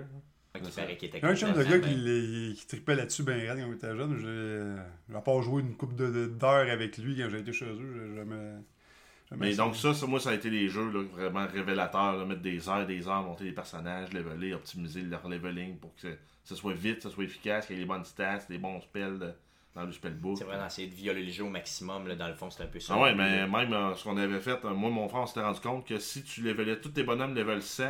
Un 1.24 1.36
chum 1.36 1.54
de 1.54 1.64
gars 1.64 1.80
qui, 1.80 2.56
qui 2.58 2.68
tripait 2.68 2.96
là-dessus 2.96 3.24
bien 3.24 3.40
quand 3.46 3.70
on 3.70 3.74
était 3.74 3.96
jeune. 3.96 4.80
J'ai 5.10 5.22
pas 5.22 5.42
joué 5.42 5.62
une 5.62 5.76
coupe 5.76 5.96
d'heures 5.96 6.70
avec 6.70 6.98
lui 6.98 7.18
quand 7.18 7.30
j'ai 7.30 7.40
été 7.40 7.54
chez 7.54 7.66
eux. 7.66 8.10
J'ai 8.10 8.16
jamais. 8.16 8.54
Mais 9.38 9.56
donc 9.56 9.76
ça, 9.76 9.94
ça, 9.94 10.06
moi, 10.06 10.20
ça 10.20 10.30
a 10.30 10.34
été 10.34 10.50
les 10.50 10.70
jeux 10.70 10.92
là, 10.92 11.02
vraiment 11.02 11.48
révélateurs, 11.48 12.26
mettre 12.28 12.42
des 12.42 12.70
heures, 12.70 12.86
des 12.86 13.08
heures, 13.08 13.24
monter 13.24 13.44
les 13.46 13.52
personnages, 13.52 14.14
leveler, 14.14 14.54
optimiser 14.54 15.02
leur 15.02 15.28
leveling 15.28 15.78
pour 15.78 15.96
que 15.96 16.16
ça 16.44 16.56
soit 16.56 16.74
vite, 16.74 17.02
ça 17.02 17.10
soit 17.10 17.24
efficace, 17.24 17.66
qu'il 17.66 17.76
y 17.76 17.80
ait 17.80 17.82
les 17.82 17.88
bonnes 17.88 18.06
stats, 18.06 18.42
les 18.50 18.60
bons 18.60 18.80
spells 18.82 19.34
dans 19.74 19.84
le 19.84 19.92
spellbook. 19.92 20.38
C'est 20.38 20.44
vrai, 20.46 20.62
d'essayer 20.62 20.88
de 20.88 20.94
violer 20.94 21.24
le 21.24 21.32
jeu 21.32 21.44
au 21.44 21.50
maximum, 21.50 22.08
là, 22.08 22.16
dans 22.16 22.28
le 22.28 22.36
fond, 22.36 22.50
c'est 22.50 22.64
un 22.64 22.68
peu 22.68 22.80
ça. 22.80 22.94
Ah 22.96 23.02
ouais, 23.02 23.16
mais 23.16 23.48
même 23.48 23.74
euh, 23.74 23.96
ce 23.96 24.04
qu'on 24.04 24.16
avait 24.18 24.40
fait, 24.40 24.64
euh, 24.64 24.74
moi, 24.74 24.90
mon 24.90 25.10
frère, 25.10 25.22
on 25.24 25.26
s'était 25.26 25.42
rendu 25.42 25.60
compte 25.60 25.86
que 25.86 25.98
si 25.98 26.24
tu 26.24 26.42
levelais 26.42 26.80
tous 26.80 26.90
tes 26.90 27.04
bonhommes 27.04 27.36
level 27.36 27.62
100, 27.62 27.84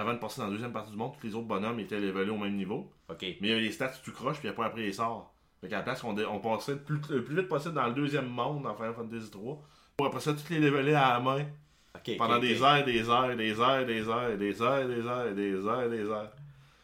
avant 0.00 0.14
de 0.14 0.18
passer 0.18 0.40
dans 0.40 0.46
la 0.46 0.52
deuxième 0.52 0.72
partie 0.72 0.90
du 0.90 0.96
monde, 0.96 1.12
tous 1.18 1.26
les 1.26 1.34
autres 1.34 1.46
bonhommes 1.46 1.78
étaient 1.80 2.00
levelés 2.00 2.30
au 2.30 2.38
même 2.38 2.56
niveau. 2.56 2.90
OK. 3.08 3.22
Mais 3.22 3.36
il 3.40 3.48
y 3.48 3.52
avait 3.52 3.60
les 3.60 3.72
stats 3.72 3.92
tu 4.02 4.12
croches, 4.12 4.38
puis 4.38 4.48
il 4.48 4.50
n'y 4.50 4.54
a 4.54 4.56
pas 4.56 4.66
après 4.66 4.82
les 4.82 4.92
sorts. 4.92 5.32
Fait 5.60 5.68
qu'à 5.68 5.78
la 5.78 5.82
place, 5.82 6.02
on, 6.04 6.16
on 6.16 6.38
passait 6.40 6.72
le 6.72 6.78
plus, 6.78 7.00
le 7.10 7.22
plus 7.22 7.36
vite 7.36 7.48
possible 7.48 7.74
dans 7.74 7.86
le 7.86 7.94
deuxième 7.94 8.28
monde 8.28 8.62
dans 8.62 8.74
Final 8.74 8.94
Fantasy 8.94 9.30
3 9.30 9.62
après 10.06 10.20
ça, 10.20 10.32
toutes 10.32 10.50
les 10.50 10.58
leveler 10.58 10.94
à 10.94 11.14
la 11.14 11.20
main. 11.20 11.46
pendant 12.18 12.38
des 12.38 12.62
heures, 12.62 12.84
des 12.84 13.08
heures, 13.08 13.36
des 13.36 13.60
heures, 13.60 13.86
des 13.86 14.08
heures, 14.08 14.38
des 14.38 14.62
heures, 14.62 14.88
des 14.88 15.06
heures, 15.06 15.34
des 15.34 15.66
heures, 15.66 15.90
des 15.90 16.04
heures. 16.04 16.32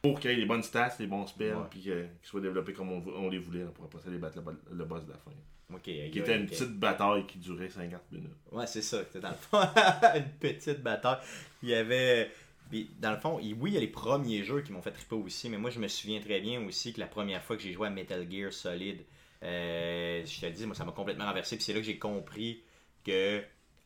Pour 0.02 0.20
qu'il 0.20 0.30
y 0.30 0.34
ait 0.34 0.36
les 0.36 0.46
bonnes 0.46 0.62
stats, 0.62 0.94
les 1.00 1.06
bons 1.06 1.26
spells, 1.26 1.56
puis 1.70 1.80
qu'ils 1.80 2.08
soient 2.22 2.40
développés 2.40 2.72
comme 2.72 2.90
on, 2.90 3.28
les 3.28 3.38
voulait 3.38 3.64
pour 3.74 3.86
après 3.86 3.98
ça 3.98 4.10
les 4.10 4.18
battre 4.18 4.38
le, 4.70 4.84
boss 4.84 5.04
de 5.04 5.12
la 5.12 5.18
fin. 5.18 5.78
qui 5.82 6.18
était 6.18 6.36
une 6.36 6.46
petite 6.46 6.78
bataille 6.78 7.26
qui 7.26 7.38
durait 7.38 7.68
50 7.68 8.00
minutes. 8.12 8.30
Ouais, 8.52 8.66
c'est 8.66 8.82
ça. 8.82 8.98
C'était 9.04 9.20
dans 9.20 9.30
le 9.30 9.34
fond 9.34 9.58
une 10.14 10.30
petite 10.38 10.82
bataille. 10.82 11.18
Il 11.62 11.70
y 11.70 11.74
avait. 11.74 12.30
Dans 13.00 13.10
le 13.10 13.18
fond, 13.18 13.38
oui, 13.40 13.70
il 13.70 13.74
y 13.74 13.76
a 13.76 13.80
les 13.80 13.86
premiers 13.86 14.42
jeux 14.42 14.60
qui 14.62 14.72
m'ont 14.72 14.82
fait 14.82 14.90
triper 14.90 15.14
aussi, 15.14 15.48
mais 15.48 15.58
moi 15.58 15.70
je 15.70 15.78
me 15.78 15.88
souviens 15.88 16.20
très 16.20 16.40
bien 16.40 16.64
aussi 16.66 16.92
que 16.92 17.00
la 17.00 17.06
première 17.06 17.42
fois 17.42 17.56
que 17.56 17.62
j'ai 17.62 17.72
joué 17.72 17.86
à 17.86 17.90
Metal 17.90 18.26
Gear 18.30 18.52
Solid, 18.52 19.04
euh, 19.42 20.24
je 20.24 20.40
te 20.40 20.46
le 20.46 20.52
dis, 20.52 20.66
moi 20.66 20.74
ça 20.74 20.84
m'a 20.84 20.92
complètement 20.92 21.26
renversé, 21.26 21.56
puis 21.56 21.64
c'est 21.64 21.72
là 21.72 21.80
que 21.80 21.86
j'ai 21.86 21.98
compris 21.98 22.62
que 23.04 23.42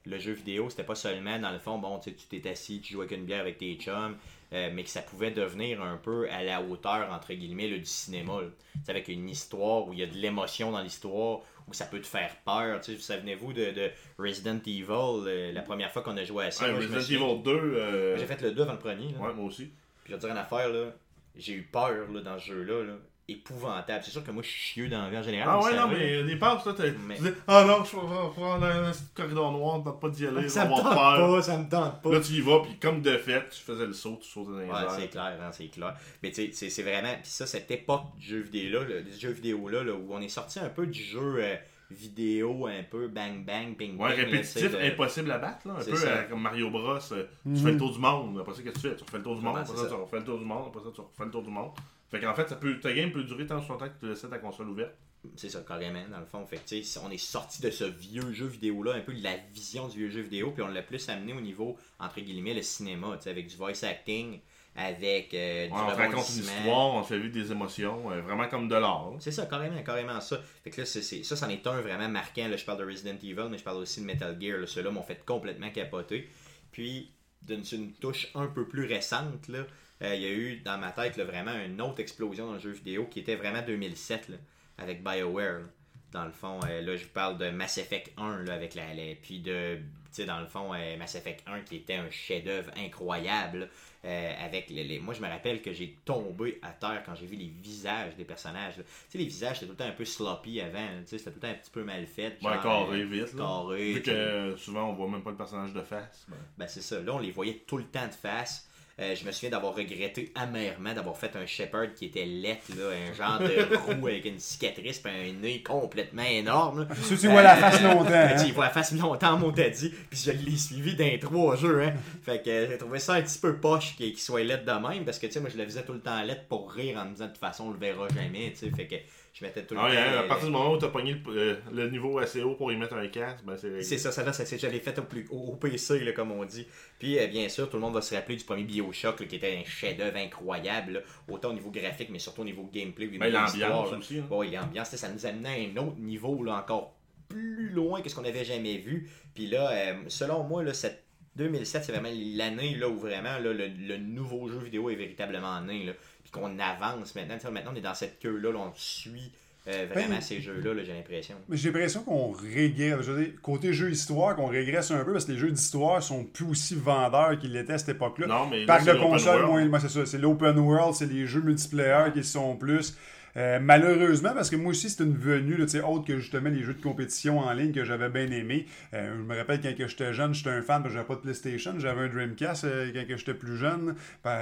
le 0.07 0.19
jeu 0.19 0.33
vidéo, 0.33 0.71
c'était 0.71 0.85
pas 0.85 0.95
seulement, 0.95 1.39
dans 1.39 1.51
le 1.51 1.59
fond, 1.59 1.79
bon, 1.79 1.99
tu 1.99 2.13
t'es 2.15 2.49
assis, 2.49 2.81
tu 2.81 2.95
jouais 2.95 3.05
avec 3.05 3.19
une 3.19 3.27
bière 3.27 3.41
avec 3.41 3.59
tes 3.59 3.75
chums, 3.75 4.17
euh, 4.53 4.71
mais 4.73 4.83
que 4.85 4.91
ça 4.91 5.03
pouvait 5.03 5.31
devenir 5.31 5.83
un 5.83 5.97
peu 5.97 6.29
à 6.31 6.43
la 6.43 6.61
hauteur, 6.63 7.11
entre 7.13 7.33
guillemets, 7.33 7.69
du 7.69 7.85
cinéma. 7.85 8.41
C'est 8.85 8.91
avec 8.91 9.09
une 9.09 9.29
histoire 9.29 9.87
où 9.87 9.93
il 9.93 10.01
y 10.01 10.03
a 10.03 10.07
de 10.07 10.17
l'émotion 10.17 10.73
dans 10.73 10.83
l'histoire, 10.83 11.41
où 11.69 11.73
ça 11.73 11.87
peut 11.87 12.01
te 12.01 12.07
faire 12.07 12.35
peur. 12.45 12.81
Tu 12.81 12.97
sais, 12.97 13.15
Souvenez-vous 13.15 13.53
de, 13.53 13.71
de, 13.71 13.91
Resident 14.19 14.59
Evil, 14.67 15.29
euh, 15.29 15.53
la 15.53 15.63
première 15.63 15.93
fois 15.93 16.03
qu'on 16.03 16.17
a 16.17 16.25
joué 16.25 16.47
à 16.47 16.51
ça? 16.51 16.67
Resident 16.67 17.01
Evil 17.01 17.43
2. 17.43 17.51
Euh, 17.51 18.19
j'ai 18.19 18.27
fait 18.27 18.41
le 18.43 18.53
2 18.53 18.63
avant 18.63 18.73
le 18.73 18.79
premier. 18.79 19.15
Ouais, 19.19 19.33
moi 19.35 19.45
aussi. 19.45 19.71
Puis 20.05 20.13
je 20.13 20.13
vais 20.13 20.19
te 20.19 20.27
dire 20.27 20.31
une 20.31 20.41
affaire, 20.41 20.69
là. 20.69 20.95
J'ai 21.37 21.55
eu 21.55 21.63
peur 21.63 22.11
là, 22.11 22.21
dans 22.21 22.39
ce 22.39 22.47
jeu-là. 22.47 22.85
Là 22.85 22.95
épouvantable. 23.31 24.03
C'est 24.05 24.11
sûr 24.11 24.25
que 24.25 24.31
moi, 24.31 24.43
je 24.43 24.49
suis 24.49 24.59
chieux 24.59 24.89
dans 24.89 25.03
la 25.03 25.11
vie 25.11 25.19
en 25.19 25.23
général. 25.23 25.49
Ah 25.51 25.65
ouais, 25.65 25.77
non, 25.77 25.89
mais 25.89 26.23
des 26.25 26.37
peurs, 26.37 26.63
ça, 26.63 26.75
tu 26.75 26.83
dis, 26.83 27.31
ah 27.47 27.65
non, 27.65 27.85
je 27.85 27.97
vais 27.97 28.31
prendre 28.35 28.65
un, 28.65 28.93
corridor 29.15 29.53
noir, 29.53 29.83
tente 29.83 30.01
pas 30.01 30.09
d'y 30.09 30.27
aller, 30.27 30.49
ça 30.49 30.65
me 30.65 30.71
tente 30.71 30.83
pas, 30.83 31.43
ça 31.43 31.57
me 31.59 31.69
tente 31.69 32.03
pas. 32.03 32.13
Là, 32.13 32.21
tu 32.21 32.33
y 32.33 32.41
vas, 32.41 32.61
puis 32.61 32.77
comme 32.79 33.03
de 33.03 33.17
fait, 33.17 33.49
tu 33.51 33.61
faisais 33.61 33.87
le 33.87 33.93
saut, 33.93 34.19
tu 34.21 34.29
sautais 34.29 34.53
dans 34.53 34.59
les 34.59 34.67
Ouais, 34.67 34.95
c'est 34.97 35.09
clair, 35.09 35.39
hein, 35.41 35.51
c'est 35.53 35.69
clair. 35.69 35.95
Mais 36.23 36.31
tu 36.31 36.53
sais, 36.53 36.71
c'est 36.71 36.83
vraiment, 36.83 37.15
puis 37.15 37.31
ça, 37.31 37.47
cette 37.47 37.71
époque 37.71 38.17
du 38.19 38.27
jeu 38.27 38.41
vidéo-là, 38.41 39.03
des 39.03 39.19
jeux 39.19 39.33
vidéo-là, 39.33 39.85
là, 39.85 39.93
où 39.93 40.13
on 40.13 40.21
est 40.21 40.29
sorti 40.29 40.59
un 40.59 40.69
peu 40.69 40.87
du 40.87 41.03
jeu... 41.03 41.37
Euh, 41.39 41.57
vidéo 41.91 42.67
un 42.67 42.85
peu 42.85 43.09
bang 43.09 43.45
bang 43.45 43.77
ping 43.77 43.99
ouais 43.99 44.15
répétitif 44.15 44.75
impossible 44.81 45.31
à 45.33 45.39
battre 45.39 45.67
là, 45.67 45.75
un 45.75 45.85
peu 45.85 45.93
euh, 45.93 46.23
comme 46.29 46.43
Mario 46.43 46.71
Bros 46.71 46.99
euh, 47.13 47.27
tu 47.45 47.61
fais 47.61 47.73
le 47.73 47.79
tour 47.79 47.93
du 47.93 47.99
monde 47.99 48.39
après 48.39 48.55
ça 48.55 48.63
qu'est-ce 48.63 48.75
que 48.75 48.81
tu 48.81 48.89
fais? 48.89 48.97
Tu 48.97 49.05
refais 49.05 49.19
le 49.19 49.25
tour 49.25 49.37
du 49.37 49.43
monde 49.43 49.57
après 49.59 49.77
ça, 49.77 49.87
tu 49.89 49.95
refais 49.95 50.19
le 50.19 50.25
tour 50.25 50.39
du 50.39 50.45
monde 50.45 50.65
après 50.69 50.83
ça 50.85 50.91
tu 50.95 51.01
refais 51.01 51.25
le 51.25 51.31
tour 51.31 51.43
du 51.43 51.51
monde 51.51 51.71
fait 52.11 52.21
qu'en 52.21 52.35
fait, 52.35 52.49
ça 52.49 52.57
peut, 52.57 52.79
ta 52.81 52.93
game 52.93 53.13
peut 53.13 53.23
durer 53.23 53.47
tant 53.47 53.57
longtemps 53.57 53.89
que 53.89 54.01
tu 54.01 54.09
laisses 54.09 54.27
ta 54.29 54.39
console 54.39 54.69
ouverte. 54.69 54.95
C'est 55.37 55.51
ça, 55.51 55.61
carrément, 55.61 56.03
dans 56.11 56.19
le 56.19 56.27
fond. 56.27 56.45
Fait 56.47 56.57
que, 56.57 56.99
on 57.05 57.11
est 57.11 57.19
sorti 57.19 57.61
de 57.61 57.71
ce 57.71 57.85
vieux 57.85 58.33
jeu 58.33 58.47
vidéo-là, 58.47 58.95
un 58.95 59.01
peu 59.01 59.13
de 59.13 59.23
la 59.23 59.37
vision 59.53 59.87
du 59.87 59.99
vieux 59.99 60.11
jeu 60.11 60.23
vidéo, 60.23 60.51
puis 60.51 60.63
on 60.63 60.69
l'a 60.69 60.83
plus 60.83 61.09
amené 61.09 61.35
au 61.35 61.41
niveau, 61.41 61.77
entre 61.99 62.21
guillemets, 62.21 62.55
le 62.55 62.63
cinéma, 62.63 63.19
avec 63.27 63.47
du 63.47 63.57
voice 63.57 63.85
acting, 63.85 64.41
avec 64.75 65.35
euh, 65.35 65.67
du 65.67 65.73
On 65.73 65.87
raconte 65.87 66.29
une 66.31 66.43
histoire, 66.43 66.95
on 66.95 67.03
fait 67.03 67.19
vivre 67.19 67.35
des 67.35 67.53
émotions, 67.53 68.11
euh, 68.11 68.23
vraiment 68.23 68.49
comme 68.49 68.69
de 68.69 68.75
l'art. 68.75 69.13
C'est 69.19 69.33
ça, 69.33 69.47
carrément, 69.47 69.83
carrément 69.83 70.21
ça. 70.21 70.41
Fait 70.65 70.71
que 70.71 70.81
là, 70.81 70.87
c'est, 70.87 71.03
ça, 71.03 71.37
c'en 71.37 71.49
est 71.49 71.67
un 71.67 71.81
vraiment 71.81 72.09
marquant. 72.09 72.49
Là, 72.49 72.57
je 72.57 72.65
parle 72.65 72.79
de 72.79 72.87
Resident 72.87 73.17
Evil, 73.23 73.49
mais 73.51 73.59
je 73.59 73.65
parle 73.65 73.79
aussi 73.79 74.01
de 74.01 74.07
Metal 74.07 74.37
Gear. 74.41 74.67
Ceux-là 74.67 74.91
m'ont 74.91 75.03
fait 75.03 75.23
complètement 75.25 75.71
capoter. 75.71 76.29
Puis, 76.73 77.13
d'une 77.43 77.63
une 77.73 77.93
touche 77.93 78.31
un 78.35 78.47
peu 78.47 78.67
plus 78.67 78.87
récente, 78.87 79.49
là, 79.49 79.67
euh, 80.03 80.15
il 80.15 80.23
y 80.23 80.27
a 80.27 80.31
eu 80.31 80.57
dans 80.61 80.79
ma 80.79 80.93
tête 80.93 81.17
là, 81.17 81.25
vraiment 81.25 81.55
une 81.55 81.81
autre 81.81 82.01
explosion 82.01 82.47
dans 82.47 82.55
le 82.55 82.59
jeu 82.59 82.71
vidéo 82.71 83.07
qui 83.07 83.21
était 83.21 83.37
vraiment 83.37 83.63
2007 83.63 84.29
là, 84.31 84.37
avec 84.79 85.03
BioWare. 85.05 85.59
là. 85.61 85.67
Dans 86.13 86.25
le 86.25 86.33
fond, 86.33 86.59
euh, 86.69 86.81
là, 86.83 86.97
je 86.97 87.05
parle 87.07 87.39
de 87.39 87.51
Mass 87.51 87.79
Effect 87.79 88.11
1 88.17 88.43
là, 88.43 88.55
avec 88.55 88.75
la, 88.75 88.93
la- 88.95 89.15
puis 89.15 89.39
de, 89.39 89.77
tu 89.77 89.83
sais, 90.11 90.25
dans 90.25 90.41
le 90.41 90.47
fond, 90.47 90.75
euh, 90.75 90.97
Mass 90.97 91.15
Effect 91.15 91.45
1 91.47 91.61
qui 91.61 91.77
était 91.77 91.95
un 91.95 92.11
chef-d'œuvre 92.11 92.71
incroyable. 92.77 93.69
avec 94.03 94.71
les, 94.71 94.83
les- 94.83 94.99
moi, 94.99 95.13
je 95.13 95.21
me 95.21 95.29
rappelle 95.29 95.61
que 95.61 95.75
j'ai 95.75 95.99
tombé 96.07 96.59
à 96.63 96.71
terre 96.71 97.03
quand 97.05 97.15
j'ai 97.15 97.27
vu 97.27 97.37
les 97.37 97.49
visages 97.63 98.17
des 98.17 98.25
personnages. 98.25 98.77
Tu 98.77 98.83
sais, 99.11 99.19
les 99.19 99.25
visages, 99.27 99.57
c'était 99.61 99.67
tout 99.67 99.73
le 99.73 99.77
temps 99.77 99.89
un 99.91 99.93
peu 99.93 100.07
sloppy 100.07 100.59
avant. 100.63 100.89
Tu 101.03 101.07
sais, 101.09 101.19
c'était 101.19 101.33
tout 101.33 101.37
le 101.37 101.41
temps 101.43 101.49
un 101.51 101.55
petit 101.61 101.71
peu 101.71 101.85
mal 101.85 102.07
fait. 102.07 102.39
Ouais, 102.43 102.55
genre, 102.55 102.63
carré, 102.89 103.05
vite. 103.05 103.37
Carré, 103.37 103.93
Vu 103.93 104.03
que 104.03 104.55
souvent 104.57 104.89
on 104.89 104.95
voit 104.95 105.07
même 105.09 105.23
pas 105.23 105.31
le 105.33 105.37
personnage 105.37 105.75
de 105.75 105.83
face. 105.83 106.25
ben, 106.29 106.37
Ben 106.57 106.67
c'est 106.67 106.81
ça. 106.81 106.99
Là, 106.99 107.13
on 107.15 107.19
les 107.19 107.31
voyait 107.31 107.63
tout 107.67 107.77
le 107.77 107.85
temps 107.85 108.07
de 108.07 108.15
face. 108.15 108.70
Euh, 109.01 109.15
je 109.15 109.25
me 109.25 109.33
souviens 109.33 109.51
d'avoir 109.51 109.75
regretté 109.75 110.31
amèrement 110.35 110.93
d'avoir 110.93 111.17
fait 111.17 111.35
un 111.35 111.47
Shepherd 111.47 111.95
qui 111.95 112.07
était 112.07 112.27
laid, 112.27 112.59
là, 112.77 112.91
un 112.91 113.15
genre 113.15 113.39
de 113.39 113.75
roux 113.97 114.07
avec 114.07 114.27
une 114.27 114.39
cicatrice 114.39 115.01
et 115.07 115.31
un 115.31 115.33
nez 115.41 115.63
complètement 115.63 116.23
énorme. 116.23 116.87
Si 117.03 117.17
tu 117.17 117.29
vois 117.29 117.41
la 117.41 117.57
face 117.57 117.83
longtemps. 117.83 118.11
Tu 118.11 118.47
hein. 118.47 118.53
vois 118.55 118.65
la 118.65 118.71
face 118.71 118.93
longtemps, 118.93 119.39
mon 119.39 119.51
daddy, 119.51 119.93
puis 120.11 120.19
je 120.19 120.31
l'ai 120.33 120.57
suivi 120.57 120.95
dans 120.95 121.19
trois 121.19 121.57
jeux, 121.57 121.83
hein. 121.83 121.95
Fait 122.23 122.43
que 122.43 122.51
euh, 122.51 122.69
j'ai 122.69 122.79
trouvé 122.79 122.99
ça 122.99 123.15
un 123.15 123.23
petit 123.23 123.39
peu 123.39 123.57
poche 123.57 123.97
qu'il 123.97 124.19
soit 124.19 124.43
laid 124.43 124.65
de 124.65 124.73
même, 124.73 125.05
parce 125.05 125.19
que, 125.19 125.27
tu 125.27 125.33
sais, 125.33 125.41
moi, 125.41 125.49
je 125.51 125.57
le 125.57 125.65
faisais 125.65 125.83
tout 125.83 125.93
le 125.93 126.01
temps 126.01 126.23
laid 126.23 126.43
pour 126.49 126.71
rire 126.71 126.99
en 126.99 127.07
me 127.07 127.13
disant, 127.13 127.27
de 127.27 127.31
toute 127.31 127.39
façon, 127.39 127.65
on 127.69 127.71
le 127.71 127.79
verra 127.79 128.07
jamais, 128.09 128.51
tu 128.53 128.67
sais. 128.67 128.71
Fait 128.71 128.87
que 128.87 128.97
je 129.33 129.45
mettais 129.45 129.63
tout 129.65 129.75
le 129.75 129.81
Ah, 129.81 129.85
temps... 129.85 129.91
ouais, 129.91 130.19
à 130.19 130.23
partir 130.25 130.47
du 130.47 130.53
moment 130.53 130.73
où 130.73 130.77
t'as 130.79 130.89
pogné 130.89 131.13
le, 131.15 131.21
euh, 131.39 131.55
le 131.73 131.89
niveau 131.91 132.19
assez 132.19 132.43
haut 132.43 132.55
pour 132.55 132.73
y 132.73 132.77
mettre 132.77 132.95
un 132.95 133.07
casque, 133.09 133.45
ben 133.45 133.57
c'est. 133.57 133.83
C'est 133.83 133.99
ça, 133.99 134.11
ça 134.13 134.25
là, 134.25 134.33
c'est- 134.33 134.59
je 134.59 134.67
l'ai 134.67 134.81
fait 134.81 134.99
au, 134.99 135.03
plus, 135.03 135.27
au, 135.31 135.39
au 135.53 135.57
PC, 135.57 136.01
là, 136.01 136.13
comme 136.13 136.33
on 136.33 136.45
dit. 136.45 136.67
Puis, 136.99 137.19
euh, 137.19 137.27
bien 137.29 137.49
sûr, 137.49 137.69
tout 137.71 137.77
le 137.77 137.83
monde 137.83 137.95
va 137.95 138.03
se 138.03 138.15
rappeler 138.15 138.37
du 138.37 138.45
premier 138.45 138.65
Bioshock, 138.65 139.21
là, 139.21 139.27
qui 139.27 139.37
était 139.37 139.57
un 139.57 139.65
chef-d'œuvre 139.69 140.17
incroyable, 140.17 140.93
là, 140.95 141.01
autant 141.29 141.51
au 141.51 141.55
niveau 141.55 141.71
graphique, 141.71 142.09
mais 142.11 142.19
surtout 142.19 142.43
au 142.43 142.45
niveau 142.45 142.69
gameplay. 142.73 143.07
au 143.07 143.11
niveau 143.11 143.21
Ben, 143.25 143.33
l'ambiance 143.33 143.93
aussi. 143.93 144.19
hein. 144.19 144.27
L'ambiance, 144.53 144.89
ça 144.97 145.09
nous 145.09 145.25
amenait 145.27 145.49
à 145.77 145.81
un 145.81 145.87
autre 145.87 145.99
niveau, 145.99 146.43
là, 146.43 146.57
encore 146.57 146.97
plus 147.29 147.69
loin 147.71 148.03
que 148.03 148.09
ce 148.09 148.17
qu'on 148.17 148.25
avait 148.25 148.45
jamais 148.45 148.79
vu. 148.79 149.09
Puis 149.35 149.47
là, 149.47 149.71
euh, 149.71 149.95
selon 150.09 150.43
moi, 150.43 150.65
là, 150.65 150.75
cette 150.75 151.05
2007, 151.37 151.85
c'est 151.85 151.93
vraiment 151.93 152.09
l'année 152.13 152.75
là, 152.75 152.89
où 152.89 152.99
vraiment 152.99 153.39
là, 153.39 153.53
le, 153.53 153.69
le 153.69 153.97
nouveau 153.99 154.49
jeu 154.49 154.59
vidéo 154.59 154.91
est 154.91 154.97
véritablement 154.97 155.61
né. 155.61 155.85
Là, 155.85 155.93
puis 156.31 156.41
qu'on 156.41 156.59
avance 156.59 157.15
maintenant. 157.15 157.37
Maintenant, 157.51 157.73
on 157.73 157.77
est 157.77 157.81
dans 157.81 157.95
cette 157.95 158.19
queue-là, 158.19 158.53
là, 158.53 158.59
on 158.59 158.73
suit 158.75 159.33
euh, 159.69 159.87
vraiment 159.91 160.15
Ben, 160.15 160.21
ces 160.23 160.41
jeux-là, 160.41 160.73
là, 160.73 160.83
j'ai 160.85 160.95
l'impression. 160.95 161.35
Mais 161.49 161.57
j'ai 161.57 161.71
l'impression 161.71 162.03
qu'on 162.03 162.33
régresse. 162.33 163.03
Je 163.03 163.13
veux 163.13 163.25
dire, 163.25 163.35
côté 163.43 163.73
jeu 163.75 163.91
histoire, 163.91 164.35
qu'on 164.35 164.47
régresse 164.47 164.91
un 164.91 165.05
peu 165.05 165.13
parce 165.13 165.27
que 165.27 165.33
les 165.33 165.39
jeux 165.39 165.51
d'histoire 165.51 166.03
sont 166.03 166.25
plus 166.25 166.47
aussi 166.47 166.75
vendeurs 166.75 167.39
qu'ils 167.39 167.53
l'étaient 167.53 167.75
à 167.75 167.79
cette 167.79 167.91
époque-là. 167.91 168.27
Non, 168.27 168.47
mais 168.49 168.65
là, 168.65 168.81
de 168.81 168.87
l'open 168.87 169.11
console, 169.11 169.47
moins, 169.47 169.65
moi, 169.67 169.81
c'est 169.81 169.91
ça. 169.91 170.07
C'est 170.07 170.19
l'open 170.19 170.59
world, 170.59 170.95
c'est 170.95 171.07
les 171.07 171.27
jeux 171.27 171.43
multiplayer 171.43 172.11
qui 172.13 172.25
sont 172.25 172.57
plus. 172.57 172.97
Euh, 173.37 173.59
malheureusement, 173.61 174.31
parce 174.35 174.51
que 174.51 174.57
moi 174.57 174.71
aussi, 174.71 174.91
c'est 174.91 175.03
une 175.05 175.17
venue, 175.17 175.57
là, 175.57 175.65
autre 175.89 176.05
que 176.07 176.19
justement 176.19 176.51
les 176.51 176.63
jeux 176.63 176.75
de 176.75 176.83
compétition 176.83 177.39
en 177.39 177.53
ligne 177.53 177.73
que 177.73 177.85
j'avais 177.85 178.09
bien 178.09 178.31
aimé. 178.31 178.67
Euh, 178.95 179.15
je 179.19 179.23
me 179.23 179.37
rappelle 179.37 179.61
quand 179.61 179.87
j'étais 179.87 180.13
jeune, 180.13 180.35
j'étais 180.35 180.51
un 180.51 180.63
fan, 180.63 180.83
parce 180.83 180.89
que 180.89 180.93
j'avais 180.95 181.07
pas 181.07 181.15
de 181.15 181.21
PlayStation, 181.21 181.75
j'avais 181.79 182.03
un 182.03 182.09
Dreamcast 182.09 182.65
euh, 182.65 182.91
quand 182.93 183.17
j'étais 183.17 183.35
plus 183.35 183.57
jeune, 183.57 183.95
par, 184.23 184.41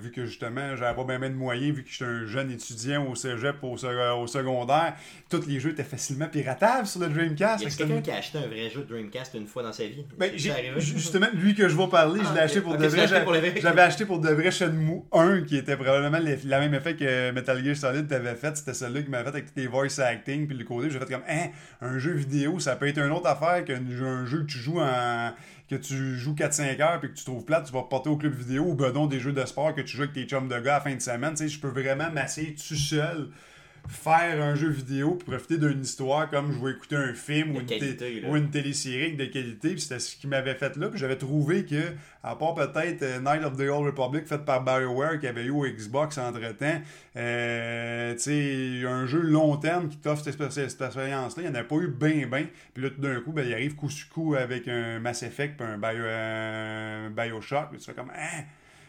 vu 0.00 0.10
que 0.10 0.24
justement, 0.26 0.76
j'avais 0.76 0.94
pas 0.96 1.18
bien, 1.18 1.30
de 1.30 1.34
moyens, 1.34 1.76
vu 1.76 1.84
que 1.84 1.90
j'étais 1.90 2.04
un 2.04 2.26
jeune 2.26 2.50
étudiant 2.50 3.06
au 3.06 3.14
cégep, 3.14 3.56
au, 3.62 3.76
au 3.76 4.26
secondaire, 4.26 4.94
tous 5.30 5.46
les 5.46 5.60
jeux 5.60 5.70
étaient 5.70 5.84
facilement 5.84 6.26
piratables 6.28 6.86
sur 6.86 7.00
le 7.00 7.08
Dreamcast. 7.08 7.62
Y 7.62 7.66
a 7.66 7.70
quelqu'un 7.70 8.00
qui 8.00 8.10
a 8.10 8.16
acheté 8.16 8.38
un 8.38 8.46
vrai 8.48 8.70
jeu 8.70 8.80
de 8.82 8.86
Dreamcast 8.88 9.34
une 9.34 9.46
fois 9.46 9.62
dans 9.62 9.72
sa 9.72 9.84
vie? 9.84 10.04
Ben, 10.18 10.32
justement, 10.36 11.26
lui 11.34 11.54
que 11.54 11.68
je 11.68 11.76
vais 11.76 11.86
parler, 11.88 12.20
je 12.22 12.28
Ah, 12.30 12.34
l'ai 12.34 12.40
acheté 12.40 12.60
pour 12.60 12.76
de 12.76 12.86
vrai. 12.86 13.02
acheté 13.02 13.08
J'avais- 13.08 13.24
pour 13.24 13.32
le 13.32 13.38
vrai. 13.40 13.54
J'avais 13.60 13.80
acheté 13.82 14.04
pour 14.06 14.18
de 14.20 14.28
vrai 14.30 14.50
Shenmue 14.50 15.02
1, 15.12 15.42
qui 15.42 15.56
était 15.56 15.76
probablement 15.76 16.18
le, 16.18 16.36
la 16.44 16.60
même 16.60 16.74
effet 16.74 16.94
que 16.96 17.30
Metal 17.32 17.62
Gear 17.64 17.76
Solid 17.76 18.07
t'avait 18.08 18.34
fait. 18.34 18.56
C'était 18.56 18.74
celui-là 18.74 19.02
qui 19.02 19.10
m'avait 19.10 19.24
fait 19.24 19.36
avec 19.36 19.54
tes 19.54 19.66
voice 19.66 20.00
acting, 20.00 20.46
puis 20.46 20.56
le 20.56 20.64
côté, 20.64 20.90
j'ai 20.90 20.98
fait 20.98 21.06
comme, 21.06 21.22
hein, 21.28 21.48
un 21.80 21.98
jeu 21.98 22.12
vidéo, 22.12 22.58
ça 22.58 22.76
peut 22.76 22.88
être 22.88 22.98
une 22.98 23.12
autre 23.12 23.26
affaire 23.26 23.64
qu'un 23.64 23.82
un 24.02 24.26
jeu 24.26 24.40
que 24.40 24.46
tu 24.46 24.58
joues 24.58 24.80
en 24.80 25.32
que 25.68 25.76
tu 25.76 26.16
joues 26.16 26.34
4-5 26.34 26.80
heures 26.80 26.98
puis 26.98 27.10
que 27.10 27.14
tu 27.14 27.24
trouves 27.24 27.44
plate, 27.44 27.66
tu 27.66 27.72
vas 27.72 27.80
reporter 27.80 28.08
au 28.08 28.16
club 28.16 28.34
vidéo 28.34 28.64
ou 28.64 28.74
non 28.74 29.06
des 29.06 29.20
jeux 29.20 29.32
de 29.32 29.44
sport 29.44 29.74
que 29.74 29.82
tu 29.82 29.96
joues 29.96 30.04
avec 30.04 30.14
tes 30.14 30.24
chums 30.24 30.48
de 30.48 30.58
gars 30.58 30.76
à 30.76 30.80
fin 30.80 30.94
de 30.94 31.00
semaine. 31.00 31.32
Tu 31.32 31.44
sais, 31.44 31.48
je 31.48 31.60
peux 31.60 31.68
vraiment 31.68 32.10
m'asseoir 32.10 32.46
tout 32.56 32.74
seul, 32.74 33.28
faire 33.88 34.42
un 34.42 34.54
jeu 34.54 34.68
vidéo 34.68 35.14
puis 35.16 35.26
profiter 35.32 35.58
d'une 35.58 35.80
histoire 35.82 36.28
comme 36.30 36.52
je 36.52 36.58
vais 36.64 36.72
écouter 36.72 36.96
un 36.96 37.14
film 37.14 37.56
ou 37.56 37.60
une, 37.60 37.66
té- 37.66 37.78
qualité, 37.78 38.22
ou 38.26 38.36
une 38.36 38.50
télésérie 38.50 39.16
de 39.16 39.24
qualité. 39.24 39.76
C'était 39.78 39.98
ce 39.98 40.16
qui 40.16 40.26
m'avait 40.26 40.54
fait 40.54 40.76
là. 40.76 40.88
Puis 40.88 40.98
j'avais 40.98 41.16
trouvé 41.16 41.64
que, 41.64 41.92
à 42.22 42.36
part 42.36 42.54
peut-être 42.54 43.02
euh, 43.02 43.20
Night 43.20 43.42
of 43.44 43.56
the 43.56 43.62
Old 43.70 43.86
Republic 43.86 44.26
fait 44.26 44.44
par 44.44 44.62
BioWare 44.64 45.18
qui 45.18 45.26
avait 45.26 45.44
eu 45.44 45.50
au 45.50 45.64
Xbox 45.66 46.18
entre-temps, 46.18 46.80
euh, 47.16 48.12
tu 48.14 48.18
sais, 48.20 48.86
un 48.86 49.06
jeu 49.06 49.20
long 49.20 49.56
terme 49.56 49.88
qui 49.88 49.96
t'offre 49.96 50.22
cette, 50.22 50.38
expé- 50.38 50.50
cette 50.50 50.64
expérience-là, 50.64 51.42
il 51.44 51.50
n'y 51.50 51.56
en 51.56 51.60
a 51.60 51.64
pas 51.64 51.76
eu 51.76 51.88
bien, 51.88 52.26
bien. 52.26 52.46
Puis 52.74 52.82
là, 52.82 52.90
tout 52.90 53.00
d'un 53.00 53.20
coup, 53.20 53.32
ben, 53.32 53.46
il 53.46 53.52
arrive 53.54 53.74
coup 53.74 53.90
sur 53.90 54.08
coup 54.10 54.34
avec 54.34 54.68
un 54.68 55.00
Mass 55.00 55.22
Effect 55.22 55.56
puis 55.56 55.66
un, 55.66 55.78
Bio, 55.78 56.04
un 56.06 57.10
Bioshock. 57.10 57.70
Puis 57.70 57.78
tu 57.78 57.86
fais 57.86 57.94
comme, 57.94 58.10
hein? 58.10 58.44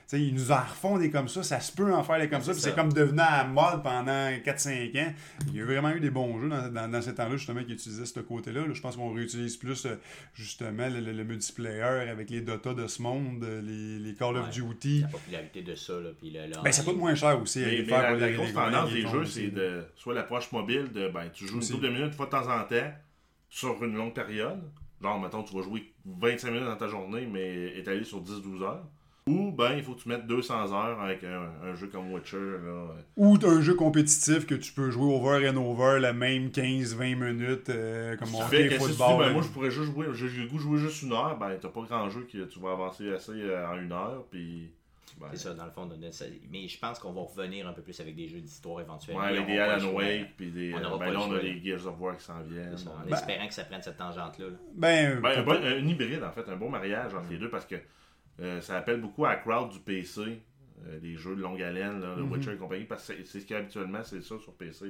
Tu 0.10 0.18
sais, 0.18 0.24
ils 0.24 0.34
nous 0.34 0.52
en 0.52 0.56
refont 0.62 0.98
des 0.98 1.12
comme 1.12 1.28
ça, 1.28 1.44
ça 1.44 1.60
se 1.60 1.72
peut 1.72 1.94
en 1.94 2.02
faire 2.04 2.20
des 2.20 2.28
comme 2.30 2.42
ça, 2.42 2.52
puis 2.52 2.60
C'est 2.62 2.74
comme 2.74 2.92
devenu 2.92 3.20
à 3.20 3.44
mode 3.44 3.84
pendant 3.84 4.32
4-5 4.44 5.00
ans. 5.08 5.14
Il 5.50 5.56
y 5.56 5.62
a 5.62 5.66
vraiment 5.66 5.92
eu 5.92 6.00
des 6.00 6.10
bons 6.10 6.40
jeux 6.42 6.50
dans, 6.50 6.68
dans, 6.68 6.90
dans 6.90 7.00
ces 7.04 7.14
temps-là, 7.14 7.38
justement, 7.38 7.64
qui 7.64 7.74
utilisaient 7.74 8.08
ce 8.08 8.20
côté-là. 8.20 8.66
là. 8.66 8.74
Je 8.74 8.82
pense 8.82 8.96
qu'on 8.96 9.14
réutilise 9.14 9.56
plus, 9.58 9.86
euh, 9.86 9.96
justement, 10.34 10.88
le, 10.90 11.00
le- 11.00 11.12
le 11.12 11.24
multiplayer 11.24 11.84
avec 12.10 12.32
les 12.32 12.42
Dota 12.42 12.74
de 12.74 12.88
ce 12.88 13.04
monde, 13.04 13.44
euh, 13.44 13.62
les, 13.62 14.00
les 14.00 14.16
Call 14.16 14.36
of. 14.38 14.50
Duty. 14.50 15.02
La 15.02 15.08
popularité 15.10 15.62
de 15.62 15.76
ça, 15.76 15.94
là, 16.00 16.10
puis 16.20 16.32
le, 16.32 16.48
le- 16.48 16.64
Ben, 16.64 16.72
ça 16.72 16.82
coûte 16.84 16.98
moins 16.98 17.14
cher 17.14 17.40
aussi. 17.40 17.60
Mais, 17.60 17.66
mais 17.78 17.84
faire 17.84 18.02
la, 18.02 18.16
la 18.18 18.32
grosse 18.32 18.48
les- 18.48 18.54
tendance 18.54 18.90
des 18.92 19.08
jeux, 19.08 19.26
c'est 19.26 19.52
de 19.52 19.86
soit 19.96 20.16
l'approche 20.16 20.52
mobile 20.52 20.92
de 20.92 21.10
ben 21.10 21.30
tu 21.32 21.46
joues 21.46 21.60
Aussi. 21.60 21.74
une 21.74 21.76
double 21.80 21.88
de 21.88 21.94
minutes 21.94 22.08
une 22.08 22.14
fois 22.18 22.26
de 22.26 22.32
temps 22.32 22.50
en 22.50 22.64
temps 22.64 22.92
sur 23.48 23.84
une 23.84 23.96
longue 23.96 24.16
période. 24.16 24.62
Genre, 25.04 25.20
mettons, 25.22 25.44
tu 25.44 25.56
vas 25.56 25.62
jouer 25.62 25.94
25 26.06 26.50
minutes 26.50 26.66
dans 26.66 26.76
ta 26.78 26.88
journée, 26.88 27.28
mais 27.32 27.78
étalé 27.78 28.04
sur 28.04 28.22
10-12 28.24 28.64
heures. 28.64 28.88
Ou 29.30 29.52
ben 29.52 29.74
il 29.76 29.84
faut 29.84 29.94
que 29.94 30.02
tu 30.02 30.10
mettes 30.10 30.26
200 30.28 30.74
heures 30.74 31.00
avec 31.02 31.24
un, 31.24 31.50
un 31.70 31.76
jeu 31.76 31.88
comme 31.88 32.12
Witcher. 32.12 32.38
Là. 32.38 32.88
Ou 33.18 33.38
un 33.46 33.62
jeu 33.62 33.76
compétitif 33.76 34.46
que 34.48 34.56
tu 34.56 34.72
peux 34.74 34.90
jouer 34.90 35.14
over 35.14 35.48
and 35.50 35.58
over 35.58 36.00
la 36.00 36.14
même 36.14 36.48
15-20 36.48 37.16
minutes, 37.16 37.70
euh, 37.70 38.16
comme 38.18 38.34
on 38.36 38.42
fait 38.42 38.70
si 38.70 38.78
tu 38.86 38.92
dis, 38.92 38.98
ben, 38.98 39.20
là. 39.20 39.30
moi 39.32 39.42
je 39.42 39.50
pourrais 39.50 39.72
juste 39.72 39.92
jouer, 39.94 40.08
j'ai 40.14 40.28
le 40.28 40.48
goût 40.48 40.58
de 40.58 40.62
jouer 40.62 40.78
juste 40.80 41.02
une 41.04 41.14
heure, 41.14 41.38
ben 41.38 41.58
t'as 41.62 41.70
pas 41.70 41.82
grand 41.82 42.10
jeu 42.10 42.28
que 42.32 42.46
tu 42.46 42.60
vas 42.60 42.72
avancer 42.72 43.12
assez 43.14 43.34
euh, 43.34 43.68
en 43.68 43.78
une 43.78 43.92
heure, 43.92 44.26
puis. 44.32 44.72
Ben, 45.20 45.28
C'est 45.32 45.40
ça, 45.50 45.54
dans 45.54 45.66
le 45.66 45.72
fond. 45.72 45.90
Mais 46.50 46.68
je 46.70 46.80
pense 46.80 46.98
qu'on 46.98 47.12
va 47.12 47.22
revenir 47.22 47.68
un 47.68 47.74
peu 47.74 47.82
plus 47.82 48.00
avec 48.00 48.16
des 48.16 48.30
jeux 48.30 48.40
d'histoire 48.40 48.80
éventuellement. 48.80 49.22
ouais, 49.24 49.30
avec 49.32 49.48
des 49.48 49.58
Alan. 49.60 49.92
Wake, 49.92 50.28
puis 50.38 50.50
des. 50.50 50.74
On 50.74 50.78
euh, 50.78 50.82
n'aura 50.82 50.98
ben 50.98 51.06
pas 51.08 51.12
là, 51.12 51.20
on 51.28 51.34
a 51.34 51.40
les 51.42 51.62
Gears 51.62 51.86
of 51.88 52.00
War 52.00 52.16
qui 52.16 52.24
s'en 52.24 52.40
viennent. 52.42 52.78
Ça, 52.78 52.90
En 52.92 53.06
Ben- 53.06 53.18
espérant 53.18 53.48
que 53.48 53.54
ça 53.54 53.64
prenne 53.66 53.82
cette 53.82 53.98
tangente-là. 53.98 54.46
là. 54.46 54.56
Ben, 54.76 55.20
Ben, 55.20 55.46
un, 55.46 55.62
un 55.78 55.86
hybride, 55.88 56.24
en 56.24 56.32
fait, 56.32 56.48
un 56.50 56.56
bon 56.56 56.70
mariage 56.70 57.14
entre 57.14 57.30
les 57.32 57.38
deux 57.38 57.50
parce 57.50 57.66
que 57.66 57.76
euh, 58.42 58.62
ça 58.62 58.78
appelle 58.78 59.02
beaucoup 59.02 59.26
à 59.26 59.30
la 59.30 59.36
crowd 59.38 59.70
du 59.72 59.80
PC, 59.80 60.22
euh, 60.22 61.00
les 61.02 61.16
jeux 61.16 61.36
de 61.36 61.42
longue 61.42 61.62
haleine, 61.62 62.00
là, 62.02 62.16
le 62.16 62.24
Mhm. 62.24 62.32
Witcher 62.32 62.54
et 62.54 62.58
compagnie, 62.58 62.86
parce 62.86 63.08
que 63.08 63.14
c'est- 63.24 63.40
ce 63.40 63.46
qui 63.46 63.54
habituellement, 63.54 64.04
c'est 64.04 64.22
ça 64.22 64.38
sur 64.40 64.54
PC. 64.54 64.86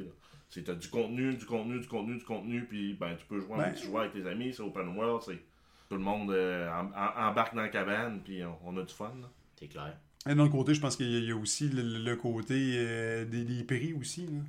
C'est 0.50 0.64
t'as 0.64 0.74
du 0.74 0.88
contenu, 0.88 1.36
du 1.36 1.46
contenu, 1.46 1.80
du 1.80 1.88
contenu, 1.88 2.18
du 2.18 2.24
contenu, 2.26 2.64
puis 2.66 2.94
ben, 2.94 3.16
tu 3.16 3.26
peux 3.26 3.40
jouer 3.40 3.54
en 3.54 3.58
Ben- 3.58 3.74
avec 4.00 4.14
tes 4.14 4.28
amis, 4.28 4.54
c'est 4.54 4.64
open 4.64 4.88
world, 4.98 5.22
c'est 5.26 5.40
tout 5.90 5.96
le 5.96 6.02
monde 6.04 6.32
euh, 6.32 6.68
em- 6.70 6.92
em- 6.96 7.28
embarque 7.30 7.56
dans 7.56 7.62
la 7.62 7.70
cabane, 7.70 8.22
puis 8.24 8.44
on, 8.44 8.58
on 8.66 8.78
a 8.78 8.84
du 8.84 8.94
fun. 8.94 9.14
là. 9.22 9.30
C'est 9.60 9.68
clair. 9.68 9.96
Et 10.28 10.36
d'un 10.36 10.44
autre 10.44 10.52
côté, 10.52 10.74
je 10.74 10.82
pense 10.82 10.96
qu'il 10.96 11.10
y 11.10 11.16
a- 11.16 11.20
il 11.20 11.26
y 11.26 11.32
a 11.32 11.36
aussi 11.36 11.70
le, 11.70 11.82
le 11.84 12.16
côté 12.16 12.54
euh, 12.78 13.26
des, 13.26 13.44
des 13.44 13.64
prix 13.64 13.94
aussi. 13.94 14.26
là. 14.28 14.40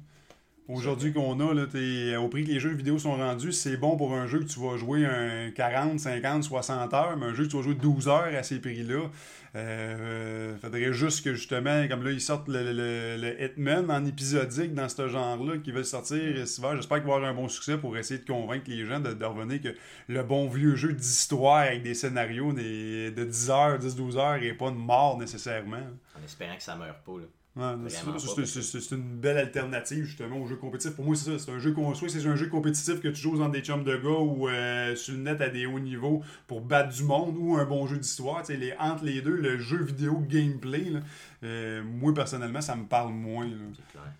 Aujourd'hui 0.69 1.13
qu'on 1.13 1.41
a, 1.41 1.53
là, 1.53 1.67
t'es- 1.67 2.15
au 2.15 2.29
prix 2.29 2.45
que 2.45 2.51
les 2.51 2.61
jeux 2.61 2.71
vidéo 2.73 2.97
sont 2.97 3.17
rendus, 3.17 3.51
c'est 3.53 3.77
bon 3.77 3.97
pour 3.97 4.15
un 4.15 4.27
jeu 4.29 4.39
que 4.39 4.45
tu 4.45 4.61
vas 4.61 4.77
jouer 4.77 5.05
un 5.05 5.51
40, 5.51 5.99
50, 5.99 6.45
60 6.45 6.95
heures, 6.95 7.17
mais 7.17 7.27
un 7.27 7.35
jeu 7.35 7.45
que 7.47 7.51
tu 7.51 7.57
vas 7.57 7.63
jouer 7.63 7.75
12 7.75 8.07
heures 8.07 8.33
à 8.39 8.43
ces 8.45 8.61
prix-là. 8.61 9.11
Euh, 9.57 10.57
faudrait 10.59 10.93
juste 10.93 11.25
que 11.25 11.35
justement, 11.35 11.89
comme 11.89 12.05
là, 12.05 12.13
ils 12.13 12.21
sortent 12.21 12.47
le, 12.47 12.73
le- 12.73 13.17
le 13.21 13.43
Hitman 13.45 13.91
en 13.91 14.07
épisodique 14.07 14.73
dans 14.75 14.89
ce 14.89 15.09
genre-là, 15.09 15.59
qui 15.59 15.73
veut 15.73 15.83
sortir 15.83 16.47
cet 16.47 16.59
hiver. 16.59 16.77
J'espère 16.77 16.99
qu'il 16.99 17.09
va 17.09 17.17
avoir 17.17 17.29
un 17.31 17.35
bon 17.35 17.49
succès 17.49 17.77
pour 17.77 17.97
essayer 17.97 18.21
de 18.21 18.27
convaincre 18.27 18.67
les 18.69 18.85
gens 18.87 19.01
de, 19.01 19.13
de 19.13 19.25
revenir 19.25 19.61
que 19.61 19.75
le 20.07 20.23
bon 20.23 20.49
vieux 20.49 20.77
jeu 20.77 20.93
d'histoire 20.93 21.63
avec 21.63 21.83
des 21.83 21.95
scénarios 21.95 22.53
des- 22.53 23.11
de 23.11 23.25
10 23.25 23.51
heures, 23.51 23.77
10-12 23.81 24.17
heures 24.17 24.41
et 24.41 24.53
pas 24.55 24.71
de 24.71 24.77
mort 24.77 25.19
nécessairement. 25.19 25.83
En 26.17 26.25
espérant 26.25 26.55
que 26.57 26.63
ça 26.63 26.77
meure 26.77 27.01
pas. 27.05 27.19
Là. 27.19 27.25
Ouais, 27.57 27.75
c'est 27.89 28.91
une 28.93 29.17
belle 29.19 29.37
alternative 29.37 30.05
justement 30.05 30.37
au 30.37 30.47
jeu 30.47 30.55
compétitif. 30.55 30.95
Pour 30.95 31.05
moi, 31.05 31.17
c'est 31.17 31.33
ça. 31.33 31.45
C'est 31.45 31.51
un 31.51 31.59
jeu 31.59 31.73
qu'on 31.73 31.95
soit 31.95 32.09
c'est 32.09 32.25
un 32.25 32.37
jeu 32.37 32.47
compétitif 32.47 33.01
que 33.01 33.09
tu 33.09 33.21
joues 33.21 33.39
dans 33.39 33.49
des 33.49 33.61
chums 33.61 33.83
de 33.83 33.97
gars 33.97 34.09
ou 34.09 34.49
euh, 34.49 34.95
sur 34.95 35.15
le 35.15 35.21
net 35.21 35.41
à 35.41 35.49
des 35.49 35.67
hauts 35.67 35.81
niveaux 35.81 36.23
pour 36.47 36.61
battre 36.61 36.95
du 36.95 37.03
monde 37.03 37.37
ou 37.37 37.57
un 37.57 37.65
bon 37.65 37.89
jeu 37.89 37.99
d'histoire. 37.99 38.45
Les, 38.49 38.73
entre 38.79 39.05
les 39.05 39.21
deux, 39.21 39.35
le 39.35 39.59
jeu 39.59 39.83
vidéo 39.83 40.23
gameplay, 40.29 40.91
là, 40.91 41.01
euh, 41.43 41.83
moi 41.83 42.15
personnellement, 42.15 42.61
ça 42.61 42.77
me 42.77 42.85
parle 42.85 43.13
moins. 43.13 43.49
C'est 43.49 43.93
clair. 43.93 44.13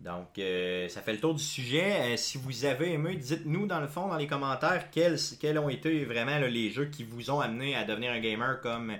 Donc, 0.00 0.38
euh, 0.38 0.88
ça 0.88 1.02
fait 1.02 1.12
le 1.12 1.18
tour 1.18 1.34
du 1.34 1.42
sujet. 1.42 2.14
Euh, 2.14 2.16
si 2.16 2.38
vous 2.38 2.64
avez 2.64 2.92
aimé, 2.92 3.16
dites-nous 3.16 3.66
dans 3.66 3.80
le 3.80 3.88
fond, 3.88 4.08
dans 4.08 4.16
les 4.16 4.28
commentaires, 4.28 4.90
quels, 4.90 5.18
quels 5.40 5.58
ont 5.58 5.68
été 5.68 6.04
vraiment 6.04 6.38
là, 6.38 6.48
les 6.48 6.70
jeux 6.70 6.86
qui 6.86 7.02
vous 7.02 7.30
ont 7.30 7.40
amené 7.40 7.74
à 7.74 7.84
devenir 7.84 8.12
un 8.12 8.20
gamer 8.20 8.60
comme 8.60 8.92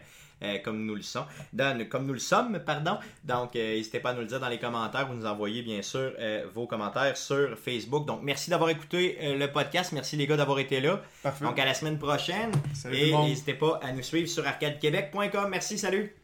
euh, 0.42 0.58
comme 0.58 0.84
nous 0.84 0.94
le 0.94 1.02
sommes. 1.02 1.26
Dans- 1.52 1.88
comme 1.88 2.06
nous 2.06 2.12
le 2.14 2.18
sommes, 2.18 2.58
pardon. 2.60 2.98
Donc, 3.24 3.56
euh, 3.56 3.74
n'hésitez 3.74 4.00
pas 4.00 4.10
à 4.10 4.14
nous 4.14 4.20
le 4.20 4.26
dire 4.26 4.40
dans 4.40 4.48
les 4.48 4.58
commentaires. 4.58 5.06
Vous 5.08 5.14
nous 5.14 5.26
envoyez 5.26 5.62
bien 5.62 5.82
sûr 5.82 6.12
euh, 6.18 6.44
vos 6.54 6.66
commentaires 6.66 7.16
sur 7.16 7.58
Facebook. 7.58 8.06
Donc, 8.06 8.20
merci 8.22 8.50
d'avoir 8.50 8.70
écouté 8.70 9.18
le 9.22 9.46
podcast. 9.46 9.92
Merci 9.92 10.16
les 10.16 10.26
gars 10.26 10.36
d'avoir 10.36 10.58
été 10.58 10.80
là. 10.80 11.00
Parfait. 11.22 11.44
Donc, 11.44 11.58
à 11.58 11.64
la 11.64 11.74
semaine 11.74 11.98
prochaine. 11.98 12.52
Salut 12.74 12.96
Et 12.96 13.12
n'hésitez 13.16 13.54
pas 13.54 13.80
à 13.82 13.92
nous 13.92 14.02
suivre 14.02 14.28
sur 14.28 14.46
arcadequebec.com. 14.46 15.48
Merci, 15.50 15.78
salut! 15.78 16.17